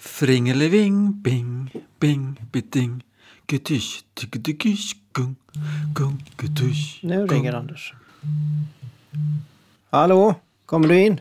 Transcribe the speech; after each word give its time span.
Fringeleving, 0.00 1.12
bing, 1.22 1.70
bing, 1.98 2.36
biting. 2.52 3.04
Gutysch, 3.46 4.04
tycktykysch, 4.14 4.96
gung, 5.12 5.36
gung, 5.94 6.24
gutysch. 6.36 7.00
Nu 7.02 7.26
ringer 7.26 7.52
Anders. 7.52 7.94
Hallå? 9.90 10.34
Kommer 10.66 10.88
du 10.88 11.00
in? 11.00 11.20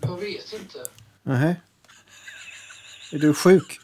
Jag 0.00 0.20
vet 0.20 0.52
inte. 0.52 0.78
Nej. 1.22 1.60
Är 3.12 3.18
du 3.18 3.34
sjuk? 3.34 3.80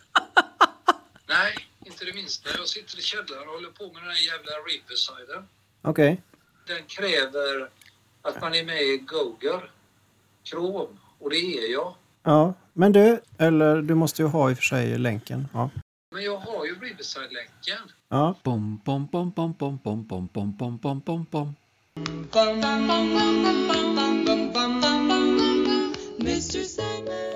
Nej, 1.29 1.69
inte 1.85 2.05
det 2.05 2.15
minsta. 2.15 2.51
Jag 2.59 2.69
sitter 2.69 2.99
i 2.99 3.03
källaren 3.03 3.49
och 3.49 3.55
håller 3.55 3.71
på 3.71 3.85
med 3.93 4.03
den 4.03 4.11
här 4.11 4.27
jävla 4.27 4.53
Reaper-siden. 4.53 5.49
Okej. 5.83 6.23
Den 6.67 6.83
kräver 6.87 7.71
att 8.23 8.41
man 8.41 8.55
är 8.55 8.65
med 8.65 8.83
i 8.83 8.96
Google 8.96 9.62
Chrome 10.45 10.96
och 11.19 11.30
det 11.30 11.37
är 11.37 11.73
jag. 11.73 11.95
Ja. 12.29 12.55
Men 12.73 12.93
du, 12.93 13.21
eller 13.39 13.83
du 13.83 13.95
måste 13.95 14.23
ju 14.23 14.29
ha 14.29 14.51
i 14.51 14.55
och 14.55 14.57
för 14.57 14.65
sig 14.65 14.99
länken. 14.99 15.49
Ja. 15.53 15.71
Men 16.14 16.25
jag 16.25 16.36
har 16.36 16.64
ju 16.64 16.75
Riverside-länken. 16.81 17.79
Ja. 18.09 18.35
Bom, 18.43 18.81
bom, 18.85 19.09
bom, 19.13 19.32
bom, 19.36 19.55
bom, 19.59 19.81
bom, 19.82 20.07
bom, 20.07 20.29
bom, 20.33 20.57
bom, 20.59 20.79
bom, 20.79 21.00
bom, 21.00 21.27
bom. 21.31 21.55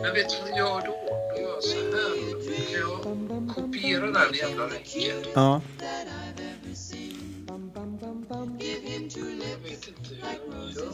Men 0.02 0.14
vet 0.14 0.28
du 0.28 0.36
vad 0.40 0.50
jag 0.50 0.58
gör 0.58 0.86
då? 0.86 0.94
Då 1.34 1.40
gör 1.42 1.50
jag 1.54 1.62
så 1.62 1.76
här. 1.78 1.92
Kan 2.72 3.28
jag 3.28 3.54
kopiera 3.54 4.06
den 4.06 4.34
jävla 4.34 4.66
länken. 4.66 5.32
Ja. 5.34 5.60
Jag 8.58 9.58
vet 9.70 9.88
inte 9.88 10.10
hur 10.10 10.20
jag 10.20 10.70
gör. 10.74 10.92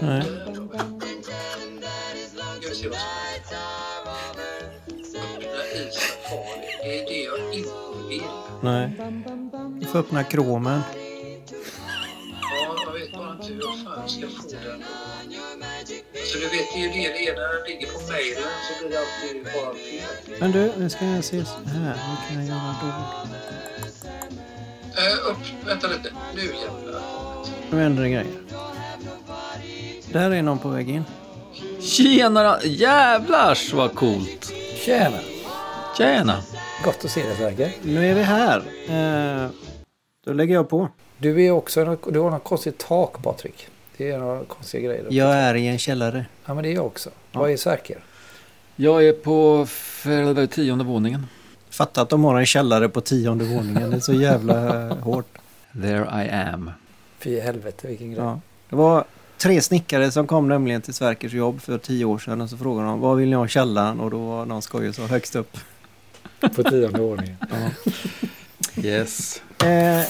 Nej. 0.00 0.22
Det 6.82 7.00
är 7.00 7.06
det 7.06 7.22
jag 7.22 7.54
inte 7.54 7.68
vill. 8.08 8.22
Nej. 8.62 8.90
Du 9.80 9.86
får 9.86 9.98
öppna 9.98 10.24
kromen. 10.24 10.80
Ja, 12.40 12.76
jag 12.86 12.92
vet 12.92 13.12
bara 13.12 13.32
inte 13.32 13.46
hur 13.46 13.60
jag 13.60 13.84
fan 13.84 14.08
ska 14.08 14.26
få 14.26 14.48
den. 14.48 14.84
Så 16.24 16.38
du 16.38 16.44
vet, 16.44 16.72
det 16.74 16.78
är 16.78 16.82
ju 16.82 16.88
det 16.88 17.08
det 17.12 17.28
är 17.28 17.34
när 17.34 17.54
den 17.54 17.66
ligger 17.66 17.86
på 17.86 18.12
mejlen 18.12 18.42
så 18.68 18.86
blir 18.86 18.90
det 18.90 18.98
alltid 18.98 19.44
bara 19.44 19.74
fel. 19.74 20.40
Men 20.40 20.52
du, 20.52 20.72
nu 20.78 20.90
ska 20.90 21.04
jag 21.04 21.24
se 21.24 21.44
så 21.44 21.58
här. 21.68 21.96
Vad 22.08 22.28
kan 22.28 22.36
jag 22.36 22.46
göra 22.46 22.74
då? 22.82 22.88
Äh, 25.00 25.30
upp, 25.30 25.66
vänta 25.66 25.86
lite. 25.88 26.12
Nu 26.34 26.42
jävlar. 26.42 27.02
Nu 27.70 27.80
händer 27.80 28.02
det 28.02 28.08
grejer. 28.08 28.26
Där 30.12 30.30
är 30.30 30.42
någon 30.42 30.58
på 30.58 30.68
väg 30.68 30.90
in. 30.90 31.04
Tjena! 31.84 32.58
Jävlars 32.62 33.72
vad 33.72 33.94
coolt! 33.94 34.52
Tjena! 34.74 35.18
Tjena! 35.98 36.42
Gott 36.84 37.04
att 37.04 37.10
se 37.10 37.22
dig 37.22 37.36
Sverker. 37.36 37.72
Nu 37.82 38.10
är 38.10 38.14
vi 38.14 38.22
här. 38.22 38.62
Eh, 38.88 39.50
då 40.24 40.32
lägger 40.32 40.54
jag 40.54 40.68
på. 40.68 40.88
Du 41.18 41.44
är 41.44 41.50
också, 41.50 41.96
du 42.10 42.18
har 42.18 42.30
något 42.30 42.44
konstigt 42.44 42.78
tak 42.78 43.22
Patrik. 43.22 43.68
Det 43.96 44.10
är 44.10 44.18
några 44.18 44.44
konstiga 44.44 44.82
grejer. 44.82 45.06
Jag 45.10 45.34
är 45.34 45.54
i 45.54 45.66
en 45.66 45.78
källare. 45.78 46.26
Ja 46.46 46.54
men 46.54 46.64
det 46.64 46.70
är 46.70 46.74
jag 46.74 46.86
också. 46.86 47.10
Vad 47.32 47.50
är 47.50 47.56
Sverker? 47.56 48.04
Jag 48.76 49.08
är 49.08 49.12
på 49.12 49.66
för, 49.66 50.46
tionde 50.46 50.84
våningen. 50.84 51.26
Fatta 51.70 52.02
att 52.02 52.08
de 52.08 52.24
har 52.24 52.38
en 52.38 52.46
källare 52.46 52.88
på 52.88 53.00
tionde 53.00 53.44
våningen. 53.44 53.90
Det 53.90 53.96
är 53.96 54.00
så 54.00 54.12
jävla 54.12 54.88
eh, 54.88 54.96
hårt. 54.96 55.38
There 55.72 56.24
I 56.24 56.30
am. 56.30 56.70
Fy 57.18 57.40
helvete 57.40 57.88
vilken 57.88 58.12
grej. 58.12 58.24
Ja. 58.24 58.40
Det 58.70 58.76
var 58.76 59.04
tre 59.44 59.60
snickare 59.60 60.10
som 60.10 60.26
kom 60.26 60.48
nämligen 60.48 60.82
till 60.82 60.94
Sverkers 60.94 61.32
jobb 61.32 61.60
för 61.60 61.78
tio 61.78 62.04
år 62.04 62.18
sedan 62.18 62.40
och 62.40 62.50
så 62.50 62.56
frågade 62.56 62.88
de 62.88 63.00
vad 63.00 63.16
vill 63.16 63.28
ni 63.28 63.36
ha 63.36 63.46
i 63.46 63.48
källaren 63.48 64.00
och 64.00 64.10
då 64.10 64.18
var 64.18 64.46
någon 64.46 64.62
skojig 64.62 64.94
så 64.94 65.06
högst 65.06 65.36
upp. 65.36 65.58
På 66.40 66.62
tionde 66.62 67.00
ordningen. 67.00 67.36
Yes. 68.76 69.42
Eh, 69.62 70.02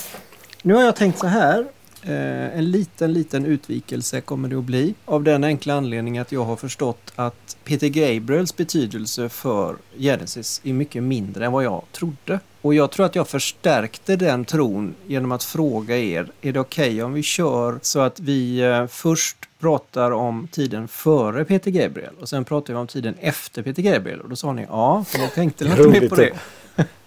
nu 0.63 0.75
har 0.75 0.83
jag 0.83 0.97
tänkt 0.97 1.19
så 1.19 1.27
här. 1.27 1.67
Eh, 2.07 2.59
en 2.59 2.71
liten, 2.71 3.13
liten 3.13 3.47
utvikelse 3.47 4.21
kommer 4.21 4.49
det 4.49 4.57
att 4.57 4.65
bli. 4.65 4.95
Av 5.05 5.23
den 5.23 5.45
enkla 5.45 5.75
anledningen 5.75 6.23
att 6.23 6.33
jag 6.33 6.45
har 6.45 6.57
förstått 6.57 7.13
att 7.17 7.57
Peter 7.65 7.89
Gabriels 7.89 8.57
betydelse 8.57 9.29
för 9.29 9.77
Genesis 9.99 10.61
är 10.65 10.73
mycket 10.73 11.03
mindre 11.03 11.47
än 11.47 11.53
vad 11.53 11.65
jag 11.65 11.83
trodde. 11.93 12.41
Och 12.61 12.75
jag 12.75 12.91
tror 12.91 13.07
att 13.07 13.15
jag 13.15 13.29
förstärkte 13.29 14.17
den 14.17 14.45
tron 14.45 14.95
genom 15.07 15.33
att 15.33 15.45
fråga 15.45 15.99
er, 15.99 16.33
är 16.43 16.53
det 16.53 16.61
okej 16.61 17.03
om 17.03 17.13
vi 17.13 17.23
kör 17.23 17.79
så 17.83 18.01
att 18.01 18.21
vi 18.21 18.61
eh, 18.61 18.87
först 18.87 19.37
pratar 19.59 20.11
om 20.11 20.49
tiden 20.53 20.89
före 20.89 21.45
Peter 21.45 21.71
Gabriel 21.71 22.15
och 22.21 22.29
sen 22.29 22.45
pratar 22.45 22.75
vi 22.75 22.81
om 22.81 22.87
tiden 22.87 23.15
efter 23.21 23.63
Peter 23.63 23.83
Gabriel? 23.83 24.21
Och 24.21 24.29
då 24.29 24.37
sa 24.37 24.53
ni 24.53 24.67
ja, 24.69 25.05
för 25.09 25.19
jag 25.19 25.35
tänkte 25.35 25.65
lite 25.65 25.89
mer 25.89 26.09
på 26.09 26.15
det. 26.15 26.33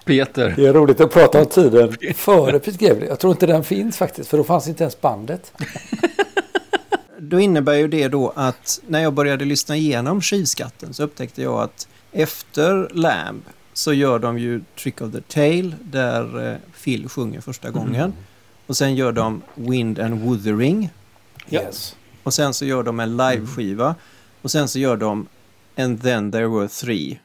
Peter. 0.07 0.53
Det 0.55 0.65
är 0.65 0.73
roligt 0.73 1.01
att 1.01 1.11
prata 1.11 1.39
om 1.39 1.45
tiden 1.45 1.97
före 2.15 2.59
Pete 2.59 2.85
Gabriel. 2.85 3.09
Jag 3.09 3.19
tror 3.19 3.31
inte 3.31 3.45
den 3.45 3.63
finns 3.63 3.97
faktiskt 3.97 4.29
för 4.29 4.37
då 4.37 4.43
fanns 4.43 4.67
inte 4.67 4.83
ens 4.83 5.01
bandet. 5.01 5.53
Då 7.19 7.39
innebär 7.39 7.73
ju 7.73 7.87
det 7.87 8.07
då 8.07 8.33
att 8.35 8.81
när 8.87 8.99
jag 8.99 9.13
började 9.13 9.45
lyssna 9.45 9.75
igenom 9.75 10.21
skivskatten 10.21 10.93
så 10.93 11.03
upptäckte 11.03 11.41
jag 11.41 11.61
att 11.61 11.87
efter 12.11 12.89
Lamb 12.93 13.43
så 13.73 13.93
gör 13.93 14.19
de 14.19 14.39
ju 14.39 14.61
Trick 14.79 15.01
of 15.01 15.11
the 15.11 15.21
Tail 15.21 15.75
där 15.81 16.51
eh, 16.51 16.57
Phil 16.83 17.09
sjunger 17.09 17.41
första 17.41 17.69
gången. 17.69 18.13
Och 18.67 18.77
sen 18.77 18.95
gör 18.95 19.11
de 19.11 19.41
Wind 19.55 19.99
and 19.99 20.21
Wuthering. 20.21 20.89
Yes. 21.49 21.95
Och 22.23 22.33
sen 22.33 22.53
så 22.53 22.65
gör 22.65 22.83
de 22.83 22.99
en 22.99 23.17
liveskiva. 23.17 23.95
Och 24.41 24.51
sen 24.51 24.67
så 24.67 24.79
gör 24.79 24.97
de 24.97 25.27
And 25.77 26.01
then 26.01 26.31
there 26.31 26.47
were 26.47 26.67
three. 26.67 27.19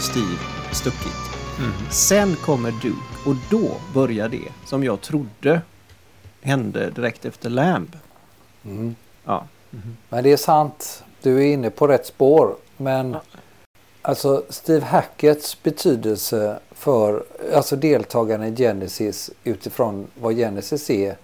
Steve 0.00 0.38
stuckit. 0.72 1.12
Sen 1.90 2.36
kommer 2.36 2.70
Duke 2.70 2.96
och 3.26 3.34
då 3.50 3.76
börjar 3.94 4.28
det 4.28 4.48
som 4.64 4.84
jag 4.84 5.00
trodde 5.00 5.60
hände 6.42 6.90
direkt 6.90 7.24
efter 7.24 7.50
Lamb. 7.50 7.96
Mm. 8.64 8.94
Ja, 9.24 9.46
Men 10.08 10.24
det 10.24 10.32
är 10.32 10.36
sant. 10.36 11.04
Du 11.22 11.36
är 11.38 11.52
inne 11.52 11.70
på 11.70 11.86
rätt 11.88 12.06
spår. 12.06 12.56
Men 12.76 13.16
alltså 14.02 14.44
Steve 14.48 14.86
Hacketts 14.86 15.62
betydelse 15.62 16.58
för 16.72 17.24
alltså 17.54 17.76
deltagarna 17.76 18.48
i 18.48 18.56
Genesis 18.56 19.30
utifrån 19.44 20.06
vad 20.20 20.36
Genesis 20.36 20.90
är 20.90 21.16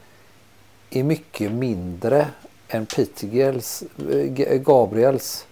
är 0.91 1.03
mycket 1.03 1.53
mindre 1.53 2.29
än 2.69 2.87
Peter 2.87 3.27
Gels, 3.27 3.83
G- 4.29 4.59
Gabriels 4.65 5.47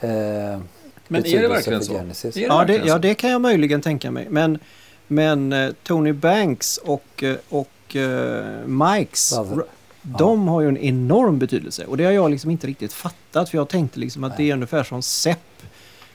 eh, 0.00 0.60
Men 1.08 1.26
är 1.26 1.42
det 1.42 1.48
verkligen 1.48 1.84
så? 1.84 1.92
Genesis. 1.92 2.36
Ja, 2.36 2.48
det, 2.48 2.58
verkligen 2.58 2.86
ja 2.86 2.98
det 2.98 3.14
kan 3.14 3.30
jag 3.30 3.40
möjligen 3.40 3.80
tänka 3.80 4.10
mig. 4.10 4.26
Men, 4.30 4.58
men 5.06 5.52
eh, 5.52 5.70
Tony 5.82 6.12
Banks 6.12 6.76
och, 6.76 7.22
eh, 7.22 7.36
och 7.48 7.96
eh, 7.96 8.66
Mikes, 8.66 9.34
Brother. 9.36 9.64
de 10.02 10.48
har 10.48 10.60
ju 10.60 10.68
en 10.68 10.78
enorm 10.78 11.38
betydelse. 11.38 11.84
Och 11.84 11.96
det 11.96 12.04
har 12.04 12.12
jag 12.12 12.30
liksom 12.30 12.50
inte 12.50 12.66
riktigt 12.66 12.92
fattat. 12.92 13.50
För 13.50 13.58
jag 13.58 13.68
tänkte 13.68 14.00
liksom 14.00 14.24
att 14.24 14.36
det 14.36 14.50
är 14.50 14.54
ungefär 14.54 14.84
som 14.84 15.02
Sepp. 15.02 15.38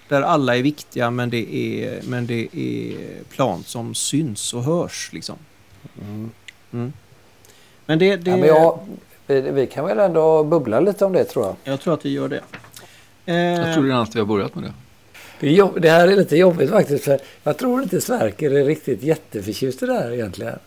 Där 0.08 0.22
alla 0.22 0.58
är 0.58 0.62
viktiga 0.62 1.12
men 1.12 1.30
det 1.30 1.56
är, 1.56 2.02
men 2.04 2.28
det 2.28 2.48
är 2.54 2.96
plan 3.30 3.64
som 3.64 3.96
syns 3.96 4.54
och 4.54 4.64
hörs. 4.64 5.10
Liksom. 5.14 5.36
Mm. 6.02 6.32
Mm. 6.74 6.94
Men 7.86 8.00
det... 8.00 8.16
det 8.16 8.32
Ja, 8.32 8.38
men 8.38 8.48
jag, 8.48 8.80
vi, 9.28 9.42
vi 9.42 9.68
kan 9.68 9.86
väl 9.86 10.00
ändå 10.00 10.44
bubbla 10.44 10.80
lite 10.80 11.06
om 11.06 11.14
det 11.14 11.24
tror 11.24 11.46
jag. 11.46 11.56
Jag 11.64 11.82
tror 11.82 11.94
att 11.94 12.06
vi 12.06 12.10
gör 12.10 12.28
det. 12.28 12.42
Jag 13.34 13.68
Eh, 13.68 13.74
tror 13.74 13.84
redan 13.84 14.02
att 14.02 14.16
vi 14.16 14.20
har 14.20 14.26
börjat 14.26 14.56
med 14.56 14.64
det. 14.64 14.74
Det, 15.40 15.48
är 15.48 15.52
jobb, 15.52 15.82
det 15.82 15.90
här 15.90 16.08
är 16.08 16.16
lite 16.16 16.38
jobbigt 16.38 16.70
faktiskt. 16.70 17.04
För 17.04 17.20
jag 17.44 17.58
tror 17.58 17.84
inte 17.84 18.02
Sverker 18.02 18.52
är 18.52 18.66
riktigt 18.66 19.04
jätteförtjust 19.04 19.84
i 19.84 19.86
det 19.86 19.94
här 19.94 20.12
egentligen. 20.12 20.60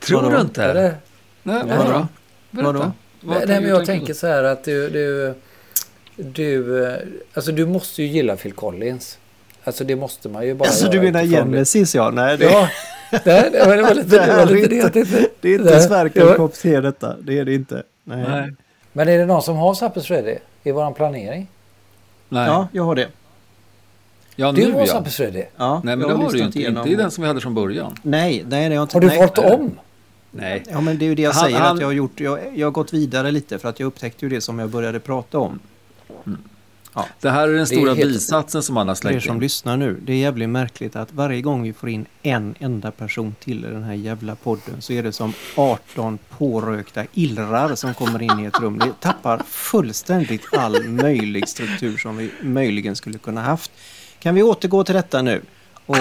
Tror 0.00 0.22
Vadå? 0.22 0.36
du 0.36 0.40
inte? 0.40 0.64
Eller? 0.64 0.82
Nej, 0.82 1.62
Nej. 1.66 1.76
vadå? 1.78 2.06
Berätta. 2.50 2.72
Vadå? 2.72 2.92
Vad 3.20 3.48
Nej, 3.48 3.60
men 3.60 3.70
jag 3.70 3.86
tänker 3.86 4.14
så 4.14 4.26
här 4.26 4.44
att 4.44 4.64
du, 4.64 4.90
du, 4.90 5.34
du, 6.16 6.96
alltså 7.34 7.52
du 7.52 7.66
måste 7.66 8.02
ju 8.02 8.08
gilla 8.08 8.36
Phil 8.36 8.52
Collins. 8.52 9.18
Alltså 9.64 9.84
det 9.84 9.96
måste 9.96 10.28
man 10.28 10.46
ju 10.46 10.54
bara 10.54 10.68
alltså 10.68 10.88
du 10.90 11.00
menar 11.00 11.22
det. 11.22 11.28
Genesis 11.28 11.94
ja? 11.94 12.10
Nej, 12.10 12.38
det, 12.38 12.44
Ja, 12.44 12.68
men 13.12 13.52
det 13.52 13.82
var 13.82 13.94
lite 13.94 14.26
det. 14.26 14.36
Var 14.36 14.46
lite 14.46 14.68
det. 14.68 14.76
jag 14.76 14.92
tänkte. 14.92 15.28
det 15.40 15.48
är 15.48 15.58
inte 15.58 15.80
Sverker 15.80 16.26
det 16.26 16.34
kopp 16.34 16.62
detta. 16.62 17.16
Det 17.20 17.38
är 17.38 17.44
det 17.44 17.54
inte. 17.54 17.82
Nej. 18.04 18.24
Nej. 18.28 18.54
Men 18.92 19.08
är 19.08 19.18
det 19.18 19.26
någon 19.26 19.42
som 19.42 19.56
har 19.56 19.74
Zappes 19.74 20.10
Ready 20.10 20.36
i 20.62 20.70
våran 20.70 20.94
planering? 20.94 21.46
Nej. 22.28 22.46
Ja, 22.46 22.68
jag 22.72 22.84
har 22.84 22.94
det. 22.94 23.08
Ja, 24.36 24.52
Du 24.52 24.64
nu 24.66 24.72
var 24.72 24.86
ja. 24.86 25.04
Freddy. 25.04 25.42
Ja, 25.56 25.80
Nej, 25.84 25.96
men 25.96 26.08
det 26.08 26.14
har 26.14 26.32
du 26.32 26.38
ju 26.38 26.44
inte. 26.44 26.58
igenom- 26.58 26.78
Inte 26.78 26.90
i 26.90 26.94
den 26.96 27.10
som 27.10 27.22
vi 27.22 27.28
hade 27.28 27.40
från 27.40 27.54
början. 27.54 27.94
Nej, 28.02 28.44
nej, 28.48 28.68
det 28.68 28.74
har 28.76 28.82
inte. 28.82 28.96
Har 28.96 29.00
du 29.00 29.06
nej. 29.06 29.18
valt 29.18 29.38
om? 29.38 29.70
Nej. 30.30 30.62
Ja, 30.70 30.80
men 30.80 30.98
det 30.98 31.04
är 31.04 31.06
ju 31.06 31.14
det 31.14 31.22
jag 31.22 31.32
Han- 31.32 31.44
säger 31.44 31.58
han- 31.58 31.74
att 31.76 31.80
jag 31.80 31.88
har 31.88 31.92
gjort. 31.92 32.20
Jag, 32.20 32.38
jag 32.58 32.66
har 32.66 32.70
gått 32.72 32.92
vidare 32.92 33.30
lite 33.30 33.58
för 33.58 33.68
att 33.68 33.80
jag 33.80 33.86
upptäckte 33.86 34.24
ju 34.24 34.28
det 34.28 34.40
som 34.40 34.58
jag 34.58 34.68
började 34.70 35.00
prata 35.00 35.38
om. 35.38 35.58
Det 37.20 37.30
här 37.30 37.48
är 37.48 37.52
den 37.52 37.66
stora 37.66 37.94
helt- 37.94 38.12
bisatsen 38.12 38.62
som 38.62 38.76
han 38.76 38.88
har 38.88 38.94
er 38.94 38.96
släckt 38.96 39.24
som 39.26 39.34
in. 39.34 39.40
lyssnar 39.40 39.76
nu. 39.76 40.00
Det 40.02 40.12
är 40.12 40.16
jävligt 40.16 40.48
märkligt 40.48 40.96
att 40.96 41.12
varje 41.12 41.40
gång 41.42 41.62
vi 41.62 41.72
får 41.72 41.88
in 41.88 42.06
en 42.22 42.54
enda 42.58 42.90
person 42.90 43.34
till 43.40 43.64
i 43.64 43.68
den 43.68 43.82
här 43.82 43.94
jävla 43.94 44.34
podden 44.34 44.74
så 44.82 44.92
är 44.92 45.02
det 45.02 45.12
som 45.12 45.32
18 45.56 46.18
pårökta 46.38 47.04
illrar 47.14 47.74
som 47.74 47.94
kommer 47.94 48.22
in 48.22 48.40
i 48.40 48.44
ett 48.44 48.60
rum. 48.60 48.78
Det 48.78 48.92
tappar 49.00 49.42
fullständigt 49.48 50.42
all 50.52 50.84
möjlig 50.88 51.48
struktur 51.48 51.96
som 51.96 52.16
vi 52.16 52.30
möjligen 52.42 52.96
skulle 52.96 53.18
kunna 53.18 53.40
haft. 53.42 53.70
Kan 54.18 54.34
vi 54.34 54.42
återgå 54.42 54.84
till 54.84 54.94
detta 54.94 55.22
nu? 55.22 55.42
Och 55.86 55.96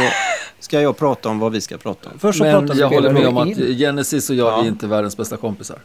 ska 0.60 0.82
jag 0.82 0.98
prata 0.98 1.30
om 1.30 1.40
vad 1.40 1.52
vi 1.52 1.62
ska 1.62 1.78
prata 1.78 2.10
om? 2.10 2.20
Först 2.20 2.38
så 2.38 2.44
Men 2.44 2.60
pratar 2.60 2.74
vi 2.76 2.80
jag 2.82 2.90
håller 2.90 3.12
med 3.14 3.28
om 3.28 3.38
att? 3.38 3.58
Genesis 3.58 4.30
och 4.30 4.36
jag 4.36 4.48
Ja. 4.48 4.64
är 4.64 4.68
inte 4.68 4.88
världens 4.88 5.18
bästa 5.18 5.38
kompisar. 5.38 5.78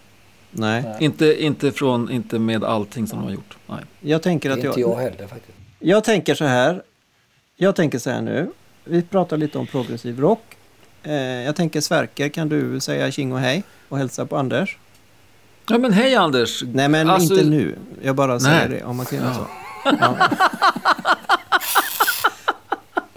Nej, 0.53 0.83
Nej. 0.83 0.97
Inte, 1.01 1.45
inte, 1.45 1.73
från, 1.73 2.11
inte 2.11 2.39
med 2.39 2.65
allting 2.65 3.07
som 3.07 3.19
de 3.19 3.25
har 3.25 3.33
gjort. 3.33 3.57
Nej. 3.67 3.79
jag 4.01 4.23
tänker 4.23 4.49
Det 4.49 4.53
är 4.55 4.59
att 4.59 4.65
inte 4.65 4.81
jag... 4.81 4.91
jag 4.91 4.97
heller 4.97 5.27
faktiskt. 5.27 5.59
Jag 5.79 6.05
tänker 6.05 6.35
så 6.35 6.45
här. 6.45 6.83
Jag 7.57 7.77
tänker 7.77 7.99
så 7.99 8.11
här 8.11 8.21
nu. 8.23 8.51
Vi 8.85 9.03
pratar 9.03 9.37
lite 9.37 9.59
om 9.59 9.67
progressiv 9.67 10.21
rock. 10.21 10.43
Eh, 11.03 11.13
jag 11.15 11.57
tänker 11.57 11.81
Sverker, 11.81 12.29
kan 12.29 12.49
du 12.49 12.81
säga 12.81 13.11
tjing 13.11 13.33
och 13.33 13.39
hej 13.39 13.63
och 13.89 13.99
hälsa 13.99 14.27
på 14.27 14.37
Anders? 14.37 14.79
Ja 15.69 15.79
men 15.79 15.93
hej 15.93 16.15
Anders! 16.15 16.63
Nej 16.67 16.89
men 16.89 17.11
Alltså- 17.11 17.35
inte 17.35 17.47
nu. 17.47 17.77
Jag 18.03 18.15
bara 18.17 18.41
säger 18.41 18.69
Nej. 18.69 18.79
det 18.79 18.85
om 18.85 18.97
man 18.97 19.07
kan 19.07 19.19
Ja. 19.19 19.35
så. 19.35 19.47
Ja. 20.01 20.17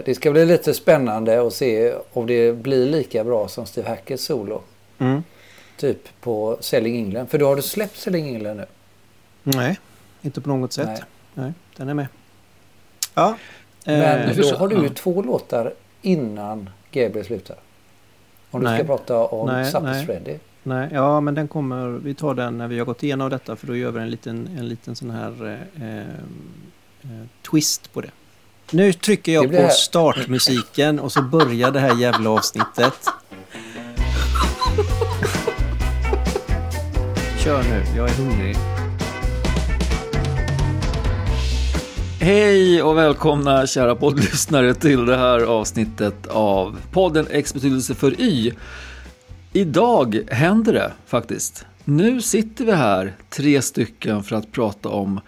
Det 0.05 0.15
ska 0.15 0.31
bli 0.31 0.45
lite 0.45 0.73
spännande 0.73 1.47
att 1.47 1.53
se 1.53 1.93
om 2.13 2.27
det 2.27 2.53
blir 2.57 2.85
lika 2.85 3.23
bra 3.23 3.47
som 3.47 3.65
Steve 3.65 3.89
Hackers 3.89 4.19
solo. 4.19 4.61
Mm. 4.97 5.23
Typ 5.77 6.21
på 6.21 6.57
Selling 6.59 6.95
England. 6.95 7.27
För 7.27 7.37
då 7.37 7.47
har 7.47 7.55
du 7.55 7.61
släppt 7.61 7.97
Selling 7.97 8.27
England 8.27 8.57
nu. 8.57 8.65
Nej, 9.43 9.79
inte 10.21 10.41
på 10.41 10.49
något 10.49 10.73
sätt. 10.73 10.87
Nej. 10.87 11.03
Nej, 11.33 11.53
den 11.77 11.89
är 11.89 11.93
med. 11.93 12.07
Ja. 13.13 13.37
Men 13.85 14.29
eh, 14.29 14.37
då 14.37 14.55
har 14.55 14.67
du 14.67 14.75
ju 14.75 14.83
ja. 14.83 14.89
två 14.95 15.21
låtar 15.21 15.73
innan 16.01 16.69
Gabriel 16.91 17.25
slutar. 17.25 17.55
Om 18.51 18.61
du 18.61 18.67
Nej. 18.67 18.77
ska 18.77 18.87
prata 18.87 19.17
om 19.17 19.47
Nej, 19.47 19.71
Sappers 19.71 19.89
nej. 19.89 20.05
Freddy. 20.05 20.37
nej, 20.63 20.89
ja, 20.93 21.19
men 21.19 21.35
den 21.35 21.47
kommer, 21.47 21.87
vi 21.87 22.13
tar 22.13 22.33
den 22.33 22.57
när 22.57 22.67
vi 22.67 22.77
har 22.77 22.85
gått 22.85 23.03
igenom 23.03 23.29
detta 23.29 23.55
för 23.55 23.67
då 23.67 23.75
gör 23.75 23.91
vi 23.91 24.01
en 24.01 24.09
liten, 24.09 24.49
en 24.57 24.67
liten 24.67 24.95
sån 24.95 25.09
här 25.09 25.59
eh, 25.75 25.99
eh, 25.99 27.25
twist 27.51 27.93
på 27.93 28.01
det. 28.01 28.11
Nu 28.71 28.93
trycker 28.93 29.31
Det 29.31 29.35
jag 29.35 29.49
blir 29.49 29.67
på 29.67 29.69
startmusiken 29.69 30.99
och 30.99 31.11
så 31.11 31.21
börjar 31.21 31.71
det 31.71 31.79
här 31.79 31.95
jävla 31.95 32.29
avsnittet. 32.29 33.07
Kör 37.45 37.63
nu, 37.63 37.83
jag 37.97 38.09
är 38.09 38.13
hungrig. 38.13 38.55
Hej 42.19 42.83
och 42.83 42.97
välkomna 42.97 43.67
kära 43.67 43.95
poddlyssnare 43.95 44.73
till 44.73 45.05
det 45.05 45.17
här 45.17 45.39
avsnittet 45.39 46.27
av 46.27 46.77
podden 46.91 47.27
X 47.29 47.53
betydelse 47.53 47.95
för 47.95 48.21
Y. 48.21 48.51
Idag 49.53 50.19
händer 50.27 50.73
det 50.73 50.91
faktiskt. 51.05 51.65
Nu 51.83 52.21
sitter 52.21 52.65
vi 52.65 52.71
här, 52.71 53.15
tre 53.29 53.61
stycken, 53.61 54.23
för 54.23 54.35
att 54.35 54.51
prata 54.51 54.89
om 54.89 55.19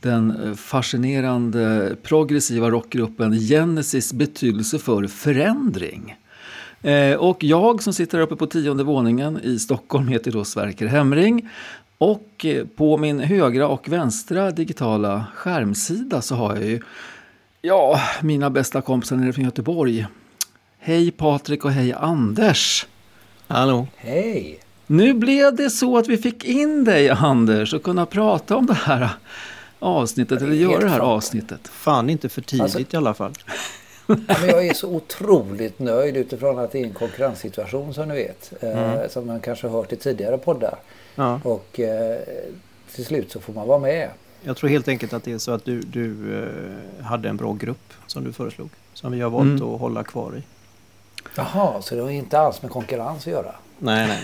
den 0.00 0.56
fascinerande 0.56 1.96
progressiva 2.02 2.70
rockgruppen 2.70 3.38
Genesis 3.38 4.12
betydelse 4.12 4.78
för 4.78 5.06
förändring. 5.06 6.16
Eh, 6.86 7.14
Och 7.16 7.44
jag 7.44 7.82
som 7.82 7.92
sitter 7.92 8.20
uppe 8.20 8.36
på 8.36 8.46
tionde 8.46 8.84
våningen 8.84 9.40
i 9.42 9.58
Stockholm 9.58 10.08
heter 10.08 10.30
då 10.32 10.44
Sverker 10.44 10.86
Hemring. 10.86 11.48
Och 11.98 12.44
eh, 12.44 12.64
på 12.66 12.96
min 12.96 13.20
högra 13.20 13.68
och 13.68 13.88
vänstra 13.88 14.50
digitala 14.50 15.24
skärmsida 15.34 16.22
så 16.22 16.34
har 16.34 16.54
jag 16.54 16.64
ju 16.64 16.80
ja, 17.62 18.00
mina 18.22 18.50
bästa 18.50 18.80
kompisar 18.80 19.16
nere 19.16 19.32
från 19.32 19.44
Göteborg. 19.44 20.06
Hej 20.78 21.10
Patrik 21.10 21.64
och 21.64 21.70
hej 21.70 21.92
Anders! 21.92 22.86
Hallå? 23.48 23.86
Hej! 23.96 24.58
Nu 24.86 25.14
blev 25.14 25.56
det 25.56 25.70
så 25.70 25.98
att 25.98 26.08
vi 26.08 26.16
fick 26.16 26.44
in 26.44 26.84
dig 26.84 27.10
Anders 27.10 27.74
och 27.74 27.82
kunna 27.82 28.06
prata 28.06 28.56
om 28.56 28.66
det 28.66 28.74
här 28.74 29.08
avsnittet, 29.78 30.42
eller 30.42 30.52
göra 30.54 30.80
det 30.80 30.88
här 30.88 31.00
avsnittet. 31.00 31.68
Fan 31.68 32.10
inte 32.10 32.28
för 32.28 32.42
tidigt 32.42 32.62
Alltså- 32.62 32.78
i 32.80 32.96
alla 32.96 33.14
fall. 33.14 33.32
Ja, 34.06 34.14
men 34.40 34.48
jag 34.48 34.66
är 34.66 34.74
så 34.74 34.88
otroligt 34.88 35.78
nöjd 35.78 36.16
utifrån 36.16 36.58
att 36.58 36.72
det 36.72 36.80
är 36.80 36.84
en 36.84 36.92
konkurrenssituation 36.92 37.94
som 37.94 38.08
ni 38.08 38.14
vet. 38.14 38.52
Eh, 38.60 39.08
som 39.08 39.26
man 39.26 39.40
kanske 39.40 39.66
har 39.68 39.78
hört 39.78 39.92
i 39.92 39.96
tidigare 39.96 40.38
poddar. 40.38 40.74
Ja. 41.14 41.40
Och 41.44 41.80
eh, 41.80 42.18
till 42.94 43.04
slut 43.04 43.32
så 43.32 43.40
får 43.40 43.52
man 43.52 43.68
vara 43.68 43.78
med. 43.78 44.08
Jag 44.42 44.56
tror 44.56 44.70
helt 44.70 44.88
enkelt 44.88 45.12
att 45.12 45.24
det 45.24 45.32
är 45.32 45.38
så 45.38 45.52
att 45.52 45.64
du, 45.64 45.80
du 45.80 46.34
eh, 46.42 47.04
hade 47.04 47.28
en 47.28 47.36
bra 47.36 47.52
grupp 47.52 47.92
som 48.06 48.24
du 48.24 48.32
föreslog. 48.32 48.68
Som 48.94 49.12
vi 49.12 49.20
har 49.20 49.30
valt 49.30 49.42
Mm. 49.60 49.74
att 49.74 49.80
hålla 49.80 50.02
kvar 50.04 50.32
i. 50.38 50.42
Jaha, 51.34 51.82
så 51.82 51.94
det 51.94 52.00
har 52.02 52.10
inte 52.10 52.38
alls 52.38 52.62
med 52.62 52.70
konkurrens 52.70 53.26
att 53.26 53.32
göra? 53.32 53.54
Nej, 53.78 54.06
nej. 54.08 54.18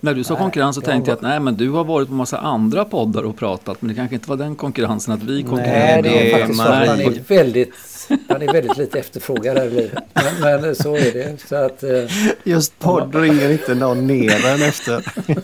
När 0.00 0.14
du 0.14 0.24
sa 0.24 0.34
Nej, 0.34 0.42
konkurrens 0.42 0.76
så 0.76 0.80
jag 0.80 0.84
tänkte 0.86 1.10
jag 1.10 1.16
var- 1.16 1.18
att 1.28 1.30
nej 1.30 1.40
men 1.40 1.54
du 1.56 1.70
har 1.70 1.84
varit 1.84 2.08
på 2.08 2.14
massa 2.14 2.38
andra 2.38 2.84
poddar 2.84 3.22
och 3.22 3.36
pratat 3.36 3.82
men 3.82 3.88
det 3.88 3.94
kanske 3.94 4.14
inte 4.14 4.28
var 4.28 4.36
den 4.36 4.54
konkurrensen 4.56 5.14
att 5.14 5.22
vi 5.22 5.42
konkurrerade. 5.42 6.02
Nej, 6.02 6.02
det 6.02 6.32
är 6.32 6.38
faktiskt 6.38 6.56
så 6.62 6.68
att 6.68 6.86
man 6.88 7.00
är 7.00 7.20
väldigt, 7.28 7.74
man 8.28 8.42
är 8.42 8.52
väldigt 8.52 8.76
lite 8.76 8.98
efterfrågad 8.98 9.58
här 9.58 9.66
i 9.66 9.70
livet. 9.70 10.04
Men, 10.14 10.60
men 10.60 10.74
så 10.74 10.96
är 10.96 11.12
det. 11.12 11.48
Så 11.48 11.56
att, 11.56 11.82
eh, 11.82 12.04
Just 12.44 12.78
podd 12.78 13.14
ringer 13.14 13.50
inte 13.50 13.74
någon 13.74 14.06
ner 14.06 14.46
än 14.46 14.62
efter. 14.62 15.12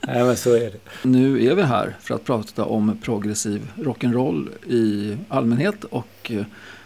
nej, 0.00 0.24
men 0.24 0.36
så 0.36 0.54
är 0.54 0.60
det. 0.60 0.78
Nu 1.02 1.46
är 1.46 1.54
vi 1.54 1.62
här 1.62 1.96
för 2.00 2.14
att 2.14 2.24
prata 2.24 2.64
om 2.64 2.98
progressiv 3.02 3.70
rock'n'roll 3.76 4.48
i 4.66 5.16
allmänhet 5.28 5.84
och 5.84 6.30
eh, 6.30 6.44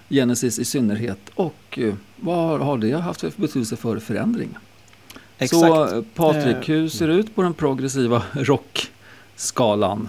Genesis 0.09 0.59
i 0.59 0.65
synnerhet. 0.65 1.21
Och 1.35 1.79
eh, 1.79 1.95
vad 2.17 2.61
har 2.61 2.79
det 2.79 2.93
haft 2.93 3.21
för 3.21 3.33
betydelse 3.37 3.77
för 3.77 3.99
förändring? 3.99 4.59
Exakt. 5.39 5.61
Så 5.61 6.05
Patrik, 6.15 6.69
Eh, 6.69 6.75
hur 6.75 6.89
ser 6.89 7.09
det 7.09 7.15
ut 7.15 7.35
på 7.35 7.43
den 7.43 7.55
progressiva 7.55 8.23
rockskalan? 8.33 10.09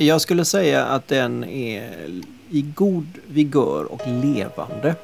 Jag 0.00 0.20
skulle 0.20 0.44
säga 0.44 0.84
att 0.84 1.08
den 1.08 1.44
är 1.44 1.92
i 2.50 2.62
god 2.62 3.06
vigör 3.26 3.92
och 3.92 4.00
levande. 4.06 4.94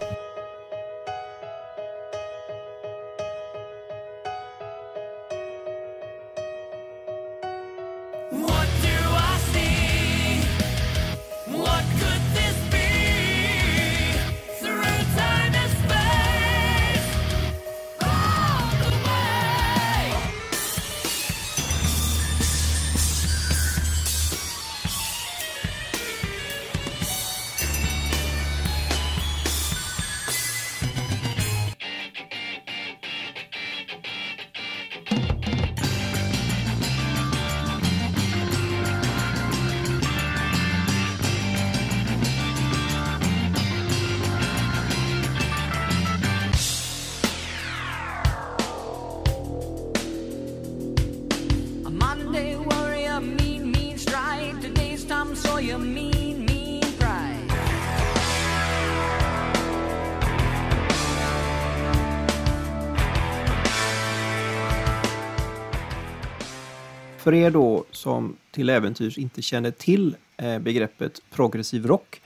Till 68.55 68.71
äventyrs 68.71 69.19
inte 69.19 69.43
känner 69.43 69.71
till 69.71 70.17
eh, 70.37 70.59
begreppet 70.59 71.21
progressiv 71.31 71.87
rock 71.87 72.21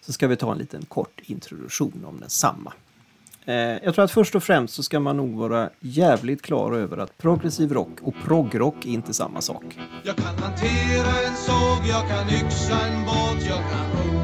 så 0.00 0.12
ska 0.12 0.26
vi 0.26 0.36
ta 0.36 0.52
en 0.52 0.58
liten 0.58 0.84
kort 0.84 1.20
introduktion 1.24 2.04
om 2.04 2.20
densamma. 2.20 2.72
Eh, 3.44 3.54
jag 3.54 3.94
tror 3.94 4.04
att 4.04 4.10
först 4.10 4.34
och 4.34 4.42
främst 4.42 4.74
så 4.74 4.82
ska 4.82 5.00
man 5.00 5.16
nog 5.16 5.34
vara 5.34 5.70
jävligt 5.80 6.42
klar 6.42 6.72
över 6.72 6.98
att 6.98 7.18
progressiv 7.18 7.72
rock 7.72 7.98
och 8.02 8.14
progrock 8.24 8.84
är 8.84 8.88
inte 8.88 9.14
samma 9.14 9.40
sak. 9.40 9.78
Jag 10.04 10.16
kan 10.16 10.38
hantera 10.38 11.26
en 11.26 11.36
såg, 11.36 11.86
jag 11.88 12.08
kan 12.08 12.28
yxa 12.28 12.86
en 12.86 13.04
båt, 13.04 13.46
jag 13.48 13.62
kan 13.70 13.86
ro. 13.92 14.20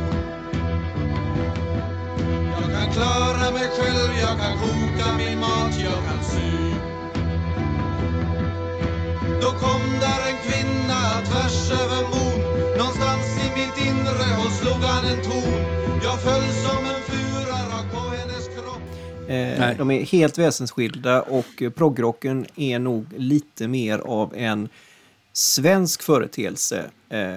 Jag 2.60 2.70
kan 2.80 2.92
klara 2.92 3.50
mig 3.52 3.68
själv, 3.78 4.10
jag 4.20 4.38
kan 4.38 4.58
koka 4.58 5.16
min 5.18 5.38
mat, 5.38 5.74
jag 5.78 6.04
kan 6.04 6.24
sy. 6.24 6.71
Då 9.42 9.48
kom 9.48 9.82
där 10.00 10.20
en 10.30 10.36
kvinna 10.46 11.00
tvärs 11.26 11.70
över 11.70 12.02
mon 12.02 12.40
Någonstans 12.78 13.26
i 13.44 13.58
mitt 13.58 13.86
inre 13.86 14.46
och 14.46 14.52
slog 14.52 14.82
han 14.82 15.04
en 15.04 15.22
ton 15.22 15.60
Jag 16.04 16.20
föll 16.20 16.42
som 16.42 16.84
en 16.84 17.02
fura 17.02 17.52
rakt 17.52 17.92
på 17.92 17.98
hennes 17.98 18.48
kropp 18.48 18.82
Eh, 19.28 19.76
de 19.76 19.90
är 19.90 20.04
helt 20.04 20.38
väsensskilda 20.38 21.22
och 21.22 21.62
proggrocken 21.74 22.46
är 22.56 22.78
nog 22.78 23.06
lite 23.16 23.68
mer 23.68 23.98
av 23.98 24.34
en 24.36 24.68
svensk 25.32 26.02
företeelse 26.02 26.90
eh, 27.08 27.28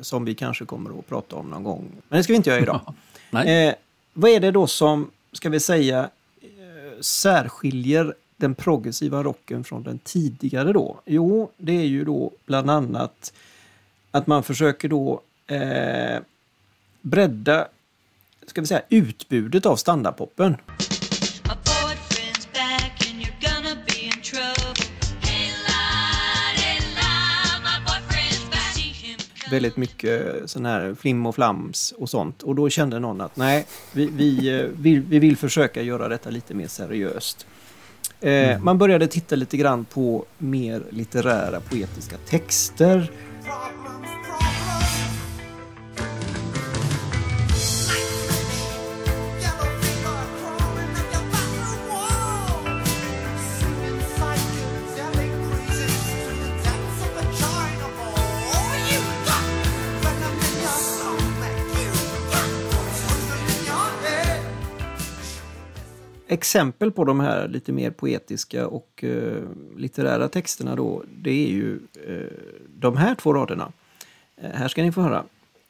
som 0.00 0.24
vi 0.24 0.34
kanske 0.34 0.64
kommer 0.64 0.98
att 0.98 1.08
prata 1.08 1.36
om 1.36 1.50
någon 1.50 1.64
gång. 1.64 1.92
Men 2.08 2.16
det 2.16 2.22
ska 2.22 2.32
vi 2.32 2.36
inte 2.36 2.50
göra 2.50 2.60
idag. 2.60 2.94
Nej. 3.30 3.68
Eh, 3.68 3.74
vad 4.12 4.30
är 4.30 4.40
det 4.40 4.50
då 4.50 4.66
som, 4.66 5.10
ska 5.32 5.48
vi 5.48 5.60
säga, 5.60 6.10
eh, 6.40 7.00
särskiljer 7.00 8.14
den 8.36 8.54
progressiva 8.54 9.22
rocken 9.22 9.64
från 9.64 9.82
den 9.82 9.98
tidigare 9.98 10.72
då? 10.72 11.00
Jo, 11.04 11.50
det 11.56 11.72
är 11.72 11.86
ju 11.86 12.04
då 12.04 12.32
bland 12.46 12.70
annat 12.70 13.32
att 14.10 14.26
man 14.26 14.42
försöker 14.42 14.88
då 14.88 15.20
eh, 15.46 16.20
bredda, 17.00 17.68
ska 18.46 18.60
vi 18.60 18.66
säga, 18.66 18.82
utbudet 18.88 19.66
av 19.66 19.76
standardpoppen. 19.76 20.56
Väldigt 29.50 29.76
mycket 29.76 30.50
sån 30.50 30.66
här 30.66 30.94
flim 30.94 31.26
och 31.26 31.34
flams 31.34 31.94
och 31.98 32.10
sånt. 32.10 32.42
Och 32.42 32.54
då 32.54 32.70
kände 32.70 32.98
någon 32.98 33.20
att 33.20 33.36
nej, 33.36 33.66
vi, 33.92 34.06
vi, 34.06 34.60
eh, 34.60 34.66
vi, 34.78 34.98
vi 34.98 35.18
vill 35.18 35.36
försöka 35.36 35.82
göra 35.82 36.08
detta 36.08 36.30
lite 36.30 36.54
mer 36.54 36.66
seriöst. 36.66 37.46
Eh, 38.20 38.58
Man 38.60 38.78
började 38.78 39.06
titta 39.06 39.36
lite 39.36 39.56
grann 39.56 39.84
på 39.84 40.24
mer 40.38 40.82
litterära 40.90 41.60
poetiska 41.60 42.16
texter. 42.28 43.10
Exempel 66.36 66.92
på 66.92 67.04
de 67.04 67.20
här 67.20 67.48
lite 67.48 67.72
mer 67.72 67.90
poetiska 67.90 68.66
och 68.66 69.04
eh, 69.04 69.42
litterära 69.76 70.28
texterna 70.28 70.76
då, 70.76 71.04
det 71.22 71.30
är 71.30 71.48
ju 71.48 71.78
eh, 72.06 72.38
de 72.68 72.96
här 72.96 73.14
två 73.14 73.34
raderna. 73.34 73.72
Eh, 74.36 74.50
här 74.50 74.68
ska 74.68 74.82
ni 74.82 74.92
få 74.92 75.00
höra. 75.00 75.24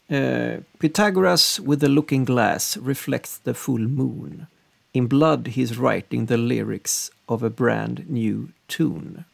Eh, 0.09 0.61
Pythagoras 0.79 1.61
with 1.61 1.81
the 1.81 1.89
looking 1.89 2.25
glass 2.25 2.79
reflects 2.83 3.41
the 3.41 3.55
full 3.55 3.89
moon. 3.89 4.47
In 4.93 5.09
blood 5.09 5.49
he's 5.49 5.75
writing 5.75 6.27
the 6.27 6.37
lyrics 6.37 7.13
of 7.27 7.43
a 7.43 7.51
brand 7.51 8.03
new 8.09 8.47
tune. 8.67 9.25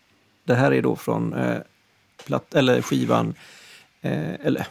Det 0.44 0.54
här 0.54 0.72
är 0.72 0.82
då 0.82 0.96
från 0.96 1.32
eh, 1.32 1.58
platt, 2.26 2.54
eller 2.54 2.82
skivan, 2.82 3.34
eh, 4.00 4.46
eller 4.46 4.66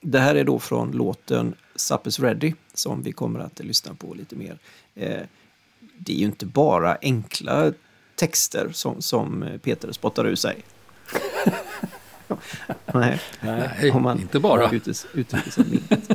det 0.00 0.18
här 0.18 0.34
är 0.34 0.44
då 0.44 0.58
från 0.58 0.92
låten 0.92 1.54
Suppers 1.76 2.20
Ready 2.20 2.52
som 2.74 3.02
vi 3.02 3.12
kommer 3.12 3.40
att 3.40 3.60
lyssna 3.60 3.94
på 3.94 4.14
lite 4.14 4.36
mer. 4.36 4.58
Eh, 4.94 5.22
Eh, 5.98 6.02
det 6.04 6.12
är 6.12 6.16
ju 6.16 6.24
inte 6.24 6.46
bara 6.46 6.96
enkla 7.02 7.72
texter 8.16 8.68
som, 8.72 9.02
som 9.02 9.44
Peter 9.62 9.92
spottar 9.92 10.26
ur 10.26 10.34
sig. 10.34 10.56
Nej, 12.94 13.20
Nej, 13.40 13.90
om 13.90 14.02
man 14.02 14.20
inte 14.20 14.38
bara. 14.40 14.70
uttrycker 14.70 15.50
sig 15.50 15.64
milt. 15.70 16.10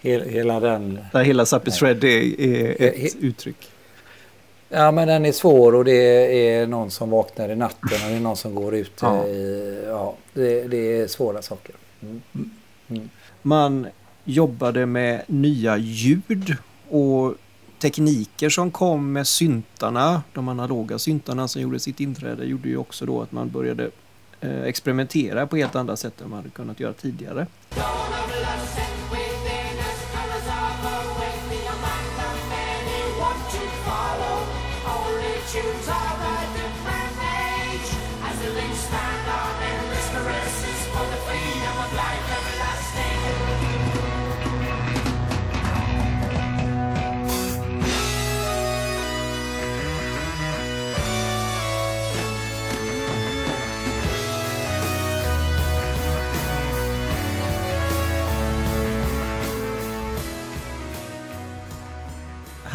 Hela, 0.00 0.60
den... 0.60 0.98
Där 1.12 1.24
hela 1.24 1.46
Suppers 1.46 1.82
Ready 1.82 2.08
är, 2.38 2.82
är 2.82 2.94
Eh, 2.94 3.04
ett 3.04 3.16
uttryck. 3.20 3.70
Ja 4.68 4.90
men 4.90 5.08
den 5.08 5.26
är 5.26 5.32
svår 5.32 5.74
och 5.74 5.84
det 5.84 6.48
är 6.48 6.66
någon 6.66 6.90
som 6.90 7.10
vaknar 7.10 7.48
i 7.48 7.56
natten 7.56 7.88
och 8.04 8.10
det 8.10 8.16
är 8.16 8.20
någon 8.20 8.36
som 8.36 8.54
går 8.54 8.74
ut 8.74 8.92
Ja. 9.00 9.26
i... 9.26 9.82
Ja, 9.86 10.16
det, 10.32 10.62
det 10.68 11.00
är 11.00 11.06
svåra 11.06 11.42
saker. 11.42 11.74
Mm. 12.88 13.08
Man 13.42 13.86
jobbade 14.24 14.86
med 14.86 15.22
nya 15.26 15.76
ljud 15.76 16.56
och 16.88 17.34
tekniker 17.78 18.50
som 18.50 18.70
kom 18.70 19.12
med 19.12 19.26
syntarna, 19.26 20.22
de 20.32 20.48
analoga 20.48 20.98
syntarna 20.98 21.48
som 21.48 21.62
gjorde 21.62 21.80
sitt 21.80 22.00
inträde, 22.00 22.44
gjorde 22.44 22.68
ju 22.68 22.76
också 22.76 23.06
då 23.06 23.22
att 23.22 23.32
man 23.32 23.50
började 23.50 23.90
eh, 24.40 24.62
experimentera 24.62 25.46
på 25.46 25.56
helt 25.56 25.76
andra 25.76 25.96
sätt 25.96 26.20
än 26.20 26.30
man 26.30 26.36
hade 26.36 26.50
kunnat 26.50 26.80
göra 26.80 26.92
tidigare. 26.92 27.46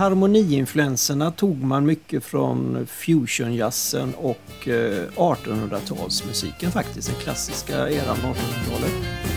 Harmoniinfluenserna 0.02 1.32
tog 1.32 1.64
man 1.64 1.86
mycket 1.86 2.24
från 2.24 2.88
fusionjazzen 2.88 4.14
och 4.14 4.68
eh, 4.68 5.08
1800-talsmusiken 5.16 6.70
faktiskt, 6.70 7.08
den 7.08 7.20
klassiska 7.20 7.90
eran 7.90 8.10
av 8.10 8.36
1800-talet. 8.36 9.31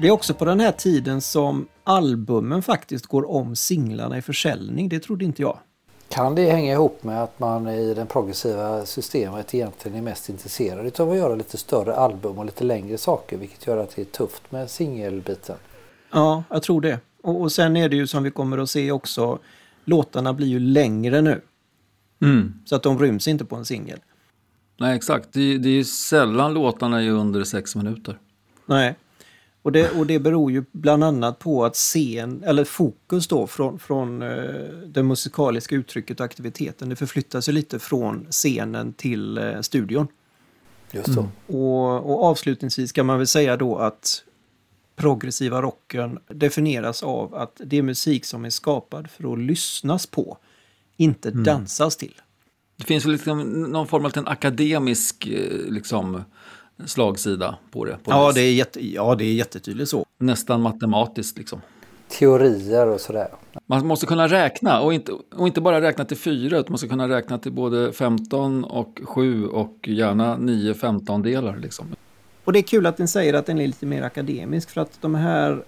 Det 0.00 0.08
är 0.08 0.10
också 0.10 0.34
på 0.34 0.44
den 0.44 0.60
här 0.60 0.72
tiden 0.72 1.20
som 1.20 1.68
albumen 1.84 2.62
faktiskt 2.62 3.06
går 3.06 3.30
om 3.30 3.56
singlarna 3.56 4.18
i 4.18 4.22
försäljning. 4.22 4.88
Det 4.88 5.00
trodde 5.00 5.24
inte 5.24 5.42
jag. 5.42 5.58
Kan 6.08 6.34
det 6.34 6.50
hänga 6.50 6.72
ihop 6.72 7.04
med 7.04 7.22
att 7.22 7.38
man 7.38 7.68
i 7.68 7.94
det 7.94 8.06
progressiva 8.06 8.86
systemet 8.86 9.54
egentligen 9.54 9.98
är 9.98 10.02
mest 10.02 10.28
intresserad 10.28 11.00
av 11.00 11.10
att 11.10 11.16
göra 11.16 11.34
lite 11.34 11.58
större 11.58 11.94
album 11.96 12.38
och 12.38 12.44
lite 12.44 12.64
längre 12.64 12.98
saker 12.98 13.36
vilket 13.36 13.66
gör 13.66 13.76
att 13.76 13.96
det 13.96 14.02
är 14.02 14.04
tufft 14.04 14.52
med 14.52 14.70
singelbiten? 14.70 15.56
Ja, 16.12 16.44
jag 16.50 16.62
tror 16.62 16.80
det. 16.80 17.00
Och, 17.22 17.40
och 17.40 17.52
sen 17.52 17.76
är 17.76 17.88
det 17.88 17.96
ju 17.96 18.06
som 18.06 18.22
vi 18.22 18.30
kommer 18.30 18.58
att 18.58 18.70
se 18.70 18.92
också, 18.92 19.38
låtarna 19.84 20.32
blir 20.32 20.46
ju 20.46 20.58
längre 20.58 21.20
nu. 21.20 21.40
Mm. 22.22 22.54
Så 22.64 22.76
att 22.76 22.82
de 22.82 22.98
ryms 22.98 23.28
inte 23.28 23.44
på 23.44 23.56
en 23.56 23.64
singel. 23.64 23.98
Nej, 24.80 24.96
exakt. 24.96 25.32
Det, 25.32 25.58
det 25.58 25.68
är 25.68 25.72
ju 25.72 25.84
sällan 25.84 26.54
låtarna 26.54 27.02
är 27.02 27.10
under 27.10 27.44
sex 27.44 27.76
minuter. 27.76 28.18
Nej. 28.66 28.96
Och 29.68 29.72
det, 29.72 29.90
och 29.90 30.06
det 30.06 30.18
beror 30.18 30.52
ju 30.52 30.64
bland 30.72 31.04
annat 31.04 31.38
på 31.38 31.64
att 31.64 31.74
scen, 31.74 32.42
eller 32.44 32.64
fokus 32.64 33.28
då 33.28 33.46
från, 33.46 33.78
från 33.78 34.22
eh, 34.22 34.28
det 34.86 35.02
musikaliska 35.02 35.74
uttrycket 35.74 36.20
och 36.20 36.26
aktiviteten, 36.26 36.88
det 36.88 36.96
förflyttas 36.96 37.48
ju 37.48 37.52
lite 37.52 37.78
från 37.78 38.26
scenen 38.30 38.92
till 38.92 39.38
eh, 39.38 39.60
studion. 39.60 40.08
Just 40.90 41.14
så. 41.14 41.28
Och, 41.46 42.10
och 42.10 42.24
avslutningsvis 42.24 42.92
kan 42.92 43.06
man 43.06 43.18
väl 43.18 43.26
säga 43.26 43.56
då 43.56 43.76
att 43.76 44.24
progressiva 44.96 45.62
rocken 45.62 46.18
definieras 46.28 47.02
av 47.02 47.34
att 47.34 47.60
det 47.64 47.78
är 47.78 47.82
musik 47.82 48.24
som 48.24 48.44
är 48.44 48.50
skapad 48.50 49.10
för 49.10 49.32
att 49.32 49.38
lyssnas 49.38 50.06
på, 50.06 50.38
inte 50.96 51.30
dansas 51.30 51.96
till. 51.96 52.14
Det 52.76 52.84
finns 52.84 53.04
väl 53.04 53.12
liksom 53.12 53.62
någon 53.62 53.86
form 53.86 54.04
av 54.04 54.12
en 54.16 54.28
akademisk 54.28 55.26
eh, 55.26 55.72
liksom, 55.72 56.22
slagsida 56.86 57.58
på 57.70 57.84
det. 57.84 57.98
På 58.04 58.10
Ja 58.10 58.32
det, 58.34 58.40
är 58.40 58.52
jätte, 58.52 58.86
ja, 58.86 59.14
det 59.14 59.24
är 59.24 59.32
jättetydligt 59.32 59.90
så. 59.90 60.06
Nästan 60.18 60.62
matematiskt 60.62 61.38
liksom. 61.38 61.60
teorier 62.08 62.86
och 62.86 63.00
sådär. 63.00 63.28
Man 63.66 63.86
måste 63.86 64.06
kunna 64.06 64.28
räkna 64.28 64.80
och 64.80 64.94
inte, 64.94 65.12
och 65.36 65.46
inte 65.46 65.60
bara 65.60 65.80
räkna 65.80 66.04
till 66.04 66.16
fyra, 66.16 66.58
utan 66.58 66.72
man 66.72 66.78
ska 66.78 66.88
kunna 66.88 67.08
räkna 67.08 67.38
till 67.38 67.52
både 67.52 67.92
15 67.92 68.64
och 68.64 69.00
7 69.04 69.46
och 69.46 69.88
gärna 69.88 70.36
9 70.36 70.74
15 70.74 71.22
delar 71.22 71.56
liksom. 71.56 71.86
Och 72.44 72.52
det 72.52 72.58
är 72.58 72.62
kul 72.62 72.86
att 72.86 72.98
ni 72.98 73.08
säger 73.08 73.34
att 73.34 73.46
den 73.46 73.58
är 73.58 73.66
lite 73.66 73.86
mer 73.86 74.02
akademisk 74.02 74.70
för 74.70 74.80
att 74.80 74.98
de 75.00 75.14
här 75.14 75.64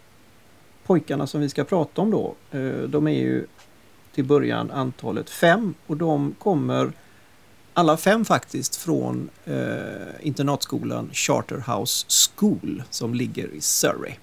pojkarna 0.86 1.26
som 1.26 1.40
vi 1.40 1.48
ska 1.48 1.64
prata 1.64 2.02
om 2.02 2.10
då, 2.10 2.34
eh, 2.50 2.88
de 2.88 3.08
är 3.08 3.20
ju 3.20 3.46
till 4.14 4.24
början 4.24 4.70
antalet 4.70 5.30
fem 5.30 5.74
och 5.86 5.96
de 5.96 6.34
kommer 6.38 6.92
alla 7.80 7.96
fem 7.96 8.24
faktiskt 8.24 8.76
från 8.76 9.30
eh, 9.44 9.54
internatskolan 10.20 11.10
Charterhouse 11.12 12.06
School 12.36 12.82
som 12.90 13.14
ligger 13.14 13.54
i 13.54 13.60
Surrey. 13.60 14.14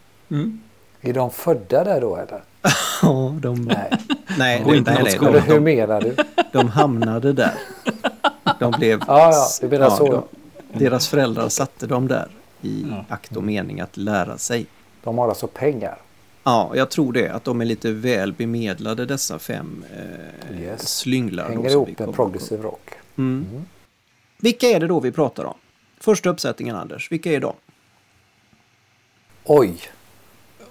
Är 1.02 1.14
de 1.14 1.32
födda 1.32 1.84
där 1.84 2.02
då 2.02 2.16
eller? 2.16 2.44
Ja, 3.02 3.36
de... 3.42 3.62
Nej. 3.66 3.92
Nej, 4.38 4.64
det- 4.68 4.78
internatskolan. 4.78 5.32
nej, 5.34 5.42
Eller 5.42 5.48
hur 5.48 5.60
de, 5.66 5.76
menar 5.76 6.02
du? 6.02 6.16
de 6.52 6.68
hamnade 6.70 7.34
där. 7.34 7.54
De 8.60 8.72
blev... 8.72 9.00
Ja, 9.08 9.30
ja, 9.32 9.48
du 9.62 9.68
menar 9.68 9.90
så. 9.90 10.12
de- 10.12 10.80
deras 10.80 11.08
föräldrar 11.08 11.50
satte 11.50 11.88
dem 11.88 12.08
där 12.08 12.28
i 12.62 12.86
Ja. 12.90 13.06
akt 13.10 13.36
och 13.36 13.44
mening 13.44 13.80
att 13.82 13.98
lära 13.98 14.38
sig. 14.38 14.66
De 15.04 15.18
har 15.18 15.30
alltså 15.30 15.48
pengar. 15.48 15.98
Ja, 16.44 16.72
jag 16.76 16.90
tror 16.90 17.14
det. 17.14 17.30
Att 17.30 17.44
de 17.44 17.62
är 17.62 17.66
lite 17.66 17.92
väl 17.92 18.34
bemedlade 18.34 19.06
dessa 19.06 19.40
fem 19.40 19.84
eh, 19.96 20.62
Yes. 20.62 20.90
slynglar. 20.98 21.50
Hänger 21.50 21.70
ihop 21.70 21.88
med 21.88 21.98
kommer 21.98 22.14
progressive 22.14 22.64
rock. 22.64 22.90
På. 23.18 23.22
Mm. 23.22 23.66
Vilka 24.38 24.68
är 24.68 24.80
det 24.80 24.88
då 24.88 25.00
vi 25.00 25.12
pratar 25.12 25.46
om? 25.46 25.58
Första 26.00 26.30
uppsättningen 26.30 26.76
Anders, 26.76 27.12
vilka 27.12 27.32
är 27.32 27.40
de? 27.40 27.54
Oj! 29.44 29.78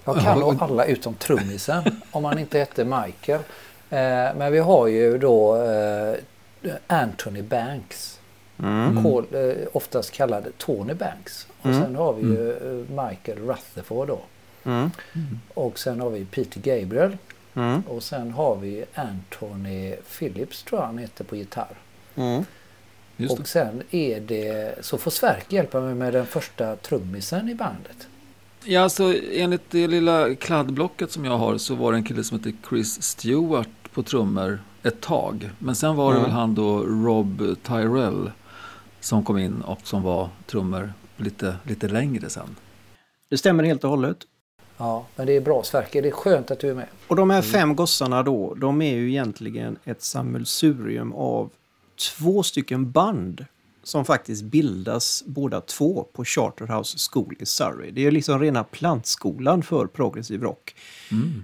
Jag 0.04 0.20
kan 0.20 0.38
nog 0.40 0.62
alla 0.62 0.84
utom 0.84 1.14
trummisen 1.14 1.82
om 2.10 2.24
han 2.24 2.38
inte 2.38 2.58
hette 2.58 2.84
Michael. 2.84 3.40
Eh, 3.90 4.36
men 4.38 4.52
vi 4.52 4.58
har 4.58 4.86
ju 4.86 5.18
då 5.18 5.56
eh, 5.62 6.14
Anthony 6.86 7.42
Banks. 7.42 8.12
Call, 9.02 9.26
eh, 9.32 9.66
oftast 9.72 10.10
kallad 10.12 10.46
Tony 10.58 10.94
Banks. 10.94 11.46
Och 11.60 11.66
Mm. 11.66 11.82
sen 11.82 11.96
har 11.96 12.12
vi 12.12 12.22
ju 12.22 12.50
eh, 12.52 13.04
Michael 13.06 13.38
Rutherford 13.38 14.08
då. 14.08 14.20
Mm. 14.64 14.90
Och 15.54 15.78
sen 15.78 16.00
har 16.00 16.10
vi 16.10 16.24
Peter 16.24 16.60
Gabriel. 16.60 17.16
Mm. 17.54 17.82
Och 17.88 18.02
sen 18.02 18.30
har 18.30 18.56
vi 18.56 18.84
Anthony 18.94 19.96
Phillips 20.18 20.62
tror 20.62 20.80
jag 20.80 20.86
han 20.86 20.98
heter 20.98 21.24
på 21.24 21.36
gitarr. 21.36 21.76
Mm. 22.16 22.44
Och 23.30 23.48
sen 23.48 23.82
är 23.90 24.20
det, 24.20 24.74
så 24.84 24.98
får 24.98 25.10
Sverker 25.10 25.56
hjälpa 25.56 25.80
mig 25.80 25.94
med 25.94 26.12
den 26.12 26.26
första 26.26 26.76
trummisen 26.76 27.48
i 27.48 27.54
bandet. 27.54 28.08
Ja, 28.64 28.80
alltså 28.80 29.14
enligt 29.32 29.70
det 29.70 29.86
lilla 29.86 30.34
kladdblocket 30.34 31.10
som 31.12 31.24
jag 31.24 31.38
har 31.38 31.58
så 31.58 31.74
var 31.74 31.92
det 31.92 31.98
en 31.98 32.04
kille 32.04 32.24
som 32.24 32.38
heter 32.38 32.52
Chris 32.68 33.02
Stewart 33.02 33.68
på 33.92 34.02
trummor 34.02 34.58
ett 34.82 35.00
tag. 35.00 35.50
Men 35.58 35.74
sen 35.74 35.96
var 35.96 36.10
det 36.12 36.18
Mm. 36.18 36.30
väl 36.30 36.38
han 36.38 36.54
då 36.54 36.78
Rob 36.78 37.56
Tyrell 37.62 38.30
som 39.00 39.24
kom 39.24 39.38
in 39.38 39.60
och 39.62 39.80
som 39.82 40.02
var 40.02 40.28
trummor 40.46 40.92
lite, 41.16 41.56
lite 41.62 41.88
längre 41.88 42.30
sen. 42.30 42.56
Det 43.28 43.36
stämmer 43.38 43.64
helt 43.64 43.84
och 43.84 43.90
hållet. 43.90 44.16
Ja, 44.78 45.06
men 45.16 45.26
det 45.26 45.32
är 45.36 45.40
bra 45.40 45.62
Sverker, 45.62 46.02
det 46.02 46.08
är 46.08 46.12
skönt 46.12 46.50
att 46.50 46.58
du 46.60 46.70
är 46.70 46.74
med. 46.74 46.86
Och 47.06 47.16
de 47.16 47.30
här 47.30 47.42
fem 47.42 47.76
gossarna 47.76 48.22
då, 48.22 48.54
de 48.54 48.82
är 48.82 48.94
ju 48.94 49.08
egentligen 49.10 49.78
ett 49.84 50.02
sammelsurium 50.02 51.12
av 51.12 51.50
två 51.98 52.42
stycken 52.42 52.90
band 52.90 53.44
som 53.82 54.04
faktiskt 54.04 54.44
bildas 54.44 55.24
båda 55.26 55.60
två 55.60 56.06
på 56.12 56.24
Charterhouse 56.24 56.98
School 57.10 57.34
i 57.38 57.46
Surrey. 57.46 57.90
Det 57.90 58.06
är 58.06 58.10
liksom 58.10 58.40
rena 58.40 58.64
plantskolan 58.64 59.62
för 59.62 59.86
progressiv 59.86 60.42
rock. 60.42 60.74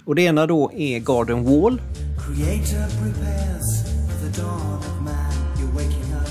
Och 0.04 0.14
det 0.14 0.22
ena 0.22 0.46
då 0.46 0.72
är 0.72 0.98
Garden 0.98 1.44
Wall. 1.44 1.80
Creator 2.26 3.02
prepares 3.02 3.84
for 3.84 4.26
the 4.26 4.40
dawn 4.40 4.78
of 4.78 5.00
man. 5.00 5.32
You're 5.58 5.72
waking 5.74 6.12
up. 6.14 6.28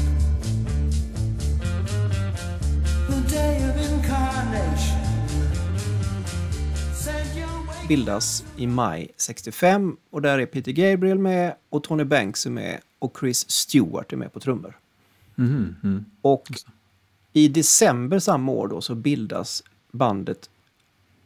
The 3.08 3.36
day 3.36 3.70
of 3.70 3.92
incarnation. 3.92 5.02
Bildas 7.88 8.46
i 8.58 8.68
maj 8.68 9.12
65 9.18 9.96
och 10.12 10.22
där 10.22 10.40
är 10.40 10.46
Peter 10.46 10.72
Gabriel 10.72 11.20
med 11.20 11.56
och 11.70 11.84
Tony 11.84 12.04
Banks 12.04 12.46
är 12.46 12.50
med 12.50 12.80
och 13.02 13.18
Chris 13.20 13.50
Stewart 13.50 14.14
är 14.14 14.18
med 14.18 14.34
på 14.34 14.40
trummor. 14.40 14.78
Mhm, 15.36 15.76
mm. 15.84 16.06
Och 16.22 16.48
i 17.34 17.48
december 17.48 18.20
samma 18.20 18.52
år 18.52 18.68
då 18.68 18.82
så 18.82 18.96
bildas 18.96 19.64
bandet 19.92 20.50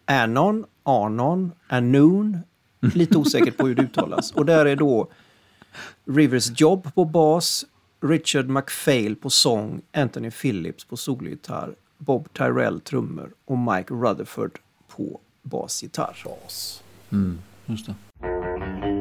Anon, 0.06 0.66
Anon, 0.84 1.52
Anoon, 1.68 2.38
lite 2.80 3.18
osäkert 3.18 3.58
på 3.58 3.68
hur 3.68 3.76
det 3.76 3.82
uttalas. 3.82 4.32
Och 4.32 4.46
där 4.46 4.66
är 4.66 4.76
då 4.76 5.12
Rivers 6.06 6.62
Job 6.62 6.94
på 6.96 7.06
bas, 7.06 7.66
Richard 8.02 8.50
McPhail 8.50 9.16
på 9.16 9.30
sång, 9.30 9.82
Anthony 9.94 10.32
Phillips 10.32 10.86
på 10.86 10.98
solgitarr, 10.98 11.76
Bob 11.98 12.34
Tyrell 12.34 12.82
trummor 12.82 13.34
och 13.46 13.58
Mike 13.58 13.94
Rutherford 13.94 14.60
på 14.88 15.20
basgitarr. 15.42 16.24
Bas. 16.26 16.84
Mm, 17.12 17.40
just 17.66 17.86
det. 17.86 18.95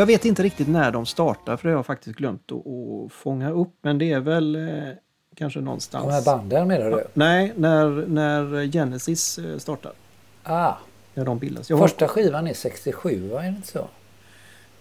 Jag 0.00 0.06
vet 0.06 0.24
inte 0.24 0.42
riktigt 0.42 0.68
när 0.68 0.90
de 0.90 1.06
startar 1.06 1.56
för 1.56 1.68
det 1.68 1.74
har 1.74 1.78
jag 1.78 1.86
faktiskt 1.86 2.16
glömt 2.18 2.52
att, 2.52 2.58
att 2.58 3.12
fånga 3.12 3.50
upp. 3.50 3.72
Men 3.82 3.98
det 3.98 4.12
är 4.12 4.20
väl 4.20 4.56
eh, 4.56 4.62
kanske 5.36 5.60
någonstans. 5.60 6.04
De 6.06 6.12
här 6.12 6.22
banden 6.24 6.68
menar 6.68 6.90
du? 6.90 7.04
Nej, 7.14 7.52
när, 7.56 8.06
när 8.06 8.72
Genesis 8.72 9.38
eh, 9.38 9.58
startar. 9.58 9.92
Ah, 10.42 10.72
När 11.14 11.24
de 11.24 11.38
bildas. 11.38 11.70
Jag 11.70 11.76
har, 11.76 11.88
första 11.88 12.08
skivan 12.08 12.46
är 12.46 12.54
67, 12.54 13.28
va? 13.28 13.38
Är 13.38 13.42
det 13.42 13.48
inte 13.56 13.68
så? 13.68 13.88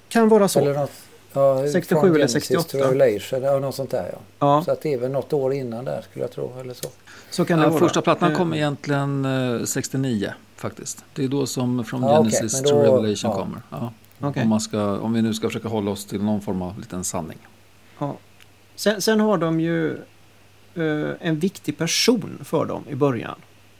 kan 0.10 0.30
vara 0.30 0.48
så. 0.48 0.60
Eller 0.60 0.74
något, 0.74 0.92
ja, 1.34 1.68
67 1.72 1.96
från 1.96 2.06
eller 2.10 2.16
Genesis 2.20 2.34
68. 2.46 2.70
to 2.70 2.78
Revelation, 2.78 3.42
ja, 3.44 3.60
något 3.60 3.76
sånt 3.76 3.92
där 3.92 4.10
ja. 4.14 4.20
Ja, 4.40 4.64
Så 4.66 4.72
att 4.72 4.82
det 4.82 4.94
är 4.94 4.98
väl 4.98 5.12
något 5.12 5.34
år 5.34 5.54
innan 5.54 5.86
där 5.86 6.02
skulle 6.02 6.24
jag 6.24 6.32
tro, 6.32 6.52
eller 6.60 6.74
så. 6.74 6.88
så 7.30 7.46
kan 7.46 7.60
det 7.60 7.66
Ja, 7.66 7.70
vara. 7.70 7.80
första 7.80 8.02
plattan 8.02 8.32
Eh, 8.32 8.38
kom 8.38 8.54
egentligen 8.54 9.26
eh, 9.60 9.64
69 9.66 10.34
faktiskt. 10.56 11.04
Det 11.14 11.24
är 11.24 11.28
då 11.28 11.46
som 11.46 11.84
From 11.84 12.04
Ja, 12.04 12.20
okej, 12.20 12.32
Genesis 12.32 12.62
men 12.62 12.70
to 12.72 12.76
då- 12.76 12.82
Revelation 12.84 13.32
ja. 13.32 13.38
kommer. 13.38 13.62
Ja. 13.70 13.94
Okej. 14.20 14.44
Om, 14.44 14.50
man 14.50 14.62
ska, 14.62 15.00
om 15.00 15.14
vi 15.14 15.22
nu 15.22 15.34
ska 15.34 15.48
försöka 15.48 15.68
hålla 15.68 15.92
oss 15.92 16.06
till 16.06 16.24
någon 16.24 16.42
form 16.42 16.62
av 16.62 16.80
liten 16.80 17.04
sanning. 17.04 17.38
Ja. 18.00 18.18
Sen, 18.76 19.02
sen 19.02 19.20
har 19.20 19.38
de 19.38 19.60
ju 19.60 19.94
eh, 20.76 21.12
en 21.20 21.40
viktig 21.40 21.78
person 21.78 22.40
för 22.44 22.66
dem 22.66 22.84
i 22.90 22.96
början. 22.96 23.36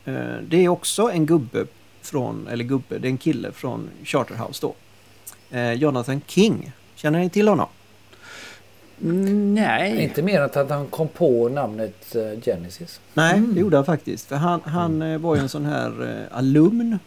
Eh, 0.06 0.14
det 0.48 0.66
är 0.66 0.70
också 0.70 1.12
en 1.12 1.26
gubbe 1.26 1.66
från, 2.02 2.48
eller 2.48 2.64
gubbe, 2.64 3.00
det 3.00 3.08
är 3.08 3.12
en 3.12 3.18
kille 3.18 3.52
från 3.52 3.90
Charterhouse 4.04 4.62
då. 4.62 4.76
Eh, 5.58 5.74
Jonathan 5.74 6.22
King. 6.28 6.72
Känner 6.96 7.20
ni 7.20 7.30
till 7.30 7.48
honom? 7.48 7.68
Nej. 9.54 10.04
Inte 10.04 10.22
mer 10.22 10.40
än 10.40 10.46
att 10.46 10.70
han 10.70 10.88
kom 10.88 11.08
på 11.08 11.50
namnet 11.50 12.16
eh, 12.16 12.42
Genesis. 12.42 13.00
Nej, 13.14 13.40
det 13.40 13.60
gjorde 13.60 13.78
han 13.78 13.86
faktiskt. 13.86 14.28
För 14.28 14.36
han, 14.36 14.62
han 14.64 15.02
eh, 15.02 15.18
var 15.18 15.36
ju 15.36 15.42
en 15.42 15.50
sån 15.50 15.66
här 15.66 16.20
eh, 16.32 16.38
alumn. 16.38 17.00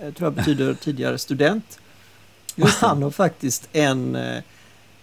tror 0.00 0.26
jag 0.26 0.32
betyder 0.32 0.74
tidigare 0.80 1.18
student. 1.18 1.78
Och 2.60 2.68
han 2.68 3.02
har 3.02 3.10
faktiskt 3.10 3.68
en, 3.72 4.16
eh, 4.16 4.42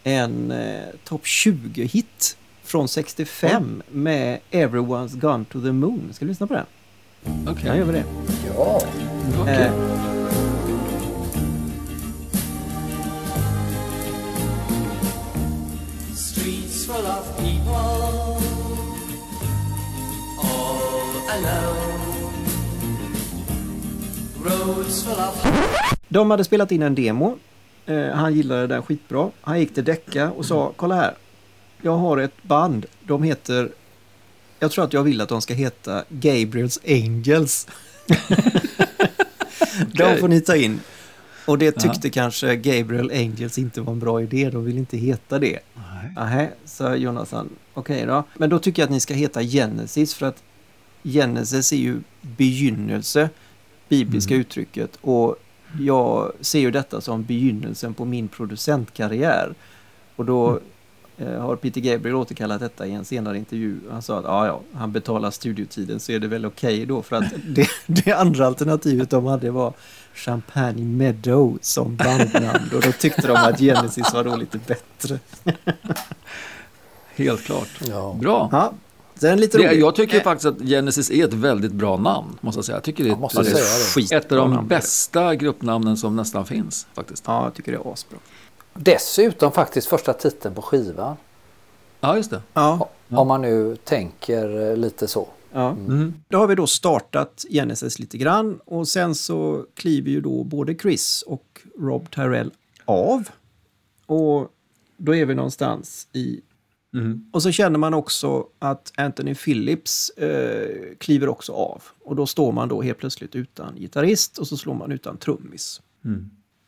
en 0.04 0.52
eh, 0.52 0.80
topp 1.04 1.24
20-hit 1.24 2.38
från 2.64 2.88
65 2.88 3.84
med 3.92 4.40
Everyone's 4.52 5.20
Gone 5.20 5.46
to 5.46 5.62
the 5.62 5.72
Moon. 5.72 6.10
Ska 6.14 6.26
vi 6.26 6.30
lyssna 6.32 6.48
på 6.48 6.54
den? 6.54 6.66
Okej. 7.48 7.64
Ja, 7.68 7.76
gör 7.76 7.86
vi 7.86 7.92
det. 7.92 8.04
Ja, 8.56 8.82
Okej. 9.42 9.56
Eh, 9.56 9.72
Streets 16.16 16.86
full 16.86 17.06
of 17.06 17.38
people, 17.38 17.74
all 20.38 21.30
alone. 21.30 22.00
Roads 24.44 25.04
full 25.04 25.20
of 25.20 25.99
de 26.10 26.32
hade 26.32 26.44
spelat 26.44 26.72
in 26.72 26.82
en 26.82 26.96
demo. 26.96 27.38
Eh, 27.86 28.10
han 28.10 28.34
gillade 28.34 28.68
den 28.68 28.84
skitbra. 28.84 29.32
Han 29.42 29.60
gick 29.60 29.74
till 29.74 29.84
Decca 29.84 30.32
och 30.32 30.46
sa, 30.46 30.74
kolla 30.76 30.96
här. 30.96 31.14
Jag 31.82 31.98
har 31.98 32.18
ett 32.18 32.44
band. 32.44 32.86
De 33.04 33.24
heter... 33.24 33.72
Jag 34.60 34.72
tror 34.72 34.84
att 34.84 34.94
jag 34.94 35.04
vill 35.04 35.22
att 35.22 35.30
de 35.30 35.42
ska 35.42 35.54
heta 35.54 36.04
Gabriels 36.10 36.80
Angels. 36.88 37.68
De 39.94 40.18
får 40.18 40.28
ni 40.28 40.42
ta 40.42 40.56
in. 40.56 40.80
Och 41.46 41.58
det 41.58 41.72
tyckte 41.72 42.10
kanske 42.10 42.56
Gabriel 42.56 43.12
Angels 43.12 43.58
inte 43.58 43.82
var 43.82 43.94
en 43.94 44.00
bra 44.00 44.22
idé. 44.22 44.50
De 44.50 44.66
vill 44.66 44.78
inte 44.78 44.98
heta 44.98 45.40
det. 45.40 45.60
Nej. 46.16 46.52
Sa 46.66 46.96
Jonathan. 46.96 47.50
Okej 47.74 48.06
då. 48.06 48.24
Men 48.38 48.50
då 48.50 48.60
tycker 48.60 48.82
jag 48.82 48.88
att 48.88 48.92
ni 48.92 49.00
ska 49.00 49.14
heta 49.14 49.44
Genesis 49.44 50.14
för 50.14 50.26
att 50.26 50.44
Genesis 51.04 51.74
är 51.74 51.78
ju 51.78 52.00
begynnelse, 52.22 53.30
bibliska 53.90 54.36
uttrycket. 54.36 54.98
Och 55.02 55.36
jag 55.80 56.32
ser 56.42 56.60
ju 56.60 56.72
detta 56.72 57.02
som 57.02 57.24
begynnelsen 57.24 57.94
på 57.94 58.06
min 58.06 58.28
producentkarriär. 58.28 59.54
Och 60.16 60.26
då 60.26 60.60
eh, 61.18 61.42
har 61.42 61.56
Peter 61.56 61.82
Gabriel 61.82 62.16
återkallat 62.16 62.60
detta 62.60 62.88
i 62.88 62.92
en 62.92 63.06
senare 63.06 63.38
intervju. 63.38 63.80
Han 63.92 64.02
sa 64.02 64.20
att 64.20 64.26
ja, 64.26 64.48
ja, 64.48 64.62
han 64.74 64.92
betalar 64.92 65.32
studiotiden 65.32 66.00
så 66.00 66.12
är 66.12 66.20
det 66.20 66.28
väl 66.28 66.46
okej 66.46 66.86
då 66.86 67.02
för 67.02 67.16
att 67.16 67.34
det, 67.46 67.68
det 67.86 68.14
andra 68.14 68.48
alternativet 68.48 69.10
de 69.10 69.26
hade 69.26 69.52
var 69.52 69.74
Champagne 70.14 70.86
Meadow 70.86 71.58
som 71.62 71.96
bandnamn 71.96 72.70
och 72.76 72.82
då 72.82 72.92
tyckte 72.92 73.28
de 73.28 73.34
att 73.34 73.60
Genesis 73.60 74.14
var 74.14 74.24
då 74.24 74.36
lite 74.36 74.58
bättre. 74.58 75.20
Helt 77.16 77.44
klart. 77.44 77.70
Ja. 77.88 78.18
Bra. 78.22 78.50
Ja, 78.52 78.74
sen 79.20 79.40
lite 79.40 79.58
Det, 79.58 79.74
jag 79.74 79.96
tycker 79.96 80.18
Eh, 80.18 80.24
faktiskt 80.24 80.46
att 80.46 80.60
Genesis 80.68 81.12
är 81.12 81.26
ett 81.26 81.34
väldigt 81.34 81.72
bra 81.72 81.98
namn, 81.98 82.38
måste 82.42 82.58
jag 82.58 82.66
säga. 82.66 82.76
Jag 82.76 82.84
tycker 82.84 83.04
det 83.04 83.10
är 83.10 83.12
Jag 83.12 83.20
måste 83.20 83.42
ett, 83.42 83.48
säga 83.48 83.58
det. 83.58 84.02
skit- 84.02 84.12
ett 84.12 84.32
av 84.32 84.38
de 84.52 84.68
bästa 84.68 85.36
gruppnamnen 85.36 85.98
som 85.98 86.16
nästan 86.16 86.46
finns, 86.46 86.88
faktiskt. 86.94 87.24
Ja, 87.28 87.44
jag 87.44 87.54
tycker 87.54 87.72
det 87.72 87.78
är 87.78 87.94
asbra. 87.94 88.18
Dessutom 88.74 89.52
faktiskt 89.52 89.88
första 89.88 90.14
titeln 90.14 90.56
på 90.56 90.62
skivan. 90.62 91.16
Ja, 92.02 92.16
just 92.18 92.30
det. 92.32 92.42
Ja, 92.54 92.90
Om 93.10 93.28
man 93.28 93.42
nu 93.42 93.76
tänker 93.84 94.70
eh, 94.72 94.78
lite 94.78 95.08
så. 95.08 95.28
ja. 95.54 95.76
Då 96.28 96.38
har 96.38 96.48
vi 96.48 96.56
då 96.56 96.68
startat 96.68 97.46
Genesis 97.50 98.00
lite 98.00 98.18
grann 98.18 98.60
och 98.66 98.88
sen 98.88 99.16
så 99.16 99.66
kliver 99.76 100.12
ju 100.12 100.22
då 100.22 100.44
både 100.44 100.76
Chris 100.76 101.22
och 101.28 101.62
Rob 101.80 102.12
Tyrell 102.12 102.52
av. 102.86 103.30
Och 104.06 104.48
då 104.98 105.16
är 105.16 105.26
vi 105.26 105.36
någonstans 105.36 106.08
i... 106.14 106.42
Och 107.34 107.44
så 107.44 107.52
känner 107.52 107.80
man 107.80 107.94
också 107.94 108.48
att 108.60 108.94
Anthony 108.98 109.36
Phillips 109.36 110.10
eh, 110.10 110.96
kliver 110.98 111.30
också 111.30 111.54
av. 111.54 111.84
Och 112.00 112.16
då 112.16 112.26
står 112.26 112.52
man 112.52 112.70
då 112.70 112.82
helt 112.82 112.98
plötsligt 112.98 113.36
utan 113.36 113.76
gitarrist 113.76 114.38
och 114.38 114.48
så 114.48 114.58
slår 114.58 114.74
man 114.74 114.92
utan 114.92 115.18
trummis. 115.18 115.82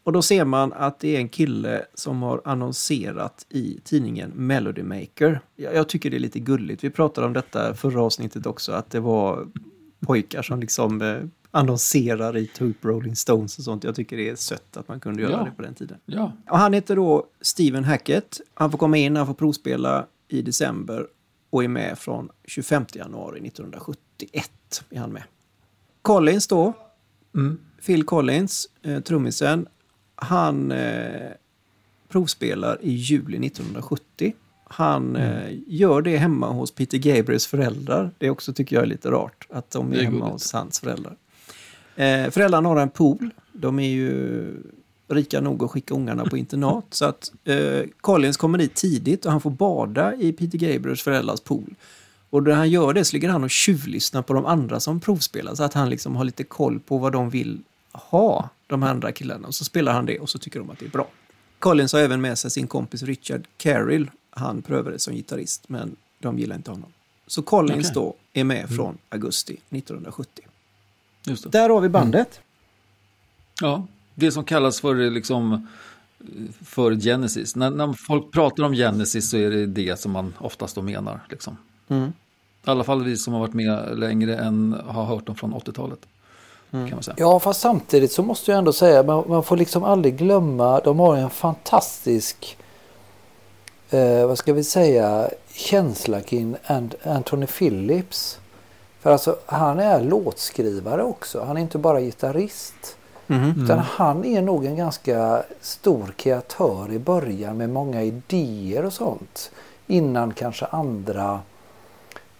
Och 0.04 0.12
då 0.12 0.22
ser 0.22 0.46
man 0.46 0.74
att 0.74 1.00
det 1.00 1.16
är 1.16 1.20
en 1.20 1.30
kille 1.30 1.86
som 1.94 2.22
har 2.22 2.42
annonserat 2.46 3.46
i 3.50 3.80
tidningen 3.84 4.32
Melody 4.36 4.84
Maker. 4.84 5.42
Jag, 5.56 5.76
jag 5.76 5.90
tycker 5.90 6.10
det 6.10 6.18
är 6.18 6.20
lite 6.20 6.40
gulligt. 6.40 6.84
Vi 6.84 6.90
pratade 6.90 7.28
om 7.28 7.34
detta 7.34 7.74
förra 7.74 8.02
avsnittet 8.02 8.46
också, 8.46 8.72
att 8.72 8.90
det 8.90 9.00
var 9.00 9.48
pojkar 10.00 10.42
som 10.42 10.60
liksom 10.60 11.02
eh, 11.02 11.18
annonserar 11.52 12.38
i 12.38 12.48
typ 12.48 12.86
Rolling 12.86 13.16
Stones 13.16 13.58
och 13.58 13.64
sånt. 13.64 13.84
Jag 13.84 13.96
tycker 13.96 14.18
det 14.18 14.30
är 14.30 14.36
sött 14.36 14.78
att 14.78 14.88
man 14.88 15.00
kunde 15.00 15.22
göra 15.22 15.32
Ja. 15.32 15.44
det 15.44 15.52
på 15.52 15.62
den 15.62 15.74
tiden. 15.74 15.98
Ja. 16.06 16.34
Och 16.50 16.58
han 16.58 16.74
heter 16.74 16.96
då 16.96 17.28
Steven 17.42 17.84
Hackett. 17.84 18.42
Han 18.54 18.72
får 18.72 18.78
komma 18.78 18.98
in, 18.98 19.16
han 19.16 19.28
får 19.28 19.34
provspela 19.34 20.06
i 20.28 20.42
december 20.42 21.08
och 21.50 21.64
är 21.64 21.68
med 21.68 21.98
från 22.00 22.30
25 22.46 22.86
januari 22.94 23.48
1971. 23.48 24.50
Är 24.90 25.00
han 25.00 25.12
med. 25.14 25.24
Collins 26.02 26.48
då, 26.48 26.74
Phil 27.86 28.04
Collins, 28.04 28.68
eh, 28.82 29.00
trummisen, 29.00 29.68
han 30.16 30.72
eh, 30.72 31.32
provspelar 32.10 32.78
i 32.82 32.92
juli 32.92 33.48
1970. 33.48 34.34
Han 34.64 35.16
eh, 35.16 35.50
gör 35.68 36.02
det 36.02 36.18
hemma 36.18 36.50
hos 36.52 36.72
Peter 36.72 36.98
Gabriels 36.98 37.48
föräldrar. 37.48 38.12
Det 38.18 38.30
också 38.30 38.54
tycker 38.54 38.76
jag 38.76 38.84
är 38.84 38.88
lite 38.88 39.12
rart 39.12 39.48
att 39.50 39.72
de 39.72 39.94
är, 39.94 39.98
är 39.98 40.04
hemma 40.04 40.12
gulligt. 40.18 40.32
hos 40.32 40.54
hans 40.54 40.80
föräldrar. 40.80 41.16
Eh, 42.02 42.32
föräldrarna 42.32 42.70
har 42.70 42.78
en 42.78 42.90
pool. 42.90 43.30
De 43.54 43.80
är 43.80 43.90
ju 43.90 44.46
rika 45.08 45.42
nog 45.42 45.64
att 45.64 45.72
skicka 45.72 45.94
ungarna 45.94 46.26
på 46.26 46.38
internat. 46.38 46.86
Så 46.90 47.06
att 47.06 47.32
eh, 47.44 47.82
Collins 48.02 48.38
kommer 48.38 48.58
dit 48.58 48.76
tidigt 48.76 49.26
och 49.26 49.32
han 49.32 49.42
får 49.42 49.50
bada 49.50 50.16
i 50.16 50.34
Peter 50.34 50.58
Gabriels 50.58 51.02
föräldrars 51.02 51.40
pool. 51.42 51.76
Och 52.30 52.44
när 52.44 52.52
han 52.52 52.70
gör 52.70 52.94
det 52.94 53.06
så 53.06 53.16
ligger 53.16 53.30
han 53.30 53.44
och 53.44 53.50
tjuvlyssnar 53.50 54.22
på 54.22 54.34
de 54.34 54.46
andra 54.46 54.80
som 54.80 55.00
provspelar 55.00 55.56
så 55.56 55.64
att 55.64 55.74
han 55.74 55.90
liksom 55.90 56.16
har 56.16 56.24
lite 56.24 56.44
koll 56.44 56.80
på 56.80 56.98
vad 56.98 57.12
de 57.12 57.30
vill 57.30 57.62
ha, 57.92 58.50
de 58.68 58.84
andra 58.84 59.12
killarna. 59.12 59.48
Och 59.48 59.56
så 59.56 59.66
spelar 59.66 59.94
han 59.94 60.06
det 60.06 60.20
och 60.20 60.30
så 60.30 60.40
tycker 60.40 60.60
de 60.60 60.70
att 60.70 60.80
det 60.80 60.86
är 60.86 60.90
bra. 60.90 61.08
Collins 61.60 61.94
har 61.94 62.00
även 62.00 62.22
med 62.22 62.38
sig 62.38 62.52
sin 62.52 62.68
kompis 62.68 63.04
Richard 63.04 63.48
Carrill. 63.58 64.12
Han 64.30 64.62
prövade 64.62 65.00
som 65.00 65.16
gitarrist 65.16 65.70
men 65.70 65.96
de 66.20 66.40
gillar 66.40 66.56
inte 66.56 66.72
honom. 66.72 66.94
Så 67.28 67.42
Collins 67.42 67.90
Okej. 67.90 67.92
då 67.94 68.16
är 68.34 68.44
med 68.44 68.70
från 68.70 68.98
augusti 69.10 69.58
1970. 69.70 70.44
Just 71.26 71.44
det. 71.44 71.50
Där 71.50 71.70
har 71.70 71.82
vi 71.82 71.90
bandet. 71.90 72.40
Ja, 73.62 73.88
det 74.16 74.32
som 74.32 74.44
kallas 74.44 74.82
för 74.82 75.10
liksom 75.10 75.68
för 76.66 76.96
Genesis. 76.96 77.56
När, 77.56 77.70
när 77.70 77.94
folk 77.94 78.32
pratar 78.32 78.64
om 78.64 78.74
Genesis 78.74 79.30
så 79.30 79.38
är 79.38 79.50
det 79.50 79.66
det 79.66 80.00
som 80.00 80.12
man 80.12 80.34
oftast 80.38 80.76
då 80.76 80.82
menar. 80.82 81.20
Liksom. 81.30 81.58
Mm. 81.88 82.14
I 82.66 82.70
alla 82.70 82.84
fall 82.84 83.04
vi 83.04 83.18
som 83.18 83.34
har 83.34 83.40
varit 83.40 83.54
med 83.54 84.00
längre 84.00 84.38
än 84.38 84.76
har 84.88 85.06
hört 85.06 85.26
dem 85.26 85.36
från 85.36 85.54
80-talet. 85.54 86.00
Kan 86.72 86.90
man 86.90 87.04
säga. 87.04 87.16
Ja, 87.20 87.40
fast 87.40 87.62
samtidigt 87.62 88.12
så 88.12 88.24
måste 88.24 88.52
jag 88.52 88.58
ändå 88.58 88.74
säga, 88.74 89.04
man, 89.04 89.24
man 89.28 89.44
får 89.44 89.58
liksom 89.58 89.84
aldrig 89.84 90.18
glömma, 90.18 90.80
de 90.80 91.00
har 91.00 91.18
en 91.18 91.30
fantastisk, 91.30 92.58
eh, 93.90 94.28
vad 94.28 94.38
ska 94.38 94.54
vi 94.54 94.64
säga, 94.64 95.30
känsla 95.54 96.22
kring 96.22 96.56
Ant- 96.66 97.08
Anthony 97.16 97.46
Phillips. 97.48 98.40
För 99.02 99.12
alltså, 99.12 99.36
han 99.46 99.80
är 99.80 100.02
låtskrivare 100.02 101.04
också, 101.04 101.44
han 101.44 101.58
är 101.58 101.62
inte 101.62 101.78
bara 101.78 102.02
gitarrist. 102.02 102.98
Mhm. 103.28 103.64
Utan 103.64 103.80
han 103.80 104.26
är 104.26 104.42
nog 104.42 104.66
en 104.66 104.76
ganska 104.76 105.44
stor 105.62 106.14
kreatör 106.18 106.94
i 106.94 107.00
början 107.00 107.58
med 107.58 107.70
många 107.70 108.04
idéer 108.04 108.86
och 108.86 108.94
sånt. 108.94 109.52
Innan 109.88 110.34
kanske 110.34 110.66
andra 110.66 111.40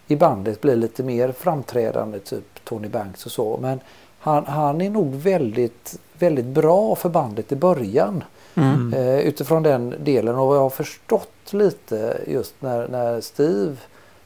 i 0.06 0.16
bandet 0.16 0.60
blir 0.60 0.76
lite 0.76 1.02
mer 1.02 1.32
framträdande, 1.32 2.18
typ 2.18 2.64
Tony 2.64 2.88
Banks 2.88 3.26
och 3.26 3.32
så. 3.32 3.58
Men 3.62 3.80
han, 4.18 4.46
han 4.46 4.80
är 4.80 4.90
nog 4.90 5.14
väldigt, 5.14 5.98
väldigt 6.18 6.46
bra 6.46 6.96
för 6.96 7.08
bandet 7.08 7.52
i 7.52 7.56
början. 7.56 8.24
Mm. 8.54 8.94
Eh, 8.94 9.18
utifrån 9.18 9.62
den 9.62 9.94
delen 10.00 10.36
och 10.36 10.46
vad 10.46 10.56
jag 10.56 10.62
har 10.62 10.70
förstått 10.70 11.52
lite 11.52 12.20
just 12.26 12.54
när, 12.60 12.88
när 12.88 13.20
Steve 13.20 13.76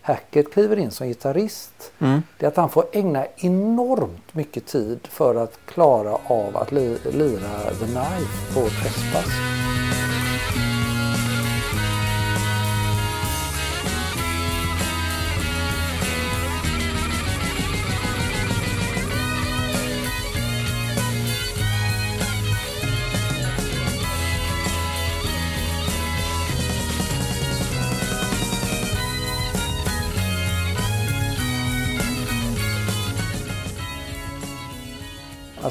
Hackett 0.06 0.52
kliver 0.52 0.76
in 0.76 0.90
som 0.90 1.06
gitarrist. 1.06 1.92
Mm. 1.98 2.22
Det 2.38 2.46
är 2.46 2.48
att 2.48 2.56
han 2.56 2.70
får 2.70 2.84
ägna 2.92 3.26
enormt 3.36 4.34
mycket 4.34 4.66
tid 4.66 4.98
för 5.02 5.34
att 5.34 5.58
klara 5.66 6.18
av 6.26 6.56
att 6.56 6.72
li, 6.72 6.98
lira 7.12 7.74
The 7.78 7.84
Knife 7.84 8.54
på 8.54 8.60
Trespass. 8.60 9.30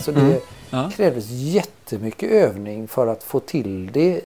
Alltså 0.08 0.26
det 0.26 0.42
Ja. 0.70 0.92
krävdes 0.96 1.30
jättemycket 1.30 2.32
övning 2.32 2.88
för 2.88 3.08
att 3.08 3.24
få 3.24 3.40
till 3.40 3.90
det. 3.94 4.22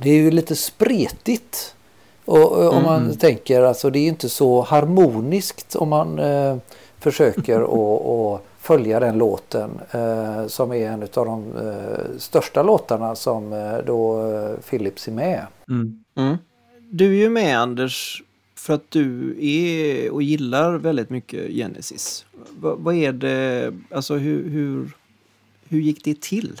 Det 0.00 0.10
är 0.10 0.14
ju 0.14 0.30
lite 0.30 0.56
spretigt. 0.56 1.74
Och, 2.24 2.52
och 2.52 2.74
om 2.74 2.82
man 2.82 3.16
tänker, 3.16 3.62
alltså 3.62 3.90
det 3.90 3.98
är 3.98 4.08
inte 4.08 4.28
så 4.28 4.60
harmoniskt 4.60 5.76
om 5.76 5.88
man 5.88 6.18
eh, 6.18 6.56
försöker 6.98 7.60
att 8.34 8.42
följa 8.58 9.00
den 9.00 9.18
låten 9.18 9.70
eh, 9.90 10.46
som 10.46 10.72
är 10.72 10.90
en 10.90 11.02
av 11.02 11.26
de 11.26 11.56
eh, 11.56 12.18
största 12.18 12.62
låtarna 12.62 13.14
som 13.14 13.52
eh, 13.52 13.78
då 13.86 14.30
eh, 14.32 14.56
Philips 14.70 15.08
är 15.08 15.12
med. 15.12 15.46
Mm. 15.68 16.04
Mm. 16.16 16.36
Du 16.90 17.06
är 17.06 17.20
ju 17.20 17.30
med 17.30 17.58
Anders 17.60 18.22
för 18.54 18.74
att 18.74 18.90
du 18.90 19.36
är 19.40 20.10
och 20.10 20.22
gillar 20.22 20.74
väldigt 20.74 21.10
mycket 21.10 21.50
Genesis. 21.50 22.24
Va, 22.60 22.74
vad 22.78 22.94
är 22.94 23.12
det, 23.12 23.72
alltså 23.90 24.14
hur, 24.14 24.50
hur, 24.50 24.90
hur 25.72 25.80
gick 25.80 26.04
det 26.04 26.20
till? 26.20 26.60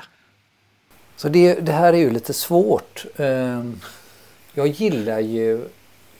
Så 1.16 1.28
det, 1.28 1.54
det 1.54 1.72
här 1.72 1.92
är 1.92 1.96
ju 1.98 2.10
lite 2.10 2.32
svårt. 2.32 3.04
Eh, 3.16 3.64
Jag 4.54 4.66
gillar 4.68 5.20
ju 5.20 5.60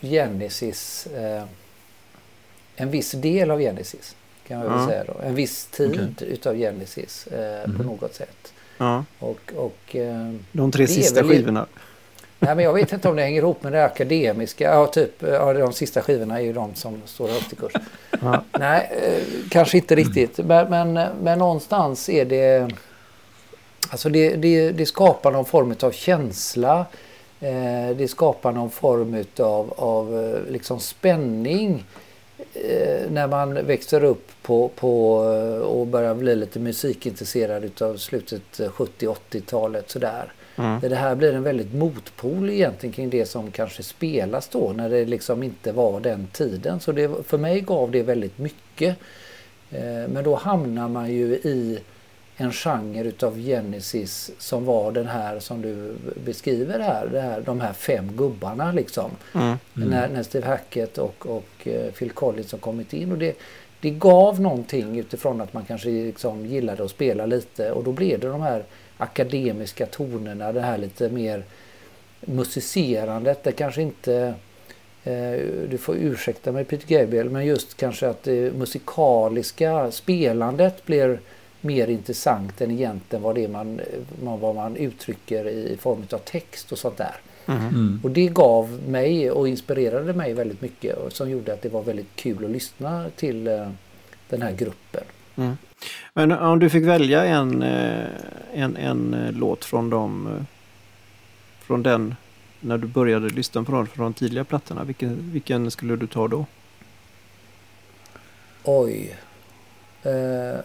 Genesis, 0.01 1.07
eh, 1.07 1.45
en 2.77 2.91
viss 2.91 3.11
del 3.13 3.51
av 3.51 3.61
Genesis 3.61 4.17
kan 4.49 4.59
man 4.59 4.67
väl 4.69 4.81
Ja. 4.81 4.89
säga 4.89 5.05
då. 5.05 5.21
En 5.27 5.35
viss 5.35 5.67
tid 5.67 6.23
utav 6.23 6.57
Genesis 6.57 7.27
eh, 7.27 7.65
på 7.77 7.83
något 7.83 8.15
sätt. 8.15 8.53
Ja, 8.79 9.05
Och, 9.19 9.53
och 9.57 9.97
eh, 9.97 10.35
de 10.53 10.73
tre 10.73 10.87
sista 10.87 11.23
väl- 11.23 11.31
skivorna. 11.31 11.67
Nej, 12.43 12.55
men 12.55 12.65
jag 12.65 12.73
vet 12.73 12.93
inte 12.93 13.09
om 13.09 13.17
det 13.17 13.23
hänger 13.23 13.43
ihop 13.43 13.63
med 13.63 13.73
det 13.73 13.85
akademiska. 13.85 14.65
Ja, 14.65 14.87
typ, 14.87 15.23
ja, 15.23 15.53
de 15.53 15.73
sista 15.73 16.03
skivorna 16.03 16.39
är 16.41 16.45
ju 16.45 16.53
de 16.53 16.75
som 16.75 17.03
står 17.07 17.29
högt 17.29 17.53
i 17.53 17.57
kurs. 17.57 17.73
Ja. 18.21 18.45
Nej, 18.59 18.91
eh, 19.03 19.23
kanske 19.51 19.77
inte 19.77 19.95
riktigt. 19.95 20.39
Men, 20.39 20.71
men, 20.71 21.09
men 21.23 21.39
någonstans 21.39 22.09
är 22.09 22.25
det... 22.25 22.71
Alltså 23.91 24.09
det, 24.09 24.37
det, 24.37 24.71
det 24.71 24.87
skapar 24.87 25.33
någon 25.33 25.45
form 25.45 25.75
av 25.83 25.91
känsla. 25.91 26.87
Eh, 27.41 27.97
det 27.97 28.09
skapar 28.11 28.53
någon 28.53 28.71
form 28.71 29.25
av, 29.39 29.75
av 29.77 30.25
eh, 30.25 30.53
liksom 30.53 30.81
spänning 30.81 31.85
när 33.09 33.27
man 33.27 33.55
växer 33.55 34.05
upp 34.05 34.31
på, 34.43 34.69
på 34.69 35.15
och 35.63 35.87
börjar 35.87 36.15
bli 36.15 36.37
lite 36.37 36.59
musikintresserad 36.59 37.65
utav 37.65 37.97
slutet 37.97 38.61
eh, 38.61 38.69
70-80-talet 38.69 39.91
sådär. 39.91 40.33
Mm. 40.57 40.81
Det 40.81 40.97
här 40.97 41.15
blir 41.15 41.35
en 41.35 41.43
väldigt 41.43 41.75
motpol 41.75 42.51
egentligen 42.51 42.93
kring 42.93 43.11
det 43.11 43.27
som 43.27 43.51
kanske 43.51 43.83
spelas 43.83 44.49
då 44.49 44.73
när 44.77 44.91
det 44.91 45.05
liksom 45.05 45.43
inte 45.43 45.73
var 45.73 46.01
den 46.01 46.27
tiden. 46.33 46.81
Så 46.81 46.93
det, 46.93 47.11
för 47.27 47.39
mig 47.39 47.61
gav 47.61 47.91
det 47.91 48.03
väldigt 48.03 48.39
mycket. 48.39 48.97
Eh, 49.71 50.09
Men 50.09 50.25
då 50.25 50.35
hamnar 50.35 50.89
man 50.89 51.13
ju 51.13 51.35
i 51.35 51.79
en 52.37 52.53
genre 52.53 53.05
utav 53.05 53.39
Genesis 53.39 54.31
som 54.39 54.65
var 54.65 54.93
den 54.93 55.07
här 55.07 55.41
som 55.41 55.63
du 55.63 55.95
beskriver 56.25 56.79
här, 56.79 57.09
det 57.13 57.21
här 57.21 57.41
de 57.41 57.61
här 57.61 57.73
fem 57.73 58.17
gubbarna 58.17 58.73
liksom. 58.73 59.11
Mm. 59.35 59.57
När, 59.73 60.09
när 60.09 60.23
Steve 60.23 60.47
Hackett 60.47 60.99
och, 60.99 61.27
och 61.27 61.69
eh, 61.69 61.93
Phil 61.93 62.11
Collins 62.11 62.53
har 62.53 62.59
kommit 62.59 62.93
in. 62.93 63.13
Och 63.13 63.19
det, 63.19 63.37
det 63.81 63.91
gav 63.91 64.41
någonting 64.41 64.99
utifrån 64.99 65.41
att 65.41 65.53
man 65.53 65.65
kanske 65.65 65.89
liksom 65.89 66.47
gillade 66.47 66.85
att 66.85 66.91
spela 66.91 67.27
lite 67.27 67.73
och 67.73 67.85
då 67.85 67.93
blev 67.93 68.21
det 68.21 68.29
de 68.29 68.43
här 68.43 68.65
akademiska 69.03 69.87
tonerna, 69.87 70.53
det 70.53 70.61
här 70.61 70.79
lite 70.79 71.09
mer 71.09 71.45
musicerandet. 72.21 73.45
Det 73.45 73.53
kanske 73.53 73.83
inte, 73.83 74.35
eh, 75.05 75.33
du 75.71 75.79
får 75.79 75.97
ursäkta 75.97 76.53
mig 76.53 76.65
Peter 76.65 76.87
Gabriel, 76.87 77.31
men 77.31 77.47
just 77.47 77.77
kanske 77.77 78.09
att 78.09 78.23
det 78.23 78.55
musikaliska 78.55 79.91
spelandet 79.91 80.87
blir 80.87 81.21
mer 81.61 81.89
intressant 81.89 82.61
än 82.61 82.71
egentligen 82.71 83.23
vad 83.23 83.35
det 83.35 83.45
är 83.45 83.49
man, 83.49 83.81
vad 84.21 84.55
man 84.55 84.77
uttrycker 84.77 85.49
i 85.49 85.77
form 85.81 86.05
av 86.13 86.19
text 86.19 86.73
och 86.73 86.79
sånt 86.79 86.97
där. 86.97 87.17
Mm. 87.47 88.01
Och 88.03 88.11
det 88.11 88.29
gav 88.29 88.81
mig 88.89 89.31
och 89.31 89.49
inspirerade 89.49 90.13
mig 90.13 90.33
väldigt 90.35 90.61
mycket 90.61 90.97
och 90.97 91.13
som 91.13 91.31
gjorde 91.31 91.53
att 91.53 91.63
det 91.63 91.69
var 91.69 91.83
väldigt 91.83 92.17
kul 92.17 92.45
att 92.45 92.51
lyssna 92.51 93.11
till 93.17 93.47
eh, 93.47 93.71
den 94.29 94.43
här 94.43 94.53
gruppen. 94.53 95.05
Mm. 95.37 95.57
Men 96.15 96.33
om 96.33 96.59
du 96.59 96.71
fick 96.71 96.85
välja 96.85 97.25
en, 97.25 97.63
eh, 97.63 98.07
en, 98.53 98.77
en 98.77 99.15
eh, 99.15 99.33
låt 99.33 99.65
från 99.65 99.91
dem, 99.91 100.27
eh, 100.27 100.45
från 101.61 101.83
den, 101.83 102.15
när 102.61 102.79
du 102.79 102.87
började 102.87 103.29
lyssna 103.29 103.65
på 103.65 103.73
dem 103.73 103.87
från 103.87 104.05
de 104.05 104.15
tidiga 104.15 104.45
plattorna, 104.45 104.85
vilken, 104.85 105.33
vilken 105.33 105.71
skulle 105.71 105.97
du 105.97 106.07
ta 106.07 106.29
då? 106.29 106.47
Oj. 108.65 109.17
Eh, 110.03 110.61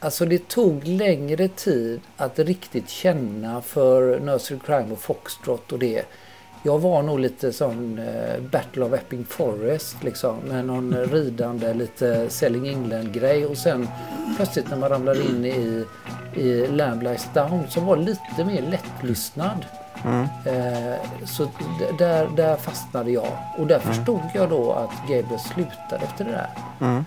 alltså 0.00 0.26
det 0.26 0.48
tog 0.48 0.86
längre 0.86 1.48
tid 1.48 2.00
att 2.16 2.38
riktigt 2.38 2.88
känna 2.88 3.62
för 3.62 4.20
Nursery 4.20 4.58
Crime 4.66 4.92
och 4.92 5.00
Foxtrot 5.00 5.72
och 5.72 5.78
det. 5.78 6.04
Jag 6.62 6.78
var 6.78 7.02
nog 7.02 7.20
lite 7.20 7.52
sån 7.52 7.98
eh, 7.98 8.40
Battle 8.50 8.84
of 8.84 8.92
Epping 8.92 9.24
Forest 9.24 10.04
liksom 10.04 10.36
med 10.38 10.64
någon 10.64 10.94
ridande 10.94 11.74
lite 11.74 12.30
Selling 12.30 12.68
England 12.68 13.12
grej 13.12 13.46
och 13.46 13.56
sen 13.56 13.88
plötsligt 14.36 14.70
när 14.70 14.76
man 14.76 14.88
ramlade 14.88 15.20
in 15.20 15.44
i, 15.44 15.84
i 16.34 16.66
Lamb 16.66 17.02
Lies 17.02 17.28
Down 17.34 17.68
som 17.68 17.86
var 17.86 17.96
lite 17.96 18.44
mer 18.44 18.62
lättlyssnad. 18.62 19.64
Mm. 20.04 20.26
Eh, 20.44 20.98
så 21.26 21.48
där, 21.98 22.28
där 22.36 22.56
fastnade 22.56 23.10
jag 23.10 23.32
och 23.58 23.66
där 23.66 23.78
förstod 23.78 24.20
jag 24.34 24.50
då 24.50 24.72
att 24.72 25.08
Gabriel 25.08 25.40
slutade 25.40 26.04
efter 26.04 26.24
det 26.24 26.30
där. 26.30 26.50
Mm. 26.80 27.04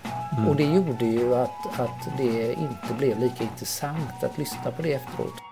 Och 0.47 0.55
det 0.55 0.63
gjorde 0.63 1.05
ju 1.05 1.35
att, 1.35 1.79
att 1.79 2.17
det 2.17 2.53
inte 2.53 2.93
blev 2.97 3.19
lika 3.19 3.43
intressant 3.43 4.23
att 4.23 4.37
lyssna 4.37 4.71
på 4.75 4.81
det 4.81 4.93
efteråt. 4.93 5.50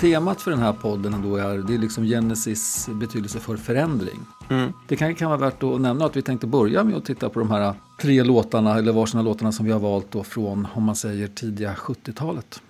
Temat 0.00 0.42
för 0.42 0.50
den 0.50 0.60
här 0.60 0.72
podden 0.72 1.22
då 1.22 1.36
är, 1.36 1.58
det 1.58 1.74
är 1.74 1.78
liksom 1.78 2.04
Genesis 2.04 2.88
betydelse 2.88 3.40
för 3.40 3.56
förändring. 3.56 4.20
Mm. 4.50 4.72
Det 4.88 4.96
kan, 4.96 5.14
kan 5.14 5.28
vara 5.30 5.40
värt 5.40 5.62
att 5.62 5.80
nämna 5.80 6.04
att 6.04 6.16
vi 6.16 6.22
tänkte 6.22 6.46
börja 6.46 6.84
med 6.84 6.96
att 6.96 7.04
titta 7.04 7.28
på 7.28 7.38
de 7.38 7.50
här 7.50 7.74
tre 8.00 8.22
låtarna, 8.22 8.78
eller 8.78 8.92
varsina 8.92 9.22
låtarna 9.22 9.52
som 9.52 9.66
vi 9.66 9.72
har 9.72 9.80
valt 9.80 10.10
då 10.10 10.24
från, 10.24 10.68
om 10.74 10.82
man 10.82 10.96
säger, 10.96 11.26
tidiga 11.26 11.74
70-talet. 11.74 12.62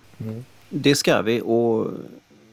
Det 0.69 0.95
ska 0.95 1.21
vi 1.21 1.41
och 1.45 1.87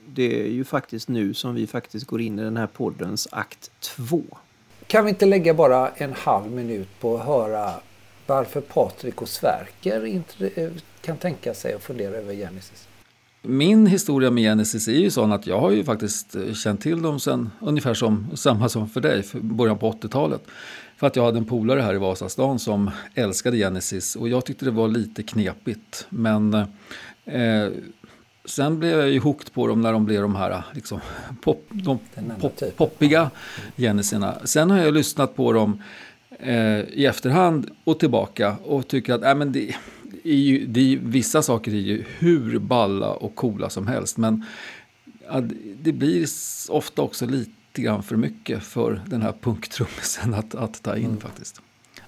det 0.07 0.43
är 0.43 0.51
ju 0.51 0.65
faktiskt 0.65 1.09
nu 1.09 1.35
som 1.35 1.55
vi 1.55 1.67
faktiskt 1.67 2.07
går 2.07 2.21
in 2.21 2.39
i 2.39 2.43
den 2.43 2.57
här 2.57 2.67
poddens 2.67 3.29
akt 3.31 3.71
två. 3.81 4.23
Kan 4.87 5.05
vi 5.05 5.11
inte 5.11 5.27
lägga 5.27 5.55
bara 5.55 5.89
en 5.89 6.13
halv 6.13 6.53
minut 6.53 6.89
på 7.01 7.17
att 7.17 7.27
höra 7.27 7.71
varför 8.27 8.61
Patrik 8.61 9.23
och 9.23 9.29
Sverker 9.29 10.05
inte 10.05 10.51
eh, 10.55 10.71
kan 11.01 11.17
tänka 11.17 11.55
sig 11.55 11.75
att 11.75 11.83
fundera 11.83 12.17
över 12.17 12.35
Genesis? 12.35 12.86
Min 13.49 13.87
historia 13.87 14.31
med 14.31 14.43
Genesis 14.45 14.89
är 14.89 14.93
ju 14.93 15.11
sån 15.11 15.33
att 15.33 15.47
jag 15.47 15.61
har 15.61 15.71
ju 15.71 15.85
faktiskt 15.85 16.37
eh, 16.37 16.53
känt 16.53 16.81
till 16.81 17.03
dem 17.03 17.21
sen 17.21 17.51
ungefär 17.61 17.95
som 17.95 18.27
samma 18.35 18.69
som 18.69 18.89
för 18.89 19.01
dig, 19.01 19.23
för 19.23 19.41
början 19.41 19.79
på 19.79 19.93
80-talet. 19.93 20.43
För 20.97 21.07
att 21.07 21.17
jag 21.17 21.25
hade 21.25 21.39
en 21.39 21.45
polare 21.45 21.81
här 21.81 21.95
i 21.95 21.99
Vasastan 21.99 22.59
som 22.59 22.91
älskade 23.15 23.57
Genesis 23.57 24.17
och 24.17 24.29
jag 24.29 24.45
tyckte 24.45 24.65
det 24.65 24.71
var 24.71 24.89
lite 24.89 25.23
knepigt. 25.23 26.07
Men 26.09 26.55
eh, 27.25 27.69
sen 28.45 28.79
blev 28.79 28.99
jag 28.99 29.11
ju 29.11 29.19
hooked 29.21 29.53
på 29.53 29.67
dem 29.67 29.81
när 29.81 29.93
de 29.93 30.05
blev 30.05 30.23
de 30.23 30.37
här 30.37 30.63
liksom, 30.73 31.01
pop, 31.43 31.67
de 31.71 31.99
pop, 32.41 32.57
typen. 32.57 32.77
poppiga 32.77 33.31
Genesisarna. 33.77 34.35
Sen 34.45 34.71
har 34.71 34.79
jag 34.79 34.95
lyssnat 34.95 35.37
på 35.37 35.53
dem 35.53 35.83
eh, 36.39 36.81
i 36.81 37.07
efterhand 37.07 37.71
och 37.85 37.99
tillbaka 37.99 38.57
och 38.65 38.89
tycker 38.89 39.15
att 39.15 39.23
äh, 39.23 39.35
men 39.35 39.53
det, 39.53 39.77
ju, 40.25 40.67
det 40.67 40.99
vissa 41.03 41.43
saker 41.43 41.73
är 41.73 41.77
ju 41.81 42.05
hur 42.19 42.59
balla 42.59 43.11
och 43.13 43.35
coola 43.35 43.71
som 43.71 43.87
helst. 43.87 44.17
Men 44.17 44.45
ja, 45.27 45.41
det- 45.83 45.93
blir 45.93 46.27
ofta 46.69 47.03
också 47.03 47.27
lite 47.27 47.83
grann 47.83 48.03
för 48.03 48.17
mycket 48.17 48.63
för 48.65 49.03
den 49.07 49.23
här 49.23 49.35
punktrummisen 49.41 50.35
att, 50.35 50.55
att 50.55 50.83
ta 50.83 50.97
in 50.97 51.17
faktiskt. 51.21 51.61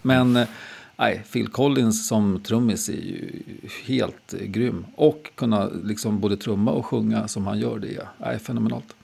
Men 0.02 0.36
eh, 0.36 0.48
nej, 0.96 1.22
Phil 1.32 1.48
Collins 1.48 2.08
som 2.08 2.40
trummis 2.42 2.88
är 2.88 2.92
ju 2.92 3.42
helt 3.84 4.34
eh, 4.34 4.46
grym. 4.46 4.86
Och 4.94 5.30
kunna 5.34 5.68
liksom 5.84 6.20
både 6.20 6.36
trumma 6.36 6.70
och 6.72 6.86
sjunga 6.86 7.28
som 7.28 7.46
han 7.46 7.58
gör, 7.58 7.78
det 7.78 7.94
är 7.94 8.08
nej, 8.18 8.38
fenomenalt. 8.38 8.94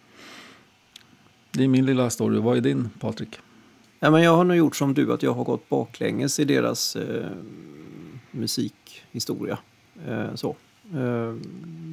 Det 1.52 1.64
är 1.64 1.68
min 1.68 1.86
lilla 1.86 2.10
story. 2.10 2.38
Vad 2.38 2.56
är 2.56 2.60
din, 2.60 2.90
Patrik? 3.00 3.38
Ja, 4.00 4.10
men 4.10 4.22
jag 4.22 4.36
har 4.36 4.44
nog 4.44 4.56
gjort 4.56 4.76
som 4.76 4.94
du, 4.94 5.12
att 5.12 5.22
jag 5.22 5.34
har 5.34 5.44
gått 5.44 5.68
baklänges 5.68 6.40
i 6.40 6.44
deras 6.44 6.96
eh, 6.96 7.26
musikhistoria. 8.34 9.58
Eh, 10.06 10.34
så. 10.34 10.56
Eh, 10.94 11.34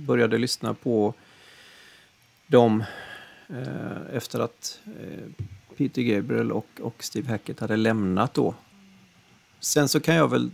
började 0.07 0.37
lyssna 0.37 0.73
på 0.73 1.13
dem 2.47 2.83
eh, 3.49 4.15
efter 4.15 4.39
att 4.39 4.79
eh, 4.85 5.45
Peter 5.77 6.01
Gabriel 6.01 6.51
och, 6.51 6.67
och 6.81 7.03
Steve 7.03 7.29
Hackett 7.29 7.59
hade 7.59 7.75
lämnat 7.75 8.33
då. 8.33 8.55
Sen 9.59 9.89
så 9.89 9.99
kan 9.99 10.15
jag 10.15 10.27
väl 10.27 10.51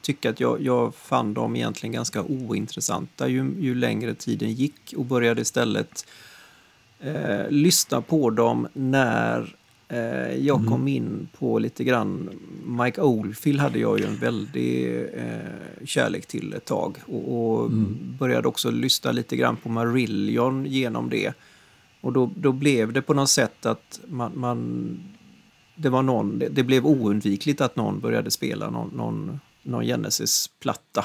tycka 0.00 0.30
att 0.30 0.40
jag, 0.40 0.60
jag 0.60 0.94
fann 0.94 1.34
dem 1.34 1.56
egentligen 1.56 1.92
ganska 1.92 2.22
ointressanta 2.22 3.28
ju, 3.28 3.54
ju 3.60 3.74
längre 3.74 4.14
tiden 4.14 4.52
gick 4.52 4.94
och 4.96 5.04
började 5.04 5.40
istället 5.40 6.06
eh, 7.00 7.50
lyssna 7.50 8.00
på 8.00 8.30
dem 8.30 8.68
när 8.72 9.56
jag 10.38 10.66
kom 10.66 10.88
in 10.88 11.28
på 11.38 11.58
lite 11.58 11.84
grann 11.84 12.30
Mike 12.66 13.00
Oldfield 13.00 13.60
hade 13.60 13.78
jag 13.78 14.00
ju 14.00 14.06
en 14.06 14.16
väldig 14.16 14.96
eh, 15.14 15.84
kärlek 15.84 16.26
till 16.26 16.52
ett 16.52 16.64
tag 16.64 16.96
och, 17.06 17.62
och 17.62 17.70
började 18.18 18.48
också 18.48 18.70
lyssna 18.70 19.12
lite 19.12 19.36
grann 19.36 19.56
på 19.56 19.68
Marillion 19.68 20.66
genom 20.66 21.10
det. 21.10 21.32
Och 22.00 22.12
då, 22.12 22.30
då 22.36 22.52
blev 22.52 22.92
det 22.92 23.02
på 23.02 23.14
något 23.14 23.30
sätt 23.30 23.66
att 23.66 24.00
man, 24.06 24.32
man 24.34 24.98
det 25.76 25.88
var 25.88 26.02
någon, 26.02 26.38
det, 26.38 26.48
det 26.48 26.62
blev 26.62 26.86
oundvikligt 26.86 27.60
att 27.60 27.76
någon 27.76 28.00
började 28.00 28.30
spela 28.30 28.70
någon, 28.70 28.88
någon, 28.88 29.40
någon 29.62 29.84
Genesis-platta. 29.84 31.04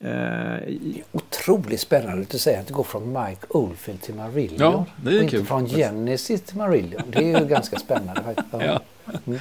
Eh, 0.00 0.68
i- 0.68 1.02
Otroligt 1.12 1.80
spännande 1.80 2.22
att 2.22 2.40
säger 2.40 2.60
att 2.60 2.66
det 2.66 2.72
går 2.72 2.84
från 2.84 3.08
Mike 3.12 3.46
Oldfield 3.48 4.00
till 4.02 4.14
Marillion. 4.14 4.56
Ja, 4.60 4.86
det 5.04 5.10
är 5.10 5.16
och 5.16 5.22
inte 5.22 5.36
kul, 5.36 5.46
från. 5.46 5.66
Genesis 5.68 6.40
till 6.40 6.56
Marillion. 6.56 7.02
Det 7.10 7.32
är 7.32 7.40
ju 7.40 7.46
ganska 7.46 7.78
spännande 7.78 8.22
faktiskt. 8.22 8.48
Ja. 8.52 8.80
Ja. 9.24 9.38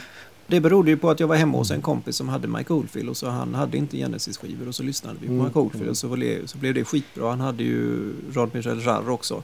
Det 0.50 0.60
berodde 0.60 0.90
ju 0.92 0.98
på 0.98 1.10
att 1.10 1.20
jag 1.20 1.28
var 1.28 1.36
hemma 1.36 1.58
hos 1.58 1.72
en 1.72 1.82
kompis 1.82 2.16
som 2.16 2.30
hade 2.30 2.48
Mike 2.48 2.74
Oldfield 2.74 3.10
och 3.10 3.18
så 3.18 3.28
han 3.30 3.54
hade 3.56 3.78
inte 3.78 3.98
Genesis-skivor 3.98 4.68
och 4.68 4.76
så 4.76 4.84
lyssnade 4.84 5.18
vi 5.22 5.28
på 5.28 5.34
Mm. 5.34 5.46
Mike 5.46 5.60
Oldfield 5.60 5.90
och 5.90 5.98
så, 5.98 6.08
var 6.08 6.18
det, 6.18 6.50
så 6.50 6.58
blev 6.58 6.74
det 6.74 6.84
skitbra. 6.84 7.30
Han 7.30 7.40
hade 7.40 7.64
ju 7.64 8.14
Rod 8.34 8.56
Michel 8.56 8.82
Jarre 8.86 9.12
också. 9.12 9.44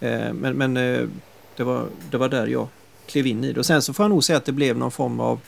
Eh, 0.00 0.32
men 0.32 0.56
men 0.56 0.76
eh, 0.76 1.08
det, 1.56 1.64
var, 1.64 1.84
det 2.10 2.16
var 2.16 2.28
där 2.28 2.46
jag 2.46 2.68
klev 3.06 3.26
in 3.26 3.44
i 3.44 3.52
det. 3.52 3.60
Och 3.60 3.66
sen 3.66 3.82
så 3.82 3.92
får 3.92 4.04
jag 4.04 4.10
nog 4.10 4.24
säga 4.24 4.36
att 4.36 4.44
det 4.44 4.52
blev 4.52 4.76
någon 4.76 4.90
form 4.90 5.20
av 5.20 5.40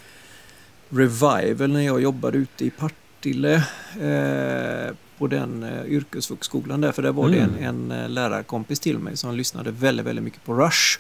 revival 0.90 1.70
när 1.72 1.81
jag 1.81 2.02
jobbade 2.02 2.38
ute 2.38 2.64
i 2.64 2.70
Partille 2.70 2.98
eh, 3.26 4.94
på 5.18 5.26
den 5.26 5.62
eh, 5.62 5.87
yrkesvuxskolan 5.87 6.80
där. 6.80 6.92
För 6.92 7.02
där 7.02 7.12
var 7.12 7.28
det 7.28 7.38
en, 7.38 7.58
en 7.58 7.90
eh, 7.90 8.08
lärarkompis 8.08 8.80
till 8.80 8.98
mig 8.98 9.16
som 9.16 9.37
lyssnade 9.37 9.70
väldigt, 9.70 10.06
väldigt 10.06 10.24
mycket 10.24 10.44
på 10.44 10.54
Rush. 10.54 10.98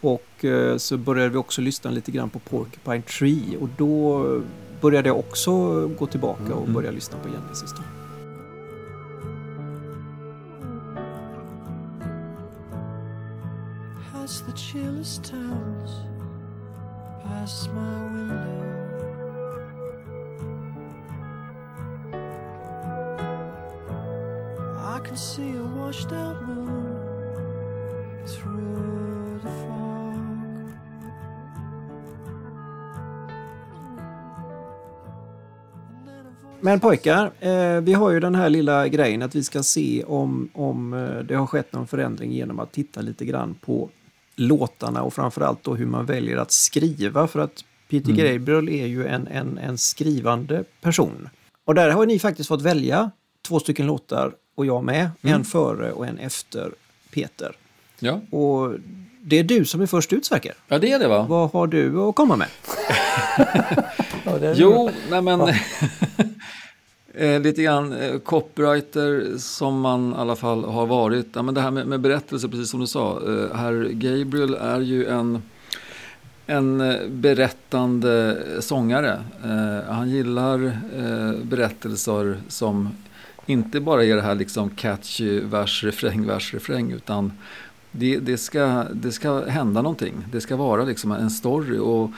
Och 0.00 0.44
så 0.76 0.96
började 0.96 1.28
vi 1.28 1.36
också 1.36 1.60
lyssna 1.60 1.90
lite 1.90 2.10
grann 2.10 2.30
på 2.30 2.38
Porcupine 2.38 3.02
Tree 3.02 3.56
och 3.60 3.68
då 3.76 4.24
började 4.80 5.08
jag 5.08 5.18
också 5.18 5.86
gå 5.88 6.06
tillbaka 6.06 6.54
och 6.54 6.68
börja 6.68 6.90
lyssna 6.90 7.18
på 7.18 7.28
Genesis. 7.28 7.72
Då. 7.72 7.82
Past 14.12 14.44
the 14.46 14.56
chillest 14.56 15.24
towns, 15.24 15.90
past 17.24 17.68
my 17.74 18.18
window. 18.18 18.39
I 24.90 24.98
can 25.06 25.16
see 25.16 25.56
a 25.56 25.62
washed 25.62 26.12
out 26.12 26.42
moon 26.42 26.96
through 28.26 29.40
the 29.42 29.48
fog. 29.48 30.70
Men 36.60 36.80
pojkar, 36.80 37.32
eh, 37.40 37.80
vi 37.80 37.92
har 37.92 38.10
ju 38.10 38.20
den 38.20 38.34
här 38.34 38.50
lilla 38.50 38.88
grejen 38.88 39.22
att 39.22 39.34
vi 39.34 39.44
ska 39.44 39.62
se 39.62 40.04
om, 40.04 40.50
om 40.54 40.94
eh, 40.94 41.18
det 41.18 41.34
har 41.34 41.46
skett 41.46 41.72
någon 41.72 41.86
förändring 41.86 42.32
genom 42.32 42.60
att 42.60 42.72
titta 42.72 43.00
lite 43.00 43.24
grann 43.24 43.54
på 43.54 43.90
låtarna 44.36 45.02
och 45.02 45.14
framförallt 45.14 45.64
då 45.64 45.74
hur 45.74 45.86
man 45.86 46.06
väljer 46.06 46.36
att 46.36 46.52
skriva 46.52 47.26
för 47.26 47.40
att 47.40 47.64
Peter 47.90 48.12
Gabriel 48.12 48.68
är 48.68 48.86
ju 48.86 49.06
en, 49.06 49.26
en, 49.26 49.58
en 49.58 49.78
skrivande 49.78 50.64
person. 50.80 51.28
Och 51.64 51.74
där 51.74 51.90
har 51.90 52.06
ni 52.06 52.18
faktiskt 52.18 52.48
fått 52.48 52.62
välja 52.62 53.10
två 53.48 53.60
stycken 53.60 53.86
låtar 53.86 54.32
och 54.54 54.66
jag 54.66 54.84
med. 54.84 55.10
En 55.22 55.44
före 55.44 55.92
och 55.92 56.06
en 56.06 56.18
efter 56.18 56.72
Peter. 57.10 57.52
Ja. 57.98 58.20
Och 58.30 58.74
det 59.22 59.38
är 59.38 59.44
du 59.44 59.64
som 59.64 59.80
är 59.80 59.86
först 59.86 60.12
ut 60.12 60.24
Sverker. 60.24 60.54
ja, 60.68 60.78
det 60.78 60.92
är 60.92 60.98
det 60.98 61.08
va? 61.08 61.26
Vad 61.28 61.50
har 61.50 61.66
du 61.66 62.00
att 62.00 62.14
komma 62.14 62.36
med? 62.36 62.48
Ja, 64.24 64.52
Jo, 64.56 64.90
nej 65.10 65.22
men... 65.22 65.40
eh, 67.14 67.40
lite 67.40 67.62
grann 67.62 67.92
eh, 67.92 68.18
copywriter 68.18 69.38
som 69.38 69.80
man 69.80 70.12
i 70.12 70.16
alla 70.16 70.36
fall 70.36 70.64
har 70.64 70.86
varit. 70.86 71.26
Ja, 71.34 71.42
men 71.42 71.54
det 71.54 71.60
här 71.60 71.70
med, 71.70 71.86
med 71.86 72.00
berättelse, 72.00 72.48
precis 72.48 72.70
som 72.70 72.80
du 72.80 72.86
sa. 72.86 73.10
Eh, 73.12 73.56
herr 73.56 73.88
Gabriel 73.92 74.54
är 74.54 74.80
ju 74.80 75.06
en, 75.06 75.42
en 76.46 76.80
eh, 76.80 77.08
berättande 77.08 78.38
sångare. 78.60 79.22
Eh, 79.44 79.92
han 79.92 80.10
gillar 80.10 80.78
berättelser 81.44 82.40
som 82.48 82.88
inte 83.50 83.80
bara 83.80 84.04
är 84.04 84.16
det 84.16 84.22
här 84.22 84.34
liksom 84.34 84.70
catchy 84.70 85.40
vers, 85.40 85.84
refräng, 85.84 86.26
vers, 86.26 86.54
refräng. 86.54 86.92
Utan 86.92 87.32
det, 87.90 88.18
det, 88.18 88.36
ska, 88.36 88.84
det 88.92 89.12
ska 89.12 89.44
hända 89.44 89.82
någonting. 89.82 90.14
Det 90.32 90.40
ska 90.40 90.56
vara 90.56 90.84
liksom 90.84 91.12
en 91.12 91.30
story. 91.30 91.78
och 91.78 92.10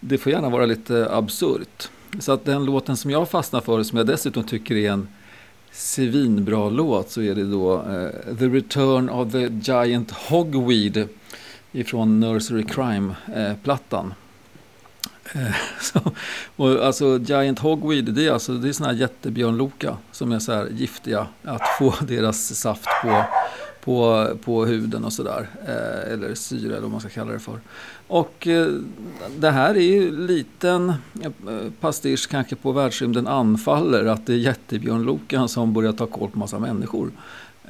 det 0.00 0.18
får 0.18 0.32
gärna 0.32 0.48
vara 0.48 0.66
lite 0.66 1.08
absurt. 1.10 1.88
Så 2.18 2.32
att 2.32 2.44
den 2.44 2.64
låten 2.64 2.96
som 2.96 3.10
jag 3.10 3.28
fastnar 3.28 3.60
för, 3.60 3.82
som 3.82 3.98
jag 3.98 4.06
dessutom 4.06 4.44
tycker 4.44 4.74
är 4.76 4.90
en 4.90 5.08
svinbra 5.72 6.70
låt, 6.70 7.10
så 7.10 7.22
är 7.22 7.34
det 7.34 7.44
då 7.44 7.74
eh, 7.74 8.36
The 8.38 8.48
Return 8.48 9.08
of 9.08 9.32
the 9.32 9.72
Giant 9.72 10.10
Hogweed 10.10 11.08
ifrån 11.72 12.20
Nursery 12.20 12.62
Crime-plattan. 12.62 14.14
Eh, 15.34 15.54
så, 15.80 16.00
och 16.56 16.86
alltså 16.86 17.18
Giant 17.18 17.58
Hogweed, 17.58 18.04
det 18.04 18.26
är 18.26 18.32
alltså 18.32 18.52
det 18.52 18.68
är 18.68 18.72
såna 18.72 18.88
här 18.88 18.96
jättebjörnloka 18.96 19.96
som 20.12 20.32
är 20.32 20.38
så 20.38 20.52
här 20.52 20.68
giftiga. 20.70 21.26
Att 21.42 21.68
få 21.78 21.94
deras 22.06 22.54
saft 22.54 22.88
på, 23.02 23.24
på, 23.84 24.28
på 24.44 24.64
huden 24.64 25.04
och 25.04 25.12
sådär. 25.12 25.48
Eh, 25.66 26.12
eller 26.12 26.34
syre 26.34 26.72
eller 26.72 26.80
vad 26.80 26.90
man 26.90 27.00
ska 27.00 27.08
kalla 27.08 27.32
det 27.32 27.38
för. 27.38 27.60
Och 28.06 28.46
eh, 28.46 28.68
det 29.36 29.50
här 29.50 29.74
är 29.74 29.80
ju 29.80 30.26
liten 30.26 30.88
eh, 31.22 31.30
pastisch 31.80 32.28
kanske 32.30 32.56
på 32.56 32.72
världsrymden 32.72 33.26
anfaller. 33.26 34.04
Att 34.04 34.26
det 34.26 34.32
är 34.32 34.36
jättebjörnlokan 34.36 35.48
som 35.48 35.72
börjar 35.72 35.92
ta 35.92 36.06
koll 36.06 36.30
på 36.30 36.38
massa 36.38 36.58
människor. 36.58 37.10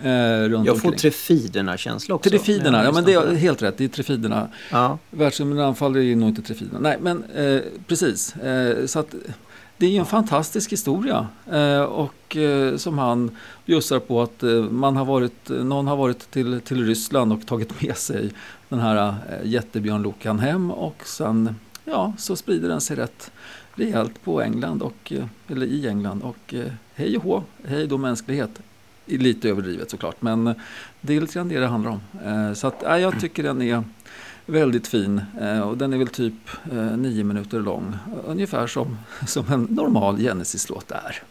Eh, 0.02 0.48
runt 0.48 0.66
Jag 0.66 0.80
får 0.80 0.88
omkring. 0.88 0.98
Trefiderna-känsla 0.98 2.14
också. 2.14 2.30
Trefiderna, 2.30 2.84
ja 2.84 2.92
men 2.92 3.04
det 3.04 3.12
är 3.12 3.34
helt 3.34 3.62
rätt. 3.62 3.78
Det 3.78 3.84
är 3.84 3.88
Trefiderna. 3.88 4.48
Ja. 4.70 4.98
Världsrymden 5.10 5.60
anfaller 5.60 6.00
är 6.00 6.16
nog 6.16 6.28
inte 6.28 6.42
Trefiderna. 6.42 6.78
Nej, 6.80 6.98
men 7.00 7.24
eh, 7.24 7.60
precis. 7.86 8.36
Eh, 8.36 8.86
så 8.86 8.98
att 8.98 9.14
det 9.76 9.86
är 9.86 9.90
ju 9.90 9.98
en 9.98 10.06
fantastisk 10.06 10.72
historia. 10.72 11.28
Eh, 11.52 11.82
och 11.82 12.36
eh, 12.36 12.76
som 12.76 12.98
han 12.98 13.30
bjussar 13.66 13.98
på 13.98 14.22
att 14.22 14.42
eh, 14.42 14.50
man 14.50 14.96
har 14.96 15.04
varit, 15.04 15.48
någon 15.48 15.86
har 15.86 15.96
varit 15.96 16.30
till, 16.30 16.60
till 16.60 16.86
Ryssland 16.86 17.32
och 17.32 17.46
tagit 17.46 17.82
med 17.82 17.96
sig 17.96 18.30
den 18.68 18.78
här 18.78 19.14
jättebjörnlokan 19.44 20.38
hem 20.38 20.70
och 20.70 21.02
sen 21.04 21.56
ja, 21.84 22.12
så 22.18 22.36
sprider 22.36 22.68
den 22.68 22.80
sig 22.80 22.96
rätt 22.96 23.30
rejält 23.74 24.24
på 24.24 24.42
England 24.42 24.82
och, 24.82 25.12
eller 25.48 25.66
i 25.66 25.88
England 25.88 26.22
och 26.22 26.54
hej 26.94 27.16
och 27.16 27.22
hå, 27.22 27.42
hej 27.64 27.86
då 27.86 27.98
mänsklighet. 27.98 28.60
Lite 29.06 29.48
överdrivet 29.48 29.90
såklart, 29.90 30.22
men 30.22 30.54
det 31.00 31.16
är 31.16 31.20
lite 31.20 31.34
grann 31.34 31.48
det 31.48 31.60
det 31.60 31.66
handlar 31.66 31.90
om. 31.90 32.00
Eh, 32.24 32.52
så 32.52 32.66
att, 32.66 32.82
ja, 32.82 32.98
jag 32.98 33.20
tycker 33.20 33.42
den 33.42 33.62
är 33.62 33.84
väldigt 34.46 34.86
fin 34.86 35.20
eh, 35.40 35.60
och 35.60 35.78
den 35.78 35.92
är 35.92 35.98
väl 35.98 36.08
typ 36.08 36.34
eh, 36.72 36.96
nio 36.96 37.24
minuter 37.24 37.60
lång. 37.60 37.96
Ungefär 38.26 38.66
som, 38.66 38.98
som 39.26 39.52
en 39.52 39.62
normal 39.62 40.18
Genesis-låt 40.18 40.90
är. 40.90 41.22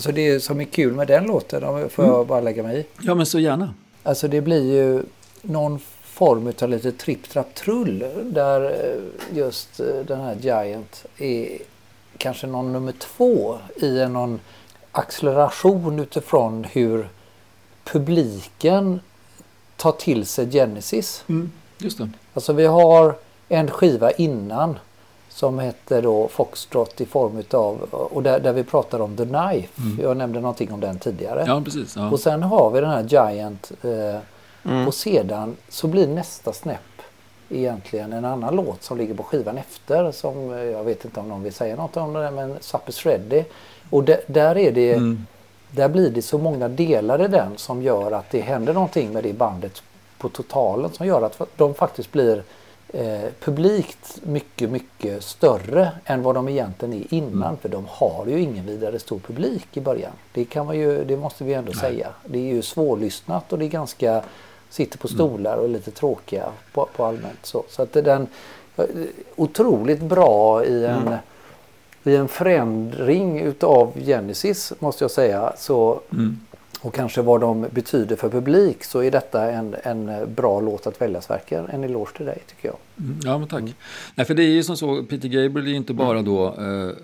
Alltså 0.00 0.12
det 0.12 0.40
som 0.40 0.60
är 0.60 0.64
kul 0.64 0.92
med 0.92 1.08
den 1.08 1.24
låten, 1.24 1.90
får 1.90 2.04
jag 2.04 2.26
bara 2.26 2.40
lägga 2.40 2.62
mig 2.62 2.80
i. 2.80 2.86
Ja, 3.02 3.14
men 3.14 3.26
så 3.26 3.38
gärna. 3.38 3.74
Alltså 4.02 4.28
det 4.28 4.40
blir 4.40 4.72
ju 4.72 5.02
någon 5.42 5.78
form 6.02 6.52
av 6.62 6.68
lite 6.68 6.92
tripp, 6.92 7.28
trapp, 7.28 7.54
trull 7.54 8.04
där 8.24 8.64
eh, 8.64 9.36
just 9.36 9.80
eh, 9.80 9.86
den 9.86 10.20
här 10.20 10.36
Giant 10.40 11.04
är 11.18 11.58
kanske 12.18 12.46
någon 12.46 12.72
nummer 12.72 12.92
två 12.92 13.58
i 13.76 13.98
en 14.00 14.12
någon 14.12 14.40
acceleration 14.92 15.98
utifrån 15.98 16.64
hur 16.64 17.08
publiken 17.84 19.00
tar 19.76 19.92
till 19.92 20.26
sig 20.26 20.50
Genesis. 20.50 21.24
Just 21.78 21.98
det. 21.98 22.10
Alltså 22.34 22.52
vi 22.52 22.66
har 22.66 23.14
en 23.48 23.70
skiva 23.70 24.10
innan 24.10 24.78
som 25.40 25.58
heter 25.58 26.02
då 26.02 26.28
Foxtrot 26.28 27.00
i 27.00 27.06
form 27.06 27.38
utav, 27.38 27.82
och 27.90 28.22
där, 28.22 28.40
där 28.40 28.52
vi 28.52 28.64
pratar 28.64 29.00
om 29.00 29.16
The 29.16 29.24
Knife. 29.26 29.82
Jag 30.02 30.16
nämnde 30.16 30.40
någonting 30.40 30.72
om 30.72 30.80
den 30.80 30.98
tidigare. 30.98 31.44
Ja, 31.46 31.62
precis. 31.64 31.96
Ja. 31.96 32.10
Och 32.10 32.20
sen 32.20 32.42
har 32.42 32.70
vi 32.70 32.80
den 32.80 32.90
här 32.90 33.02
Giant 33.08 33.72
eh, 33.82 34.86
och 34.86 34.94
sedan 34.94 35.56
så 35.68 35.86
blir 35.86 36.06
nästa 36.06 36.52
snäpp 36.52 36.80
egentligen 37.48 38.12
en 38.12 38.24
annan 38.24 38.56
låt 38.56 38.82
som 38.82 38.98
ligger 38.98 39.14
på 39.14 39.22
skivan 39.22 39.58
efter 39.58 40.12
som 40.12 40.52
eh, 40.52 40.58
jag 40.60 40.84
vet 40.84 41.04
inte 41.04 41.20
om 41.20 41.28
någon 41.28 41.42
vill 41.42 41.52
säga 41.52 41.76
något 41.76 41.96
om 41.96 42.12
det 42.12 42.30
men 42.30 42.56
Suppers 42.60 43.06
Ready. 43.06 43.44
Och 43.90 44.04
där, 44.04 44.20
där 44.26 44.58
är 44.58 44.72
det 44.72 44.92
Mm. 44.92 45.26
där 45.70 45.88
blir 45.88 46.10
det 46.10 46.22
så 46.22 46.38
många 46.38 46.68
delar 46.68 47.24
i 47.24 47.28
den 47.28 47.52
som 47.56 47.82
gör 47.82 48.12
att 48.12 48.30
det 48.30 48.40
händer 48.40 48.74
någonting 48.74 49.12
med 49.12 49.22
det 49.24 49.32
bandet 49.32 49.82
på 50.18 50.28
totalen 50.28 50.90
som 50.92 51.06
gör 51.06 51.22
att 51.22 51.40
de 51.56 51.74
faktiskt 51.74 52.12
blir 52.12 52.42
eh, 52.92 53.30
publikt 53.40 54.20
mycket, 54.22 54.70
mycket 54.70 55.24
större 55.24 55.92
än 56.04 56.22
vad 56.22 56.34
de 56.34 56.48
egentligen 56.48 56.94
är 56.94 57.14
innan. 57.14 57.56
För 57.56 57.68
de 57.68 57.84
har 57.88 58.26
ju 58.26 58.40
ingen 58.40 58.66
vidare 58.66 58.98
stor 58.98 59.18
publik 59.18 59.76
i 59.76 59.80
början. 59.80 60.12
Det, 60.32 60.44
kan 60.44 60.66
man 60.66 60.78
ju, 60.78 61.04
det 61.04 61.16
måste 61.16 61.44
vi 61.44 61.54
ändå 61.54 61.72
säga. 61.72 62.08
Det 62.24 62.38
är 62.38 62.54
ju 62.54 62.62
svårlyssnat 62.62 63.52
och 63.52 63.58
det 63.58 63.64
är 63.64 63.68
ganska 63.68 64.22
sitter 64.70 64.98
på 64.98 65.08
stolar 65.08 65.56
och 65.56 65.64
är 65.64 65.68
lite 65.68 65.90
tråkiga 65.90 66.48
på, 66.72 66.88
på 66.96 67.04
allmänt. 67.04 67.46
Så, 67.46 67.64
så 67.68 67.82
att 67.82 67.92
den 67.92 68.26
eh, 68.76 68.84
otroligt 69.36 70.00
bra 70.00 70.64
i 70.64 70.86
en, 70.86 71.14
i 72.04 72.16
en 72.16 72.28
förändring 72.28 73.40
utav 73.40 73.92
Genesis 74.04 74.72
måste 74.78 75.04
jag 75.04 75.10
säga. 75.10 75.52
Så, 75.56 76.00
Mm 76.12 76.40
och 76.82 76.94
kanske 76.94 77.22
vad 77.22 77.40
de 77.40 77.66
betyder 77.70 78.16
för 78.16 78.28
publik 78.28 78.84
så 78.84 79.02
är 79.02 79.10
detta 79.10 79.50
en, 79.50 79.76
en 79.82 80.34
bra 80.34 80.60
låt 80.60 80.86
att 80.86 81.00
väljas 81.00 81.30
verkligen. 81.30 81.66
En 81.66 81.84
eloge 81.84 82.16
till 82.16 82.26
dig 82.26 82.42
tycker 82.46 82.68
jag. 82.68 82.76
Mm, 82.98 83.20
Ja, 83.24 83.38
men 83.38 83.48
tack. 83.48 83.64
Nej, 84.14 84.26
för 84.26 84.34
det 84.34 84.42
är 84.42 84.48
ju 84.50 84.62
som 84.62 84.76
så, 84.76 85.02
Peter 85.02 85.28
Gabriel 85.28 85.66
är 85.66 85.70
ju 85.70 85.76
inte 85.76 85.94
bara 85.94 86.22
då 86.22 86.54
eh, 86.58 86.64
eh 86.64 86.94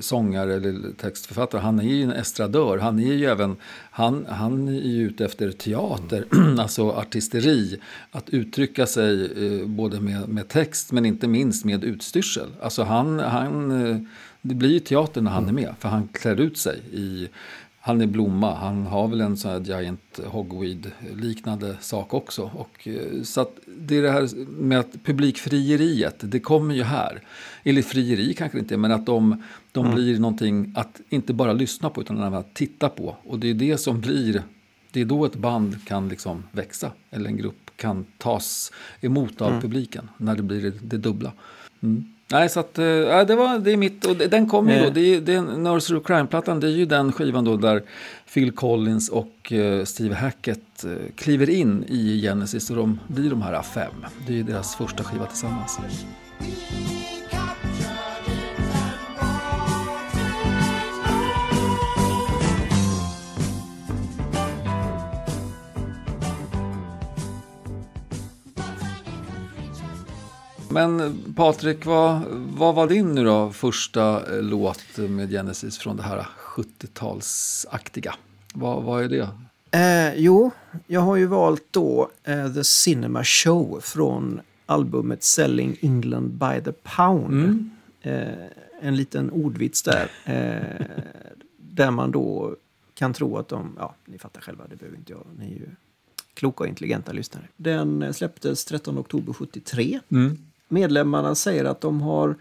sångare 0.00 0.54
eller 0.54 0.92
textförfattare. 1.00 1.60
Han 1.60 1.78
är 1.78 1.84
ju 1.84 2.02
en 2.02 2.12
estradör. 2.12 2.78
Han 2.78 2.98
är 2.98 3.12
ju 3.12 3.26
även, 3.26 3.56
han, 3.90 4.26
han 4.28 4.68
är 4.68 4.72
ju 4.72 5.06
ute 5.06 5.24
efter 5.24 5.50
teater, 5.50 6.24
alltså 6.58 6.90
artisteri. 6.90 7.80
Att 8.10 8.30
uttrycka 8.30 8.86
sig 8.86 9.24
eh, 9.24 9.66
både 9.66 10.00
med, 10.00 10.28
med 10.28 10.48
text 10.48 10.92
men 10.92 11.06
inte 11.06 11.28
minst 11.28 11.64
med 11.64 11.84
utstyrsel. 11.84 12.48
Alltså 12.62 12.82
han, 12.82 13.18
han, 13.18 13.86
eh, 13.90 13.96
det 14.42 14.54
blir 14.54 14.70
ju 14.70 14.80
teater 14.80 15.20
när 15.20 15.30
han 15.30 15.48
är 15.48 15.52
med, 15.52 15.74
för 15.78 15.88
han 15.88 16.08
klär 16.12 16.40
ut 16.40 16.58
sig 16.58 16.80
i 16.92 17.28
han 17.86 18.00
är 18.00 18.06
blomma. 18.06 18.54
Han 18.54 18.86
har 18.86 19.08
väl 19.08 19.20
en 19.20 19.36
sån 19.36 19.50
här 19.50 19.60
giant 19.60 20.20
hogweed-liknande 20.26 21.76
sak 21.80 22.14
också. 22.14 22.50
Och, 22.54 22.88
eh, 22.88 23.22
så 23.22 23.40
att 23.40 23.58
det 23.66 23.96
är 23.96 24.02
det 24.02 24.10
här 24.10 24.46
med 24.46 24.78
att 24.78 24.92
publikfrieriet, 25.04 26.16
det 26.18 26.40
kommer 26.40 26.74
ju 26.74 26.82
här. 26.82 27.22
Eller 27.62 27.82
frieri 27.82 28.34
kanske 28.34 28.58
inte 28.58 28.76
men 28.76 28.92
att 28.92 29.06
de, 29.06 29.42
de 29.72 29.94
blir 29.94 30.18
någonting 30.18 30.72
att 30.76 31.00
inte 31.08 31.32
bara 31.32 31.52
lyssna 31.52 31.90
på 31.90 32.00
utan 32.00 32.18
även 32.18 32.34
att 32.34 32.54
titta 32.54 32.88
på. 32.88 33.16
Och 33.24 33.38
det 33.38 33.50
är 33.50 33.54
det 33.54 33.78
som 33.78 34.00
blir, 34.00 34.42
det 34.92 35.00
är 35.00 35.04
då 35.04 35.24
ett 35.24 35.36
band 35.36 35.86
kan 35.86 36.08
liksom 36.08 36.42
växa. 36.52 36.92
Eller 37.10 37.26
en 37.26 37.36
grupp 37.36 37.70
kan 37.76 38.04
tas 38.18 38.72
emot 39.00 39.40
av 39.40 39.60
publiken, 39.60 40.08
när 40.16 40.36
det 40.36 40.42
blir 40.42 40.62
det, 40.62 40.70
det 40.70 40.98
dubbla. 40.98 41.32
Mm. 41.82 42.15
Nej, 42.28 42.48
så 42.48 42.60
att, 42.60 42.78
eh, 42.78 42.84
ja, 42.84 43.24
det, 43.24 43.36
var, 43.36 43.58
det 43.58 43.72
är 43.72 43.76
mitt, 43.76 44.04
och 44.06 44.16
den 44.16 44.48
kommer 44.48 44.74
ju 44.74 44.80
då, 44.80 44.86
Eh. 44.86 44.92
det 44.92 45.00
är, 45.14 45.20
det 45.20 45.34
är 45.34 45.42
Nursery 45.42 46.00
Crime-plattan, 46.00 46.60
det 46.60 46.66
är 46.66 46.70
ju 46.70 46.86
den 46.86 47.12
skivan 47.12 47.44
då 47.44 47.56
där 47.56 47.82
Phil 48.34 48.52
Collins 48.52 49.08
och 49.08 49.52
eh, 49.52 49.84
Steve 49.84 50.14
Hackett 50.14 50.84
kliver 51.16 51.50
in 51.50 51.84
i 51.88 52.20
Genesis 52.22 52.70
och 52.70 52.76
de 52.76 53.00
blir 53.08 53.30
de 53.30 53.42
här 53.42 53.62
fem. 53.62 53.92
Det 54.26 54.32
är 54.32 54.36
ju 54.36 54.42
deras 54.42 54.76
första 54.76 55.04
skiva 55.04 55.26
tillsammans. 55.26 55.78
Men 70.70 71.22
Patrik, 71.36 71.86
vad, 71.86 72.22
vad 72.56 72.74
var 72.74 72.88
din 72.88 73.14
nu 73.14 73.24
då 73.24 73.50
första 73.50 74.36
eh, 74.36 74.42
låt 74.42 74.96
med 74.96 75.30
Genesis 75.30 75.78
från 75.78 75.96
det 75.96 76.02
här 76.02 76.26
70-talsaktiga? 76.38 78.12
Vad, 78.54 78.82
vad 78.82 79.04
är 79.04 79.08
det? 79.08 79.28
Eh, 79.70 80.14
jo, 80.14 80.50
jag 80.86 81.00
har 81.00 81.16
ju 81.16 81.26
valt 81.26 81.64
då 81.70 82.10
eh, 82.24 82.52
The 82.52 82.64
Cinema 82.64 83.24
Show 83.24 83.80
från 83.80 84.40
albumet 84.66 85.22
Selling 85.22 85.76
England 85.80 86.30
by 86.30 86.60
the 86.64 86.72
Pound. 86.72 87.34
Mm. 87.34 87.70
Eh, 88.00 88.46
en 88.80 88.96
liten 88.96 89.30
ordvits 89.30 89.82
där. 89.82 90.10
Eh, 90.24 90.86
där 91.56 91.90
man 91.90 92.10
då 92.10 92.56
kan 92.94 93.12
tro 93.12 93.36
att 93.38 93.48
de, 93.48 93.76
ja, 93.78 93.94
ni 94.04 94.18
fattar 94.18 94.40
själva, 94.40 94.64
det 94.70 94.76
behöver 94.76 94.98
inte 94.98 95.12
jag, 95.12 95.26
ni 95.38 95.46
är 95.46 95.58
ju 95.58 95.68
kloka 96.34 96.64
och 96.64 96.68
intelligenta 96.68 97.12
lyssnare. 97.12 97.44
Den 97.56 98.02
eh, 98.02 98.12
släpptes 98.12 98.64
13 98.64 98.98
oktober 98.98 99.32
73. 99.32 100.00
Mm. 100.08 100.38
Medlemmarna 100.68 101.34
säger 101.34 101.64
att 101.64 101.80
de 101.80 102.00
har 102.00 102.36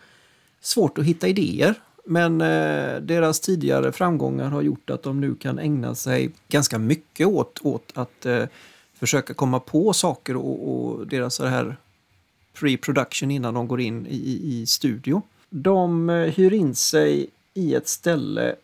svårt 0.62 0.98
att 0.98 1.06
hitta 1.06 1.28
idéer. 1.28 1.76
Men 2.06 2.42
eh, 2.42 3.02
deras 3.02 3.40
tidigare 3.40 3.92
framgångar 3.92 4.50
har 4.50 4.62
gjort 4.62 4.90
att 4.90 5.04
de 5.04 5.22
nu 5.22 5.36
kan 5.36 5.60
ägna 5.60 5.96
sig 5.96 6.32
ganska 6.48 6.80
mycket 6.80 7.28
åt, 7.28 7.60
åt 7.64 7.92
att 7.94 8.26
eh, 8.26 8.44
försöka 8.94 9.34
komma 9.34 9.60
på 9.60 9.94
saker 9.94 10.36
och, 10.36 10.70
och 10.74 11.08
deras 11.08 11.36
så 11.36 11.46
här 11.46 11.78
pre-production 12.54 13.32
innan 13.32 13.54
de 13.54 13.68
går 13.68 13.82
in 13.82 14.08
i, 14.08 14.16
i, 14.16 14.62
i 14.62 14.66
studio. 14.66 15.22
De 15.50 16.10
eh, 16.10 16.16
hyr 16.16 16.54
in 16.54 16.76
sig 16.76 17.28
i 17.54 17.76
ett 17.76 17.88
ställe 17.88 18.56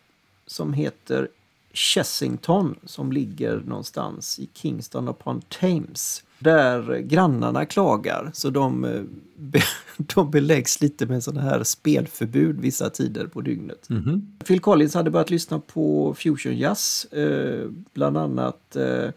som 0.46 0.72
heter 0.72 1.28
Chessington 1.72 2.74
som 2.84 3.12
ligger 3.12 3.56
någonstans 3.66 4.38
i 4.38 4.50
Kingston 4.54 5.08
upon 5.08 5.40
Thames. 5.40 6.22
Där 6.38 6.98
grannarna 6.98 7.66
klagar 7.66 8.30
så 8.34 8.50
de, 8.50 8.84
eh, 8.84 9.02
be, 9.36 9.62
de 9.96 10.30
beläggs 10.30 10.80
lite 10.80 11.06
med 11.06 11.24
sådana 11.24 11.50
här 11.50 11.62
spelförbud 11.64 12.60
vissa 12.60 12.90
tider 12.90 13.26
på 13.26 13.40
dygnet. 13.40 13.88
Mhm. 13.88 14.36
Phil 14.46 14.60
Collins 14.60 14.94
hade 14.94 15.10
börjat 15.10 15.30
lyssna 15.30 15.58
på 15.58 16.14
fusion 16.18 16.58
jazz, 16.58 17.04
eh, 17.04 17.70
bland 17.94 18.18
annat 18.18 18.76
eh, 18.76 19.10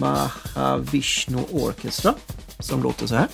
Mahavishnu 0.00 1.38
Orchestra 1.52 2.14
som 2.58 2.82
låter 2.82 3.06
så 3.06 3.14
här. 3.14 3.28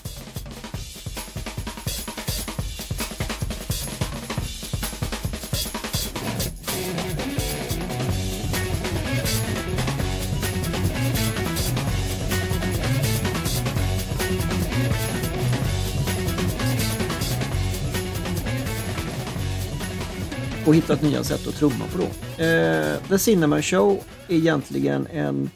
Och 20.72 20.76
hittat 20.76 21.02
nya 21.02 21.24
sätt 21.24 21.48
att 21.48 21.54
trumma 21.54 21.84
på 21.92 21.98
då. 21.98 22.04
Eh, 22.44 22.96
The 23.08 23.18
Cinema 23.18 23.62
Show 23.62 24.00
är 24.28 24.34
egentligen 24.34 25.06
en 25.12 25.50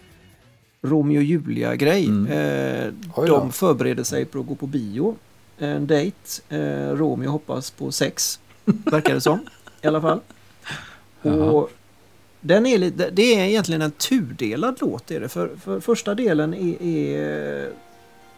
Romeo 0.83 1.19
och 1.19 1.25
Julia-grej. 1.25 2.05
Eh, 2.05 2.93
Oj 3.15 3.29
då. 3.29 3.37
de 3.39 3.53
förbereder 3.53 4.03
sig 4.03 4.25
på 4.25 4.41
att 4.41 4.47
gå 4.47 4.55
på 4.55 4.67
bio. 4.67 5.17
En 5.59 5.87
dejt. 5.87 6.17
Eh, 6.49 6.59
Romeo 6.91 7.31
hoppas 7.31 7.71
på 7.71 7.93
sex, 7.93 8.41
verkar 8.65 9.15
det 9.15 9.21
som. 9.21 9.39
I 9.83 9.87
alla 9.87 10.01
fall. 10.01 10.21
Och 11.23 11.71
den 12.41 12.67
är 12.67 12.79
lite, 12.79 13.11
det 13.11 13.35
är 13.35 13.45
egentligen 13.45 13.83
en 13.83 13.91
tudelad 13.91 14.77
låt. 14.81 15.11
Är 15.11 15.21
det. 15.21 15.29
För, 15.29 15.51
för 15.61 15.81
första 15.81 16.15
delen 16.15 16.55
är, 16.55 16.83
är 16.83 17.71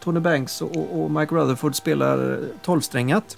Tony 0.05 0.21
Banks 0.21 0.63
och, 0.63 1.03
och 1.03 1.11
Mike 1.11 1.35
Rutherford 1.35 1.75
spelar 1.75 2.41
tolvsträngat. 2.63 3.37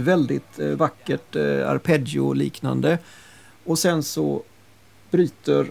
Väldigt 0.00 0.58
eh, 0.58 0.68
vackert 0.68 1.36
eh, 1.36 1.70
arpeggio-liknande. 1.70 2.98
Och 3.64 3.78
sen 3.78 4.02
så 4.02 4.42
bryter 5.10 5.66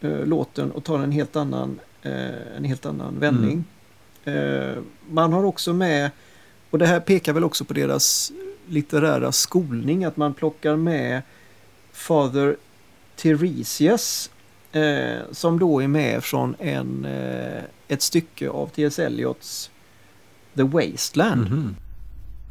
eh, 0.00 0.26
låten 0.26 0.70
och 0.72 0.84
tar 0.84 0.98
en 0.98 1.12
helt 1.12 1.36
annan, 1.36 1.80
en 2.56 2.64
helt 2.64 2.86
annan 2.86 3.18
vändning. 3.18 3.64
Eh, 4.24 4.82
man 5.10 5.32
har 5.32 5.44
också 5.44 5.72
med, 5.72 6.10
och 6.70 6.78
det 6.78 6.86
här 6.86 7.00
pekar 7.00 7.32
väl 7.32 7.44
också 7.44 7.64
på 7.64 7.74
deras 7.74 8.32
litterära 8.68 9.32
skolning, 9.32 10.04
att 10.04 10.16
man 10.16 10.34
plockar 10.34 10.76
med 10.76 11.22
Father 11.92 12.56
Tiresias 13.16 14.30
eh, 14.72 15.18
som 15.32 15.58
då 15.58 15.82
är 15.82 15.88
med 15.88 16.24
från 16.24 16.56
en, 16.58 17.04
eh, 17.04 17.62
ett 17.88 18.02
stycke 18.02 18.48
av 18.50 18.66
T.S. 18.66 18.98
Eliots 18.98 19.70
The 20.54 20.62
Wasteland. 20.62 21.50
Mhm. 21.50 21.76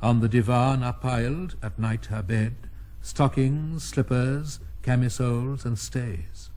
On 0.01 0.21
the 0.21 0.29
divan 0.29 0.83
are 0.83 0.93
piled 0.93 1.55
at 1.61 1.77
night 1.77 2.05
her 2.05 2.23
bed 2.23 2.53
stockings, 3.01 3.83
slippers, 3.83 4.59
camisoles, 4.81 5.65
and 5.65 5.77
stays. 5.77 6.49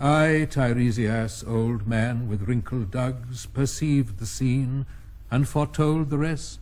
I, 0.00 0.46
Tiresias, 0.48 1.44
old 1.46 1.86
man 1.86 2.28
with 2.28 2.42
wrinkled 2.42 2.90
dugs, 2.90 3.46
perceived 3.46 4.18
the 4.18 4.26
scene 4.26 4.86
and 5.30 5.48
foretold 5.48 6.10
the 6.10 6.18
rest. 6.18 6.60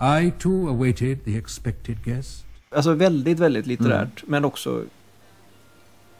I 0.00 0.32
too 0.38 0.68
awaited 0.68 1.24
the 1.24 1.36
expected 1.36 2.02
guest. 2.02 2.44
Alltså 2.70 2.94
väldigt, 2.94 3.38
väldigt 3.38 3.66
litterärt 3.66 4.24
men 4.26 4.44
också 4.44 4.84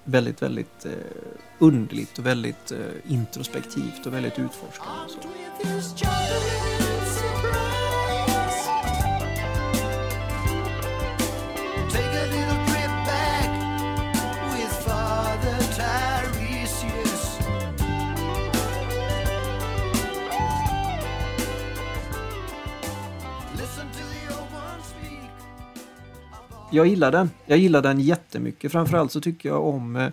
väldigt, 0.04 0.42
väldigt 0.42 0.84
eh, 0.84 0.92
underligt 1.58 2.18
och 2.18 2.26
väldigt 2.26 2.72
eh, 2.72 3.12
introspektivt 3.12 4.06
och 4.06 4.12
väldigt 4.12 4.38
utforskande. 4.38 4.92
Och 5.04 6.95
Jag 26.70 26.86
gillar 26.86 27.12
den. 27.12 27.30
Jag 27.46 27.58
gillar 27.58 27.82
den 27.82 28.00
jättemycket. 28.00 28.72
Framförallt 28.72 29.12
så 29.12 29.20
tycker 29.20 29.48
jag 29.48 29.64
om 29.64 29.96
eh, 29.96 30.08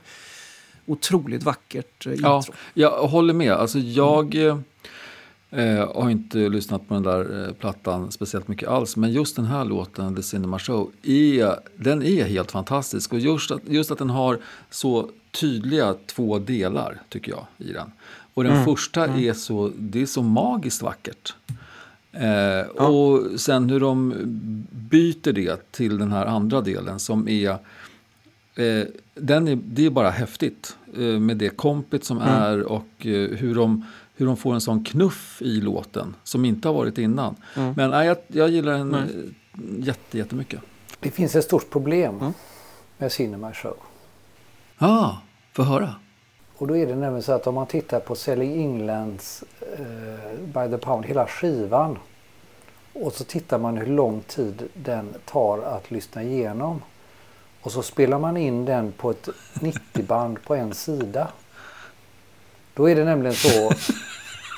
otroligt 0.86 1.44
vackert 1.44 2.06
eh, 2.06 2.14
Ja, 2.14 2.38
intro. 2.38 2.54
jag 2.74 3.08
håller 3.08 3.34
med. 3.34 3.52
Alltså 3.52 3.80
jag 3.80 4.36
eh, 4.36 4.58
eh, 5.52 5.96
har 5.96 6.10
inte 6.10 6.38
lyssnat 6.38 6.88
på 6.88 6.94
den 6.94 7.04
där 7.04 7.48
eh, 7.48 7.54
plattan 7.54 8.12
speciellt 8.12 8.48
mycket 8.48 8.70
alls. 8.70 8.96
Men 8.98 9.12
just 9.12 9.36
den 9.36 9.46
här 9.46 9.66
låten, 9.66 10.16
The 10.16 10.24
Cinema 10.24 10.60
Show, 10.60 10.92
är, 11.04 11.60
den 11.76 12.04
är 12.04 12.26
helt 12.26 12.52
fantastisk. 12.52 13.14
Och 13.14 13.20
just 13.20 13.52
att, 13.52 13.62
just 13.68 13.92
att 13.92 13.98
den 13.98 14.10
har 14.10 14.40
så 14.70 15.10
tydliga 15.32 15.96
två 16.06 16.40
delar, 16.40 17.02
tycker 17.10 17.32
jag, 17.32 17.46
i 17.58 17.74
den. 17.74 17.92
Och 18.34 18.44
den 18.44 18.54
Mm, 18.54 18.66
första 18.66 19.06
mm. 19.06 19.20
är 19.20 19.34
så, 19.34 19.72
det 19.78 20.02
är 20.02 20.06
så 20.06 20.22
magiskt 20.22 20.82
vackert. 20.82 21.34
Eh, 22.14 22.68
Och 22.68 23.40
sen 23.40 23.70
hur 23.70 23.80
de 23.80 24.14
byter 24.72 25.32
det 25.34 25.72
till 25.72 25.98
den 25.98 26.12
här 26.12 26.26
andra 26.26 26.62
delen 26.62 27.00
som 27.00 27.28
är, 27.28 27.50
eh, 28.56 28.84
den 29.16 29.48
är 29.48 29.60
det 29.66 29.86
är 29.86 29.90
bara 29.90 30.10
häftigt 30.10 30.78
eh, 30.98 31.00
med 31.02 31.38
det 31.38 31.50
kompet 31.50 32.04
som 32.04 32.18
Mm. 32.18 32.30
är 32.30 32.64
och 32.64 32.88
eh, 33.06 33.30
hur, 33.30 33.56
de, 33.56 33.86
hur 34.16 34.26
de 34.26 34.38
får 34.38 34.54
en 34.54 34.62
sån 34.62 34.84
knuff 34.84 35.42
i 35.42 35.62
låten 35.62 36.16
som 36.24 36.46
inte 36.46 36.68
har 36.68 36.76
varit 36.76 36.98
innan. 36.98 37.36
Mm. 37.56 37.74
Men 37.78 37.90
nej, 37.90 38.08
jag, 38.08 38.18
jag 38.28 38.50
gillar 38.50 38.74
den 38.78 38.94
eh, 38.94 39.02
jätte, 39.80 40.18
jättemycket. 40.18 40.60
Det 41.00 41.12
finns 41.12 41.36
ett 41.36 41.44
stort 41.46 41.70
problem 41.70 42.16
Mm. 42.20 42.34
med 42.98 43.12
Cinema 43.12 43.54
Show. 43.54 43.76
Ah, 44.78 45.12
få 45.54 45.64
höra. 45.64 45.96
Och 46.64 46.68
då 46.68 46.78
är 46.78 46.88
det 46.88 46.96
nämligen 46.96 47.24
så 47.24 47.32
att 47.32 47.48
om 47.48 47.56
man 47.56 47.68
tittar 47.68 48.00
på 48.00 48.16
Selling 48.16 48.62
Englands 48.62 49.44
eh, 49.78 50.40
By 50.40 50.70
the 50.70 50.78
Pound, 50.78 51.06
hela 51.06 51.28
skivan. 51.28 52.00
Och 52.94 53.14
så 53.14 53.24
tittar 53.24 53.58
man 53.58 53.78
hur 53.78 53.86
lång 53.86 54.22
tid 54.22 54.70
den 54.74 55.14
tar 55.26 55.58
att 55.58 55.92
lyssna 55.92 56.24
igenom. 56.24 56.82
Och 57.62 57.72
så 57.72 57.84
spelar 57.84 58.20
man 58.20 58.38
in 58.38 58.66
den 58.66 58.92
på 58.92 59.12
ett 59.12 59.30
90-band 59.54 60.44
på 60.44 60.56
en 60.56 60.74
sida. 60.74 61.28
Då 62.74 62.90
är 62.90 62.96
det 62.96 63.06
nämligen 63.06 63.36
så 63.36 63.72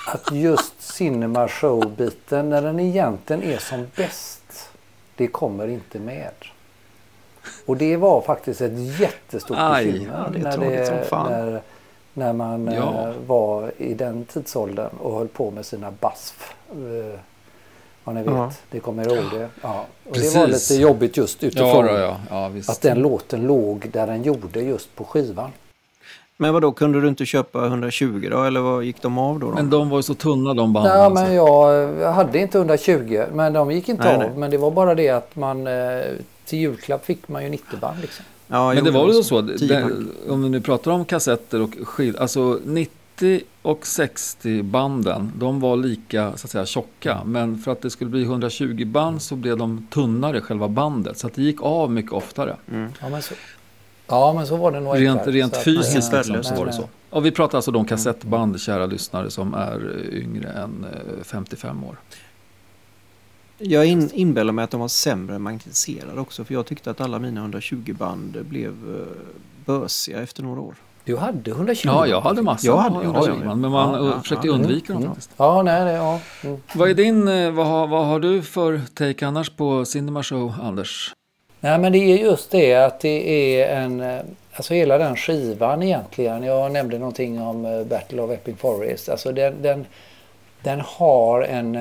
att 0.08 0.32
just 0.32 0.82
Cinema 0.82 1.48
Show-biten, 1.48 2.50
när 2.50 2.62
den 2.62 2.80
egentligen 2.80 3.44
är 3.44 3.58
som 3.58 3.88
bäst, 3.96 4.70
det 5.16 5.28
kommer 5.28 5.68
inte 5.68 6.00
med. 6.00 6.34
Och 7.66 7.78
det 7.78 7.98
var 7.98 8.22
faktiskt 8.22 8.62
ett 8.62 9.00
jättestort 9.00 9.58
Aj. 9.60 9.86
bekymmer 9.86 10.32
Ja, 10.44 10.58
det 10.58 10.66
är 10.66 10.92
när, 10.92 11.04
fan. 11.04 11.32
när, 11.32 11.62
när 12.18 12.34
man 12.34 12.68
Ja. 12.68 13.08
eh, 13.08 13.14
var 13.28 13.72
i 13.78 13.94
den 13.94 14.26
tidsåldern 14.26 14.90
och 15.02 15.18
höll 15.18 15.28
på 15.28 15.52
med 15.52 15.66
sina 15.66 15.92
BASF. 16.00 16.54
Eh, 16.72 17.20
vad 18.04 18.16
ni 18.16 18.24
vet, 18.24 18.34
Ja. 18.34 18.52
det 18.72 18.80
kommer 18.80 19.08
ihåg 19.08 19.24
det. 19.40 19.50
Ja. 19.62 19.86
Och 20.10 20.14
det 20.18 20.36
var 20.36 20.48
lite 20.48 20.76
jobbigt 20.76 21.18
just 21.18 21.42
Ja, 21.42 21.48
utifrån 21.48 21.86
då, 21.86 21.92
ja. 21.94 22.18
ja 22.30 22.48
visst. 22.48 22.70
att 22.70 22.82
den 22.82 23.00
låten 23.00 23.48
låg 23.48 23.90
där 23.94 24.08
den 24.08 24.24
gjorde 24.24 24.62
just 24.62 24.96
på 24.96 25.04
skivan. 25.04 25.52
Men 26.38 26.54
vad 26.54 26.62
då 26.62 26.72
kunde 26.72 27.02
du 27.02 27.08
inte 27.08 27.26
köpa 27.26 27.66
120 27.66 28.28
då? 28.32 28.44
Eller 28.44 28.60
vad 28.60 28.84
gick 28.84 29.02
de 29.02 29.18
av 29.18 29.40
då? 29.40 29.48
då? 29.50 29.54
Men 29.56 29.70
de 29.70 29.90
var 29.90 29.98
ju 29.98 30.04
så 30.04 30.14
tunna 30.14 30.54
de 30.54 30.74
banden. 30.74 30.98
Ja, 30.98 31.06
alltså. 31.06 31.24
men 31.24 31.34
jag, 31.36 32.12
hade 32.14 32.40
inte 32.40 32.58
120 32.58 33.24
men 33.34 33.54
de 33.54 33.72
gick 33.72 33.90
inte 33.90 34.04
Nej, 34.04 34.14
av. 34.14 34.20
nej. 34.20 34.30
Men 34.36 34.52
det 34.52 34.58
var 34.58 34.72
bara 34.72 34.96
det 34.96 35.10
att 35.10 35.36
man 35.36 35.68
eh, 35.68 36.02
till 36.46 36.60
julklapp 36.60 37.06
fick 37.06 37.28
man 37.28 37.44
ju 37.44 37.50
90-band 37.50 38.02
liksom. 38.02 38.26
Ja, 38.48 38.68
Men 38.68 38.78
jo, 38.78 38.84
det 38.86 38.92
var 38.92 39.06
väl 39.06 39.24
så, 39.24 39.44
pack. 39.44 39.92
om 40.30 40.44
vi 40.44 40.50
nu 40.50 40.62
pratar 40.62 40.92
om 40.92 41.06
kassetter 41.06 41.62
och 41.62 41.76
skiv, 41.84 42.18
alltså 42.20 42.60
90 42.66 43.42
och 43.62 43.88
60 43.88 44.64
banden, 44.64 45.32
de 45.36 45.60
var 45.60 45.76
lika 45.76 46.38
så 46.38 46.46
att 46.46 46.52
säga 46.52 46.66
tjocka. 46.66 47.22
Men 47.26 47.58
för 47.58 47.72
att 47.72 47.82
det 47.82 47.90
skulle 47.90 48.10
bli 48.10 48.24
120 48.24 48.86
band 48.86 49.22
så 49.22 49.36
blev 49.36 49.58
de 49.58 49.88
tunnare 49.92 50.42
själva 50.42 50.68
bandet. 50.68 51.18
Så 51.18 51.28
att 51.28 51.34
det 51.34 51.42
gick 51.42 51.62
av 51.62 51.92
mycket 51.92 52.12
oftare. 52.12 52.56
Ja, 53.02 53.10
men 53.10 53.22
så, 53.22 53.34
ja, 54.08 54.34
men 54.34 54.48
så 54.48 54.56
var 54.56 54.72
det 54.72 54.80
nog 54.80 55.02
Rent, 55.02 55.28
rent 55.28 55.54
Så 55.54 55.60
att, 55.60 55.64
fysiskt 55.64 56.14
eh, 56.14 56.18
liksom, 56.18 56.44
så 56.44 56.56
var 56.56 56.66
det 56.66 56.72
eh, 56.72 56.78
så. 56.78 56.90
Och 57.10 57.26
vi 57.26 57.32
pratar 57.32 57.58
alltså 57.58 57.72
om 57.72 57.86
kassettband, 57.86 58.62
kära 58.62 58.86
lyssnare, 58.86 59.30
som 59.30 59.54
är 59.54 60.06
eh, 60.12 60.20
yngre 60.20 60.50
än 60.50 60.86
eh, 60.94 61.24
55 61.24 61.84
år. 61.84 61.96
Jag 63.58 63.86
in, 63.86 64.10
inbillar 64.14 64.54
mig 64.54 64.64
att 64.64 64.72
de 64.72 64.80
var 64.82 64.88
sämre 64.88 65.40
magnetiserade 65.40 66.20
också. 66.20 66.44
För 66.46 66.54
jag 66.54 66.66
tyckte 66.66 66.92
att 66.92 67.02
alla 67.02 67.20
mina 67.20 67.42
120 67.42 67.94
band 68.00 68.46
blev 68.46 68.70
uh, 68.90 69.06
bösiga 69.66 70.22
efter 70.22 70.44
några 70.44 70.62
år. 70.62 70.76
Du 71.04 71.18
hade 71.18 71.52
120 71.52 71.88
Ja, 71.88 72.08
jag 72.08 72.22
hade 72.22 72.42
massor 72.42 72.70
Jag 72.72 72.78
hade- 72.78 72.96
av 72.98 73.04
ja, 73.04 73.10
120 73.10 73.42
ja, 73.46 73.56
men 73.56 73.72
man 73.72 74.06
Ja, 74.06 74.22
försökte 74.22 74.48
ja. 74.48 74.54
undvika 74.54 74.94
dem 74.94 75.04
faktiskt. 75.04 75.30
Ja, 75.38 75.62
nej, 75.64 75.86
det, 75.86 75.92
ja. 75.92 76.20
Mm. 76.44 76.62
Vad 76.76 76.90
är 76.90 76.94
din, 76.94 77.28
eh, 77.28 77.52
vad 77.52 77.68
har, 77.68 77.88
vad 77.88 78.06
har 78.06 78.20
du 78.20 78.42
för 78.42 78.82
take 78.94 79.28
annars 79.28 79.50
på 79.50 79.86
Cinema 79.86 80.24
Show, 80.24 80.54
Anders? 80.62 81.14
Nej, 81.60 81.80
men 81.80 81.92
det 81.92 81.98
är 81.98 82.18
just 82.18 82.52
det 82.52 82.74
att 82.76 83.00
det 83.00 83.62
är 83.62 83.82
en... 83.84 84.02
eh, 84.02 84.20
Alltså 84.58 84.74
hela 84.74 84.98
den 84.98 85.16
skivan 85.16 85.84
egentligen. 85.84 86.44
Jag 86.44 86.72
nämnde 86.72 87.00
någonting 87.00 87.42
om 87.42 87.66
eh, 87.66 87.84
Battle 87.84 88.22
of 88.22 88.32
Epping 88.32 88.56
Forest. 88.56 89.10
Alltså 89.10 89.32
den, 89.32 89.62
den, 89.62 89.86
den 90.64 90.82
har 90.86 91.42
en... 91.42 91.76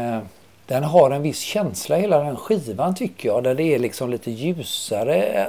Den 0.66 0.84
har 0.84 1.10
en 1.10 1.22
viss 1.22 1.40
känsla 1.40 1.96
hela 1.96 2.18
den 2.18 2.36
skivan 2.36 2.94
tycker 2.94 3.28
jag. 3.28 3.44
Där 3.44 3.54
det 3.54 3.74
är 3.74 3.78
liksom 3.78 4.10
lite 4.10 4.30
ljusare 4.30 5.22
eh, 5.22 5.46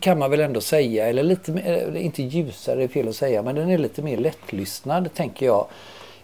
kan 0.00 0.18
man 0.18 0.30
väl 0.30 0.40
ändå 0.40 0.60
säga. 0.60 1.08
Eller 1.08 1.22
lite 1.22 1.52
mer, 1.52 1.94
eh, 1.94 2.04
inte 2.04 2.22
ljusare 2.22 2.84
är 2.84 2.88
fel 2.88 3.08
att 3.08 3.16
säga. 3.16 3.42
Men 3.42 3.54
den 3.54 3.70
är 3.70 3.78
lite 3.78 4.02
mer 4.02 4.16
lättlyssnad 4.16 5.14
tänker 5.14 5.46
jag. 5.46 5.66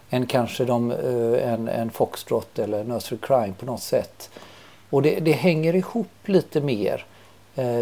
Än 0.09 0.25
kanske 0.25 0.65
de, 0.65 0.91
eh, 0.91 1.53
en, 1.53 1.67
en 1.67 1.91
Foxtrot 1.91 2.59
eller 2.59 2.83
Nursery 2.83 3.19
Crime 3.21 3.53
på 3.59 3.65
något 3.65 3.81
sätt. 3.81 4.29
Och 4.89 5.01
det, 5.01 5.19
det 5.19 5.31
hänger 5.31 5.75
ihop 5.75 6.07
lite 6.25 6.61
mer 6.61 7.05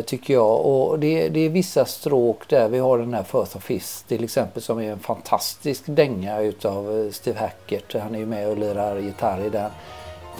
tycker 0.06 0.34
jag. 0.34 0.66
Och 0.66 1.00
det, 1.00 1.30
det 1.30 1.40
är 1.40 1.50
vissa 1.50 1.86
stråk 1.86 2.50
där. 2.50 2.70
Vi 2.70 2.80
har 2.80 2.98
den 2.98 3.14
här 3.14 3.24
Firth 3.24 3.58
of 3.58 3.64
Fist 3.64 4.08
till 4.08 4.24
exempel 4.24 4.62
som 4.62 4.80
är 4.80 4.92
en 4.92 5.00
fantastisk 5.00 5.84
dänga 5.86 6.40
utav 6.40 7.10
Steve 7.12 7.40
Hackett. 7.40 8.02
Han 8.02 8.16
är 8.16 8.20
ju 8.20 8.26
med 8.26 8.48
och 8.48 8.58
lirar 8.58 8.98
gitarr 8.98 9.46
i 9.46 9.50
den. 9.50 9.72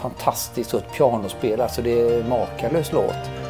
Fantastiskt 0.00 0.74
och 0.74 0.80
ett 0.80 0.92
pianospel. 0.92 1.60
Alltså 1.60 1.82
det 1.82 2.00
är 2.00 2.20
en 2.20 2.28
makalös 2.28 2.92
låt. 2.92 3.49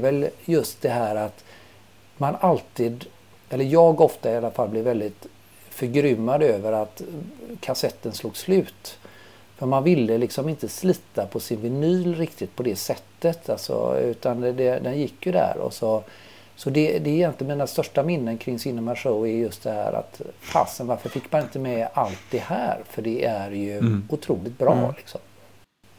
Väl 0.00 0.28
just 0.44 0.82
det 0.82 0.88
här 0.88 1.16
att 1.16 1.44
man 2.16 2.36
alltid, 2.40 3.04
eller 3.50 3.64
jag 3.64 4.00
ofta 4.00 4.32
i 4.32 4.36
alla 4.36 4.50
fall, 4.50 4.68
blir 4.68 4.82
väldigt 4.82 5.26
förgrymmad 5.70 6.42
över 6.42 6.72
att 6.72 7.02
kassetten 7.60 8.12
slog 8.12 8.36
slut. 8.36 8.98
För 9.56 9.66
man 9.66 9.84
ville 9.84 10.18
liksom 10.18 10.48
inte 10.48 10.68
slita 10.68 11.26
på 11.26 11.40
sin 11.40 11.60
vinyl 11.60 12.14
riktigt 12.14 12.56
på 12.56 12.62
det 12.62 12.76
sättet. 12.76 13.48
Alltså, 13.50 13.98
utan 14.00 14.40
det, 14.40 14.52
det, 14.52 14.78
den 14.78 14.98
gick 14.98 15.26
ju 15.26 15.32
där. 15.32 15.56
Och 15.58 15.72
så 15.72 16.02
så 16.56 16.70
det, 16.70 16.98
det 16.98 17.10
är 17.10 17.14
egentligen 17.14 17.48
mina 17.48 17.66
största 17.66 18.02
minnen 18.02 18.38
kring 18.38 18.58
Cinema 18.58 18.96
Show 18.96 19.26
är 19.26 19.30
just 19.32 19.62
det 19.62 19.70
här 19.70 19.92
att 19.92 20.20
fasen 20.40 20.86
varför 20.86 21.08
fick 21.08 21.32
man 21.32 21.42
inte 21.42 21.58
med 21.58 21.88
allt 21.94 22.18
det 22.30 22.38
här? 22.38 22.78
För 22.88 23.02
det 23.02 23.24
är 23.24 23.50
ju 23.50 23.72
Mm. 23.78 24.08
otroligt 24.10 24.58
bra. 24.58 24.72
Mm. 24.72 24.92
Liksom. 24.96 25.20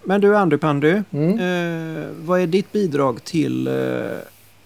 Men 0.04 0.22
du 0.22 0.36
Andy 0.38 0.58
Pandy, 0.58 1.02
Mm. 1.14 1.39
eh, 1.39 2.08
vad 2.26 2.41
är 2.41 2.47
ditt 2.47 2.72
bidrag 2.72 3.24
till 3.24 3.68
eh, 3.68 3.74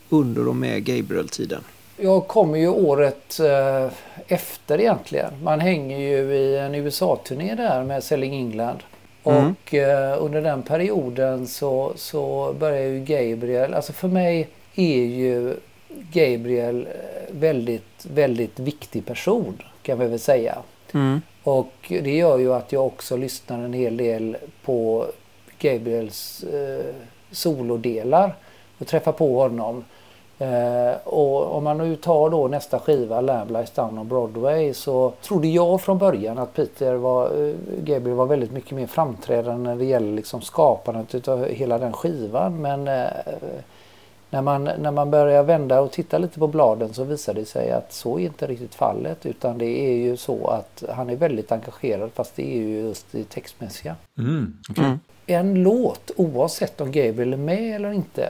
under 0.09 0.47
och 0.47 0.55
med 0.55 0.83
Gabriel-tiden? 0.83 1.61
Jag 1.97 2.27
kommer 2.27 2.57
ju 2.57 2.67
året 2.67 3.39
eh, 3.39 3.91
efter 4.27 4.79
egentligen. 4.81 5.31
Man 5.43 5.59
hänger 5.59 5.99
ju 5.99 6.33
i 6.35 6.57
en 6.57 6.75
USA-turné 6.75 7.55
där 7.55 7.83
med 7.83 8.03
Selling 8.03 8.33
England. 8.35 8.77
Mm. 9.23 9.45
Och 9.63 9.73
eh, 9.73 10.23
under 10.23 10.41
den 10.41 10.61
perioden 10.61 11.47
så, 11.47 11.93
så 11.95 12.55
börjar 12.59 12.81
ju 12.81 12.99
Gabriel, 12.99 13.73
alltså 13.73 13.93
för 13.93 14.07
mig 14.07 14.47
är 14.75 15.03
ju 15.05 15.55
Gabriel 16.13 16.87
eh, 16.87 17.35
väldigt, 17.35 18.05
väldigt 18.13 18.59
viktig 18.59 19.05
person 19.05 19.61
kan 19.83 19.99
vi 19.99 20.07
väl 20.07 20.19
säga. 20.19 20.57
Mm. 20.93 21.21
Och 21.43 21.73
det 21.87 22.15
gör 22.15 22.37
ju 22.37 22.53
att 22.53 22.71
jag 22.71 22.85
också 22.85 23.17
lyssnar 23.17 23.59
en 23.59 23.73
hel 23.73 23.97
del 23.97 24.37
på 24.65 25.05
Gabriels 25.73 26.43
eh, 26.43 26.95
solodelar 27.31 28.35
och 28.77 28.87
träffa 28.87 29.11
på 29.11 29.41
honom. 29.41 29.83
Eh, 30.39 30.97
och 31.03 31.55
om 31.55 31.63
man 31.63 31.77
nu 31.77 31.95
tar 31.95 32.29
då 32.29 32.47
nästa 32.47 32.79
skiva, 32.79 33.21
Lamb 33.21 33.51
Lies 33.51 33.71
Down 33.71 33.99
on 33.99 34.07
Broadway, 34.07 34.73
så 34.73 35.13
trodde 35.21 35.47
jag 35.47 35.81
från 35.81 35.97
början 35.97 36.37
att 36.37 36.53
Peter 36.53 36.95
var, 36.95 37.25
eh, 37.25 37.55
Gabriel 37.83 38.17
var 38.17 38.25
väldigt 38.25 38.51
mycket 38.51 38.71
mer 38.71 38.87
framträdande 38.87 39.69
när 39.69 39.75
det 39.75 39.85
gäller 39.85 40.13
liksom 40.13 40.41
skapandet 40.41 41.27
av 41.27 41.45
hela 41.45 41.77
den 41.77 41.93
skivan. 41.93 42.61
Men 42.61 42.87
eh, 42.87 43.07
när 44.35 44.41
man, 44.41 44.63
när 44.63 44.91
man 44.91 45.11
börjar 45.11 45.43
vända 45.43 45.81
och 45.81 45.91
titta 45.91 46.17
lite 46.17 46.39
på 46.39 46.47
bladen 46.47 46.93
så 46.93 47.03
visar 47.03 47.33
det 47.33 47.45
sig 47.45 47.71
att 47.71 47.93
så 47.93 48.19
är 48.19 48.23
inte 48.23 48.47
riktigt 48.47 48.75
fallet 48.75 49.25
utan 49.25 49.57
det 49.57 49.65
är 49.65 49.97
ju 49.97 50.17
så 50.17 50.47
att 50.47 50.83
han 50.95 51.09
är 51.09 51.15
väldigt 51.15 51.51
engagerad 51.51 52.11
fast 52.13 52.35
det 52.35 52.55
är 52.55 52.57
ju 52.57 52.79
just 52.79 53.05
det 53.11 53.29
textmässiga. 53.29 53.95
Mm, 54.17 54.57
okej. 54.69 54.97
En 55.25 55.63
låt 55.63 56.11
oavsett 56.15 56.81
om 56.81 56.91
Gabriel 56.91 57.33
är 57.33 57.37
med 57.37 57.75
eller 57.75 57.91
inte 57.91 58.29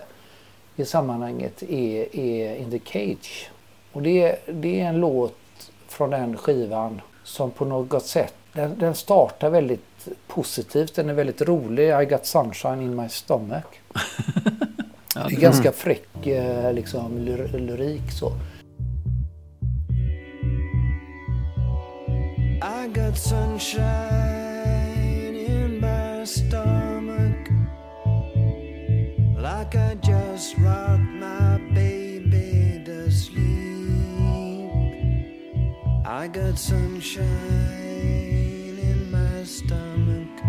i 0.75 0.85
sammanhanget 0.85 1.63
är, 1.63 2.15
är 2.19 2.55
In 2.55 2.71
the 2.71 2.79
Cage. 2.79 3.51
Och 3.91 4.01
det, 4.01 4.35
det 4.47 4.81
är 4.81 4.85
en 4.85 4.99
låt 4.99 5.37
från 5.87 6.09
den 6.09 6.37
skivan 6.37 7.01
som 7.23 7.51
på 7.51 7.65
något 7.65 8.05
sätt 8.05 8.33
den, 8.53 8.79
den 8.79 8.95
startar 8.95 9.49
väldigt 9.49 10.07
positivt. 10.27 10.95
Den 10.95 11.09
är 11.09 11.13
väldigt 11.13 11.41
rolig. 11.41 12.01
I 12.01 12.05
got 12.05 12.25
sunshine 12.25 12.81
in 12.81 12.95
my 12.95 13.09
stomach. 13.09 13.65
Det 15.15 15.35
är 15.35 15.39
ganska 15.41 15.71
fräck 15.71 16.27
eh, 16.27 16.73
liksom, 16.73 17.17
lyr- 17.19 17.57
lyrik 17.59 18.11
så. 18.11 18.31
I 22.61 22.87
got 22.87 23.17
sunshine 23.17 23.75
in 25.35 25.79
my 25.81 26.25
stomach, 26.25 27.49
like 29.37 29.75
I 29.75 29.95
just 30.03 30.57
rocked 30.57 31.11
my 31.19 31.57
baby 31.75 32.81
to 32.85 33.11
sleep. 33.11 34.71
I 36.05 36.27
got 36.27 36.57
sunshine 36.57 37.25
in 38.79 39.11
my 39.11 39.43
stomach, 39.45 40.41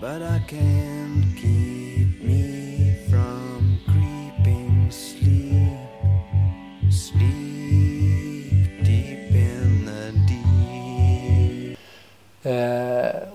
but 0.00 0.22
I 0.22 0.40
can't 0.48 1.21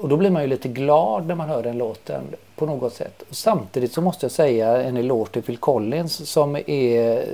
och 0.08 0.12
då 0.12 0.18
blir 0.18 0.30
man 0.30 0.42
ju 0.42 0.48
lite 0.48 0.68
glad 0.68 1.28
när 1.28 1.36
man 1.36 1.50
hör 1.50 1.64
den 1.64 1.78
låten 1.78 2.24
på 2.56 2.66
något 2.66 2.94
sätt. 2.94 3.24
Och 3.30 3.36
samtidigt 3.36 3.94
så 3.94 4.02
måste 4.02 4.26
jag 4.26 4.32
säga 4.32 4.82
en 4.82 4.98
eloge 4.98 5.32
till 5.32 5.44
Phil 5.44 5.58
Collins 5.58 6.30
som 6.30 6.56
är, 6.56 7.26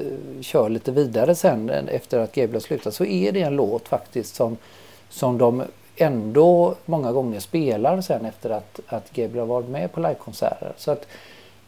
kör 0.42 0.70
lite 0.70 0.92
vidare 0.92 1.36
sen 1.36 1.70
efter 1.70 2.20
att 2.20 2.36
Gabriel 2.36 2.54
har 2.54 2.60
slutat. 2.60 2.94
Så 2.94 3.06
är 3.06 3.32
det 3.32 3.42
en 3.42 3.56
låt 3.56 3.88
faktiskt 3.88 4.36
som, 4.36 4.58
som 5.10 5.38
de 5.38 5.64
ändå 5.96 6.76
många 6.86 7.12
gånger 7.12 7.40
spelar 7.40 8.02
sen 8.02 8.26
efter 8.26 8.50
att, 8.50 8.80
att 8.88 9.12
Gabriel 9.12 9.40
har 9.40 9.56
varit 9.56 9.70
med 9.70 9.92
på 9.92 10.00
livekonserter. 10.00 10.74
Så 10.78 10.92
att 10.92 11.08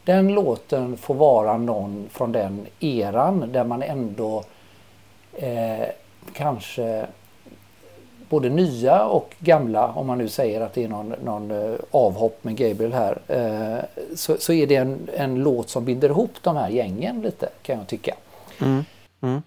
den 0.04 0.28
låten 0.28 0.96
får 0.96 1.14
vara 1.14 1.56
någon 1.56 2.08
från 2.12 2.32
den 2.32 2.66
eran 2.80 3.52
där 3.52 3.64
man 3.64 3.82
ändå 3.82 4.44
eh, 5.32 5.86
kanske 6.32 7.06
både 8.28 8.48
nya 8.48 9.04
och 9.04 9.34
gamla, 9.38 9.92
om 9.92 10.06
man 10.06 10.18
nu 10.18 10.28
säger 10.28 10.60
att 10.60 10.74
det 10.74 10.84
är 10.84 10.88
någon, 10.88 11.14
någon 11.24 11.50
eh, 11.50 11.78
avhopp 11.90 12.44
med 12.44 12.56
Gabriel 12.56 12.92
här, 12.92 13.18
eh, 13.28 14.04
så, 14.14 14.36
så 14.38 14.52
är 14.52 14.66
det 14.66 14.76
en, 14.76 15.08
en 15.16 15.34
låt 15.34 15.68
som 15.68 15.84
binder 15.84 16.08
ihop 16.08 16.32
de 16.42 16.56
här 16.56 16.68
gängen 16.68 17.20
lite 17.20 17.48
kan 17.62 17.78
jag 17.78 17.86
tycka. 17.86 18.14
Mm. 18.60 18.84
Mm. 19.20 19.42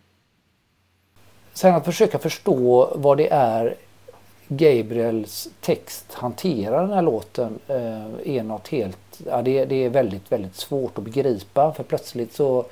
Sen 1.53 1.75
att 1.75 1.85
försöka 1.85 2.19
förstå 2.19 2.91
vad 2.95 3.17
det 3.17 3.29
är 3.31 3.75
Gabriels 4.47 5.49
text 5.61 6.13
hanterar 6.13 6.81
den 6.81 6.93
här 6.93 7.01
låten 7.01 7.59
eh, 7.67 8.35
är 8.35 8.43
något 8.43 8.67
helt, 8.67 9.21
ja, 9.25 9.41
det, 9.41 9.65
det 9.65 9.75
är 9.75 9.89
väldigt, 9.89 10.31
väldigt 10.31 10.55
svårt 10.55 10.97
att 10.97 11.03
begripa 11.03 11.73
för 11.73 11.83
plötsligt 11.83 12.33
så 12.33 12.65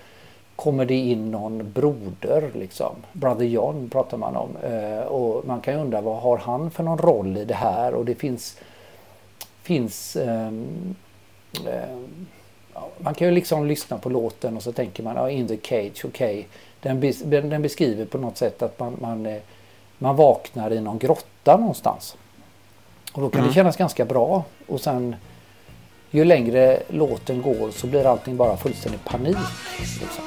kommer 0.57 0.85
det 0.85 0.95
in 0.95 1.31
någon 1.31 1.71
broder 1.71 2.51
liksom. 2.53 2.95
Brother 3.13 3.45
John 3.45 3.89
pratar 3.89 4.17
man 4.17 4.35
om. 4.35 4.49
Eh, 4.63 4.99
och 4.99 5.45
man 5.45 5.61
kan 5.61 5.73
ju 5.73 5.79
undra 5.79 6.01
vad 6.01 6.17
har 6.17 6.37
han 6.37 6.71
för 6.71 6.83
någon 6.83 6.97
roll 6.97 7.37
i 7.37 7.45
det 7.45 7.53
här? 7.53 7.93
Och 7.93 8.05
det 8.05 8.15
finns, 8.15 8.57
finns 9.61 10.15
ehm, 10.15 10.95
ja, 12.73 12.89
man 12.97 13.13
kan 13.13 13.27
ju 13.27 13.33
liksom 13.33 13.65
lyssna 13.65 13.97
på 13.97 14.09
låten 14.09 14.57
och 14.57 14.63
så 14.63 14.71
tänker 14.71 15.03
man, 15.03 15.15
ja, 15.15 15.29
In 15.29 15.47
the 15.47 15.57
Cage, 15.57 16.05
okej. 16.05 16.47
Den, 16.81 16.99
bes, 16.99 17.21
den 17.21 17.61
beskriver 17.61 18.05
på 18.05 18.17
något 18.17 18.37
sätt 18.37 18.61
att 18.61 18.79
man, 18.79 18.97
man, 19.01 19.25
eh, 19.25 19.41
man 19.97 20.15
vaknar 20.15 20.73
i 20.73 20.81
någon 20.81 20.97
grotta 20.97 21.57
någonstans. 21.57 22.17
Och 23.11 23.21
då 23.21 23.29
kan 23.29 23.47
det 23.47 23.53
kännas 23.53 23.77
ganska 23.77 24.05
bra. 24.05 24.43
Och 24.67 24.81
sen 24.81 25.15
ju 26.17 26.25
längre 26.25 26.83
låten 26.89 27.41
går 27.41 27.71
så 27.71 27.87
blir 27.87 28.05
allting 28.05 28.37
bara 28.37 28.57
fullständig 28.57 29.03
panik. 29.03 29.37
Liksom. 29.79 30.23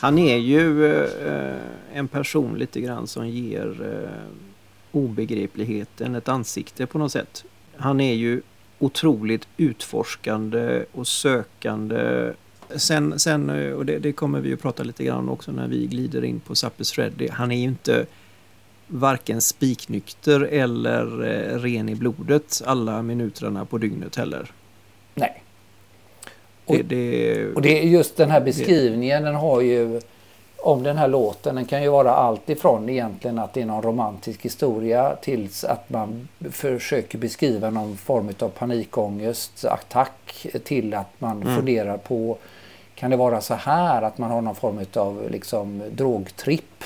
Han 0.00 0.18
är 0.18 0.36
ju 0.36 0.86
eh, 0.86 1.56
en 1.92 2.08
person 2.08 2.58
lite 2.58 2.80
grann 2.80 3.06
som 3.06 3.28
ger 3.28 3.82
eh, 3.82 4.32
obegripligheten 4.92 6.14
ett 6.14 6.28
ansikte 6.28 6.86
på 6.86 6.98
något 6.98 7.12
sätt. 7.12 7.44
Han 7.76 8.00
är 8.00 8.14
ju 8.14 8.42
otroligt 8.78 9.48
utforskande 9.56 10.84
och 10.92 11.06
sökande. 11.06 12.32
Sen, 12.76 13.18
sen 13.18 13.50
och 13.74 13.86
det, 13.86 13.98
det 13.98 14.12
kommer 14.12 14.40
vi 14.40 14.52
att 14.52 14.62
prata 14.62 14.82
lite 14.82 15.04
grann 15.04 15.18
om 15.18 15.28
också 15.28 15.52
när 15.52 15.68
vi 15.68 15.86
glider 15.86 16.24
in 16.24 16.40
på 16.40 16.54
Zappes 16.54 16.92
Freddy. 16.92 17.28
Han 17.28 17.52
är 17.52 17.56
ju 17.56 17.62
inte 17.62 18.06
varken 18.86 19.40
spiknykter 19.40 20.40
eller 20.40 21.24
eh, 21.24 21.58
ren 21.58 21.88
i 21.88 21.94
blodet 21.94 22.62
alla 22.64 23.02
minuterna 23.02 23.64
på 23.64 23.78
dygnet 23.78 24.16
heller. 24.16 24.52
Nej. 25.14 25.42
Det, 26.66 26.82
det, 26.82 27.54
Och 27.54 27.62
det 27.62 27.82
är 27.82 27.82
just 27.82 28.16
den 28.16 28.30
här 28.30 28.40
beskrivningen, 28.40 29.22
den 29.22 29.34
har 29.34 29.60
ju 29.60 30.00
om 30.62 30.82
den 30.82 30.96
här 30.96 31.08
låten, 31.08 31.54
den 31.54 31.64
kan 31.64 31.82
ju 31.82 31.88
vara 31.88 32.14
allt 32.14 32.50
ifrån 32.50 32.88
egentligen 32.88 33.38
att 33.38 33.54
det 33.54 33.62
är 33.62 33.66
någon 33.66 33.82
romantisk 33.82 34.42
historia 34.42 35.16
tills 35.20 35.64
att 35.64 35.90
man 35.90 36.28
försöker 36.50 37.18
beskriva 37.18 37.70
någon 37.70 37.96
form 37.96 38.30
av 38.38 38.48
panikångest, 38.48 39.64
attack 39.64 40.46
till 40.64 40.94
att 40.94 41.10
man 41.18 41.42
funderar 41.42 41.96
på 41.96 42.38
kan 42.94 43.10
det 43.10 43.16
vara 43.16 43.40
så 43.40 43.54
här 43.54 44.02
att 44.02 44.18
man 44.18 44.30
har 44.30 44.40
någon 44.40 44.54
form 44.54 44.84
av 44.94 45.30
liksom 45.30 45.82
drogtripp 45.90 46.84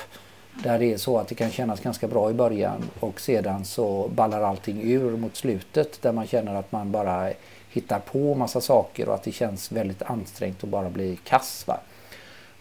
där 0.63 0.79
det 0.79 0.93
är 0.93 0.97
så 0.97 1.19
att 1.19 1.29
det 1.29 1.35
kan 1.35 1.51
kännas 1.51 1.81
ganska 1.81 2.09
bra 2.09 2.31
i 2.31 2.35
början 2.35 2.83
och 3.01 3.21
sedan 3.21 3.65
så 3.65 4.09
ballar 4.15 4.43
allting 4.43 4.83
ur 4.83 5.17
mot 5.17 5.37
slutet 5.37 6.03
där 6.03 6.13
man 6.13 6.27
känner 6.27 6.55
att 6.55 6.73
man 6.73 6.93
bara 6.93 7.31
hittar 7.71 7.99
på 7.99 8.35
massa 8.35 8.61
saker 8.61 9.09
och 9.09 9.15
att 9.15 9.23
det 9.23 9.33
känns 9.33 9.73
väldigt 9.73 10.03
ansträngt 10.03 10.65
att 10.65 10.71
bara 10.71 10.91
bli 10.91 11.19
kass. 11.25 11.65
Va? 11.67 11.81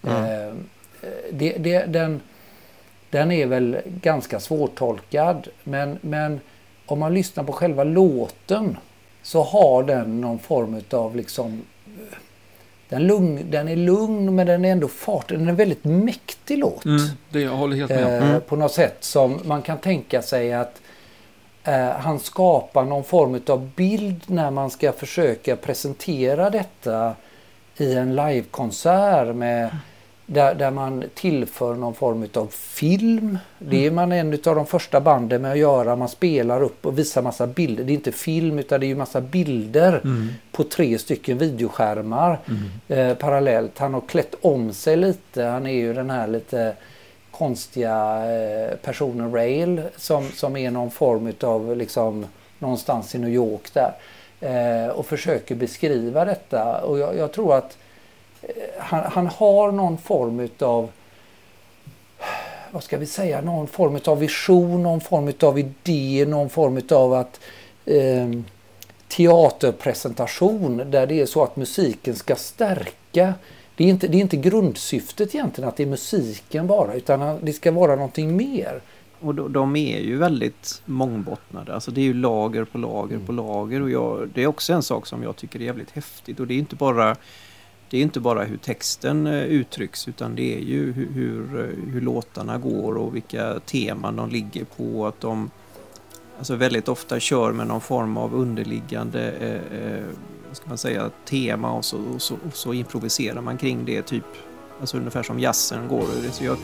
Eh, 0.04 0.54
det, 1.32 1.58
det, 1.58 1.86
den, 1.86 2.22
den 3.10 3.32
är 3.32 3.46
väl 3.46 3.78
ganska 3.86 4.40
svårtolkad 4.40 5.48
men, 5.64 5.98
men 6.02 6.40
om 6.86 7.00
man 7.00 7.14
lyssnar 7.14 7.44
på 7.44 7.54
själva 7.54 7.84
låten 7.84 8.78
så 9.24 9.44
har 9.44 9.84
den 9.84 10.22
någon 10.22 10.40
form 10.40 10.82
av 10.92 11.16
liksom 11.16 11.62
den, 12.90 13.08
lugn, 13.08 13.52
den 13.52 13.68
är 13.68 13.76
lugn 13.76 14.36
men 14.36 14.48
den 14.48 14.66
är 14.66 14.72
ändå 14.72 14.88
fart. 14.88 15.28
Den 15.30 15.46
är 15.46 15.50
en 15.50 15.56
väldigt 15.56 15.84
mäktig 15.84 16.58
låt. 16.58 16.86
Mm, 16.86 17.02
det 17.30 17.42
jag 17.42 17.52
håller 17.52 17.78
helt 17.78 17.90
med. 17.90 18.34
Eh, 18.34 18.40
På 18.40 18.56
något 18.56 18.72
sätt 18.72 18.98
som 19.00 19.40
man 19.46 19.62
kan 19.62 19.78
tänka 19.78 20.22
sig 20.22 20.54
att 20.54 20.82
eh, 21.64 21.90
han 21.90 22.20
skapar 22.20 22.84
någon 22.84 23.04
form 23.04 23.42
av 23.48 23.70
bild 23.76 24.24
när 24.28 24.52
man 24.52 24.70
ska 24.70 24.92
försöka 24.92 25.56
presentera 25.56 26.50
detta 26.50 27.16
i 27.78 27.94
en 27.94 28.16
livekonsert 28.16 29.36
med 29.36 29.78
där, 30.34 30.56
där 30.56 30.72
man 30.72 31.04
tillför 31.14 31.76
någon 31.76 31.94
form 31.94 32.28
av 32.34 32.48
film. 32.52 33.38
Det 33.60 33.86
är 33.86 33.92
man 33.92 34.12
en 34.12 34.34
av 34.34 34.56
de 34.56 34.66
första 34.66 35.02
banden 35.02 35.42
med 35.42 35.52
att 35.52 35.58
göra. 35.58 35.96
Man 35.96 36.10
spelar 36.10 36.64
upp 36.64 36.86
och 36.86 37.00
visar 37.00 37.22
massa 37.22 37.48
bilder. 37.48 37.84
Det 37.84 37.92
är 37.92 37.94
inte 37.94 38.12
film 38.12 38.60
utan 38.60 38.80
det 38.80 38.86
är 38.86 38.88
ju 38.88 38.96
massa 38.96 39.22
bilder 39.22 40.02
på 40.52 40.64
tre 40.64 40.98
stycken 40.98 41.38
videoskärmar 41.38 42.40
eh, 42.88 43.14
parallellt. 43.14 43.78
Han 43.78 43.94
har 43.94 44.02
klätt 44.02 44.36
om 44.42 44.74
sig 44.74 44.98
lite. 44.98 45.44
Han 45.44 45.68
är 45.68 45.74
ju 45.74 45.94
den 45.94 46.10
här 46.10 46.28
lite 46.28 46.76
konstiga 47.32 48.26
eh, 48.32 48.76
personen 48.76 49.34
Rail 49.34 49.82
som, 49.96 50.30
som 50.30 50.58
är 50.58 50.72
någon 50.72 50.92
form 50.92 51.34
av 51.42 51.78
liksom 51.78 52.26
någonstans 52.60 53.16
i 53.16 53.18
New 53.18 53.34
York 53.34 53.74
där. 53.74 53.94
Eh, 54.40 54.90
och 54.90 55.06
försöker 55.06 55.56
beskriva 55.56 56.26
detta. 56.26 56.82
Och 56.82 57.00
jag, 57.00 57.18
jag 57.18 57.32
tror 57.32 57.56
att 57.56 57.78
han, 58.78 59.12
han 59.12 59.28
har 59.28 59.72
någon 59.72 59.98
form 59.98 60.50
av 60.60 60.90
vad 62.72 62.84
ska 62.84 62.98
vi 62.98 63.06
säga, 63.06 63.42
någon 63.42 63.68
form 63.68 64.00
av 64.06 64.20
vision, 64.20 64.84
någon 64.84 65.02
form 65.02 65.34
av 65.42 65.60
idé, 65.60 66.26
någon 66.28 66.50
form 66.50 66.82
av 66.92 67.14
att 67.14 67.40
eh, 67.86 68.30
teaterpresentation 69.08 70.92
där 70.92 71.08
det 71.08 71.22
är 71.22 71.26
så 71.26 71.44
att 71.44 71.56
musiken 71.56 72.16
ska 72.16 72.36
stärka. 72.36 73.34
Det 73.76 73.84
är 73.84 73.88
inte, 73.88 74.08
det 74.08 74.18
är 74.18 74.22
inte 74.22 74.38
grundsyftet 74.38 75.36
egentligen 75.36 75.70
att 75.70 75.78
det 75.78 75.84
är 75.84 75.88
musiken 75.88 76.68
bara 76.68 76.94
utan 76.94 77.46
det 77.46 77.54
ska 77.54 77.72
vara 77.72 77.96
någonting 77.96 78.38
mer. 78.38 78.82
Och 79.20 79.36
de, 79.36 79.54
de 79.54 79.76
är 79.76 80.00
ju 80.00 80.18
väldigt 80.18 80.82
mångbottnade. 80.86 81.74
Alltså 81.74 81.92
det 81.92 82.02
är 82.02 82.06
ju 82.06 82.14
lager 82.14 82.64
på 82.64 82.78
lager 82.78 83.20
på 83.26 83.32
lager. 83.32 83.82
Och 83.82 83.90
jag, 83.92 84.30
det 84.34 84.44
är 84.44 84.48
också 84.48 84.74
en 84.74 84.84
sak 84.84 85.08
som 85.08 85.24
jag 85.24 85.36
tycker 85.36 85.60
är 85.60 85.64
jävligt 85.64 85.92
häftigt. 85.92 86.40
Och 86.40 86.48
det 86.48 86.54
är 86.54 86.58
inte 86.58 86.76
bara, 86.76 87.16
det 87.92 87.98
är 87.98 88.02
inte 88.02 88.20
bara 88.20 88.44
hur 88.44 88.58
texten 88.58 89.28
eh, 89.28 89.44
uttrycks 89.44 90.08
utan 90.08 90.36
det 90.36 90.56
är 90.56 90.60
ju 90.60 90.92
hur, 90.92 91.08
hur, 91.14 91.76
hur 91.94 92.02
låtarna 92.02 92.58
går 92.58 92.98
och 92.98 93.16
vilka 93.16 93.60
teman 93.60 94.16
de 94.16 94.30
ligger 94.30 94.66
på. 94.66 95.08
Att 95.08 95.22
de 95.22 95.52
alltså 96.38 96.56
väldigt 96.56 96.88
ofta 96.88 97.20
kör 97.20 97.52
med 97.52 97.68
någon 97.68 97.82
form 97.82 98.18
av 98.18 98.36
underliggande 98.36 99.32
eh, 99.32 99.80
eh, 99.80 100.06
vad 100.48 100.58
ska 100.58 100.70
man 100.70 100.78
säga, 100.78 101.10
tema 101.26 101.72
och 101.72 101.86
så, 101.86 101.98
och, 101.98 102.22
så, 102.22 102.34
och 102.48 102.56
så 102.56 102.74
improviserar 102.74 103.42
man 103.42 103.58
kring 103.58 103.86
det. 103.86 104.02
typ 104.02 104.26
Alltså 104.80 104.98
ungefär 104.98 105.24
som 105.24 105.40
jazzen 105.40 105.88
går. 105.88 106.06
Så 106.32 106.44
jag, 106.44 106.58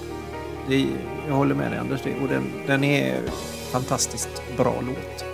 det, 0.68 0.88
jag 1.28 1.36
håller 1.36 1.56
med 1.56 1.72
dig 1.72 1.80
Anders. 1.80 2.02
Det, 2.04 2.16
och 2.22 2.28
den, 2.28 2.44
den 2.68 2.84
är 2.84 3.22
fantastiskt 3.72 4.42
bra 4.58 4.76
låt. 4.82 5.26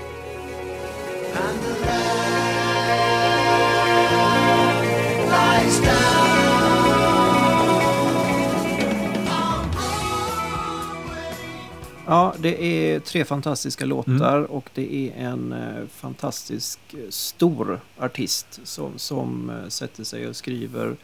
Ja, 12.07 12.33
det 12.39 12.63
är 12.63 12.99
tre 12.99 13.25
fantastiska 13.25 13.85
låtar 13.85 14.51
och 14.51 14.69
det 14.73 14.93
är 14.95 15.25
en 15.25 15.51
eh, 15.53 15.87
fantastisk 15.89 16.79
eh, 16.93 16.99
stor 17.09 17.79
artist 17.99 18.59
som, 18.63 18.91
som 18.97 19.49
eh, 19.49 19.67
sätter 19.69 20.03
sig 20.03 20.27
och 20.27 20.35
skriver 20.35 20.95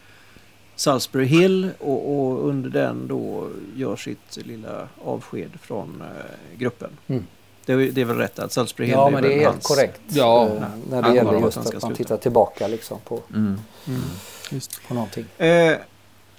Salisbury 0.76 1.24
Hill 1.26 1.70
och, 1.78 2.16
och 2.20 2.48
under 2.48 2.70
den 2.70 3.06
då 3.08 3.48
gör 3.76 3.96
sitt 3.96 4.36
lilla 4.46 4.88
avsked 5.04 5.50
från 5.62 6.02
eh, 6.02 6.58
gruppen. 6.58 6.90
Mm. 7.06 7.26
Det, 7.66 7.72
är- 7.72 7.92
det 7.92 8.00
är 8.00 8.04
väl 8.04 8.16
rätt 8.16 8.38
att 8.38 8.52
Salisbury 8.52 8.86
Hill 8.86 8.94
Ja, 8.96 9.06
är 9.08 9.12
men 9.12 9.22
det 9.22 9.32
är 9.32 9.38
helt 9.40 9.52
hans- 9.52 9.66
korrekt. 9.66 10.00
Ja. 10.08 10.46
eh, 10.46 10.62
när 10.90 11.02
det 11.02 11.14
gäller 11.14 11.40
just 11.40 11.56
att 11.56 11.82
man 11.82 11.94
tittar 11.94 12.16
tillbaka 12.16 12.66
liksom 12.68 12.98
på, 13.04 13.20
Mm. 13.34 13.56
Just. 14.50 14.88
på 14.88 14.94
någonting. 14.94 15.24
Eh, 15.38 15.76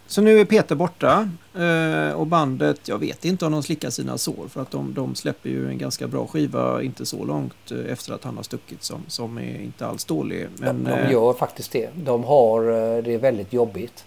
så 0.08 0.22
nu 0.22 0.40
är 0.40 0.46
Peter 0.46 0.76
borta 0.76 1.30
eh, 1.56 2.12
och 2.14 2.28
bandet, 2.28 2.88
jag 2.88 2.98
vet 2.98 3.26
inte 3.26 3.46
om 3.46 3.52
de 3.52 3.64
slickar 3.64 3.90
sina 3.90 4.18
sår 4.18 4.48
för 4.50 4.62
att 4.62 4.72
de, 4.72 4.94
de 4.94 5.16
släpper 5.16 5.50
ju 5.50 5.70
en 5.70 5.78
ganska 5.78 6.08
bra 6.08 6.28
skiva 6.28 6.82
inte 6.84 7.06
så 7.06 7.26
långt 7.26 7.72
eh, 7.72 7.92
efter 7.94 8.14
att 8.14 8.24
han 8.24 8.36
har 8.36 8.44
stuckit 8.44 8.84
som, 8.84 9.04
som 9.08 9.38
är 9.38 9.62
inte 9.62 9.86
alls 9.88 10.06
dålig. 10.06 10.48
Men, 10.58 10.84
de 10.84 10.92
eh, 10.92 11.12
gör 11.12 11.34
faktiskt 11.34 11.72
det. 11.72 11.90
De 11.96 12.24
har 12.24 12.62
eh, 12.62 13.04
det 13.04 13.14
är 13.14 13.18
väldigt 13.18 13.54
jobbigt. 13.54 14.06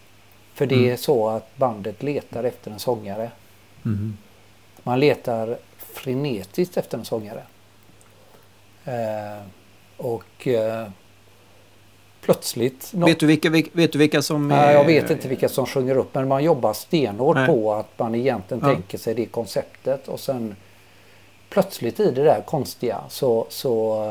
För 0.54 0.66
det 0.66 0.74
Mm. 0.74 0.92
är 0.92 0.96
så 0.96 1.28
att 1.28 1.56
bandet 1.56 2.02
letar 2.02 2.44
efter 2.44 2.70
en 2.70 2.78
sångare. 2.78 3.30
Mm. 3.84 4.16
Man 4.82 5.00
letar 5.00 5.58
frenetiskt 5.78 6.76
efter 6.76 6.98
en 6.98 7.04
sångare. 7.04 7.42
Eh, 8.84 9.42
och 9.96 10.46
eh, 10.48 10.88
plötsligt... 12.24 12.90
nå- 12.94 13.06
vet, 13.06 13.20
du 13.20 13.26
vilka, 13.26 13.48
vil- 13.48 13.68
vet 13.72 13.92
du 13.92 13.98
vilka 13.98 14.22
som 14.22 14.48
Nej, 14.48 14.58
är- 14.58 14.72
jag 14.72 14.84
vet 14.84 15.10
inte 15.10 15.28
vilka 15.28 15.48
som 15.48 15.66
sjunger 15.66 15.96
upp 15.96 16.14
men 16.14 16.28
man 16.28 16.44
jobbar 16.44 16.72
stenhårt 16.72 17.36
Nej. 17.36 17.46
på 17.46 17.72
att 17.74 17.98
man 17.98 18.14
egentligen 18.14 18.62
Ja. 18.68 18.74
tänker 18.74 18.98
sig 18.98 19.14
det 19.14 19.26
konceptet 19.26 20.08
och 20.08 20.20
sen 20.20 20.56
plötsligt 21.48 22.00
i 22.00 22.10
det 22.10 22.24
där 22.24 22.40
konstiga 22.46 23.00
så, 23.08 23.46
så 23.48 24.04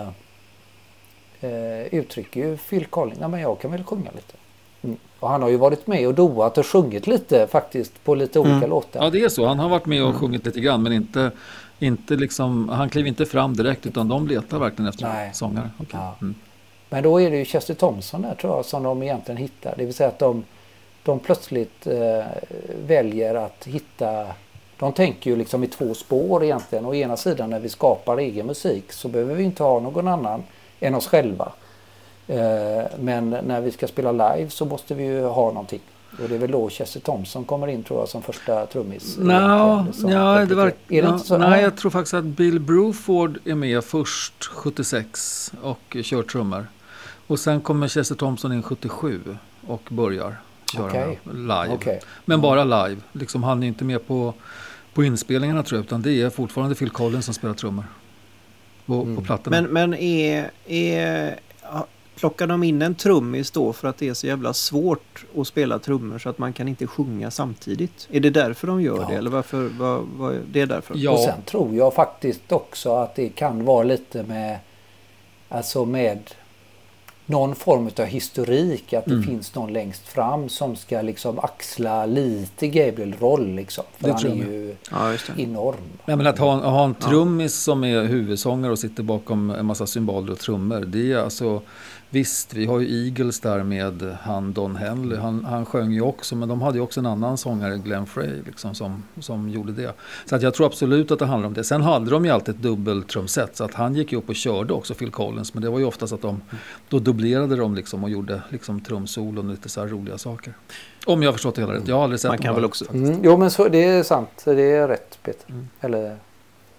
eh, 1.42 1.82
uttrycker 1.92 2.40
ju 2.48 2.58
Phil 2.58 2.86
Collins, 2.86 3.20
nej 3.20 3.30
men 3.30 3.40
jag 3.40 3.60
kan 3.60 3.72
väl 3.72 3.84
sjunga 3.84 4.10
lite. 4.16 4.34
Mm. 4.82 4.98
Och 5.20 5.30
han 5.30 5.42
har 5.42 5.50
ju 5.50 5.58
varit 5.58 5.88
med 5.88 6.08
och 6.08 6.14
doat 6.14 6.58
och 6.58 6.66
sjungit 6.66 7.08
lite 7.08 7.48
faktiskt 7.48 8.04
på 8.04 8.16
lite 8.16 8.40
olika 8.40 8.56
Mm. 8.56 8.70
låtar. 8.70 9.04
Ja, 9.04 9.10
det 9.10 9.22
är 9.24 9.30
så. 9.30 9.46
Han 9.46 9.60
har 9.60 9.70
varit 9.70 9.86
med 9.86 10.04
och 10.04 10.16
sjungit 10.16 10.46
lite 10.46 10.60
grann, 10.60 10.84
men 10.84 10.94
inte, 10.94 11.32
inte 11.80 12.16
liksom, 12.16 12.70
han 12.70 12.90
kliver 12.90 13.08
inte 13.10 13.26
fram 13.26 13.54
direkt, 13.56 13.86
utan 13.86 14.08
de 14.08 14.28
letar 14.28 14.60
verkligen 14.60 14.90
efter 14.90 15.08
Nej. 15.08 15.30
sångare. 15.34 15.70
Okej. 15.80 16.00
Ja. 16.00 16.16
Men 16.94 17.04
då 17.04 17.22
är 17.22 17.32
det 17.32 17.38
ju 17.38 17.46
Chester 17.46 17.74
Thompson 17.74 18.22
där 18.22 18.36
tror 18.36 18.56
jag 18.56 18.66
som 18.66 18.84
de 18.84 19.04
egentligen 19.04 19.38
hittar. 19.38 19.74
Det 19.78 19.86
vill 19.86 19.94
säga 19.94 20.10
att 20.10 20.20
de, 20.20 20.44
de 21.04 21.20
plötsligt 21.20 21.88
eh, 21.88 22.26
väljer 22.88 23.36
att 23.36 23.66
hitta... 23.66 24.28
De 24.80 24.94
tänker 24.94 25.30
ju 25.30 25.36
liksom 25.36 25.64
i 25.64 25.68
två 25.68 25.94
spår 25.94 26.44
egentligen. 26.44 26.86
Å 26.86 26.94
ena 26.94 27.18
sidan 27.18 27.50
när 27.50 27.60
vi 27.60 27.70
skapar 27.70 28.18
egen 28.18 28.46
musik 28.46 28.92
så 28.92 29.08
behöver 29.08 29.36
vi 29.36 29.44
inte 29.44 29.64
ha 29.64 29.80
någon 29.80 30.08
annan 30.08 30.44
än 30.80 30.96
oss 30.96 31.08
själva. 31.08 31.52
Eh, 32.28 32.84
men 33.00 33.30
när 33.30 33.62
vi 33.62 33.72
ska 33.72 33.88
spela 33.88 34.12
live 34.12 34.50
så 34.50 34.66
måste 34.66 34.96
vi 34.96 35.04
ju 35.04 35.24
ha 35.24 35.48
någonting. 35.48 35.82
Och 36.22 36.30
det 36.30 36.36
är 36.36 36.40
väl 36.40 36.52
då 36.52 36.70
Chester 36.70 37.00
Thompson 37.00 37.46
kommer 37.46 37.68
in 37.68 37.84
tror 37.84 38.00
jag 38.00 38.10
som 38.10 38.22
första 38.22 38.66
trummis. 38.66 39.18
Egentligen, 39.18 39.94
som 39.94 40.10
ja, 40.10 40.46
det 40.46 40.56
var, 40.56 40.68
Är 40.68 40.74
det 40.88 40.98
ja, 40.98 41.14
inte 41.14 41.28
så? 41.28 41.38
Nej, 41.38 41.50
Ja. 41.50 41.62
jag 41.62 41.78
tror 41.78 41.92
faktiskt 41.92 42.14
att 42.14 42.24
Bill 42.24 42.60
Bruford 42.60 43.40
är 43.46 43.56
med 43.56 43.84
först 43.84 44.46
76 44.46 45.54
och 45.62 45.98
kör 46.04 46.24
trummor. 46.24 46.68
Och 47.28 47.40
sen 47.40 47.62
kommer 47.62 47.88
Chester 47.88 48.16
Thompson 48.16 48.54
in 48.54 48.64
77 48.64 49.22
och 49.68 49.82
börjar 49.92 50.36
köra 50.74 50.86
Okej. 50.88 51.20
live. 51.32 51.70
Okej. 51.74 52.00
Men 52.26 52.42
bara 52.42 52.64
live. 52.64 53.02
Liksom, 53.12 53.44
han 53.44 53.64
är 53.64 53.68
inte 53.68 53.84
med 53.86 54.08
på, 54.08 54.34
på 54.94 55.04
inspelningarna 55.04 55.64
tror 55.64 55.78
jag, 55.80 55.86
utan 55.86 56.02
det 56.02 56.22
är 56.22 56.30
fortfarande 56.30 56.76
Phil 56.76 56.90
Collins 56.90 57.26
som 57.26 57.34
spelar 57.34 57.54
trummor. 57.54 57.86
På, 58.86 58.94
Mm. 58.94 59.16
på 59.16 59.22
plattorna. 59.22 59.62
Men, 59.62 59.72
men 59.74 59.94
är, 59.94 60.52
är, 60.68 61.40
plockar 62.16 62.48
de 62.48 62.64
in 62.64 62.82
en 62.82 62.96
trummis 62.96 63.52
då 63.52 63.74
för 63.74 63.88
att 63.88 63.98
det 63.98 64.10
är 64.10 64.14
så 64.14 64.28
jävla 64.28 64.54
svårt 64.54 65.26
att 65.38 65.48
spela 65.48 65.80
trummor 65.80 66.20
så 66.20 66.30
att 66.30 66.38
man 66.38 66.54
kan 66.54 66.68
inte 66.68 66.88
sjunga 66.88 67.32
samtidigt? 67.32 68.08
Är 68.12 68.20
det 68.20 68.30
därför 68.30 68.68
de 68.68 68.82
gör 68.82 68.98
Ja. 69.02 69.08
det? 69.10 69.16
Eller 69.16 69.30
varför? 69.32 69.70
Vad, 69.78 70.02
vad, 70.18 70.36
det 70.52 70.62
är 70.62 70.66
därför? 70.66 70.96
Ja. 70.98 71.12
Och 71.12 71.20
sen 71.20 71.42
tror 71.46 71.76
jag 71.76 71.94
faktiskt 71.94 72.52
också 72.52 72.96
att 72.96 73.16
det 73.16 73.30
kan 73.30 73.66
vara 73.66 73.84
lite 73.84 74.24
med 74.24 74.60
alltså 75.50 75.86
med 75.86 76.20
någon 77.26 77.56
form 77.56 77.90
av 78.00 78.06
historik. 78.06 78.94
Att 78.94 79.06
det 79.06 79.12
Mm. 79.12 79.24
finns 79.24 79.56
någon 79.56 79.74
längst 79.74 80.08
fram 80.08 80.50
som 80.50 80.76
ska 80.76 81.02
liksom 81.02 81.40
axla 81.40 82.06
lite 82.06 82.68
Gabriel-roll. 82.68 83.56
Liksom. 83.56 83.84
För 83.98 84.08
Det 84.08 84.14
han 84.14 84.26
är 84.32 84.36
ju 84.36 84.76
Ja, 84.92 85.14
enorm. 85.38 85.76
Nej, 86.06 86.18
men 86.18 86.28
att 86.28 86.40
ha, 86.40 86.56
ha 86.70 86.86
en 86.86 86.96
trummis 86.96 87.56
som 87.56 87.84
är 87.84 88.04
huvudsångare 88.04 88.72
och 88.72 88.80
sitter 88.80 89.04
bakom 89.04 89.50
en 89.50 89.66
massa 89.66 89.88
cymbaler 89.88 90.32
och 90.32 90.40
trummor. 90.40 90.80
Det 90.88 91.12
är 91.12 91.18
alltså, 91.18 91.62
visst, 92.14 92.54
vi 92.54 92.66
har 92.66 92.80
ju 92.80 93.06
Eagles 93.06 93.40
där 93.40 93.64
med 93.64 94.18
han 94.22 94.54
Don 94.54 94.76
Henley. 94.76 95.18
Han, 95.18 95.46
han 95.46 95.66
sjöng 95.66 95.92
ju 95.92 96.02
också, 96.02 96.36
men 96.36 96.50
de 96.50 96.62
hade 96.62 96.78
ju 96.78 96.84
också 96.84 97.00
en 97.00 97.06
annan 97.06 97.38
sångare, 97.38 97.78
Glenn 97.78 98.06
Frey, 98.06 98.42
liksom, 98.46 98.76
som, 98.76 99.04
som 99.20 99.50
gjorde 99.50 99.72
det. 99.72 99.94
Så 100.26 100.36
att 100.36 100.42
jag 100.42 100.54
tror 100.54 100.68
absolut 100.68 101.12
att 101.12 101.20
det 101.20 101.26
handlar 101.26 101.48
om 101.48 101.54
det. 101.54 101.64
Sen 101.64 101.82
hade 101.82 102.10
de 102.10 102.26
ju 102.26 102.32
alltid 102.32 102.56
ett 102.56 102.62
dubbeltrumset, 102.62 103.58
så 103.58 103.64
att 103.64 103.74
han 103.74 103.96
gick 103.96 104.12
ju 104.12 104.18
upp 104.18 104.30
och 104.30 104.36
körde 104.36 104.74
också, 104.74 104.94
Phil 104.94 105.12
Collins. 105.12 105.54
Men 105.54 105.64
det 105.64 105.70
var 105.70 105.80
ju 105.80 105.86
oftast 105.86 106.14
att 106.14 106.22
de, 106.22 106.42
då 106.90 107.00
dubblerade 107.00 107.56
de 107.56 107.76
liksom 107.76 108.04
och 108.04 108.10
gjorde 108.10 108.42
liksom 108.50 108.82
trumsolon 108.82 109.46
och 109.46 109.52
lite 109.52 109.70
så 109.70 109.82
här 109.82 109.88
roliga 109.88 110.18
saker. 110.18 110.54
Om 111.06 111.24
jag 111.24 111.28
har 111.28 111.34
förstått 111.34 111.56
det 111.56 111.62
hela 111.62 111.74
rätt. 111.74 111.88
Jag 111.88 111.96
har 111.96 112.04
aldrig 112.04 112.20
sett 112.20 112.32
Man 112.32 112.38
kan 112.38 112.56
väl 112.56 112.66
också-. 112.66 112.86
Mm, 112.94 113.20
jo 113.24 113.38
men 113.38 113.52
så, 113.52 113.68
det 113.68 113.84
är 113.84 114.04
sant. 114.04 114.42
Det 114.46 114.72
är 114.72 114.88
rätt 114.88 115.20
Peter. 115.24 115.50
Mm. 115.50 115.68
Eller, 115.82 116.18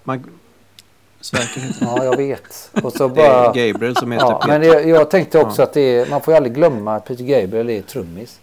Man, 0.05 0.25
Ja 1.81 2.05
jag 2.05 2.17
vet. 2.17 2.71
Och 2.83 2.93
så 2.93 3.09
det. 3.09 3.15
Det 3.15 3.23
är 3.23 3.45
bara... 3.45 3.53
Gabriel 3.53 3.97
som 3.97 4.13
heter 4.13 4.27
Ja, 4.27 4.39
Peter. 4.39 4.59
men 4.59 4.69
jag, 4.69 4.89
jag 4.89 5.11
tänkte 5.11 5.39
också 5.39 5.63
Ja. 5.63 5.67
att 5.67 5.73
det 5.73 5.81
är, 5.81 6.07
man 6.11 6.21
får 6.23 6.33
ju 6.35 6.37
aldrig 6.37 6.55
glömma 6.55 6.95
att 6.95 7.07
Peter 7.07 7.25
Gabriel 7.25 7.71
är 7.71 7.83
trummis. 7.83 8.41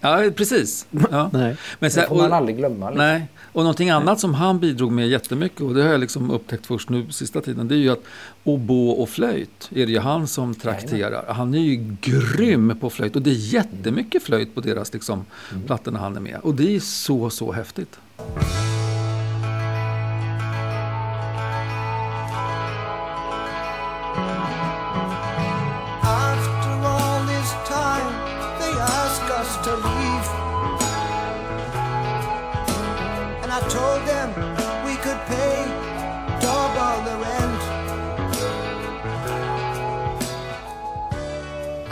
Ja, 0.00 0.22
precis. 0.36 0.86
Ja. 1.10 1.30
Nej. 1.32 1.56
Men 1.78 1.90
Det 1.94 2.06
får 2.08 2.16
man 2.16 2.32
aldrig 2.32 2.56
glömma. 2.56 2.90
Liksom. 2.90 3.06
Nej, 3.06 3.26
och 3.52 3.62
någonting 3.62 3.90
annat 3.90 4.20
som 4.20 4.34
han 4.34 4.58
bidrog 4.60 4.92
med 4.92 5.08
jättemycket 5.08 5.60
och 5.60 5.74
det 5.74 5.82
har 5.82 5.90
jag 5.90 6.00
liksom 6.00 6.30
upptäckt 6.30 6.66
först 6.66 6.88
nu 6.88 7.12
sista 7.12 7.40
tiden. 7.40 7.68
Det 7.68 7.74
är 7.74 7.78
ju 7.78 7.90
att 7.90 8.02
obo 8.44 8.90
och 8.90 9.08
flöjt 9.08 9.68
är 9.74 9.86
det 9.86 9.92
ju 9.92 9.98
han 9.98 10.26
som 10.26 10.54
trakterar. 10.54 11.24
Han 11.32 11.54
är 11.54 11.58
ju 11.58 11.96
grym 12.00 12.78
på 12.80 12.90
flöjt 12.90 13.16
och 13.16 13.22
det 13.22 13.30
är 13.30 13.54
jättemycket 13.54 14.22
flöjt 14.22 14.54
på 14.54 14.60
deras 14.60 14.92
liksom, 14.92 15.24
plattor 15.66 15.92
när 15.92 16.00
han 16.00 16.16
är 16.16 16.20
med. 16.20 16.38
Och 16.42 16.54
det 16.54 16.76
är 16.76 16.80
så, 16.80 17.30
så 17.30 17.52
häftigt. 17.52 17.98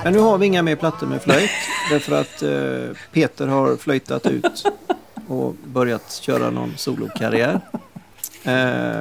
Men 0.08 0.12
nu 0.14 0.20
har 0.20 0.38
vi 0.38 0.46
inga 0.46 0.62
mer 0.62 0.76
plattor 0.76 1.06
med 1.06 1.22
flöjt. 1.22 1.50
därför 1.90 2.20
att 2.20 2.42
eh, 2.42 2.96
Peter 3.12 3.46
har 3.46 3.76
flöjtat 3.76 4.26
ut 4.26 4.64
och 5.26 5.54
börjat 5.64 6.12
köra 6.12 6.50
någon 6.50 6.76
solokarriär. 6.76 7.60
Eh, 8.44 9.00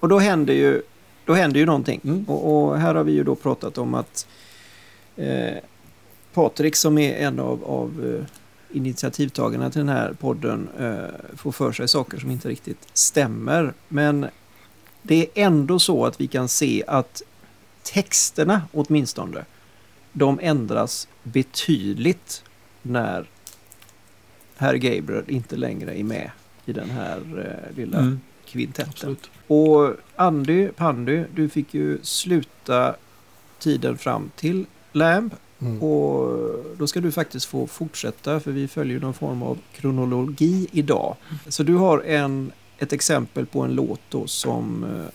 och 0.00 0.08
då 0.08 0.18
händer 0.18 0.54
ju 0.54 0.82
då 1.24 1.34
händer 1.34 1.60
ju 1.60 1.66
någonting. 1.66 2.00
Mm. 2.04 2.24
Och, 2.28 2.68
och 2.68 2.78
här 2.78 2.94
har 2.94 3.04
vi 3.04 3.12
ju 3.12 3.24
då 3.24 3.34
pratat 3.34 3.78
om 3.78 3.94
att 3.94 4.26
eh, 5.16 5.56
Patrik 6.34 6.76
som 6.76 6.98
är 6.98 7.16
en 7.16 7.40
av, 7.40 7.64
av 7.64 8.16
eh, 8.16 8.76
initiativtagarna 8.76 9.70
till 9.70 9.80
den 9.80 9.96
här 9.96 10.12
podden 10.12 10.68
eh, 10.78 11.36
får 11.36 11.52
för 11.52 11.72
sig 11.72 11.88
saker 11.88 12.18
som 12.18 12.30
inte 12.30 12.48
riktigt 12.48 12.88
stämmer. 12.92 13.72
Men 13.88 14.26
det 15.02 15.20
är 15.20 15.28
ändå 15.34 15.78
så 15.78 16.06
att 16.06 16.20
vi 16.20 16.26
kan 16.26 16.48
se 16.48 16.84
att 16.86 17.22
texterna 17.92 18.62
åtminstone, 18.72 19.44
de 20.12 20.38
ändras 20.42 21.08
betydligt 21.22 22.44
när 22.82 23.26
herr 24.56 24.74
Gabriel 24.74 25.24
inte 25.26 25.56
längre 25.56 25.98
är 25.98 26.04
med 26.04 26.30
i 26.66 26.72
den 26.72 26.90
här 26.90 27.20
eh, 27.70 27.76
lilla 27.76 27.98
Mm. 27.98 28.20
kvintetten. 28.46 28.90
Absolut. 28.90 29.30
Och 29.46 29.94
Andy, 30.16 30.68
Pandy, 30.68 31.24
du 31.34 31.48
fick 31.48 31.74
ju 31.74 31.98
sluta 32.02 32.94
tiden 33.58 33.98
fram 33.98 34.30
till 34.36 34.66
Lamb 34.92 35.34
Mm. 35.60 35.82
och 35.82 36.38
då 36.78 36.86
ska 36.86 37.00
du 37.00 37.12
faktiskt 37.12 37.46
få 37.46 37.66
fortsätta 37.66 38.40
för 38.40 38.50
vi 38.52 38.68
följer 38.68 39.00
någon 39.00 39.14
form 39.14 39.42
av 39.42 39.58
kronologi 39.72 40.68
idag. 40.72 41.16
Så 41.48 41.62
du 41.62 41.74
har 41.74 41.98
en, 42.00 42.52
ett 42.78 42.92
exempel 42.92 43.46
på 43.46 43.60
en 43.62 43.74
låt 43.74 44.00
då 44.08 44.26
som 44.26 44.84
eh, 44.84 45.06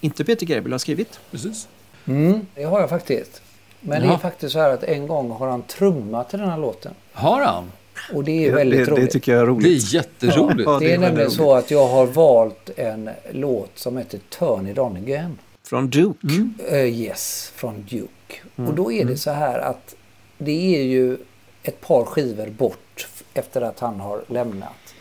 inte 0.00 0.24
Peter 0.24 0.46
Gabriel 0.46 0.72
har 0.72 0.78
skrivit. 0.78 1.20
Precis. 1.30 1.68
Mm, 2.06 2.46
det 2.54 2.64
har 2.64 2.80
jag 2.80 2.90
faktiskt. 2.90 3.42
Men 3.80 4.00
det 4.00 4.06
Ja. 4.06 4.14
är 4.14 4.18
faktiskt 4.18 4.52
så 4.52 4.58
här 4.58 4.70
att 4.70 4.82
en 4.84 5.06
gång 5.06 5.30
har 5.30 5.48
han 5.48 5.62
trummat 5.62 6.30
till 6.30 6.38
den 6.38 6.48
här 6.50 6.58
låten. 6.58 6.94
Har 7.12 7.40
han? 7.44 7.72
Och 8.14 8.24
det 8.24 8.46
är 8.46 8.52
väldigt 8.52 8.78
det, 8.78 8.84
det 8.84 8.90
roligt. 9.00 9.10
tycker 9.10 9.32
jag 9.32 9.40
är 9.40 9.46
Det 9.46 9.52
roligt. 9.52 9.92
är 9.92 9.94
jätteroligt. 9.94 10.66
Ja, 10.66 10.78
det, 10.78 10.84
är 10.84 10.88
väldigt 10.88 11.00
nämligen 11.00 11.18
roligt. 11.26 11.32
så 11.36 11.54
att 11.54 11.70
jag 11.70 11.88
har 11.88 12.06
valt 12.06 12.70
en 12.76 13.10
låt 13.32 13.70
som 13.78 13.96
heter 13.96 14.18
Turn 14.38 14.68
It 14.68 14.78
On 14.78 14.96
Again. 14.96 15.38
Från 15.64 15.90
Duke. 15.90 16.26
Mm. 16.26 16.54
Eh, 16.70 16.78
yes, 16.84 17.52
från 17.56 17.86
Duke. 17.90 18.08
Mm, 18.56 18.70
Och 18.70 18.76
då 18.76 18.92
är 18.92 19.04
det 19.04 19.16
så 19.16 19.30
här 19.30 19.58
att 19.58 19.94
det 20.38 20.76
är 20.76 20.82
ju 20.82 21.16
ett 21.62 21.80
par 21.80 22.04
skivor 22.04 22.46
bort 22.46 23.08
efter 23.34 23.60
att 23.62 23.80
han 23.80 24.00
har 24.00 24.22
lämnat. 24.26 24.94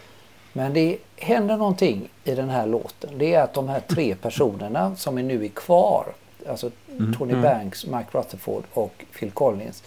Men 0.53 0.73
det 0.73 0.97
händer 1.17 1.57
någonting 1.57 2.09
i 2.23 2.35
den 2.35 2.49
här 2.49 2.65
låten. 2.67 3.09
Det 3.17 3.33
är 3.33 3.41
att 3.43 3.53
de 3.53 3.69
här 3.69 3.79
tre 3.87 4.15
personerna 4.15 4.95
som 4.95 5.17
är 5.17 5.23
nu 5.23 5.45
är 5.45 5.49
kvar, 5.49 6.05
alltså 6.49 6.71
Tony 7.17 7.35
Banks, 7.35 7.85
Mike 7.85 8.07
Rutherford 8.11 8.63
och 8.73 9.05
Phil 9.19 9.31
Collins. 9.31 9.83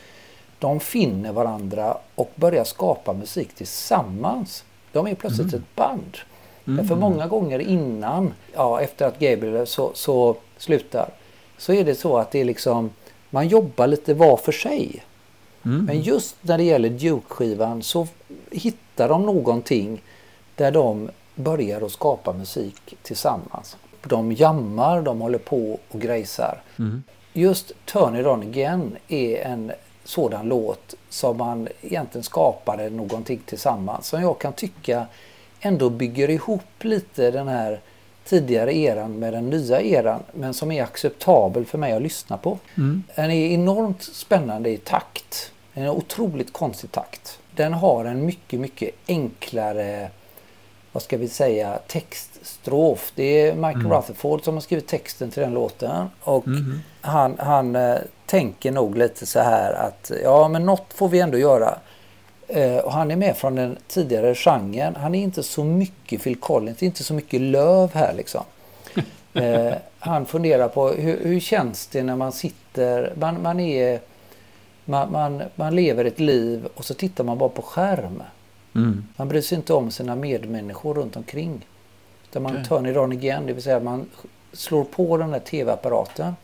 De 0.59 0.80
finner 0.80 1.32
varandra 1.32 1.96
och 2.14 2.32
börjar 2.34 2.64
skapa 2.64 3.12
musik 3.12 3.55
tillsammans. 3.55 4.64
De 4.92 5.07
är 5.07 5.14
plötsligt 5.14 5.55
ett 5.55 5.76
band. 5.76 6.18
Därför 6.64 6.96
många 6.96 7.26
gånger 7.26 7.59
innan, 7.59 8.34
ja, 8.55 8.80
efter 8.80 9.07
att 9.07 9.18
Gabriel 9.18 9.66
så, 9.66 9.90
så 9.94 10.36
slutar, 10.59 11.09
så 11.59 11.72
är 11.72 11.84
det 11.84 11.94
så 11.94 12.18
att 12.18 12.30
det 12.30 12.40
är 12.40 12.44
liksom, 12.44 12.90
man 13.30 13.48
jobbar 13.48 13.86
lite 13.86 14.14
var 14.14 14.36
för 14.36 14.52
sig. 14.52 15.05
Mm. 15.64 15.84
Men 15.84 16.00
just 16.00 16.36
när 16.40 16.59
det 16.59 16.64
gäller 16.64 16.88
Duke-skivan 16.88 17.82
så 17.82 18.07
hittar 18.50 19.09
de 19.09 19.26
någonting 19.26 20.02
där 20.57 20.72
de 20.72 21.11
börjar 21.34 21.80
att 21.80 21.92
skapa 21.92 22.32
musik 22.32 22.96
tillsammans. 23.02 23.76
De 24.09 24.32
jammar, 24.32 25.02
de 25.02 25.20
håller 25.20 25.38
på 25.38 25.78
och 25.88 26.00
grejsar. 26.00 26.62
Mm. 26.78 27.02
Just 27.32 27.72
Turn 27.84 28.16
It 28.16 28.26
On 28.26 28.42
Again 28.42 28.96
är 29.09 29.42
en 29.42 29.72
sådan 30.05 30.48
låt 30.48 30.94
som 31.09 31.36
man 31.36 31.68
egentligen 31.80 32.24
skapade 32.24 32.90
någonting 32.90 33.40
tillsammans. 33.46 34.07
Som 34.07 34.22
jag 34.22 34.38
kan 34.38 34.52
tycka 34.52 35.07
ändå 35.61 35.90
bygger 35.90 36.30
ihop 36.30 36.84
lite 36.84 37.30
den 37.30 37.48
här 37.48 37.80
tidigare 38.24 38.76
eran 38.76 39.18
med 39.18 39.32
den 39.32 39.50
nya 39.50 39.80
eran. 39.80 40.22
Men 40.32 40.55
som 40.55 40.72
är 40.72 40.82
acceptabel 40.82 41.64
för 41.64 41.78
mig 41.78 41.92
att 41.92 42.02
lyssna 42.02 42.36
på. 42.36 42.59
Mm. 42.74 43.02
Den 43.14 43.30
är 43.30 43.50
enormt 43.50 44.02
spännande 44.02 44.70
i 44.70 44.76
takt. 44.76 45.52
Den 45.74 45.84
är 45.84 45.90
otroligt 45.90 46.52
konstig 46.52 46.92
takt. 46.92 47.38
Den 47.57 47.72
har 47.72 48.05
en 48.05 48.26
mycket, 48.26 48.61
mycket 48.61 48.90
enklare, 49.09 50.11
vad 50.95 51.03
ska 51.03 51.16
vi 51.16 51.28
säga, 51.28 51.78
textstrof. 51.86 53.12
Det 53.14 53.40
är 53.40 53.55
Mike 53.55 53.88
Rutherford 53.88 54.45
som 54.45 54.55
har 54.55 54.61
skrivit 54.61 54.86
texten 54.86 55.30
till 55.30 55.42
den 55.42 55.55
låten. 55.55 56.07
Och 56.20 56.45
han, 57.01 57.36
han 57.38 57.76
eh, 57.76 57.97
tänker 58.26 58.72
nog 58.72 58.97
lite 58.97 59.26
så 59.26 59.40
här 59.40 59.72
att 59.72 60.12
ja, 60.22 60.49
men 60.49 60.66
något 60.66 60.92
får 60.95 61.09
vi 61.09 61.20
ändå 61.20 61.38
göra. 61.38 61.78
Eh, 62.49 62.76
och 62.76 62.92
han 62.92 63.11
är 63.11 63.16
med 63.16 63.36
från 63.36 63.55
den 63.55 63.78
tidigare 63.88 64.34
genren. 64.34 64.97
Han 64.97 65.14
är 65.14 65.22
inte 65.22 65.42
så 65.42 65.64
mycket 65.64 66.22
Phil 66.22 66.36
Collins, 66.36 66.82
inte 66.82 67.05
så 67.05 67.14
mycket 67.14 67.40
löv 67.40 67.95
här 67.95 68.14
liksom. 68.14 68.45
Eh, 69.36 69.74
han 69.99 70.26
funderar 70.26 70.68
på 70.68 70.88
hur, 70.88 71.24
hur 71.24 71.40
känns 71.40 71.86
det 71.86 72.03
när 72.03 72.16
man 72.16 72.32
sitter, 72.32 73.12
man, 73.16 73.42
man 73.42 73.61
är 73.61 74.01
man, 74.84 75.12
man, 75.12 75.42
man 75.55 75.74
lever 75.74 76.05
ett 76.05 76.20
liv 76.20 76.68
och 76.74 76.84
så 76.84 76.95
tittar 76.95 77.24
man 77.24 77.38
bara 77.38 77.49
på 77.49 77.62
skärm. 77.62 78.22
Mm. 78.75 79.05
Man 79.16 79.29
bryr 79.29 79.41
sig 79.41 79.57
inte 79.57 79.75
om 79.75 79.91
sina 79.91 80.16
medmänniskor 80.16 80.95
runt 80.95 81.16
omkring. 81.16 81.66
Utan 82.31 82.43
man 82.43 82.53
Okej. 82.53 82.64
turn 82.64 82.87
it 82.87 82.97
on 82.97 83.12
again, 83.12 83.47
det 83.47 83.53
vill 83.53 83.62
säga 83.62 83.81
man 83.81 84.07
slår 84.53 84.85
på 84.85 85.16
den 85.16 85.31
där 85.31 85.39
tv-apparaten. 85.39 86.35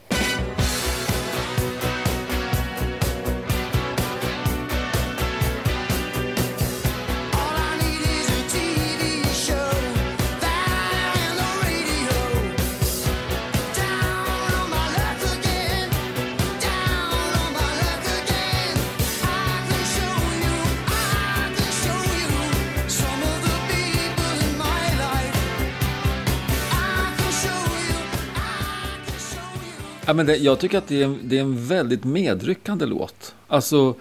Men 30.20 30.26
det, 30.26 30.36
jag 30.36 30.58
tycker 30.58 30.78
att 30.78 30.88
det 30.88 31.02
är, 31.02 31.04
en, 31.04 31.18
det 31.22 31.38
är 31.38 31.40
en 31.40 31.66
väldigt 31.66 32.04
medryckande 32.04 32.86
låt. 32.86 33.34
Alltså, 33.48 33.94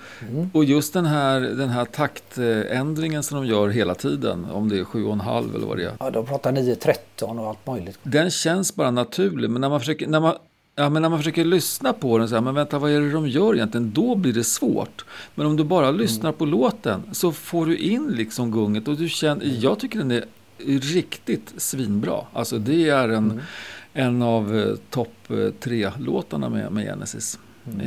Och 0.53 0.65
just 0.65 0.93
den 0.93 1.05
här, 1.05 1.41
den 1.41 1.69
här 1.69 1.85
taktändringen 1.85 3.23
som 3.23 3.37
de 3.37 3.45
gör 3.45 3.69
hela 3.69 3.95
tiden, 3.95 4.45
om 4.45 4.69
det 4.69 4.79
är 4.79 4.83
sju 4.83 5.05
och 5.05 5.13
en 5.13 5.19
halv 5.19 5.55
eller 5.55 5.67
vad 5.67 5.77
det 5.77 5.83
är. 5.83 5.93
Ja, 5.99 6.09
de 6.09 6.25
pratar 6.25 6.51
9.13 6.51 7.39
och 7.39 7.47
allt 7.47 7.67
möjligt. 7.67 7.99
Den 8.03 8.31
känns 8.31 8.75
bara 8.75 8.91
naturlig, 8.91 9.49
men 9.49 9.61
när 9.61 9.69
man 9.69 9.79
försöker, 9.79 10.07
när 10.07 10.19
man, 10.19 10.35
ja, 10.75 10.89
men 10.89 11.01
när 11.01 11.09
man 11.09 11.19
försöker 11.19 11.45
lyssna 11.45 11.93
på 11.93 12.17
den, 12.17 12.29
så 12.29 12.35
här, 12.35 12.41
men 12.41 12.55
vänta, 12.55 12.79
vad 12.79 12.91
är 12.91 13.01
det 13.01 13.11
de 13.11 13.27
gör 13.27 13.55
egentligen? 13.55 13.91
Då 13.91 14.15
blir 14.15 14.33
det 14.33 14.43
svårt. 14.43 15.05
Men 15.35 15.45
om 15.45 15.57
du 15.57 15.63
bara 15.63 15.91
lyssnar 15.91 16.31
på 16.31 16.45
låten 16.45 17.03
så 17.11 17.31
får 17.31 17.65
du 17.65 17.77
in 17.77 18.07
liksom 18.07 18.51
gunget 18.51 18.87
och 18.87 18.97
du 18.97 19.09
känner, 19.09 19.45
jag 19.59 19.79
tycker 19.79 19.99
den 19.99 20.11
är 20.11 20.23
riktigt 20.93 21.53
svinbra. 21.57 22.25
Alltså 22.33 22.57
det 22.57 22.89
är 22.89 23.09
en, 23.09 23.41
en 23.93 24.21
av 24.21 24.57
eh, 24.57 24.75
topp 24.89 25.29
eh, 25.29 25.49
tre-låtarna 25.59 26.49
med, 26.49 26.71
med 26.71 26.85
Genesis 26.85 27.39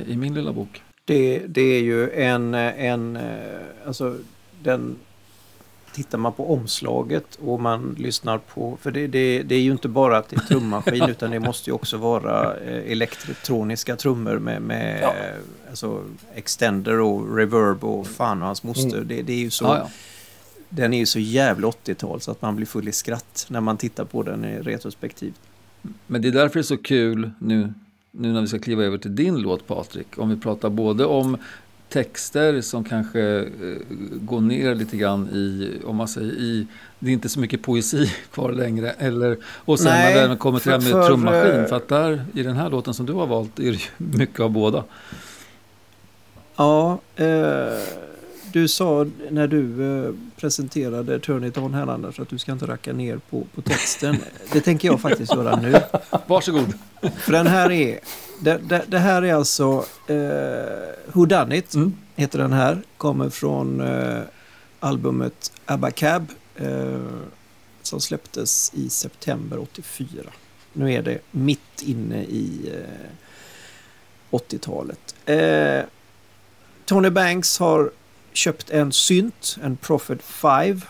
i, 0.07 0.13
i 0.13 0.17
min 0.17 0.35
lilla 0.35 0.53
bok. 0.53 0.83
Det, 1.05 1.39
det 1.39 1.63
är 1.63 1.83
ju 1.83 2.11
en, 2.11 2.55
en 2.55 3.17
eh, 3.17 3.61
alltså 3.87 4.17
den 4.63 4.97
Tittar 5.95 6.19
man 6.19 6.33
på 6.33 6.53
omslaget 6.53 7.35
och 7.35 7.61
man 7.61 7.97
lyssnar 7.99 8.39
på, 8.39 8.79
för 8.81 8.91
det, 8.91 9.07
det, 9.07 9.43
det 9.43 9.55
är 9.55 9.61
ju 9.61 9.73
inte 9.73 9.89
bara 9.89 10.17
att 10.19 10.29
det 10.29 10.37
är 10.37 10.41
trummaskin 10.41 11.03
utan 11.09 11.31
det 11.31 11.41
måste 11.41 11.71
ju 11.71 11.75
också 11.75 11.97
vara 11.97 12.55
elektroniska 12.65 13.97
trummor 13.97 14.39
med, 14.39 14.63
med 14.63 15.03
Ja. 15.03 15.15
alltså 15.71 16.05
extender 16.35 17.01
och 17.01 17.37
reverb 17.37 17.85
och 17.85 18.07
fan 18.07 18.41
och 18.43 18.47
hans 18.47 18.63
moster. 18.63 19.01
Det, 19.01 19.23
det 19.23 19.33
är 19.33 19.39
ju 19.39 19.51
så, 19.51 19.65
Ja, 19.65 19.79
ja. 19.79 19.91
Den 20.69 20.93
är 20.93 20.99
ju 20.99 21.07
så 21.07 21.19
jävla 21.19 21.69
80-tal 21.69 22.21
så 22.21 22.31
att 22.31 22.43
man 22.43 22.57
blir 22.57 22.67
full 22.67 22.89
i 22.89 22.93
skratt 22.93 23.47
när 23.49 23.61
man 23.61 23.77
tittar 23.77 24.05
på 24.05 24.23
den 24.23 24.45
i 24.45 24.59
retrospektiv. 24.59 25.35
Men 26.07 26.23
det 26.23 26.29
är 26.29 26.33
därför 26.33 26.55
det 26.55 26.61
är 26.61 26.63
så 26.63 26.77
kul 26.77 27.31
nu, 27.39 27.73
nu 28.11 28.33
när 28.33 28.41
vi 28.41 28.47
ska 28.47 28.59
kliva 28.59 28.83
över 28.85 28.99
till 28.99 29.17
din 29.17 29.37
låt 29.39 29.67
Patrik. 29.67 30.07
Om 30.19 30.31
vi 30.31 30.37
pratar 30.37 30.71
både 30.71 31.05
om 31.05 31.37
texter 31.89 32.61
som 32.61 32.85
kanske 32.85 33.21
eh, 33.41 33.47
går 34.21 34.41
ner 34.41 34.75
lite 34.75 34.97
grann 34.97 35.29
i, 35.29 35.71
om 35.85 35.97
man 35.97 36.09
säger 36.09 36.33
i, 36.33 36.67
det 36.99 37.09
är 37.11 37.13
inte 37.13 37.29
så 37.29 37.41
mycket 37.41 37.63
poesi 37.63 38.07
kvar 38.31 38.53
längre. 38.53 38.91
Eller, 38.91 39.37
och 39.45 39.79
sen 39.79 39.89
Nej, 39.93 40.15
när 40.15 40.29
det 40.29 40.37
kommer 40.37 40.59
till 40.59 40.71
det 40.71 40.77
här 40.77 40.83
med 40.83 40.91
för- 40.93 41.07
trummaskin. 41.09 41.61
eh, 41.61 41.67
För 41.67 41.77
att 41.77 41.89
där, 41.89 42.25
i 42.35 42.43
den 42.43 42.57
här 42.57 42.71
låten 42.71 42.95
som 42.95 43.07
du 43.07 43.13
har 43.13 43.27
valt, 43.27 43.59
är 43.59 43.63
det 43.65 43.71
ju 43.71 43.79
mycket 44.19 44.41
av 44.41 44.51
båda. 44.51 44.85
Ja, 46.57 46.99
eh, 47.17 47.27
du 48.53 48.69
sa 48.69 49.07
när 49.31 49.47
du 49.47 49.97
eh, 50.07 50.15
presenterade 50.37 51.19
Turn 51.21 51.45
It 51.45 51.59
On 51.59 51.75
här 51.75 51.87
Anders 51.87 52.21
att 52.21 52.29
du 52.29 52.39
ska 52.39 52.53
inte 52.53 52.67
racka 52.67 52.93
ner 52.93 53.17
på, 53.31 53.47
på 53.55 53.63
texten. 53.63 54.17
Det 54.53 54.61
tänker 54.61 54.89
jag 54.89 55.01
faktiskt 55.01 55.35
göra 55.35 55.57
nu. 55.57 55.75
Varsågod. 56.27 56.73
För 57.19 57.33
den 57.33 57.47
här 57.47 57.71
är, 57.73 57.99
det, 58.41 58.59
det, 58.69 58.85
det 58.89 58.99
här 58.99 59.23
är 59.23 59.35
alltså 59.35 59.85
eh, 60.07 61.13
Who 61.13 61.27
Done 61.27 61.57
It, 61.57 61.75
Mm. 61.75 61.95
heter 62.17 62.39
den 62.39 62.53
här. 62.53 62.83
Kommer 62.97 63.31
från 63.31 63.81
eh, 63.81 64.21
albumet 64.81 65.53
Abba 65.67 65.91
Cab 65.91 66.27
eh, 66.57 67.01
som 67.83 68.01
släpptes 68.01 68.73
i 68.75 68.89
september 68.89 69.59
84. 69.59 70.09
Nu 70.73 70.93
är 70.93 71.03
det 71.03 71.19
mitt 71.31 71.83
inne 71.83 72.23
i 72.25 72.71
eh, 72.75 73.11
80-talet. 74.31 75.15
Eh, 75.27 75.85
Tony 76.85 77.11
Banks 77.11 77.59
har 77.59 77.91
köpt 78.37 78.71
en 78.71 78.93
synt, 78.93 79.57
en 79.63 79.77
Prophet 79.77 80.23
5. 80.23 80.81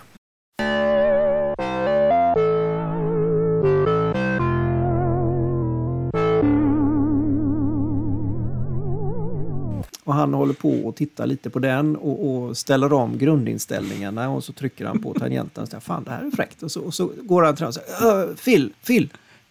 Och 10.05 10.15
han 10.15 10.35
håller 10.35 10.55
på 10.55 10.71
och 10.71 10.97
tittar 10.97 11.27
lite 11.27 11.51
på 11.51 11.59
den 11.59 11.97
och, 11.97 12.27
och 12.45 12.57
ställer 12.57 12.93
om 12.93 13.19
grundinställningarna 13.19 14.31
och 14.31 14.45
så 14.45 14.53
trycker 14.53 14.85
han 14.87 15.03
på 15.03 15.15
tangenten 15.19 15.63
och 15.63 15.69
säger 15.69 15.81
fan 15.81 16.05
det 16.05 16.11
här 16.11 16.25
är 16.27 16.31
fräckt. 16.31 16.63
Och 16.63 16.73
så, 16.73 16.81
och 16.81 16.95
så 16.95 17.11
går 17.23 17.43
han 17.43 17.57
till 17.57 17.65
honom 17.67 17.69
och 17.89 17.97
säger 17.99 18.13
"Ö, 18.31 18.35
Phil, 18.45 18.73
Phil, 18.87 19.09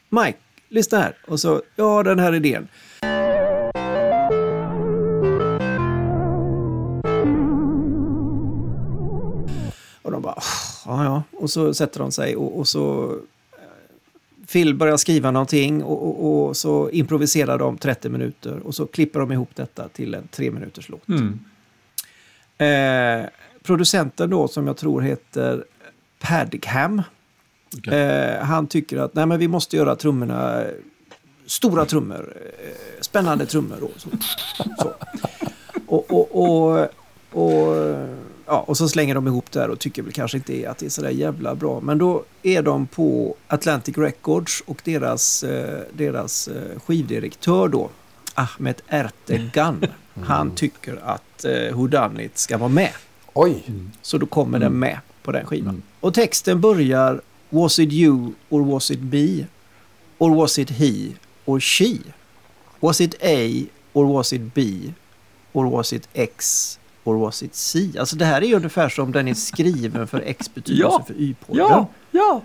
Mike, 0.09 0.37
lyssna 0.69 0.97
här. 0.97 1.15
Och 1.27 1.39
så, 1.39 1.61
ja 1.75 2.03
den 2.03 2.19
här 2.19 2.35
idén. 2.35 2.67
Ja 10.85 11.03
ja. 11.03 11.23
Och 11.31 11.49
så 11.49 11.73
sätter 11.73 11.99
de 11.99 12.11
sig 12.11 12.35
och, 12.35 12.59
och 12.59 12.67
så 12.67 13.15
eh, 13.51 14.45
Phil 14.51 14.75
börjar 14.75 14.97
skriva 14.97 15.31
någonting 15.31 15.83
och, 15.83 16.07
och, 16.07 16.47
och 16.47 16.57
så 16.57 16.89
improviserar 16.89 17.57
de 17.57 17.77
30 17.77 18.09
minuter 18.09 18.59
och 18.59 18.75
så 18.75 18.85
klipper 18.85 19.19
de 19.19 19.31
ihop 19.31 19.49
detta 19.55 19.87
till 19.87 20.13
en 20.13 20.27
tre 20.27 20.51
minuters 20.51 20.89
låt. 20.89 21.07
Mm. 21.07 21.39
Eh, 22.57 23.29
producenten 23.63 24.29
då 24.29 24.47
som 24.47 24.67
jag 24.67 24.77
tror 24.77 25.01
heter 25.01 25.65
Padgham. 26.19 27.01
Okej. 27.77 27.99
Eh, 27.99 28.43
han 28.43 28.67
tycker 28.67 28.97
att 28.97 29.15
nej, 29.15 29.25
men 29.25 29.39
vi 29.39 29.47
måste 29.47 29.77
göra 29.77 29.95
trummorna, 29.95 30.61
eh, 30.61 30.71
stora 31.45 31.85
trummor, 31.85 32.33
eh, 32.59 33.01
spännande 33.01 33.45
trummor. 33.45 33.83
Och 33.83 34.01
så. 34.01 34.09
så. 34.77 34.93
Och, 35.87 36.11
och, 36.35 36.89
ja, 38.51 38.59
och 38.67 38.77
så 38.77 38.89
slänger 38.89 39.15
de 39.15 39.27
ihop 39.27 39.51
det 39.51 39.59
här 39.59 39.69
och 39.69 39.79
tycker 39.79 40.01
väl 40.01 40.13
kanske 40.13 40.37
inte 40.37 40.69
att 40.69 40.77
det 40.77 40.85
är 40.85 40.89
sådär 40.89 41.09
jävla 41.09 41.55
bra. 41.55 41.79
Men 41.79 41.97
då 41.97 42.23
är 42.43 42.61
de 42.61 42.87
på 42.87 43.35
Atlantic 43.47 43.97
Records 43.97 44.63
och 44.65 44.81
deras, 44.83 45.43
eh, 45.43 45.81
deras 45.93 46.47
eh, 46.47 46.79
skivdirektör 46.79 47.67
då, 47.67 47.89
Ahmet 48.33 48.83
Ertegun, 48.87 49.85
han 50.25 50.55
tycker 50.55 50.99
att 51.03 51.45
eh, 51.45 51.75
Who 51.75 51.87
Done 51.87 52.23
It 52.23 52.37
ska 52.37 52.57
vara 52.57 52.69
med. 52.69 52.91
Oj! 53.33 53.63
Så 54.01 54.17
då 54.17 54.25
kommer 54.25 54.59
den 54.59 54.79
med 54.79 54.99
på 55.23 55.31
den 55.31 55.45
skivan. 55.45 55.83
Och 55.99 56.13
texten 56.13 56.61
börjar 56.61 57.21
Was 57.49 57.79
it 57.79 57.93
you 57.93 58.33
or 58.49 58.61
was 58.61 58.91
it 58.91 58.99
me? 59.01 59.45
Or 60.17 60.35
was 60.35 60.59
it 60.59 60.69
he 60.69 61.07
or 61.45 61.59
she? 61.59 61.97
Was 62.79 63.01
it 63.01 63.15
A 63.23 63.65
or 63.93 64.05
was 64.05 64.33
it 64.33 64.41
B? 64.53 64.93
Or 65.53 65.65
was 65.65 65.93
it 65.93 66.07
X 66.13 66.77
or 67.03 67.15
was 67.15 67.43
it 67.43 67.55
C? 67.55 67.89
Alltså 67.99 68.15
det 68.15 68.25
här 68.25 68.41
är 68.41 68.45
ju 68.45 68.55
ungefär 68.55 68.89
som 68.89 69.11
den 69.11 69.27
är 69.27 69.33
skriven 69.33 70.07
för 70.07 70.21
X 70.25 70.53
betydelse 70.53 70.83
Ja. 70.99 71.03
för 71.07 71.13
Y-podden. 71.13 71.57
Ja, 71.69 71.87
ja. 72.11 72.41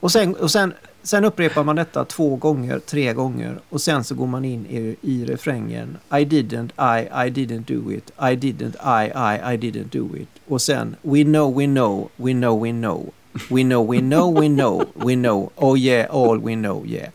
Och, 0.00 0.12
sen, 0.12 0.34
och 0.34 0.50
sen, 0.50 0.72
sen 1.02 1.24
upprepar 1.24 1.64
man 1.64 1.76
detta 1.76 2.04
två 2.04 2.36
gånger, 2.36 2.78
tre 2.78 3.12
gånger 3.12 3.58
och 3.68 3.80
sen 3.80 4.04
så 4.04 4.14
går 4.14 4.26
man 4.26 4.44
in 4.44 4.66
i, 4.66 4.96
i 5.02 5.24
refrängen 5.24 5.96
I 6.10 6.14
didn't, 6.24 6.70
I, 7.00 7.28
I 7.28 7.30
didn't 7.30 7.64
do 7.66 7.92
it, 7.92 8.10
I 8.10 8.36
didn't, 8.36 8.74
I, 9.02 9.06
I, 9.06 9.54
I 9.54 9.56
didn't 9.56 9.88
do 9.92 10.16
it. 10.16 10.28
Och 10.48 10.62
sen 10.62 10.96
We 11.02 11.24
know, 11.24 11.58
we 11.58 11.66
know, 11.66 12.08
we 12.16 12.32
know, 12.32 12.62
we 12.64 12.72
know. 12.72 13.12
We 13.50 13.62
know, 13.62 13.90
we 13.90 14.00
know, 14.00 14.40
we 14.40 14.48
know, 14.48 14.82
we 14.94 15.14
know. 15.14 15.50
Oh 15.56 15.76
yeah, 15.78 16.06
all 16.10 16.38
we 16.40 16.54
know, 16.54 16.84
yeah. 16.86 17.10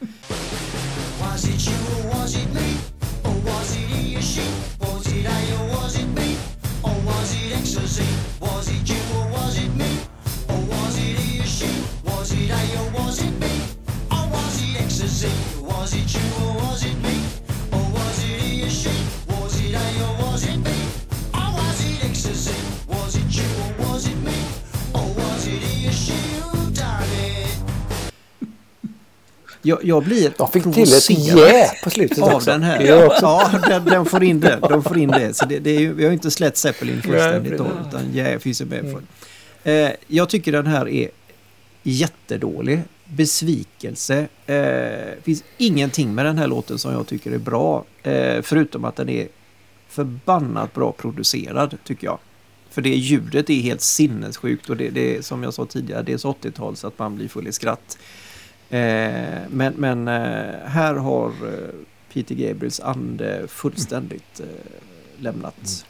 Jag, 29.66 29.84
jag 29.84 30.04
blir 30.04 30.34
De 30.38 30.52
fick 30.52 30.64
till 30.64 30.94
ett 30.94 31.12
yeah 31.12 31.70
på 31.84 31.90
slutet 31.90 32.20
av 32.20 32.34
också. 32.34 32.52
den 32.52 32.64
här. 32.64 33.06
Också. 33.06 33.26
Ja, 33.26 33.52
den, 33.70 33.86
den 33.86 34.06
får 34.06 34.24
in 34.24 34.40
det. 34.40 34.60
De 34.62 34.84
får 34.84 34.98
in 34.98 35.10
det. 35.10 35.34
Så 35.34 35.46
det, 35.46 35.60
det 35.60 35.70
är 35.70 35.80
ju, 35.80 35.94
vi 35.94 36.04
har 36.04 36.10
ju 36.10 36.14
inte 36.14 36.32
släppt 36.32 36.58
Zeppelin 36.58 37.02
fullständigt 37.02 37.58
då, 37.58 37.68
utan 37.88 38.16
yeah 38.16 38.40
finns 38.40 38.62
ju 38.62 38.66
med 38.66 38.92
för. 38.92 39.02
Eh, 39.72 39.92
jag 40.08 40.30
tycker 40.30 40.52
den 40.52 40.68
här 40.68 40.88
är 40.88 41.10
jättedålig. 41.84 42.82
Besvikelse. 43.06 44.28
Eh, 44.46 45.24
finns 45.24 45.44
ingenting 45.58 46.16
med 46.16 46.26
den 46.26 46.38
här 46.38 46.48
låten 46.48 46.80
som 46.80 46.94
jag 46.94 47.08
tycker 47.08 47.32
är 47.32 47.38
bra. 47.38 47.86
Eh, 48.04 48.42
förutom 48.42 48.86
att 48.86 48.96
den 48.96 49.10
är 49.10 49.28
förbannat 49.90 50.74
bra 50.74 50.92
producerad, 50.92 51.78
tycker 51.84 52.08
jag. 52.08 52.20
För 52.70 52.82
det 52.82 52.90
ljudet 52.90 53.50
är 53.50 53.62
helt 53.62 53.82
sinnessjukt 53.82 54.70
och 54.70 54.78
det, 54.78 54.90
det 54.90 55.18
är 55.18 55.22
som 55.22 55.44
jag 55.44 55.54
sa 55.54 55.66
tidigare, 55.66 56.04
det 56.04 56.14
är 56.14 56.18
så 56.18 56.32
80-tal 56.42 56.76
så 56.76 56.88
att 56.88 57.00
man 57.00 57.16
blir 57.16 57.28
full 57.28 57.48
i 57.48 57.52
skratt. 57.52 57.98
Eh, 58.78 59.40
men 59.50 59.74
men 59.78 60.08
eh, 60.08 60.60
här 60.66 60.94
har 60.96 61.28
eh, 61.28 61.70
Peter 62.14 62.36
Gabriels 62.36 62.80
ande 62.80 63.48
fullständigt 63.48 64.40
eh, 64.40 64.46
lämnat 65.24 65.86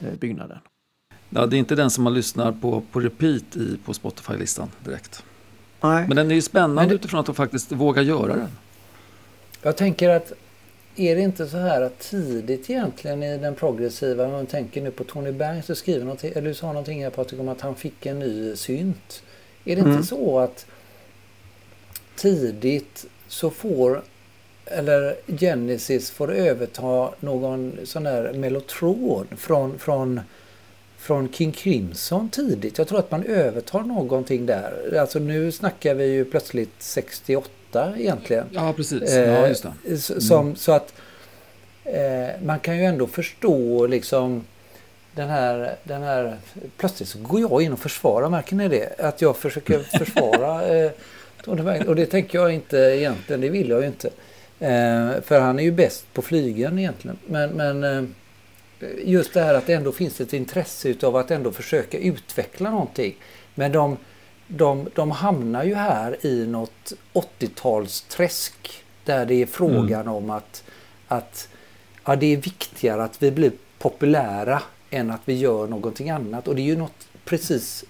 eh, 0.00 0.14
byggnaden. 0.20 0.58
ja, 1.30 1.46
det 1.46 1.56
är 1.56 1.58
inte 1.58 1.74
den 1.74 1.90
som 1.90 2.04
man 2.04 2.14
lyssnar 2.14 2.52
på 2.52 2.82
på 2.92 3.00
repeat 3.00 3.56
i, 3.56 3.78
på 3.84 3.94
Spotify-listan 3.94 4.68
direkt. 4.84 5.22
Nej. 5.80 6.04
Men 6.08 6.16
den 6.16 6.30
är 6.30 6.34
ju 6.34 6.42
spännande 6.42 6.90
det- 6.90 6.94
utifrån 6.94 7.20
att 7.20 7.26
de 7.26 7.34
faktiskt 7.34 7.72
vågar 7.72 8.02
göra 8.02 8.36
den. 8.36 8.48
Jag 9.62 9.76
tänker 9.76 10.08
att 10.08 10.32
är 10.96 11.16
det 11.16 11.22
inte 11.22 11.46
så 11.46 11.56
här 11.56 11.82
att 11.82 11.98
tidigt 11.98 12.70
egentligen 12.70 13.22
i 13.22 13.38
den 13.38 13.54
progressiva, 13.54 14.24
om 14.24 14.32
man 14.32 14.46
tänker 14.46 14.82
nu 14.82 14.90
på 14.90 15.04
Tony 15.04 15.32
Banks 15.32 15.70
och 15.70 15.76
skriver 15.76 16.00
någonting, 16.04 16.32
eller 16.36 16.48
du 16.48 16.54
sa 16.54 16.66
någonting 16.66 17.02
här 17.02 17.10
Patrik 17.10 17.40
om 17.40 17.48
att 17.48 17.60
han 17.60 17.74
fick 17.74 18.06
en 18.06 18.18
ny 18.18 18.56
synt. 18.56 19.22
Är 19.64 19.76
det 19.76 19.82
Mm. 19.82 19.92
inte 19.92 20.06
så 20.06 20.38
att 20.38 20.66
tidigt 22.16 23.04
så 23.28 23.50
får 23.50 24.02
eller 24.66 25.16
Genesis 25.26 26.10
får 26.10 26.32
överta 26.32 27.10
någon 27.20 27.78
sån 27.84 28.02
där 28.04 28.32
mellotron 28.32 29.26
från, 29.36 29.78
från, 29.78 30.20
från 30.98 31.32
King 31.32 31.52
Crimson 31.52 32.28
tidigt. 32.28 32.78
Jag 32.78 32.88
tror 32.88 32.98
att 32.98 33.10
man 33.10 33.24
övertar 33.24 33.80
någonting 33.80 34.46
där. 34.46 34.96
Alltså 35.00 35.18
nu 35.18 35.52
snackar 35.52 35.94
vi 35.94 36.04
ju 36.06 36.24
plötsligt 36.24 36.72
68 36.78 37.92
egentligen. 37.98 38.46
Ja, 38.52 38.72
precis. 38.76 39.10
Eh, 39.12 39.30
Ja, 39.32 39.48
just 39.48 39.62
det. 39.62 39.72
s- 39.94 40.28
Som, 40.28 40.56
Så 40.56 40.72
att 40.72 40.94
eh, 41.84 42.42
man 42.44 42.60
kan 42.60 42.76
ju 42.78 42.84
ändå 42.84 43.06
förstå 43.06 43.86
liksom 43.86 44.44
den 45.14 45.28
här, 45.28 45.76
den 45.84 46.02
här... 46.02 46.36
Plötsligt 46.76 47.08
så 47.08 47.18
går 47.18 47.40
jag 47.40 47.62
in 47.62 47.72
och 47.72 47.78
försvarar, 47.78 48.28
märker 48.28 48.56
ni 48.56 48.68
det? 48.68 49.00
Att 49.00 49.22
jag 49.22 49.36
försöker 49.36 49.78
försvara 49.78 50.66
eh, 50.76 50.90
Tony 51.44 51.84
Och 51.86 51.96
det 51.96 52.06
tänker 52.06 52.38
jag 52.38 52.54
inte 52.54 52.76
egentligen, 52.76 53.40
det 53.40 53.48
vill 53.48 53.68
jag 53.68 53.80
ju 53.80 53.86
inte. 53.86 54.08
Eh, 54.58 55.22
för 55.22 55.40
han 55.40 55.58
är 55.58 55.62
ju 55.62 55.72
bäst 55.72 56.06
på 56.12 56.22
flygen 56.22 56.78
egentligen. 56.78 57.18
Men, 57.26 57.50
men 57.50 57.84
eh, 57.84 58.04
just 59.04 59.34
det 59.34 59.40
här 59.40 59.54
att 59.54 59.66
det 59.66 59.72
ändå 59.72 59.92
finns 59.92 60.20
ett 60.20 60.32
intresse 60.32 60.88
utav 60.88 61.16
att 61.16 61.30
ändå 61.30 61.52
försöka 61.52 61.98
utveckla 61.98 62.70
någonting. 62.70 63.14
Men 63.54 63.72
de, 63.72 63.96
de, 64.46 64.88
de 64.94 65.10
hamnar 65.10 65.64
ju 65.64 65.74
här 65.74 66.26
i 66.26 66.46
något 66.46 66.92
80-talsträsk 67.12 68.82
där 69.04 69.26
det 69.26 69.34
är 69.34 69.46
frågan 69.46 70.08
om 70.08 70.30
att, 70.30 70.64
att 71.08 71.48
ja, 72.04 72.16
det 72.16 72.26
är 72.26 72.36
viktigare 72.36 73.04
att 73.04 73.22
vi 73.22 73.30
blir 73.30 73.52
populära 73.78 74.62
än 74.90 75.10
att 75.10 75.20
vi 75.24 75.34
gör 75.34 75.66
någonting 75.66 76.10
annat. 76.10 76.48
Och 76.48 76.54
det 76.54 76.62
är 76.62 76.66
ju 76.66 76.76
något 76.76 77.08
precis, 77.24 77.84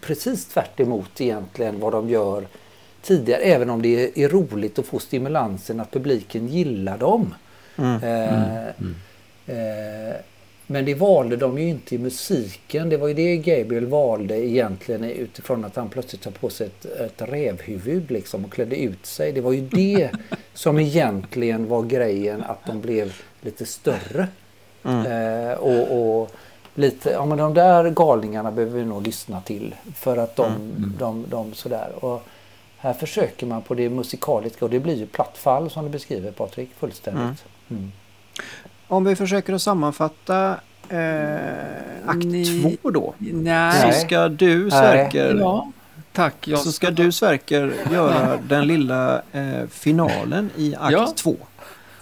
precis 0.00 0.46
tvärt 0.46 0.80
emot 0.80 1.20
egentligen 1.20 1.80
vad 1.80 1.92
de 1.92 2.08
gör 2.08 2.46
tidigare. 3.04 3.42
Även 3.42 3.70
om 3.70 3.82
det 3.82 4.22
är, 4.22 4.28
roligt 4.28 4.78
att 4.78 4.86
få 4.86 4.98
stimulansen 4.98 5.80
att 5.80 5.90
publiken 5.90 6.48
gillar 6.48 6.98
dem. 6.98 7.34
Eh, 7.76 8.86
Eh, 9.46 10.16
men 10.66 10.84
det 10.84 10.94
valde 10.94 11.36
de 11.36 11.58
ju 11.58 11.68
inte 11.68 11.94
i 11.94 11.98
musiken. 11.98 12.88
Det 12.88 12.96
var 12.96 13.08
ju 13.08 13.14
det 13.14 13.36
Gabriel 13.36 13.86
valde 13.86 14.46
egentligen 14.46 15.04
utifrån 15.04 15.64
att 15.64 15.76
han 15.76 15.88
plötsligt 15.88 16.22
tar 16.22 16.30
på 16.30 16.50
sig 16.50 16.66
ett, 16.66 16.84
ett 16.84 17.22
rävhuvud 17.22 18.10
liksom 18.10 18.44
och 18.44 18.52
klädde 18.52 18.76
ut 18.76 19.06
sig. 19.06 19.32
Det 19.32 19.40
var 19.40 19.52
ju 19.52 19.60
det 19.60 20.10
som 20.54 20.78
egentligen 20.78 21.68
var 21.68 21.82
grejen 21.82 22.42
att 22.42 22.66
de 22.66 22.80
blev 22.80 23.14
lite 23.40 23.66
större. 23.66 24.28
Eh, 24.84 25.58
och, 25.58 26.20
och 26.20 26.30
lite, 26.74 27.10
ja 27.10 27.24
men 27.24 27.38
de 27.38 27.54
där 27.54 27.90
galningarna 27.90 28.50
behöver 28.52 28.78
vi 28.78 28.84
nog 28.84 29.06
lyssna 29.06 29.40
till 29.40 29.74
för 29.94 30.16
att 30.16 30.36
de, 30.36 30.52
de, 30.98 31.24
de 31.28 31.54
sådär. 31.54 32.04
Och 32.04 32.22
Här 32.84 32.92
försöker 32.92 33.46
man 33.46 33.62
på 33.62 33.74
det 33.74 33.90
musikaliska 33.90 34.64
och 34.64 34.70
det 34.70 34.80
blir 34.80 34.94
ju 34.96 35.06
platt 35.06 35.38
fall 35.38 35.70
som 35.70 35.84
du 35.84 35.90
beskriver 35.90 36.30
Patrik, 36.32 36.70
fullständigt. 36.78 37.44
Mm. 37.70 37.92
Om 38.88 39.04
vi 39.04 39.16
försöker 39.16 39.52
att 39.52 39.62
sammanfatta 39.62 40.56
eh, 40.88 42.06
akt 42.06 42.24
Ni- 42.24 42.76
två 42.82 42.90
då. 42.90 43.14
Så 43.18 43.24
Nej. 43.36 43.92
ska 43.92 44.28
du 44.28 44.70
Sverker, 44.70 45.34
Ja, 45.34 45.72
tack. 46.12 46.48
Jag 46.48 46.58
så 46.58 46.72
ska 46.72 46.90
du 46.90 47.12
Sverker 47.12 47.74
göra 47.92 48.38
den 48.48 48.66
lilla 48.66 49.22
eh, 49.32 49.66
finalen 49.70 50.50
i 50.56 50.74
akt 50.80 50.92
Ja. 50.92 51.12
två. 51.16 51.36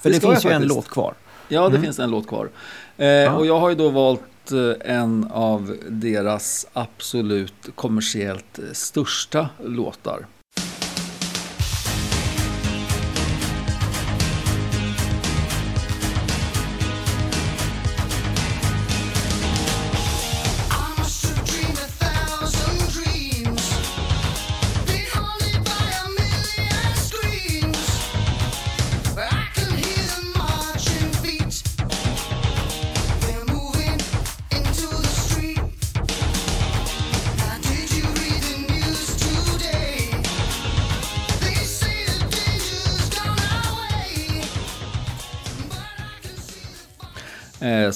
För 0.00 0.10
Det 0.10 0.16
det, 0.16 0.20
finns 0.20 0.44
ju 0.44 0.50
en 0.50 0.62
låt 0.62 0.88
kvar. 0.88 1.14
Ja, 1.48 1.60
det 1.60 1.66
Mm. 1.66 1.82
finns 1.82 1.98
en 1.98 2.10
låt 2.10 2.26
kvar. 2.28 2.48
Eh, 2.96 3.36
Och 3.36 3.46
jag 3.46 3.60
har 3.60 3.68
ju 3.68 3.74
då 3.74 3.88
valt 3.88 4.52
eh, 4.52 4.94
en 4.96 5.28
av 5.32 5.76
deras 5.88 6.66
absolut 6.72 7.68
kommersiellt 7.74 8.58
eh, 8.58 8.64
största 8.72 9.48
låtar. 9.64 10.26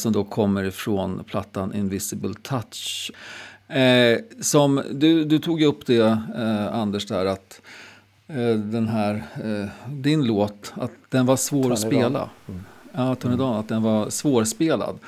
Som 0.07 0.13
då 0.13 0.25
kommer 0.25 0.65
ifrån 0.65 1.25
plattan 1.25 1.75
Invisible 1.75 2.35
Touch. 2.43 3.13
Eh, 3.69 4.19
som, 4.41 4.83
du, 4.91 5.25
du 5.25 5.39
tog 5.39 5.61
ju 5.61 5.67
upp 5.67 5.87
det, 5.87 6.19
eh, 6.37 6.75
Anders, 6.75 7.07
där 7.07 7.27
att 7.27 7.61
eh, 8.29 8.55
den 8.57 8.89
här, 8.89 9.15
eh, 9.15 9.91
din 9.93 10.25
låt, 10.25 10.73
att 10.77 10.91
den 11.09 11.27
var 11.27 11.37
svår 11.37 11.73
att 11.73 11.81
Tony 11.83 11.93
spela. 11.93 12.31
Ja, 12.93 13.15
Tony 13.15 13.37
Dawn, 13.37 13.57
att 13.57 13.69
den 13.69 13.83
var 13.83 14.11
svårspelad. 14.11 14.99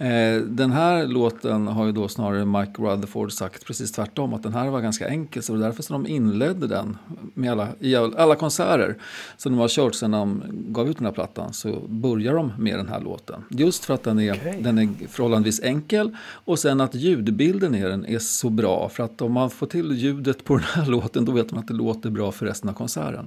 Eh, 0.00 0.42
den 0.42 0.72
här 0.72 1.06
låten 1.06 1.66
har 1.68 1.86
ju 1.86 1.92
då 1.92 2.08
snarare 2.08 2.44
Mike 2.44 2.82
Rutherford 2.82 3.32
sagt 3.32 3.66
precis 3.66 3.92
tvärtom, 3.92 4.34
att 4.34 4.42
den 4.42 4.52
här 4.52 4.68
var 4.68 4.80
ganska 4.80 5.08
enkel, 5.08 5.42
så 5.42 5.52
det 5.52 5.58
var 5.58 5.66
därför 5.66 5.82
som 5.82 6.02
de 6.02 6.10
inledde 6.10 6.66
den 6.66 6.96
med 7.34 7.52
alla, 7.52 7.68
i 7.80 7.96
alla 7.96 8.34
konserter 8.34 8.96
som 9.36 9.52
de 9.52 9.58
har 9.58 9.68
kört 9.68 9.94
sedan 9.94 10.10
de 10.10 10.42
gav 10.68 10.90
ut 10.90 10.96
den 10.96 11.06
här 11.06 11.12
plattan, 11.12 11.52
så 11.52 11.80
börjar 11.88 12.34
de 12.34 12.52
med 12.58 12.78
den 12.78 12.88
här 12.88 13.00
låten. 13.00 13.44
Just 13.50 13.84
för 13.84 13.94
att 13.94 14.02
den 14.02 14.20
är, 14.20 14.32
Okej. 14.34 14.60
den 14.62 14.78
är 14.78 14.88
förhållandevis 15.08 15.60
enkel 15.62 16.16
och 16.26 16.58
sen 16.58 16.80
att 16.80 16.94
ljudbilden 16.94 17.74
i 17.74 17.82
den 17.82 18.06
är 18.06 18.18
så 18.18 18.50
bra, 18.50 18.88
för 18.88 19.02
att 19.02 19.22
om 19.22 19.32
man 19.32 19.50
får 19.50 19.66
till 19.66 19.92
ljudet 19.92 20.44
på 20.44 20.54
den 20.56 20.64
här 20.74 20.86
låten, 20.90 21.24
då 21.24 21.32
vet 21.32 21.52
man 21.52 21.60
att 21.60 21.68
det 21.68 21.74
låter 21.74 22.10
bra 22.10 22.32
för 22.32 22.46
resten 22.46 22.70
av 22.70 22.74
konserten. 22.74 23.26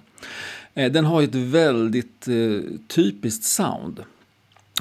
Eh, 0.74 0.92
Den 0.92 1.06
har 1.06 1.22
ju 1.22 1.28
ett 1.28 1.36
väldigt 1.36 2.28
eh, 2.28 2.62
typiskt 2.88 3.44
sound. 3.44 4.04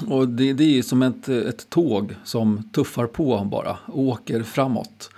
Och 0.07 0.27
det, 0.27 0.53
det 0.53 0.77
är 0.77 0.81
som 0.81 1.01
ett, 1.01 1.29
ett 1.29 1.69
tåg 1.69 2.15
som 2.23 2.69
tuffar 2.73 3.07
på 3.07 3.47
bara 3.51 3.77
och 3.85 3.99
åker 3.99 4.43
framåt 4.43 5.09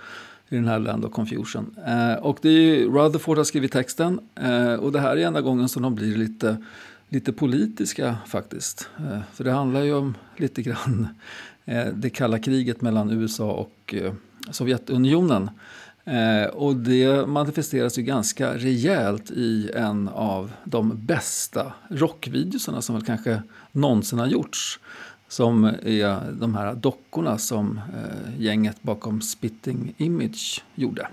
i 0.48 0.54
den 0.54 0.68
här 0.68 0.78
Land 0.78 1.04
of 1.04 1.12
Confusion. 1.12 1.76
Eh, 1.86 2.14
och 2.14 2.38
det 2.42 2.48
är 2.48 2.52
ju, 2.52 2.92
Rutherford 2.92 3.36
har 3.36 3.44
skrivit 3.44 3.72
texten 3.72 4.20
eh, 4.34 4.74
och 4.74 4.92
det 4.92 5.00
här 5.00 5.16
är 5.16 5.26
enda 5.26 5.40
gången 5.40 5.68
som 5.68 5.82
de 5.82 5.94
blir 5.94 6.16
lite, 6.16 6.56
lite 7.08 7.32
politiska 7.32 8.16
faktiskt. 8.26 8.88
Eh, 8.98 9.18
för 9.32 9.44
det 9.44 9.52
handlar 9.52 9.82
ju 9.82 9.94
om 9.94 10.14
lite 10.36 10.62
grann 10.62 11.08
eh, 11.64 11.86
det 11.94 12.10
kalla 12.10 12.38
kriget 12.38 12.80
mellan 12.80 13.10
USA 13.10 13.52
och 13.52 13.94
eh, 13.94 14.12
Sovjetunionen. 14.50 15.50
Eh, 16.04 16.46
och 16.46 16.76
det 16.76 17.26
manifesteras 17.28 17.98
ju 17.98 18.02
ganska 18.02 18.54
rejält 18.54 19.30
i 19.30 19.70
en 19.74 20.08
av 20.08 20.50
de 20.64 20.92
bästa 21.06 21.72
rockvideorna 21.88 22.82
som 22.82 22.94
väl 22.94 23.04
kanske 23.04 23.42
någonsin 23.72 24.18
har 24.18 24.26
gjorts. 24.26 24.80
Som 25.28 25.64
är 25.64 26.32
de 26.32 26.54
här 26.54 26.74
dockorna 26.74 27.38
som 27.38 27.80
eh, 27.96 28.42
gänget 28.42 28.82
bakom 28.82 29.20
Spitting 29.20 29.94
Image 29.96 30.64
gjorde. 30.74 31.08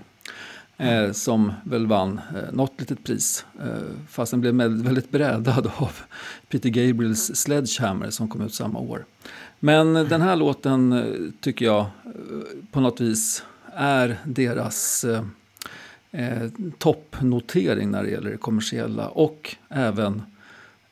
Eh, 0.76 1.12
som 1.12 1.52
väl 1.64 1.86
vann 1.86 2.20
eh, 2.36 2.52
något 2.54 2.80
litet 2.80 3.04
pris. 3.04 3.44
Eh, 3.60 3.66
fast 4.08 4.30
den 4.30 4.40
blev 4.40 4.54
med- 4.54 4.82
väldigt 4.84 5.10
brädad 5.10 5.70
av 5.76 5.92
Peter 6.48 6.68
Gabriels 6.68 7.36
Sledgehammer 7.36 8.10
som 8.10 8.28
kom 8.28 8.40
ut 8.42 8.54
samma 8.54 8.78
år. 8.78 9.04
Men 9.60 9.94
den 9.94 10.22
här 10.22 10.36
låten 10.36 10.92
eh, 10.92 11.04
tycker 11.40 11.64
jag 11.64 11.80
eh, 11.80 12.12
på 12.70 12.80
något 12.80 13.00
vis 13.00 13.42
är 13.76 14.18
deras 14.24 15.04
eh, 15.04 15.24
eh, 16.10 16.48
toppnotering 16.78 17.90
när 17.90 18.02
det 18.02 18.10
gäller 18.10 18.30
det 18.30 18.36
kommersiella 18.36 19.08
och 19.08 19.56
även 19.68 20.22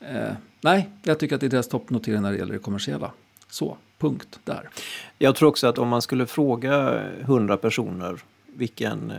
eh, 0.01 0.33
Nej, 0.63 0.89
jag 1.03 1.19
tycker 1.19 1.35
att 1.35 1.41
det 1.41 1.47
är 1.47 1.51
deras 1.51 1.69
toppnotering 1.69 2.23
när 2.23 2.33
det 2.33 2.39
gäller 2.39 2.53
det 2.53 2.59
kommersiella. 2.59 3.13
Så, 3.51 3.77
punkt 3.99 4.41
där. 4.45 4.69
Jag 5.19 5.37
tror 5.37 5.49
också 5.49 5.67
att 5.67 5.79
om 5.79 5.89
man 5.89 6.03
skulle 6.03 6.27
fråga 6.27 7.03
100 7.21 7.57
personer 7.57 8.21
vilken 8.47 9.11
eh, 9.11 9.17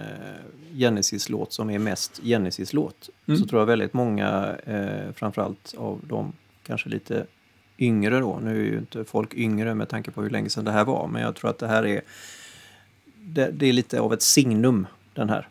Genesis-låt 0.74 1.54
som 1.54 1.70
är 1.70 1.80
mest 1.80 2.20
Genesis-låt 2.24 3.10
Mm. 3.28 3.40
så 3.40 3.48
tror 3.48 3.62
jag 3.62 3.66
väldigt 3.66 3.94
många, 3.94 4.56
eh, 4.66 5.14
framförallt 5.16 5.74
av 5.78 6.00
de 6.04 6.34
kanske 6.64 6.90
lite 6.90 7.26
yngre 7.80 8.20
då, 8.20 8.40
nu 8.44 8.62
är 8.62 8.72
ju 8.72 8.78
inte 8.78 9.06
folk 9.06 9.34
yngre 9.34 9.76
med 9.76 9.90
tanke 9.90 10.12
på 10.12 10.22
hur 10.22 10.30
länge 10.30 10.50
sedan 10.50 10.66
det 10.66 10.72
här 10.72 10.86
var, 10.86 11.08
men 11.08 11.22
jag 11.22 11.36
tror 11.36 11.50
att 11.50 11.58
det 11.58 11.68
här 11.68 11.86
är 11.86 12.02
det, 13.22 13.52
det 13.52 13.70
är 13.70 13.74
lite 13.74 14.00
av 14.00 14.14
ett 14.14 14.22
signum 14.22 14.88
den 15.14 15.30
här. 15.30 15.48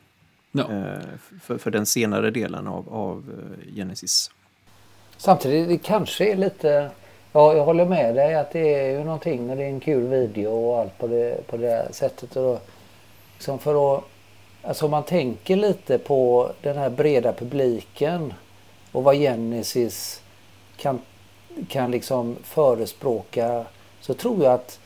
Ja. 0.52 0.62
Eh, 0.62 0.98
för, 1.42 1.58
för 1.58 1.70
den 1.70 1.86
senare 1.86 2.30
delen 2.30 2.66
av, 2.66 2.94
av 2.94 3.24
eh, 3.28 3.74
Genesis. 3.74 4.30
Samtidigt 5.16 5.68
det 5.68 5.78
kanske 5.78 6.32
är 6.32 6.36
lite... 6.36 6.90
Ja, 7.32 7.54
jag 7.54 7.64
håller 7.64 7.84
med 7.84 8.14
dig 8.14 8.34
att 8.34 8.52
det 8.52 8.74
är 8.74 8.98
ju 8.98 9.04
någonting 9.04 9.46
när 9.46 9.56
det 9.56 9.62
är 9.62 9.68
en 9.68 9.80
kul 9.80 10.06
video 10.06 10.50
och 10.50 10.80
allt 10.80 10.98
på 10.98 11.06
det, 11.06 11.46
på 11.46 11.56
det 11.56 11.88
sättet. 11.92 12.36
Och 12.36 12.42
då, 12.42 12.60
liksom 13.34 13.58
för 13.58 13.96
att, 13.96 14.04
alltså 14.62 14.84
om 14.84 14.90
man 14.90 15.02
tänker 15.02 15.56
lite 15.56 15.98
på 15.98 16.52
den 16.62 16.76
här 16.76 16.90
breda 16.90 17.32
publiken 17.32 18.34
och 18.92 19.04
vad 19.04 19.16
Genesis 19.16 20.22
kan, 20.76 20.98
kan 21.68 21.90
liksom 21.90 22.36
förespråka 22.42 23.64
så 24.00 24.14
tror 24.14 24.44
jag 24.44 24.52
att 24.52 24.80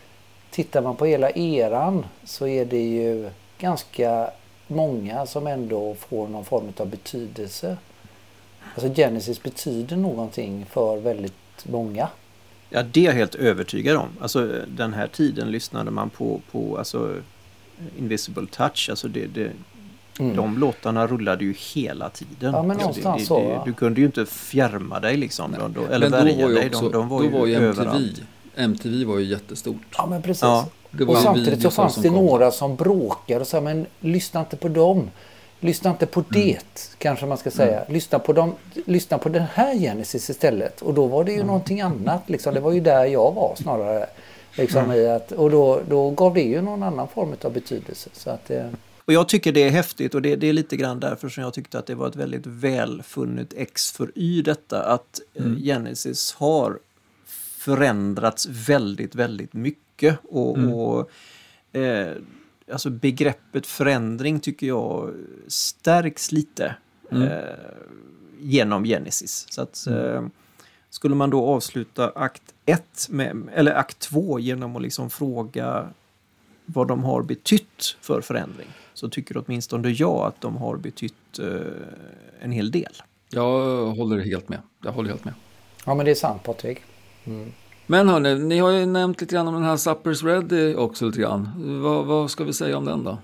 tittar 0.54 0.82
man 0.82 0.96
på 0.96 1.06
hela 1.06 1.30
eran 1.30 2.06
så 2.24 2.46
är 2.46 2.64
det 2.64 2.82
ju 2.82 3.30
ganska 3.58 4.30
många 4.66 5.26
som 5.26 5.46
ändå 5.46 5.94
får 5.94 6.28
någon 6.28 6.44
form 6.44 6.72
av 6.76 6.88
betydelse. 6.88 7.76
Alltså 8.74 8.94
Genesis 8.94 9.42
betyder 9.42 9.96
någonting 9.96 10.66
för 10.70 10.96
väldigt 10.96 11.64
många. 11.64 12.08
Ja, 12.70 12.82
det 12.82 13.00
är 13.00 13.04
jag 13.04 13.12
helt 13.12 13.34
övertygad 13.34 13.96
om. 13.96 14.08
Alltså 14.20 14.60
den 14.68 14.94
här 14.94 15.06
tiden 15.06 15.50
lyssnade 15.50 15.90
man 15.90 16.10
på, 16.10 16.40
på 16.52 16.78
alltså, 16.78 17.14
Invisible 17.98 18.46
Touch. 18.46 18.86
Alltså 18.90 19.08
det, 19.08 19.26
det, 19.26 19.50
Mm. 20.18 20.36
De 20.36 20.58
låtarna 20.58 21.06
rullade 21.06 21.44
ju 21.44 21.54
hela 21.74 22.10
tiden. 22.10 22.52
Ja, 22.54 22.62
men 22.62 22.70
Alltså, 22.70 22.80
någonstans 22.86 23.22
det, 23.22 23.26
så? 23.26 23.62
Du 23.66 23.72
kunde 23.72 24.00
ju 24.00 24.06
inte 24.06 24.26
fjärma 24.26 25.00
dig 25.00 25.16
liksom. 25.16 25.52
De, 25.52 25.72
de, 25.72 25.86
eller 25.86 26.10
Men 26.10 26.18
då 26.18 26.24
värja 26.24 26.44
var 26.46 26.50
ju 26.50 26.54
dig. 26.54 26.66
också, 26.66 26.88
de, 26.88 26.92
de 26.92 27.08
var 27.08 27.18
då 27.18 27.24
ju, 27.24 27.30
var 27.30 27.46
ju 27.46 27.54
MTV, 27.54 27.68
överallt. 27.68 28.22
MTV 28.56 29.04
var 29.04 29.18
ju 29.18 29.24
jättestort. 29.24 29.76
Ja 29.96 30.06
men 30.06 30.22
precis. 30.22 30.42
Ja. 30.42 30.68
Det 30.90 31.04
var 31.04 31.14
Och 31.14 31.20
samtidigt 31.20 31.62
så 31.62 31.70
fanns 31.70 31.94
det 31.96 32.08
kom. 32.08 32.24
några 32.26 32.50
som 32.50 32.76
bråkade 32.76 33.40
och 33.40 33.46
sa 33.46 33.60
men 33.60 33.86
lyssna 34.00 34.40
inte 34.40 34.56
på 34.56 34.68
dem. 34.68 35.10
Lyssna 35.60 35.90
inte 35.90 36.06
på 36.06 36.24
det 36.30 36.94
kanske 36.98 37.26
man 37.26 37.38
ska 37.38 37.50
säga. 37.50 37.84
Lyssna, 37.88 38.18
på 38.18 38.32
dem, 38.32 38.54
lyssna 38.86 39.18
på 39.18 39.28
den 39.28 39.44
här 39.54 39.74
Genesis 39.74 40.30
istället. 40.30 40.82
Och 40.82 40.94
då 40.94 41.06
var 41.06 41.24
det 41.24 41.32
ju 41.32 41.42
någonting 41.44 41.80
annat. 41.80 42.22
Liksom. 42.30 42.54
Det 42.54 42.60
var 42.60 42.72
ju 42.72 42.80
där 42.80 43.04
jag 43.04 43.32
var 43.34 43.54
snarare. 43.56 44.06
Liksom, 44.56 44.92
i 44.92 45.06
att, 45.08 45.32
och 45.32 45.50
då, 45.50 45.80
då 45.88 46.10
gav 46.10 46.34
det 46.34 46.40
ju 46.42 46.62
någon 46.62 46.82
annan 46.82 47.08
form 47.08 47.34
av 47.44 47.52
betydelse. 47.52 48.10
Så 48.12 48.30
att, 48.30 48.50
eh, 48.50 48.66
Och 49.04 49.12
jag 49.12 49.28
tycker 49.28 49.52
det 49.52 49.62
är 49.62 49.70
häftigt 49.70 50.14
och 50.14 50.22
det, 50.22 50.36
det 50.36 50.46
är 50.46 50.52
lite 50.52 50.76
grann 50.76 51.00
därför 51.00 51.28
som 51.28 51.42
jag 51.42 51.54
tyckte 51.54 51.78
att 51.78 51.86
det 51.86 51.94
var 51.94 52.08
ett 52.08 52.16
väldigt 52.16 52.46
välfunnet 52.46 53.52
X 53.56 53.92
för 53.92 54.10
Y 54.14 54.42
detta. 54.42 54.82
Att 54.82 55.20
eh, 55.34 55.44
Genesis 55.64 56.34
har 56.38 56.78
förändrats 57.64 58.46
väldigt, 58.46 59.14
väldigt 59.14 59.52
mycket. 59.52 60.18
Och, 60.22 60.58
och 60.58 61.10
eh, 61.80 62.12
alltså 62.72 62.90
begreppet 62.90 63.66
förändring 63.66 64.40
tycker 64.40 64.66
jag 64.66 65.14
stärks 65.48 66.32
lite 66.32 66.76
eh, 67.10 67.38
genom 68.40 68.84
Genesis. 68.84 69.46
Så 69.50 69.62
att, 69.62 69.86
eh, 69.86 70.26
skulle 70.90 71.14
man 71.14 71.30
då 71.30 71.46
avsluta 71.46 72.08
akt 72.08 72.54
1, 72.66 73.08
eller 73.54 73.74
akt 73.74 73.98
2 73.98 74.38
genom 74.38 74.76
att 74.76 74.82
liksom 74.82 75.10
fråga 75.10 75.88
vad 76.66 76.88
de 76.88 77.04
har 77.04 77.22
betytt 77.22 77.96
för 78.00 78.20
förändring. 78.20 78.68
så 78.94 79.08
tycker 79.08 79.42
åtminstone 79.46 79.88
jag 79.88 80.26
att 80.26 80.40
de 80.40 80.56
har 80.56 80.76
betytt 80.76 81.38
eh, 81.38 81.48
en 82.40 82.52
hel 82.52 82.70
del. 82.70 82.92
Jag 83.30 83.86
håller 83.86 84.18
helt 84.18 84.48
med. 84.48 84.58
Jag 84.84 84.92
håller 84.92 85.08
helt 85.10 85.24
med. 85.24 85.34
Ja, 85.86 85.94
men 85.94 86.06
det 86.06 86.10
är 86.10 86.14
sant 86.14 86.42
Patrik. 86.42 86.82
Men 87.86 88.08
hörni, 88.08 88.34
ni 88.38 88.58
har 88.58 88.70
ju 88.70 88.86
nämnt 88.86 89.20
lite 89.20 89.34
grann 89.34 89.48
om 89.48 89.54
den 89.54 89.64
här 89.64 89.76
Suppers 89.76 90.22
Ready 90.22 90.74
också 90.74 91.06
lite 91.06 91.20
grann. 91.20 91.50
Vad, 91.82 92.06
vad 92.06 92.30
ska 92.30 92.44
vi 92.44 92.52
säga 92.52 92.78
om 92.78 92.84
den 92.84 93.04
då? 93.04 93.18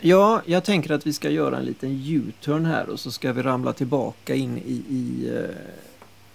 Ja, 0.00 0.42
jag 0.46 0.64
tänker 0.64 0.90
att 0.92 1.06
vi 1.06 1.12
ska 1.12 1.30
göra 1.30 1.58
en 1.58 1.64
liten 1.64 1.90
U-turn 2.06 2.64
här 2.64 2.88
och 2.88 3.00
så 3.00 3.10
ska 3.10 3.32
vi 3.32 3.42
ramla 3.42 3.72
tillbaka 3.72 4.34
in 4.34 4.58
i, 4.58 4.82
i 4.88 5.30
eh, 5.36 5.56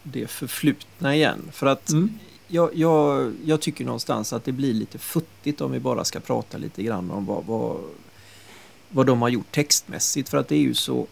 det 0.04 0.28
förflutna 0.28 1.16
igen. 1.16 1.50
För 1.52 1.68
att 1.68 1.90
Mm. 1.92 2.10
jag, 2.48 2.70
jag, 2.76 3.34
jag 3.46 3.62
tycker 3.62 3.86
någonstans 3.86 4.34
att 4.34 4.44
det 4.46 4.52
blir 4.52 4.74
lite 4.74 4.98
futtigt 4.98 5.62
om 5.62 5.72
vi 5.72 5.80
bara 5.80 6.04
ska 6.04 6.20
prata 6.20 6.58
lite 6.58 6.84
grann 6.84 7.12
om 7.12 7.26
vad, 7.26 7.46
vad, 7.46 7.78
vad 8.90 9.06
de 9.06 9.22
har 9.22 9.30
gjort 9.30 9.52
textmässigt. 9.52 10.30
För 10.30 10.38
att 10.38 10.48
det 10.48 10.56
är 10.56 10.60
ju 10.60 10.74
så 10.74 11.08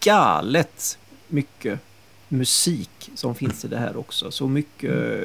galet 0.00 0.98
mycket 1.28 1.80
musik 2.28 3.10
som 3.14 3.34
finns 3.34 3.64
i 3.64 3.68
det 3.68 3.76
här 3.78 3.96
också. 3.96 4.30
Så 4.30 4.48
mycket, 4.48 5.22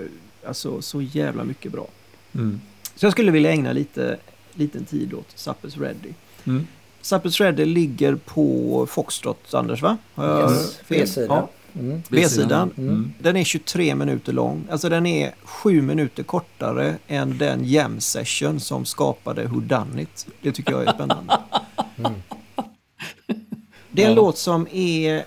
alltså 0.47 0.81
så 0.81 1.01
jävla 1.01 1.43
mycket 1.43 1.71
bra. 1.71 1.87
Mm. 2.35 2.61
Så 2.95 3.05
jag 3.05 3.11
skulle 3.13 3.31
vilja 3.31 3.51
ägna 3.51 3.71
lite 3.73 4.17
liten 4.53 4.85
tid 4.85 5.13
åt 5.13 5.27
Suppers 5.35 5.77
Ready. 5.77 6.13
Mm. 6.45 6.67
Suppers 7.01 7.41
Ready 7.41 7.65
ligger 7.65 8.15
på 8.15 8.85
Foxtrot, 8.89 9.53
Anders 9.53 9.81
va? 9.81 9.97
Har 10.15 10.25
jag 10.27 10.51
Yes. 10.51 10.75
fel? 10.77 10.99
B-sidan. 10.99 11.27
Ja. 11.37 11.49
Mm. 11.79 12.01
B-sidan. 12.09 12.71
Mm. 12.77 13.13
Den 13.19 13.35
är 13.37 13.43
23 13.43 13.95
minuter 13.95 14.33
lång. 14.33 14.67
Alltså 14.71 14.89
den 14.89 15.05
är 15.05 15.33
7 15.43 15.81
minuter 15.81 16.23
kortare 16.23 16.95
än 17.07 17.37
den 17.37 17.65
jam 17.65 17.99
session 17.99 18.59
som 18.59 18.85
skapade 18.85 19.45
Who 19.45 19.59
Done 19.59 20.01
It. 20.01 20.27
Det 20.41 20.51
tycker 20.51 20.71
jag 20.71 20.83
är 20.87 20.93
spännande. 20.93 21.37
Det 23.91 24.03
är 24.03 24.07
en 24.07 24.11
Ja. 24.11 24.15
låt 24.15 24.37
som 24.37 24.67
är... 24.71 25.25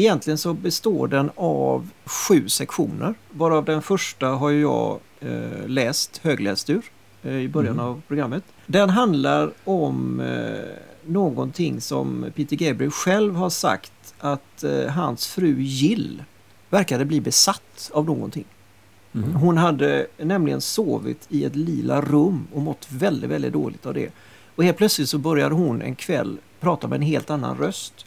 Egentligen 0.00 0.38
så 0.38 0.54
består 0.54 1.08
den 1.08 1.30
av 1.36 1.88
sju 2.04 2.48
sektioner. 2.48 3.14
Varav 3.30 3.64
den 3.64 3.82
första 3.82 4.26
har 4.26 4.50
jag 4.50 4.98
eh, 5.20 5.66
läst, 5.66 6.18
högläst 6.22 6.70
ur 6.70 6.82
eh, 7.22 7.32
i 7.36 7.48
början 7.48 7.74
Mm. 7.74 7.86
av 7.86 8.02
programmet. 8.08 8.44
Den 8.66 8.90
handlar 8.90 9.50
om 9.64 10.20
eh, 10.20 10.60
någonting 11.06 11.80
som 11.80 12.26
Peter 12.36 12.56
Gabriel 12.56 12.90
själv 12.90 13.34
har 13.34 13.50
sagt 13.50 14.14
att 14.18 14.64
eh, 14.64 14.86
hans 14.86 15.26
fru 15.26 15.60
Jill 15.60 16.22
verkade 16.70 17.04
bli 17.04 17.20
besatt 17.20 17.90
av 17.92 18.04
någonting. 18.04 18.44
Mm. 19.14 19.32
Hon 19.34 19.56
hade 19.58 20.06
nämligen 20.18 20.60
sovit 20.60 21.26
i 21.28 21.44
ett 21.44 21.56
lila 21.56 22.00
rum 22.00 22.46
och 22.54 22.62
mått 22.62 22.86
väldigt, 22.90 23.30
väldigt 23.30 23.52
dåligt 23.52 23.86
av 23.86 23.94
det. 23.94 24.08
Och 24.56 24.64
helt 24.64 24.76
plötsligt 24.76 25.08
så 25.08 25.18
började 25.18 25.54
hon 25.54 25.82
en 25.82 25.94
kväll 25.94 26.38
prata 26.60 26.88
med 26.88 26.96
en 26.96 27.02
helt 27.02 27.30
annan 27.30 27.56
röst. 27.58 28.04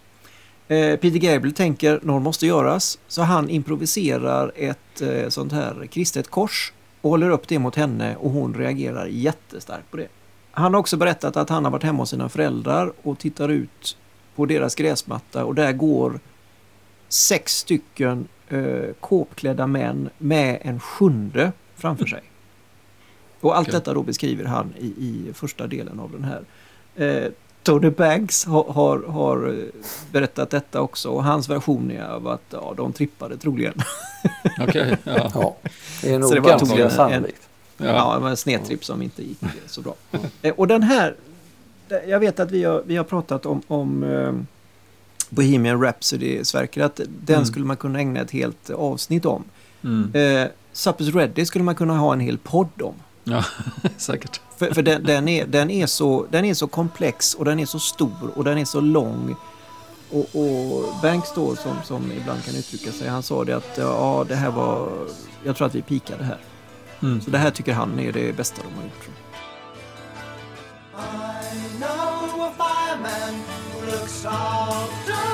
Eh, 0.72 0.98
Peter 0.98 1.20
Gabriel 1.20 1.54
tänker 1.54 2.00
något 2.04 2.24
måste 2.24 2.48
göras 2.48 3.00
så 3.08 3.22
han 3.22 3.50
improviserar 3.50 4.52
ett 4.56 5.02
eh, 5.02 5.30
sånt 5.30 5.52
här 5.52 5.88
kristet 5.92 6.28
kors 6.28 6.74
och 7.02 7.10
håller 7.10 7.30
upp 7.30 7.48
det 7.48 7.60
mot 7.60 7.76
henne 7.76 8.16
och 8.16 8.32
hon 8.32 8.54
reagerar 8.54 9.06
jättestarkt 9.06 9.92
på 9.92 9.98
det. 9.98 10.08
Han 10.52 10.74
har 10.74 10.80
också 10.80 10.98
berättat 10.98 11.38
att 11.38 11.50
han 11.50 11.64
har 11.66 11.72
varit 11.72 11.84
hemma 11.84 12.00
hos 12.00 12.10
sina 12.10 12.30
föräldrar 12.30 12.94
och 13.02 13.20
tittar 13.20 13.50
ut 13.50 13.98
på 14.36 14.46
deras 14.46 14.76
gräsmatta 14.76 15.46
och 15.46 15.56
där 15.56 15.72
går 15.72 16.20
sex 17.10 17.54
stycken 17.54 18.28
eh, 18.50 18.94
kåpklädda 19.00 19.68
män 19.68 20.10
med 20.18 20.60
en 20.62 20.80
sjunde 20.80 21.52
framför 21.76 22.06
sig. 22.06 22.22
Och 23.40 23.58
allt 23.58 23.68
Okej. 23.68 23.80
detta 23.80 23.94
då 23.94 24.04
beskriver 24.04 24.46
han 24.46 24.74
i, 24.80 24.86
i 24.86 25.32
första 25.34 25.68
delen 25.68 26.00
av 26.00 26.12
den 26.12 26.24
här. 26.24 26.44
Eh, 26.96 27.32
Tony 27.64 27.90
Banks 27.90 28.46
har, 28.46 28.64
har, 28.64 29.04
har 29.04 29.48
eh, 29.50 29.82
berättat 30.12 30.50
detta 30.50 30.82
också 30.82 31.10
och 31.10 31.24
hans 31.24 31.50
version 31.50 31.92
är 31.92 32.04
av 32.04 32.28
att 32.28 32.42
ja, 32.50 32.74
de 32.78 32.94
trippade 32.94 33.38
troligen. 33.38 33.74
Okej, 34.60 34.98
ja. 35.04 35.32
Ja, 35.34 35.56
det 36.02 36.14
är 36.14 36.20
nog 36.20 36.30
Så 36.30 36.36
det 36.36 36.42
var 36.42 36.50
ganska 36.50 36.90
sannolikt. 36.90 37.42
Ja, 37.78 37.86
ja. 37.86 38.14
det 38.16 38.20
var 38.22 38.30
en 38.30 38.38
snedtripp 38.38 38.86
som 38.86 39.02
inte 39.02 39.24
gick 39.24 39.44
eh, 39.44 39.50
så 39.68 39.82
bra. 39.82 39.94
Eh, 40.42 40.54
Och 40.58 40.68
den 40.68 40.84
här, 40.84 41.16
jag 42.08 42.20
vet 42.20 42.40
att 42.40 42.52
vi 42.52 42.64
har, 42.64 42.84
vi 42.86 42.98
har 42.98 43.04
pratat 43.04 43.46
om, 43.46 43.62
om 43.68 44.04
eh, 44.04 44.34
Bohemian 45.30 45.82
Rhapsody, 45.84 46.46
Sverker, 46.46 46.84
att 46.84 46.96
den 47.26 47.36
Mm. 47.36 47.46
skulle 47.46 47.66
man 47.66 47.78
kunna 47.78 48.00
ägna 48.00 48.20
ett 48.22 48.32
helt 48.32 48.70
avsnitt 48.70 49.26
om. 49.26 49.44
Mm. 49.84 50.12
Eh, 50.44 50.48
Suppers 50.74 51.16
Ready 51.16 51.46
skulle 51.46 51.64
man 51.64 51.76
kunna 51.76 51.98
ha 51.98 52.14
en 52.14 52.20
hel 52.20 52.38
podd 52.38 52.82
om. 52.82 52.94
Ja 53.24 53.44
säkert. 53.98 54.42
För, 54.58 54.74
för 54.74 54.82
den, 54.82 55.04
den, 55.04 55.28
är, 55.28 55.46
den, 55.46 55.70
är 55.70 55.86
så, 55.86 56.26
den 56.30 56.46
är 56.46 56.54
så 56.54 56.68
komplex 56.68 57.34
och 57.34 57.46
den 57.46 57.60
är 57.60 57.66
så 57.66 57.80
stor 57.80 58.32
och 58.36 58.44
den 58.44 58.58
är 58.58 58.66
så 58.66 58.80
lång. 58.80 59.36
Och, 60.12 60.36
och 60.36 60.84
Banks 61.02 61.30
då 61.36 61.56
som, 61.56 61.76
som 61.84 62.12
ibland 62.12 62.46
kan 62.46 62.56
uttrycka 62.56 62.92
sig, 62.92 63.08
han 63.08 63.24
sa 63.24 63.44
det 63.44 63.54
att 63.54 63.78
ja, 63.78 64.26
det 64.28 64.36
här 64.36 64.52
var, 64.52 64.90
jag 65.44 65.56
tror 65.56 65.68
att 65.68 65.76
vi 65.76 65.82
pikade 65.82 66.24
här. 66.24 66.38
Mm. 67.02 67.22
Så 67.22 67.30
det 67.30 67.38
här 67.38 67.52
tycker 67.52 67.74
han 67.74 68.00
är 68.00 68.12
det 68.12 68.38
bästa 68.38 68.62
de 68.62 68.76
har 68.76 68.84
gjort. 68.84 69.04
tror 69.04 69.16
jag. 69.16 69.22
I 71.54 71.78
know 71.80 72.42
a 72.42 72.52
fireman 72.58 73.44
who 73.74 73.86
looks 73.86 74.26
after 74.26 75.31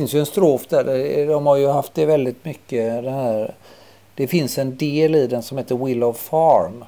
finns 0.00 0.14
ju 0.14 0.20
en 0.20 0.26
strof 0.26 0.66
där. 0.66 1.26
De 1.26 1.46
har 1.46 1.56
ju 1.56 1.68
haft 1.68 1.94
det 1.94 2.06
väldigt 2.06 2.44
mycket. 2.44 3.04
Det, 3.04 3.10
här. 3.10 3.54
det 4.14 4.26
finns 4.26 4.58
en 4.58 4.76
del 4.76 5.14
i 5.14 5.26
den 5.26 5.42
som 5.42 5.58
heter 5.58 5.74
Willow 5.74 6.12
Farm. 6.12 6.84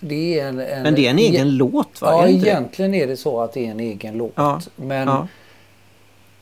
Det 0.00 0.40
är 0.40 0.48
en, 0.48 0.60
en, 0.60 0.82
Men 0.82 0.94
det 0.94 1.06
är 1.06 1.10
en 1.10 1.18
egen 1.18 1.56
låt 1.56 2.02
va? 2.02 2.08
Ja, 2.10 2.22
Är 2.22 2.28
inte 2.28 2.44
det? 2.44 2.50
egentligen 2.50 2.94
är 2.94 3.06
det 3.06 3.16
så 3.16 3.40
att 3.40 3.52
det 3.52 3.66
är 3.66 3.70
en 3.70 3.80
egen 3.80 4.18
låt. 4.18 4.32
Ja, 4.34 4.60
Men, 4.76 5.08
Ja. 5.08 5.26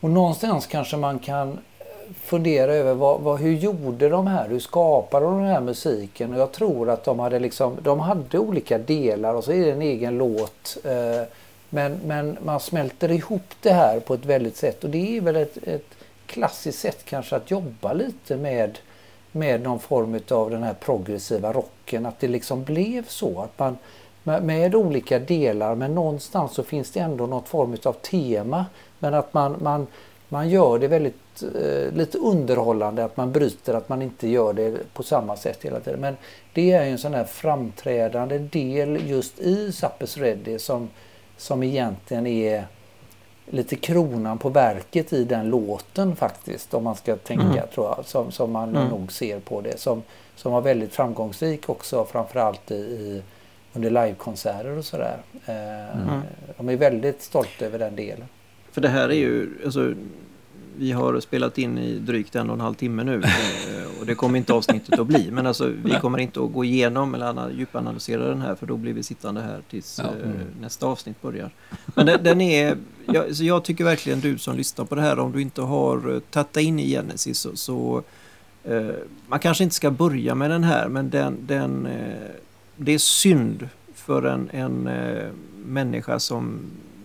Och 0.00 0.10
någonstans 0.10 0.66
kanske 0.66 0.96
man 0.96 1.18
kan 1.18 1.58
fundera 2.24 2.74
över 2.74 2.94
vad, 2.94 3.20
vad, 3.20 3.40
hur 3.40 3.52
gjorde 3.52 4.08
de 4.08 4.26
här? 4.26 4.48
Hur 4.48 4.60
skapade 4.60 5.26
de 5.26 5.38
den 5.38 5.48
här 5.48 5.60
musiken? 5.60 6.34
Och 6.34 6.40
jag 6.40 6.52
tror 6.52 6.90
att 6.90 7.04
de 7.04 7.18
hade 7.18 7.38
liksom, 7.38 7.76
de 7.82 8.00
hade 8.00 8.38
olika 8.38 8.78
delar 8.78 9.34
och 9.34 9.44
så 9.44 9.52
är 9.52 9.66
det 9.66 9.72
en 9.72 9.82
egen 9.82 10.18
låt. 10.18 10.76
Eh, 10.84 11.26
men, 11.70 12.00
men 12.06 12.36
man 12.44 12.60
smälter 12.60 13.10
ihop 13.10 13.54
det 13.62 13.72
här 13.72 14.00
på 14.00 14.14
ett 14.14 14.24
väldigt 14.24 14.56
sätt 14.56 14.84
och 14.84 14.90
det 14.90 15.16
är 15.16 15.20
väl 15.20 15.36
ett, 15.36 15.58
ett 15.62 15.94
klassiskt 16.32 16.78
sätt 16.78 17.04
kanske 17.04 17.36
att 17.36 17.50
jobba 17.50 17.92
lite 17.92 18.36
med 18.36 18.78
med 19.32 19.62
någon 19.62 19.78
form 19.78 20.20
av 20.30 20.50
den 20.50 20.62
här 20.62 20.74
progressiva 20.74 21.52
rocken. 21.52 22.06
Att 22.06 22.20
det 22.20 22.28
liksom 22.28 22.64
blev 22.64 23.06
så. 23.06 23.40
att 23.40 23.58
man 23.58 23.78
med, 24.22 24.42
med 24.42 24.74
olika 24.74 25.18
delar 25.18 25.74
men 25.74 25.94
någonstans 25.94 26.54
så 26.54 26.62
finns 26.62 26.90
det 26.90 27.00
ändå 27.00 27.26
något 27.26 27.48
form 27.48 27.76
av 27.84 27.92
tema. 27.92 28.66
Men 28.98 29.14
att 29.14 29.34
man, 29.34 29.56
man, 29.62 29.86
man 30.28 30.48
gör 30.48 30.78
det 30.78 30.88
väldigt 30.88 31.42
eh, 31.42 31.92
lite 31.92 32.18
underhållande. 32.18 33.04
Att 33.04 33.16
man 33.16 33.32
bryter, 33.32 33.74
att 33.74 33.88
man 33.88 34.02
inte 34.02 34.28
gör 34.28 34.52
det 34.52 34.94
på 34.94 35.02
samma 35.02 35.36
sätt 35.36 35.58
hela 35.62 35.80
tiden. 35.80 36.00
Men 36.00 36.16
det 36.52 36.72
är 36.72 36.84
ju 36.84 36.90
en 36.90 36.98
sån 36.98 37.14
här 37.14 37.24
framträdande 37.24 38.38
del 38.38 39.08
just 39.08 39.38
i 39.38 39.72
Suppers 39.72 40.16
Ready 40.16 40.58
som, 40.58 40.88
som 41.36 41.62
egentligen 41.62 42.26
är 42.26 42.66
lite 43.50 43.76
kronan 43.76 44.38
på 44.38 44.48
verket 44.48 45.12
i 45.12 45.24
den 45.24 45.48
låten 45.50 46.16
faktiskt. 46.16 46.74
Om 46.74 46.84
man 46.84 46.94
ska 46.94 47.16
tänka 47.16 47.44
Mm. 47.44 47.58
tror 47.74 47.86
jag. 47.96 48.04
Som, 48.06 48.32
som 48.32 48.52
man 48.52 48.76
Mm. 48.76 48.88
nog 48.88 49.12
ser 49.12 49.40
på 49.40 49.60
det. 49.60 49.80
Som, 49.80 50.02
som 50.36 50.52
var 50.52 50.60
väldigt 50.60 50.94
framgångsrik 50.94 51.68
också 51.68 52.04
framförallt 52.04 52.70
i, 52.70 52.74
i 52.74 53.22
under 53.72 53.90
livekonserter 53.90 54.78
och 54.78 54.84
sådär. 54.84 55.16
Eh, 55.46 56.00
Mm. 56.02 56.20
De 56.56 56.68
är 56.68 56.76
väldigt 56.76 57.22
stolta 57.22 57.64
över 57.64 57.78
den 57.78 57.96
delen. 57.96 58.26
För 58.72 58.80
det 58.80 58.88
här 58.88 59.08
är 59.08 59.14
ju, 59.14 59.48
alltså, 59.64 59.94
vi 60.78 60.92
har 60.92 61.20
spelat 61.20 61.58
in 61.58 61.78
i 61.78 61.98
drygt 61.98 62.36
en 62.36 62.50
och 62.50 62.54
en 62.54 62.60
halv 62.60 62.74
timme 62.74 63.04
nu 63.04 63.14
eh, 63.14 64.00
och 64.00 64.06
det 64.06 64.14
kommer 64.14 64.38
inte 64.38 64.52
avsnittet 64.52 64.98
att 65.00 65.06
bli. 65.06 65.30
Men 65.30 65.46
alltså 65.46 65.72
vi 65.84 65.90
kommer 66.00 66.18
inte 66.18 66.40
att 66.44 66.52
gå 66.52 66.64
igenom 66.64 67.14
eller 67.14 67.26
ana- 67.26 67.52
djupanalysera 67.52 68.28
den 68.28 68.40
här 68.40 68.54
för 68.54 68.66
då 68.66 68.76
blir 68.76 68.92
vi 68.92 69.02
sittande 69.02 69.40
här 69.40 69.60
tills 69.70 70.00
Ja. 70.02 70.08
eh, 70.24 70.30
nästa 70.60 70.86
avsnitt 70.86 71.22
börjar. 71.22 71.50
Men 71.94 72.06
den, 72.06 72.24
den 72.24 72.40
är, 72.40 72.76
jag, 73.06 73.36
så 73.36 73.44
jag 73.44 73.64
tycker 73.64 73.84
verkligen 73.84 74.20
du 74.20 74.38
som 74.38 74.56
lyssnar 74.56 74.84
på 74.84 74.94
det 74.94 75.00
här 75.02 75.18
om 75.18 75.32
du 75.32 75.42
inte 75.42 75.62
har 75.62 76.14
eh, 76.14 76.18
tagit 76.20 76.56
in 76.56 76.78
i 76.78 76.88
Genesis 76.90 77.38
så, 77.38 77.56
så 77.56 78.02
eh, 78.64 78.86
man 79.28 79.38
kanske 79.38 79.64
inte 79.64 79.76
ska 79.76 79.90
börja 79.90 80.34
med 80.34 80.50
den 80.50 80.64
här 80.64 80.88
men 80.88 81.10
den, 81.10 81.36
den, 81.46 81.86
eh, 81.86 82.30
det 82.76 82.92
är 82.92 82.98
synd 82.98 83.68
för 83.94 84.22
en, 84.22 84.50
en 84.52 84.86
eh, 84.86 85.28
människa 85.66 86.18
som 86.18 86.58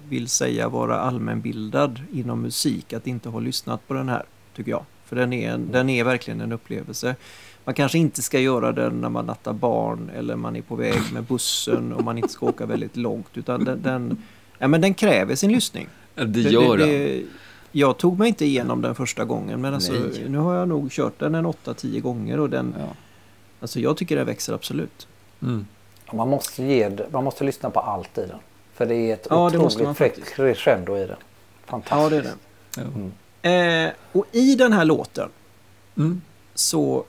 vill 0.10 0.28
säga 0.28 0.70
vara 0.70 1.00
allmänbildad 1.00 2.02
inom 2.14 2.42
musik 2.42 2.94
att 2.94 3.08
inte 3.08 3.30
ha 3.30 3.40
lyssnat 3.40 3.88
på 3.88 3.94
den 3.94 4.10
här, 4.10 4.24
tycker 4.56 4.72
jag. 4.72 4.86
För 5.06 5.16
den 5.16 5.34
är, 5.34 5.52
en, 5.52 5.72
den 5.72 5.90
är 5.90 6.04
verkligen 6.04 6.42
en 6.42 6.52
upplevelse. 6.52 7.16
Man 7.64 7.74
kanske 7.76 7.98
inte 7.98 8.22
ska 8.22 8.40
göra 8.40 8.72
den 8.72 9.02
när 9.02 9.10
man 9.10 9.26
nattar 9.26 9.54
barn 9.54 10.12
eller 10.16 10.36
man 10.36 10.56
är 10.56 10.62
på 10.62 10.76
väg 10.76 11.02
med 11.14 11.24
bussen 11.24 11.94
och 11.94 12.04
man 12.04 12.18
inte 12.18 12.30
ska 12.30 12.46
åka 12.46 12.66
väldigt 12.66 12.98
långt. 12.98 13.38
Utan 13.38 13.64
den, 13.64 13.82
den, 13.82 14.24
ja, 14.58 14.68
men 14.68 14.82
den 14.82 14.94
kräver 14.94 15.36
sin 15.36 15.52
lyssning. 15.52 15.88
Det 16.16 16.42
gör 16.42 16.78
den. 16.78 17.28
Jag 17.72 17.98
tog 17.98 18.20
mig 18.20 18.28
inte 18.28 18.46
igenom 18.46 18.82
den 18.82 18.96
första 18.96 19.26
gången 19.26 19.62
men 19.62 19.74
alltså, 19.74 19.94
Nej. 19.94 20.26
nu 20.30 20.38
har 20.38 20.56
jag 20.56 20.68
nog 20.68 20.92
kört 20.92 21.20
den 21.20 21.36
en 21.36 21.46
8-10 21.46 22.00
gånger 22.00 22.40
och 22.40 22.50
den, 22.50 22.76
Ja. 22.80 22.86
alltså 23.60 23.80
jag 23.80 23.98
tycker 23.98 24.16
den 24.16 24.26
växer 24.26 24.54
absolut. 24.54 25.08
Mm. 25.42 25.68
Man 26.14 26.30
måste, 26.30 26.64
ge, 26.64 26.92
man 27.12 27.24
måste 27.24 27.44
lyssna 27.44 27.70
på 27.70 27.80
allt 27.80 28.18
i 28.18 28.22
den. 28.22 28.40
För 28.78 28.86
det 28.86 28.96
är 28.96 29.14
ett 29.14 29.28
Ja, 29.30 29.50
det 29.50 29.58
måste 29.58 29.84
man 29.84 29.92
otroligt 29.92 29.98
fräckt 29.98 30.16
faktiskt. 30.18 30.36
crescendo 30.36 30.98
i 30.98 31.06
den. 31.08 31.18
Fantastiskt. 31.66 31.92
Ja, 31.92 32.10
det 32.10 32.18
är 32.18 32.22
det. 32.22 32.82
Mm. 33.44 33.88
Eh, 33.88 33.94
och 34.12 34.26
i 34.32 34.56
den 34.56 34.74
här 34.74 34.86
låten 34.86 35.30
Mm. 35.98 36.22
så 36.54 37.06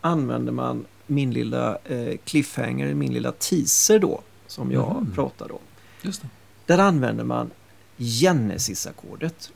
använder 0.00 0.52
man 0.52 0.86
min 1.06 1.30
lilla 1.32 1.78
eh, 1.84 2.16
cliffhanger, 2.24 2.94
min 2.94 3.12
lilla 3.12 3.32
teaser 3.32 3.98
då, 3.98 4.20
som 4.46 4.72
jag 4.72 4.96
Mhm. 4.96 5.12
pratade 5.14 5.52
om. 5.52 5.58
Just 6.02 6.22
det. 6.22 6.28
Där 6.66 6.78
använder 6.78 7.24
man 7.24 7.50
Genesis-ackordet. 7.96 9.50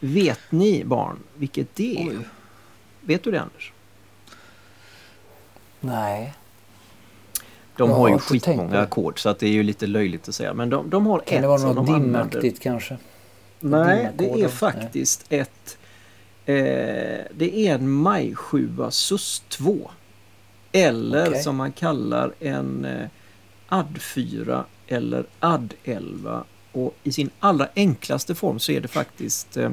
Vet 0.00 0.40
ni 0.50 0.84
barn 0.84 1.18
vilket 1.36 1.74
det 1.74 2.02
är? 2.02 2.08
Oj. 2.08 2.18
Vet 3.00 3.24
du 3.24 3.30
det 3.30 3.40
Anders? 3.40 3.72
Nej. 5.80 6.34
De 7.78 7.90
Jag 7.90 7.96
har 7.96 8.08
ju 8.08 8.18
skitmånga 8.18 8.80
ackord 8.80 9.22
så 9.22 9.28
att 9.28 9.38
det 9.38 9.46
är 9.46 9.52
ju 9.52 9.62
lite 9.62 9.86
löjligt 9.86 10.28
att 10.28 10.34
säga. 10.34 10.54
Men 10.54 10.70
de, 10.70 10.90
de 10.90 11.06
har 11.06 11.18
Kan 11.18 11.36
ett 11.36 11.42
det 11.42 11.48
vara 11.48 11.72
något 11.72 11.86
dimaktigt 11.86 12.60
kanske? 12.60 12.96
Nej, 13.60 14.10
det 14.16 14.42
är 14.42 14.48
faktiskt 14.48 15.24
ett... 15.28 15.78
Eh, 16.46 16.54
det 17.34 17.56
är 17.56 17.74
en 17.74 17.90
maj 17.90 18.34
7 18.34 18.70
sus 18.90 19.42
2. 19.48 19.90
Eller 20.72 21.28
Okej. 21.28 21.42
som 21.42 21.56
man 21.56 21.72
kallar 21.72 22.32
en 22.40 22.84
eh, 22.84 23.08
add 23.68 23.98
4 24.00 24.64
eller 24.86 25.24
add 25.40 25.74
11. 25.84 26.44
Och 26.72 26.96
i 27.02 27.12
sin 27.12 27.30
allra 27.40 27.68
enklaste 27.74 28.34
form 28.34 28.58
så 28.58 28.72
är 28.72 28.80
det 28.80 28.88
faktiskt... 28.88 29.56
Eh, 29.56 29.72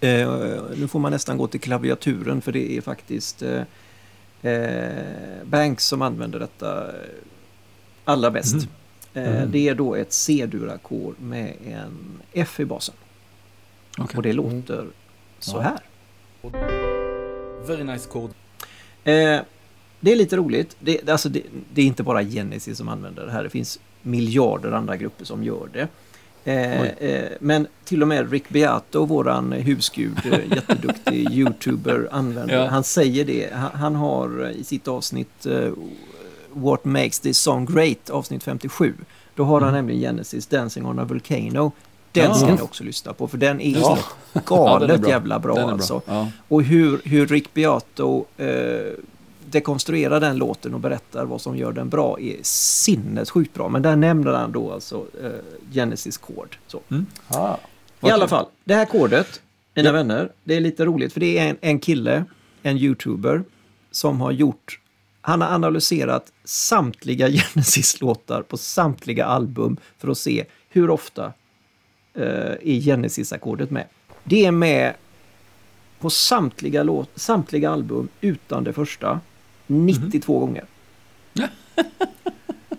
eh, 0.00 0.30
nu 0.76 0.88
får 0.88 0.98
man 0.98 1.12
nästan 1.12 1.38
gå 1.38 1.46
till 1.46 1.60
klaviaturen 1.60 2.42
för 2.42 2.52
det 2.52 2.76
är 2.76 2.80
faktiskt 2.80 3.42
eh, 4.44 5.44
Banks 5.44 5.86
som 5.86 6.02
använder 6.02 6.38
detta 6.38 6.82
eh, 6.88 6.94
allra 8.04 8.30
bäst. 8.30 8.54
Eh, 9.14 9.32
Mhm. 9.42 9.50
Det 9.50 9.68
är 9.68 9.74
då 9.74 9.94
ett 9.94 10.12
C-dur-ackord 10.12 11.14
med 11.20 11.54
en 11.66 12.20
F 12.32 12.60
i 12.60 12.64
basen. 12.64 12.94
Okej. 13.98 14.16
Och 14.16 14.22
det 14.22 14.32
låter 14.32 14.86
så 15.38 15.56
Ja. 15.56 15.60
här. 15.60 15.80
Very 17.66 17.84
nice 17.84 18.08
chord. 18.10 18.30
Eh, 19.04 19.40
det 20.00 20.12
är 20.12 20.16
lite 20.16 20.36
roligt. 20.36 20.76
Det, 20.80 21.08
alltså 21.08 21.28
det, 21.28 21.42
det 21.72 21.82
är 21.82 21.86
inte 21.86 22.02
bara 22.02 22.22
Genesis 22.24 22.78
som 22.78 22.88
använder 22.88 23.26
det 23.26 23.32
här. 23.32 23.42
Det 23.42 23.50
finns 23.50 23.78
miljarder 24.02 24.72
andra 24.72 24.96
grupper 24.96 25.24
som 25.24 25.44
gör 25.44 25.68
det. 25.72 25.88
Eh, 26.44 26.82
eh, 26.82 27.30
men 27.40 27.66
till 27.84 28.02
och 28.02 28.08
med 28.08 28.30
Rick 28.30 28.48
Beato, 28.48 29.04
våran 29.04 29.52
husgud, 29.52 30.18
eh, 30.32 30.38
jätteduktig 30.54 31.30
youtuber, 31.30 32.08
använder 32.12 32.54
Ja. 32.56 32.66
Han 32.66 32.84
säger 32.84 33.24
det. 33.24 33.50
Han, 33.52 33.70
han 33.74 33.94
har 33.94 34.50
i 34.50 34.64
sitt 34.64 34.88
avsnitt 34.88 35.46
eh, 35.46 35.68
What 36.52 36.84
makes 36.84 37.20
this 37.20 37.38
song 37.38 37.66
great, 37.66 38.10
avsnitt 38.10 38.42
57. 38.42 38.94
Då 39.34 39.44
har 39.44 39.60
han 39.60 39.68
Mm. 39.68 39.74
nämligen 39.74 40.00
Genesis 40.00 40.46
Dancing 40.46 40.86
on 40.86 40.98
a 40.98 41.04
Volcano. 41.04 41.72
Den 42.12 42.24
Ja. 42.24 42.34
ska 42.34 42.54
ni 42.54 42.60
också 42.60 42.84
lyssna 42.84 43.12
på 43.12 43.28
för 43.28 43.38
den 43.38 43.60
är 43.60 43.78
Ja, 43.80 43.98
galet 44.46 44.88
den 44.88 44.96
är 44.98 45.00
bra. 45.02 45.10
jävla 45.10 45.38
bra, 45.38 45.58
är 45.58 45.62
alltså. 45.72 46.02
Ja. 46.06 46.28
Och 46.48 46.62
hur, 46.62 47.00
hur 47.04 47.26
Rick 47.26 47.54
Beato 47.54 48.24
eh, 48.36 48.46
dekonstruerar 49.54 50.20
den 50.20 50.36
låten 50.36 50.74
och 50.74 50.80
berättar 50.80 51.24
vad 51.24 51.40
som 51.40 51.56
gör 51.56 51.72
den 51.72 51.88
bra 51.88 52.20
är 52.20 52.36
sinnessjukt 52.42 53.54
bra. 53.54 53.68
Men 53.68 53.82
där 53.82 53.96
nämner 53.96 54.32
han 54.32 54.52
då 54.52 54.72
alltså 54.72 55.06
eh, 55.22 55.30
Genesis 55.72 56.18
Chord. 56.18 56.58
Så. 56.66 56.80
Ja. 57.28 57.58
I 58.02 58.10
alla 58.10 58.28
fall, 58.28 58.46
det 58.64 58.74
här 58.74 58.84
kodet, 58.84 59.40
mina 59.74 59.92
vänner, 59.92 60.32
det 60.44 60.54
är 60.54 60.60
lite 60.60 60.84
roligt 60.84 61.12
för 61.12 61.20
det 61.20 61.38
är 61.38 61.48
en, 61.48 61.56
en 61.60 61.78
kille, 61.78 62.24
en 62.62 62.76
youtuber, 62.76 63.44
som 63.90 64.20
har 64.20 64.32
gjort, 64.32 64.80
han 65.20 65.40
har 65.40 65.48
analyserat 65.48 66.32
samtliga 66.44 67.28
Genesis-låtar 67.30 68.42
på 68.42 68.56
samtliga 68.56 69.24
album 69.24 69.76
för 69.98 70.08
att 70.08 70.18
se 70.18 70.44
hur 70.68 70.90
ofta 70.90 71.32
eh, 72.14 72.24
är 72.62 72.80
Genesis-ackordet 72.80 73.70
med. 73.70 73.86
Det 74.24 74.46
är 74.46 74.52
med 74.52 74.94
på 76.00 76.10
samtliga, 76.10 76.82
låt, 76.82 77.10
samtliga 77.14 77.70
album 77.70 78.08
utan 78.20 78.64
det 78.64 78.72
första 78.72 79.20
92 79.66 80.38
gånger. 80.38 80.64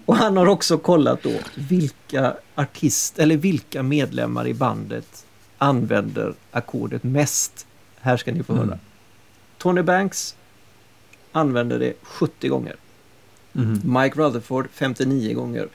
Och 0.05 0.15
han 0.15 0.37
har 0.37 0.45
också 0.47 0.77
kollat 0.77 1.23
då 1.23 1.31
vilka 1.55 2.35
artist 2.55 3.19
eller 3.19 3.37
vilka 3.37 3.83
medlemmar 3.83 4.47
i 4.47 4.53
bandet 4.53 5.25
använder 5.57 6.33
ackordet 6.51 7.03
mest. 7.03 7.67
Här 7.99 8.17
ska 8.17 8.31
ni 8.31 8.43
få 8.43 8.53
Mm. 8.53 8.67
höra. 8.67 8.79
Tony 9.57 9.81
Banks 9.81 10.35
använder 11.31 11.79
det 11.79 11.93
70 12.01 12.47
gånger. 12.49 12.75
Mhm. 13.53 13.81
Mike 14.01 14.19
Rutherford 14.19 14.67
59 14.73 15.33
gånger. 15.33 15.67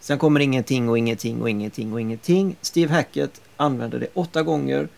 Sen 0.00 0.18
kommer 0.18 0.40
ingenting 0.40 0.88
och 0.88 0.98
ingenting 0.98 1.42
och 1.42 1.50
ingenting 1.50 1.92
och 1.92 2.00
ingenting. 2.00 2.56
Steve 2.60 2.94
Hackett 2.94 3.40
använder 3.56 3.98
det 4.00 4.08
8 4.14 4.42
gånger. 4.42 4.88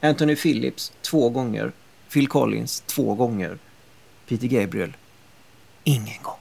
Anthony 0.00 0.36
Phillips 0.36 0.92
2 1.02 1.28
gånger. 1.28 1.72
Phil 2.12 2.28
Collins 2.28 2.80
2 2.86 3.14
gånger. 3.14 3.58
Peter 4.28 4.46
Gabriel 4.46 4.96
ingen 5.84 6.22
gång. 6.22 6.34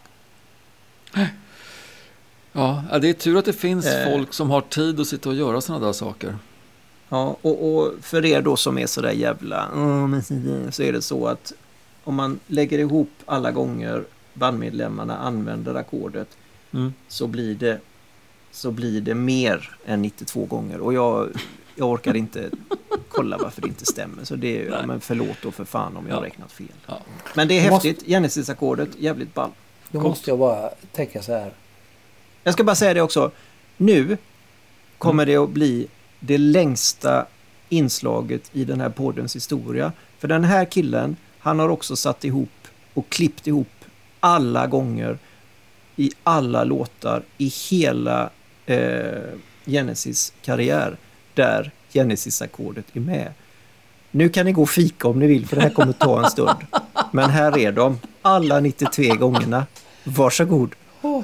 Ja, 2.51 2.83
det 3.01 3.09
är 3.09 3.13
tur 3.13 3.37
att 3.37 3.45
det 3.45 3.53
finns 3.53 3.85
Eh. 3.85 4.11
folk 4.11 4.33
som 4.33 4.49
har 4.49 4.61
tid 4.61 4.99
att 4.99 5.07
sitta 5.07 5.29
och 5.29 5.35
göra 5.35 5.61
sådana 5.61 5.85
där 5.85 5.93
saker. 5.93 6.35
Ja, 7.09 7.37
och, 7.41 7.75
och 7.77 7.93
för 8.01 8.25
er 8.25 8.41
då 8.41 8.55
som 8.57 8.77
är 8.77 8.87
sådär 8.87 9.11
jävla... 9.11 9.69
"Åh, 9.75 10.07
men 10.07 10.23
så- 10.23 10.71
Så 10.71 10.83
är 10.83 10.93
det 10.93 11.01
så 11.01 11.27
att 11.27 11.53
om 12.03 12.15
man 12.15 12.39
lägger 12.47 12.79
ihop 12.79 13.09
alla 13.25 13.51
gånger 13.51 14.03
bandmedlemmarna 14.33 15.17
använder 15.17 15.75
ackordet 15.75 16.27
Mm. 16.73 16.93
så 17.07 17.27
blir 17.27 17.55
det 17.55 17.79
så 18.51 18.71
blir 18.71 19.01
det 19.01 19.13
mer 19.15 19.77
än 19.85 20.01
92 20.01 20.45
gånger. 20.45 20.79
Och 20.79 20.93
jag, 20.93 21.29
jag 21.75 21.89
orkar 21.89 22.15
inte 22.15 22.49
kolla 23.09 23.37
varför 23.37 23.61
det 23.61 23.67
inte 23.67 23.85
stämmer. 23.85 24.23
Så 24.23 24.35
det 24.35 24.61
är, 24.61 24.69
ja, 24.71 24.85
men 24.85 25.01
förlåt 25.01 25.37
då 25.41 25.51
för 25.51 25.65
fan 25.65 25.97
om 25.97 26.07
jag 26.07 26.15
har 26.15 26.21
Ja. 26.21 26.25
räknat 26.27 26.51
fel. 26.51 26.67
Ja. 26.87 26.99
Men 27.35 27.47
det 27.47 27.59
är 27.59 27.63
Jag 27.63 27.71
måste- 27.73 27.87
häftigt. 27.87 28.07
Genesis-ackordet, 28.07 28.89
jävligt 28.99 29.33
ball. 29.33 29.49
Då 29.91 29.99
Coolt. 29.99 30.09
måste 30.09 30.31
jag 30.31 30.39
bara 30.39 30.69
tänka 30.91 31.21
så 31.21 31.31
här. 31.33 31.53
Jag 32.43 32.53
ska 32.53 32.63
bara 32.63 32.75
säga 32.75 32.93
det 32.93 33.01
också. 33.01 33.31
Nu 33.77 34.17
kommer 34.97 35.23
Mm. 35.23 35.35
det 35.35 35.43
att 35.43 35.49
bli 35.49 35.87
det 36.19 36.37
längsta 36.37 37.25
inslaget 37.69 38.49
i 38.53 38.65
den 38.65 38.81
här 38.81 38.89
poddens 38.89 39.35
historia. 39.35 39.91
För 40.19 40.27
den 40.27 40.43
här 40.43 40.65
killen, 40.65 41.15
han 41.39 41.59
har 41.59 41.69
också 41.69 41.95
satt 41.95 42.23
ihop 42.25 42.49
och 42.93 43.09
klippt 43.09 43.47
ihop 43.47 43.67
alla 44.19 44.67
gånger 44.67 45.17
i 45.95 46.11
alla 46.23 46.63
låtar 46.63 47.23
i 47.37 47.47
hela 47.69 48.29
eh, 48.65 49.21
Genesis 49.65 50.33
karriär 50.41 50.97
där 51.35 51.71
Genesis-ackordet 51.93 52.85
är 52.93 52.99
med. 52.99 53.33
Nu 54.11 54.29
kan 54.29 54.45
ni 54.45 54.51
gå 54.51 54.61
och 54.61 54.69
fika 54.69 55.07
om 55.07 55.19
ni 55.19 55.27
vill 55.27 55.47
för 55.47 55.55
det 55.55 55.61
här 55.61 55.69
kommer 55.69 55.93
ta 55.93 56.23
en 56.23 56.29
stund. 56.29 56.57
Men 57.11 57.29
här 57.29 57.57
är 57.57 57.71
de, 57.71 57.99
alla 58.21 58.59
93 58.59 59.15
gångerna. 59.15 59.65
Varsågod. 60.03 60.75
Oh. 61.01 61.23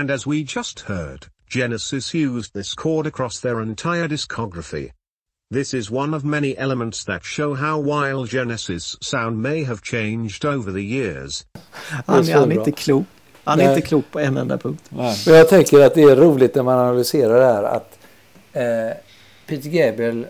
And 0.00 0.10
as 0.10 0.26
we 0.26 0.44
just 0.44 0.80
heard, 0.80 1.26
Genesis 1.46 2.14
used 2.14 2.54
this 2.54 2.74
chord 2.74 3.06
across 3.06 3.40
their 3.40 3.60
entire 3.60 4.08
discography. 4.08 4.92
This 5.50 5.74
is 5.74 5.90
one 5.90 6.14
of 6.14 6.24
many 6.24 6.56
elements 6.56 7.04
that 7.04 7.22
show 7.22 7.52
how 7.52 7.78
while 7.78 8.24
Genesis 8.24 8.96
sound 9.02 9.42
may 9.42 9.64
have 9.64 9.82
changed 9.82 10.46
over 10.46 10.72
the 10.72 10.82
years, 10.82 11.44
Han, 12.06 12.28
är 12.28 12.34
han 12.34 12.52
är 12.52 12.58
inte 12.58 12.72
klok. 12.72 13.04
Han 13.44 13.60
är 13.60 13.64
Nej. 13.64 13.76
inte 13.76 13.88
klok 13.88 14.04
på 14.10 14.20
en 14.20 14.36
enda 14.36 14.58
punkt. 14.58 14.84
Nej. 14.88 15.16
Och 15.26 15.32
jag 15.32 15.48
tänker 15.48 15.80
att 15.80 15.94
det 15.94 16.02
är 16.02 16.16
roligt 16.16 16.54
när 16.54 16.62
man 16.62 16.78
analyserar 16.78 17.40
det 17.40 17.46
här 17.46 17.64
att 17.64 17.98
eh, 18.52 18.96
Peter 19.46 19.70
Gabriel 19.70 20.26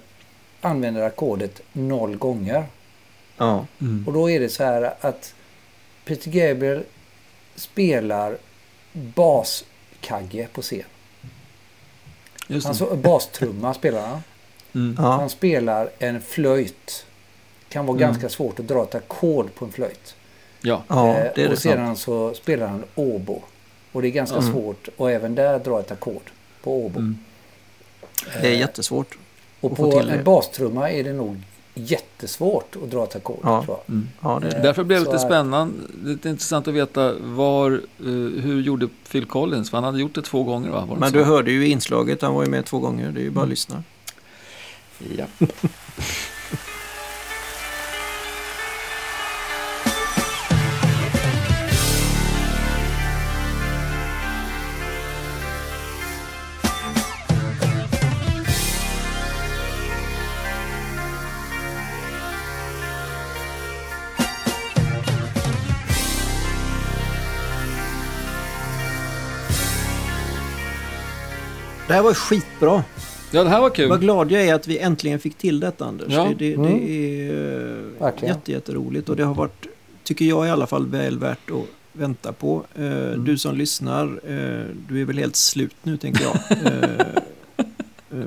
använder 0.60 1.02
ackordet 1.02 1.60
noll 1.72 2.16
gånger. 2.16 2.66
Ja. 3.36 3.66
Och 4.06 4.12
då 4.12 4.30
är 4.30 4.40
det 4.40 4.48
så 4.48 4.64
här 4.64 4.94
att 5.00 5.34
Peter 6.04 6.30
Gabriel 6.30 6.82
spelar 7.56 8.36
baskagge 8.92 10.46
på 10.52 10.62
scen. 10.62 10.82
Just. 12.48 12.66
Alltså 12.66 12.96
bastrumma 12.96 13.74
spelar 13.74 14.06
han. 14.06 14.22
Mm. 14.74 14.96
Han 14.96 15.30
spelar 15.30 15.90
en 15.98 16.20
flöjt. 16.22 17.06
Kan 17.68 17.86
vara 17.86 17.96
Mm. 17.96 18.08
ganska 18.10 18.28
svårt 18.28 18.58
att 18.60 18.68
dra 18.68 18.82
ett 18.82 18.94
ackord 18.94 19.54
på 19.54 19.64
en 19.64 19.72
flöjt. 19.72 20.14
Ja, 20.62 20.82
Ja, 20.88 21.08
Eh, 21.08 21.14
det 21.34 21.42
är 21.42 21.46
det 21.46 21.52
och 21.52 21.58
sedan 21.58 21.86
sant. 21.86 21.98
så 21.98 22.34
spelar 22.34 22.66
han 22.66 22.84
obo. 22.94 23.42
Och 23.92 24.02
det 24.02 24.08
är 24.08 24.12
ganska 24.12 24.36
Mm. 24.36 24.52
svårt 24.52 24.88
att 24.98 25.08
även 25.08 25.34
där 25.34 25.58
dra 25.58 25.80
ett 25.80 25.90
ackord 25.90 26.30
på 26.62 26.84
obo. 26.86 26.98
Mm. 26.98 27.18
Det 28.42 28.48
är 28.48 28.52
Eh, 28.52 28.58
jättesvårt. 28.58 29.18
Och 29.60 29.76
på 29.76 30.00
en 30.00 30.24
bastrumma 30.24 30.90
är 30.90 31.04
det 31.04 31.12
nog 31.12 31.42
jättesvårt 31.74 32.76
att 32.84 32.90
dra 32.90 33.04
ett 33.04 33.16
ackord 33.16 33.40
Ja. 33.42 33.62
tror 33.64 33.76
jag. 33.86 33.94
mm. 33.94 34.08
Ja, 34.20 34.38
det 34.42 34.46
är 34.48 34.50
det. 34.52 34.58
Därför 34.62 34.84
blev 34.84 34.98
det 35.00 35.04
lite 35.04 35.16
är- 35.24 35.26
spännande, 35.28 35.74
lite 36.04 36.28
intressant 36.28 36.68
att 36.68 36.74
veta 36.74 37.12
var, 37.20 37.70
eh, 37.72 38.06
hur 38.42 38.60
gjorde 38.62 38.88
Phil 39.10 39.24
Collins? 39.24 39.70
För 39.70 39.76
han 39.76 39.84
hade 39.84 40.00
gjort 40.00 40.14
det 40.14 40.22
två 40.22 40.42
gånger 40.42 40.70
va? 40.70 40.88
Men 41.00 41.10
så? 41.10 41.16
du 41.16 41.24
hörde 41.24 41.50
ju 41.52 41.66
inslaget, 41.68 42.22
han 42.22 42.34
var 42.34 42.44
ju 42.44 42.50
med 42.50 42.64
två 42.64 42.78
gånger. 42.78 43.12
Det 43.12 43.20
är 43.20 43.24
ju 43.24 43.30
bara 43.30 43.42
att 43.42 43.48
lyssna. 43.50 43.82
Ja. 45.18 45.26
Det 71.90 71.94
här 71.94 72.02
var 72.02 72.14
skitbra. 72.14 72.84
ja, 73.30 73.44
det 73.44 73.50
här 73.50 73.60
var 73.60 73.70
kul. 73.70 73.88
Vad 73.88 74.00
glad 74.00 74.32
jag 74.32 74.42
är 74.42 74.54
att 74.54 74.68
vi 74.68 74.78
äntligen 74.78 75.18
fick 75.18 75.38
till 75.38 75.60
detta 75.60 75.84
Anders. 75.84 76.06
Ja. 76.10 76.24
Det, 76.24 76.34
det, 76.34 76.54
Mm. 76.54 76.66
det 76.86 77.28
är 77.28 78.00
Verkligen. 78.00 78.34
jätte, 78.34 78.52
jätteroligt 78.52 79.08
och 79.08 79.16
det 79.16 79.24
har 79.24 79.34
varit, 79.34 79.66
tycker 80.04 80.24
jag 80.24 80.46
i 80.46 80.50
alla 80.50 80.66
fall, 80.66 80.86
väl 80.86 81.18
värt 81.18 81.50
att 81.50 81.64
vänta 81.92 82.32
på. 82.32 82.64
Eh, 82.74 82.82
Mm. 82.84 83.24
Du 83.24 83.38
som 83.38 83.56
lyssnar, 83.56 84.04
eh, 84.06 84.64
du 84.88 85.00
är 85.00 85.04
väl 85.04 85.18
helt 85.18 85.36
slut 85.36 85.74
nu 85.82 85.96
tänker 85.96 86.22
jag. 86.24 86.38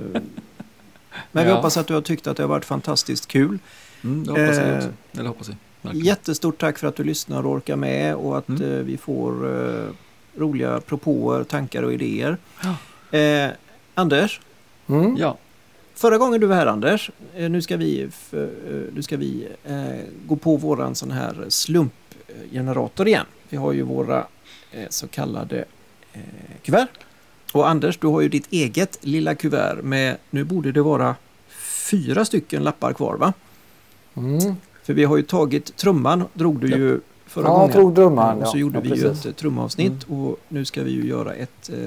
Men 1.31 1.43
vi 1.45 1.49
Ja. 1.49 1.55
hoppas 1.55 1.77
att 1.77 1.87
du 1.87 1.93
har 1.93 2.01
tyckt 2.01 2.27
att 2.27 2.37
det 2.37 2.43
har 2.43 2.47
varit 2.47 2.65
fantastiskt 2.65 3.27
kul. 3.27 3.59
Mm, 4.03 4.23
det 4.23 4.31
hoppas 4.31 4.57
jag 4.57 4.67
Eh, 4.69 4.75
också. 4.77 4.89
Eller 5.13 5.27
hoppas 5.27 5.47
jag. 5.47 5.55
verkligen. 5.81 6.05
Jättestort 6.05 6.57
tack 6.61 6.77
för 6.79 6.87
att 6.87 6.95
du 6.95 7.03
lyssnar 7.03 7.45
och 7.45 7.51
orkar 7.51 7.75
med 7.75 8.15
och 8.15 8.37
att 8.37 8.49
Mm. 8.49 8.61
eh, 8.61 8.77
vi 8.79 8.97
får 8.97 9.31
eh, 9.69 9.85
roliga 10.37 10.79
propåer, 10.79 11.43
tankar 11.43 11.83
och 11.83 11.93
idéer. 11.93 12.37
Ja. 12.63 12.75
Eh, 13.19 13.49
Anders, 13.95 14.39
Mm. 14.87 15.17
Ja, 15.17 15.37
Förra 15.95 16.17
gången 16.17 16.41
du 16.41 16.47
var 16.47 16.55
här 16.55 16.65
Anders, 16.67 17.11
eh, 17.35 17.49
nu 17.49 17.61
ska 17.61 17.77
vi, 17.77 18.01
eh, 18.31 18.39
nu 18.93 19.01
ska 19.01 19.17
vi 19.17 19.47
eh, 19.63 19.75
gå 20.27 20.35
på 20.35 20.57
våran 20.57 20.95
sån 20.95 21.11
här 21.11 21.45
slumpgenerator 21.49 23.07
igen. 23.07 23.25
Vi 23.49 23.57
har 23.57 23.71
ju 23.71 23.81
våra 23.81 24.27
eh, 24.71 24.85
så 24.89 25.07
kallade 25.07 25.65
eh, 26.13 26.21
kuvert. 26.63 26.87
Och 27.53 27.69
Anders, 27.69 27.97
du 27.97 28.07
har 28.07 28.21
ju 28.21 28.29
ditt 28.29 28.47
eget 28.53 28.97
lilla 29.05 29.35
kuvert 29.35 29.81
med, 29.83 30.17
nu 30.29 30.43
borde 30.43 30.71
det 30.71 30.81
vara 30.81 31.15
fyra 31.89 32.25
stycken 32.25 32.63
lappar 32.63 32.93
kvar 32.93 33.15
va? 33.17 33.33
Mm. 34.17 34.55
För 34.83 34.93
vi 34.93 35.03
har 35.03 35.17
ju 35.17 35.23
tagit 35.23 35.75
trumman, 35.77 36.23
drog 36.33 36.59
du 36.59 36.67
ju 36.67 36.99
förra 37.25 37.45
Ja, 37.45 37.51
gången. 37.53 37.69
jag 37.69 37.81
tog 37.81 37.93
drömmaren. 37.95 38.41
Och 38.41 38.47
så 38.47 38.57
ja. 38.57 38.61
gjorde 38.61 38.77
ja, 38.77 38.81
vi 38.95 39.01
ju 39.01 39.07
ett 39.11 39.37
trumavsnitt 39.37 40.03
och 40.03 40.39
nu 40.47 40.65
ska 40.65 40.83
vi 40.83 40.91
ju 40.91 41.05
göra 41.07 41.33
ett 41.33 41.69
eh, 41.69 41.77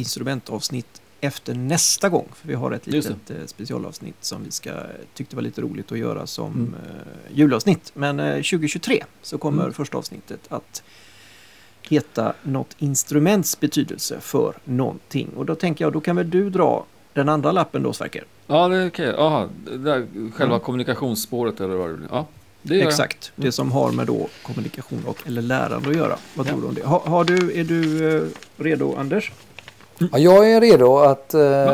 instrumentavsnitt 0.00 1.00
efter 1.20 1.54
nästa 1.54 2.08
gång. 2.08 2.28
För 2.34 2.48
vi 2.48 2.54
har 2.54 2.70
ett 2.72 2.86
litet 2.86 3.30
eh, 3.30 3.36
specialavsnitt 3.46 4.16
som 4.20 4.44
vi 4.44 4.50
ska, 4.50 4.70
tyckte 5.14 5.36
var 5.36 5.42
lite 5.42 5.60
roligt 5.60 5.92
att 5.92 5.98
göra 5.98 6.26
som 6.26 6.52
Mm. 6.52 6.74
eh, 6.74 7.36
julavsnitt. 7.38 7.90
Men 7.94 8.20
eh, 8.20 8.34
2023 8.34 9.04
så 9.22 9.38
kommer 9.38 9.62
Mm. 9.62 9.72
första 9.72 9.98
avsnittet 9.98 10.40
att 10.48 10.82
heta 11.88 12.32
något 12.42 12.76
instruments 12.78 13.60
betydelse 13.60 14.20
för 14.20 14.54
någonting. 14.64 15.28
Och 15.36 15.46
då 15.46 15.54
tänker 15.54 15.84
jag, 15.84 15.92
då 15.92 16.00
kan 16.00 16.16
väl 16.16 16.30
du 16.30 16.50
dra 16.50 16.84
den 17.12 17.28
andra 17.28 17.52
lappen 17.52 17.82
då 17.82 17.92
Sverker? 17.92 18.24
ja 18.46 18.68
det 18.68 18.76
är 18.76 18.88
okej. 18.88 19.14
Jaha, 19.16 19.48
det 19.64 19.78
där, 19.78 20.06
själva 20.32 20.54
Mm. 20.54 20.60
kommunikationsspåret 20.64 21.60
eller 21.60 21.74
vad 21.74 21.88
det 21.90 21.94
blir. 21.96 22.08
Ja, 22.10 22.26
det 22.62 22.80
Exakt, 22.82 23.32
Mm. 23.36 23.46
det 23.46 23.52
som 23.52 23.72
har 23.72 23.92
med 23.92 24.06
då 24.06 24.28
kommunikation 24.42 25.02
och 25.06 25.26
eller 25.26 25.42
lärande 25.42 25.88
att 25.90 25.96
göra. 25.96 26.16
Vad 26.34 26.46
Ja. 26.46 26.50
tror 26.50 26.60
du 26.62 26.66
om 26.68 26.74
det? 26.74 26.82
Har, 26.86 27.00
har 27.00 27.24
du, 27.24 27.60
är 27.60 27.64
du 27.64 28.16
eh, 28.16 28.22
redo 28.56 28.94
Anders? 28.96 29.32
Ja, 30.12 30.18
jag 30.18 30.50
är 30.50 30.60
redo 30.60 30.98
att... 30.98 31.34
Eh, 31.34 31.40
Ja. 31.40 31.72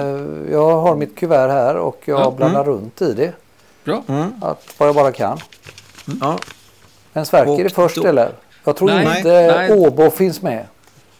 Jag 0.50 0.76
har 0.80 0.96
mitt 0.96 1.16
kuvert 1.16 1.48
här 1.48 1.76
och 1.76 2.02
jag 2.04 2.20
Ja. 2.20 2.30
blandar 2.30 2.64
runt 2.64 3.02
i 3.02 3.12
det. 3.14 3.32
Bra. 3.84 4.02
Mm. 4.08 4.32
Att, 4.42 4.62
vad 4.78 4.88
jag 4.88 4.94
bara 4.96 5.12
kan. 5.12 5.38
Ja, 6.20 6.38
Men 7.12 7.26
Sverker 7.26 7.50
Och 7.52 7.60
är 7.60 7.68
först 7.68 7.96
då- 7.96 8.06
eller? 8.06 8.32
Jag 8.64 8.76
tror 8.76 8.88
Nej, 8.88 9.16
inte 9.18 9.52
nej. 9.56 9.72
Åbo 9.72 10.10
finns 10.10 10.42
med. 10.42 10.66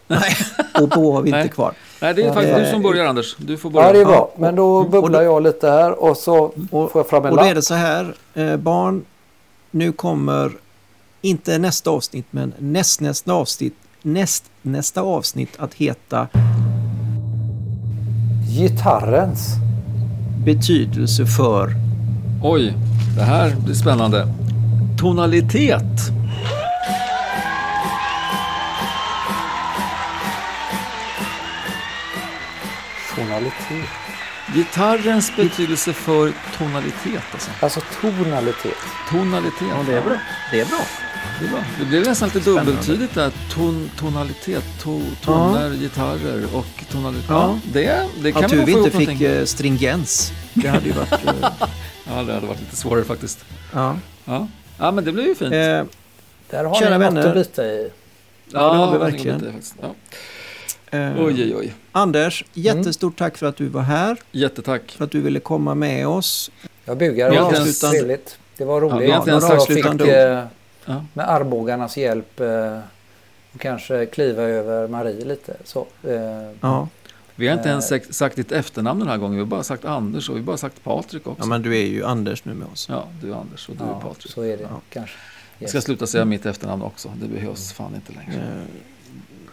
och 0.81 0.89
då 0.89 1.13
har 1.13 1.23
vi 1.23 1.29
inte 1.29 1.39
Nej. 1.39 1.49
kvar. 1.49 1.73
Nej, 2.01 2.15
det 2.15 2.23
är 2.23 2.33
faktiskt 2.33 2.57
du 2.59 2.67
som 2.71 2.83
börjar 2.83 3.07
Anders. 3.07 3.37
Du 3.39 3.57
får 3.57 3.71
börja. 3.71 3.87
Ja, 3.87 3.93
det 3.93 4.01
är 4.01 4.05
bra. 4.05 4.19
och- 4.21 4.41
Men 4.41 4.57
då 4.57 4.77
och 4.77 4.91
bubblar 4.91 5.23
jag 5.23 5.43
lite 5.43 5.71
här 5.71 6.03
och 6.03 6.17
så 6.17 6.37
Och, 6.71 6.91
får 6.93 7.01
jag 7.01 7.09
fram 7.09 7.25
en 7.27 7.31
och 7.31 7.37
då 7.37 7.43
är 7.43 7.47
lapp. 7.47 7.55
det 7.55 7.63
så 7.63 7.75
här, 7.75 8.15
eh, 8.35 8.57
barn, 8.57 9.05
nu 9.71 9.93
kommer 9.93 10.53
inte 11.23 11.59
nästa 11.59 11.91
avsnitt 11.91 12.27
men 12.31 12.53
näst, 12.59 13.01
nästa 13.01 13.33
avsnitt 13.33 13.75
näst, 14.03 14.45
nästa 14.63 15.03
avsnitt 15.03 15.51
att 15.59 15.75
heta 15.75 16.29
Gitarrens. 18.57 19.57
betydelse 20.45 21.27
för 21.27 21.75
Oj, 22.43 22.75
det 23.17 23.23
här 23.23 23.57
blir 23.57 23.75
spännande. 23.75 24.29
Tonalitet. 24.99 25.83
Tonalitet. 33.17 33.89
Gitarrens 34.55 35.37
betydelse 35.37 35.93
för 35.93 36.33
tonalitet 36.59 37.23
alltså. 37.33 37.51
Alltså 37.61 37.81
tonalitet. 38.01 38.79
Tonalitet. 39.11 39.69
Ja, 39.71 39.83
det 39.87 39.97
är 39.99 40.03
bra. 40.03 40.17
Det 40.51 40.61
är 40.61 40.67
bra. 40.67 40.81
Det, 41.41 41.47
är 41.47 41.51
bra. 41.51 41.59
det 41.79 41.85
blev 41.85 42.05
nästan 42.07 42.29
lite 42.29 42.41
Spännande. 42.41 42.71
dubbeltydigt 42.71 43.15
där. 43.15 43.33
Ton, 43.55 43.91
tonalitet, 43.99 44.65
to, 44.83 45.01
toner, 45.25 45.71
gitarrer 45.75 46.57
och 46.57 46.67
tonalitet. 46.93 47.25
Ja. 47.29 47.59
Ja, 47.65 47.71
det, 47.73 48.07
det 48.23 48.33
kan 48.33 48.43
vi 48.43 48.49
du 48.51 48.57
nog 48.57 48.65
få 48.65 48.71
inte 48.71 48.81
ihop 48.81 48.93
fick 48.93 49.09
någonting. 49.09 49.27
eh, 49.27 49.45
stringens. 49.45 50.33
Det 50.55 50.69
hade 50.69 50.87
ju 50.87 50.93
varit... 50.93 51.13
eh, 51.13 51.35
Ja, 52.09 52.23
det 52.23 52.33
hade 52.33 52.47
varit 52.47 52.61
lite 52.61 52.77
svårare 52.77 53.05
faktiskt. 53.05 53.45
ja. 53.73 53.97
Ja, 54.25 54.49
ja 54.79 54.91
men 54.91 55.05
det 55.05 55.13
blev 55.13 55.27
ju 55.27 55.35
fint. 55.35 55.53
Eh, 55.53 55.59
Där 56.51 56.65
har 56.65 56.75
Kära 56.75 56.99
ni 56.99 57.05
något 57.15 57.25
att 57.25 57.35
bita 57.35 57.65
i. 57.67 57.91
ja, 58.53 58.73
det 58.73 58.77
har 58.79 58.93
vi 58.93 58.99
verkligen. 58.99 59.61
Ja. 59.81 59.95
eh, 60.99 61.13
Oj, 61.19 61.25
oj, 61.43 61.57
oj. 61.57 61.75
Anders, 61.93 62.45
jättestort 62.53 63.19
tack 63.19 63.37
för 63.39 63.47
att 63.47 63.57
du 63.57 63.69
var 63.69 63.83
här. 63.83 64.17
Jättetack. 64.33 64.95
För 64.99 65.05
att 65.05 65.11
du 65.11 65.21
ville 65.21 65.41
komma 65.41 65.75
med 65.75 66.07
oss. 66.09 66.51
Jag 66.85 66.99
bugar. 66.99 67.31
Vi 67.31 67.37
Det 67.37 67.43
var 67.43 67.67
inte 67.67 67.91
trevligt. 67.91 68.39
Det 68.57 68.65
var 68.65 68.83
Ja, 68.83 68.89
vi 68.89 68.95
roligt. 69.07 69.15
inte 69.17 69.31
ens 69.31 69.45
jag 69.49 69.61
sagt 69.63 69.73
fick 69.75 69.85
Ja. 70.87 71.05
med 71.13 71.29
armbågarnas 71.31 71.97
hjälp 71.97 72.41
eh, 72.41 72.79
och 73.53 73.61
kanske 73.61 74.07
kliva 74.07 74.43
över 74.43 74.89
Marie 74.89 75.25
lite. 75.25 75.57
Så, 75.65 75.87
eh, 76.03 76.51
Ja. 76.61 76.89
Vi 77.39 77.47
har 77.49 77.55
inte 77.55 77.69
Eh. 77.69 77.71
ens 77.71 77.89
sagt, 77.89 78.15
sagt 78.15 78.37
ditt 78.37 78.53
efternamn 78.53 79.01
den 79.01 79.09
här 79.09 79.17
gången. 79.17 79.35
Vi 79.35 79.41
har 79.41 79.47
bara 79.47 79.63
sagt 79.63 79.85
Anders 79.85 80.29
och 80.29 80.37
vi 80.37 80.41
har 80.41 80.47
bara 80.47 80.57
sagt 80.57 80.85
Patrik 80.85 81.27
också. 81.27 81.43
ja, 81.43 81.47
men 81.47 81.63
du 81.63 81.77
är 81.77 81.87
ju 81.87 82.05
Anders 82.05 82.45
nu 82.45 82.55
med 82.55 82.69
oss. 82.69 82.87
Ja, 82.91 83.05
du 83.23 83.31
är 83.33 83.35
Anders 83.37 83.69
och 83.69 83.77
du 83.77 83.85
är 83.85 83.89
ja, 83.89 84.01
Patrik. 84.01 84.33
så 84.33 84.43
är 84.43 84.57
det 84.57 84.63
Ja. 84.63 84.81
kanske. 84.91 85.17
Jag 85.59 85.71
ska 85.71 85.81
sluta 85.81 86.07
säga 86.07 86.25
mitt 86.25 86.47
efternamn 86.47 86.83
också. 86.83 87.13
Det 87.21 87.29
behövs 87.29 87.73
fan 87.73 87.95
inte 87.95 88.13
längre. 88.13 88.43
Eh, 88.43 88.63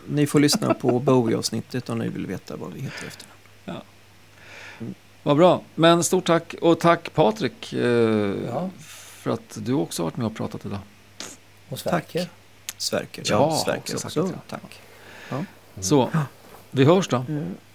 ni 0.08 0.28
får 0.28 0.40
lyssna 0.40 0.74
på 0.74 1.00
Bowie-avsnittet 1.00 1.90
om 1.90 1.98
ni 2.00 2.10
vill 2.10 2.26
veta 2.28 2.56
vad 2.56 2.74
vi 2.74 2.80
heter 2.82 3.08
efter. 3.08 3.28
Vad 5.24 5.38
bra. 5.38 5.62
Men 5.76 6.04
stort 6.04 6.26
tack. 6.26 6.56
Och 6.62 6.80
tack 6.80 7.14
Patrik. 7.14 7.74
Eh, 7.74 7.80
Ja. 8.48 8.70
För 9.24 9.32
att 9.32 9.58
du 9.62 9.74
också 9.74 10.04
varit 10.04 10.18
med 10.18 10.26
och 10.26 10.36
pratat 10.36 10.66
idag. 10.66 10.80
Och 11.74 11.80
Sverker. 11.80 12.30
Sverker. 12.78 13.24
Ja, 13.26 13.36
Ja, 13.52 13.64
Sverker 13.66 13.96
också 13.96 14.08
också. 14.08 14.28
sagt, 14.28 14.36
ja. 14.50 14.58
Tack. 15.30 15.46
Så, 15.84 16.10
vi 16.72 16.84
hörs 16.86 17.08
då. 17.08 17.18
Eh, 17.18 17.24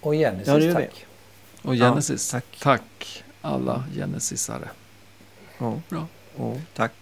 Och 0.01 0.15
Genesis, 0.15 0.65
Ja, 0.65 0.73
tack. 0.75 1.07
Och 1.63 1.75
Genesis. 1.75 2.31
tack. 2.31 2.45
tack 2.61 3.25
alla 3.41 3.85
Genesisare. 3.95 4.69
Ja. 5.59 5.81
Bra. 5.89 6.07
Ja, 6.39 6.55
tack. 6.75 6.93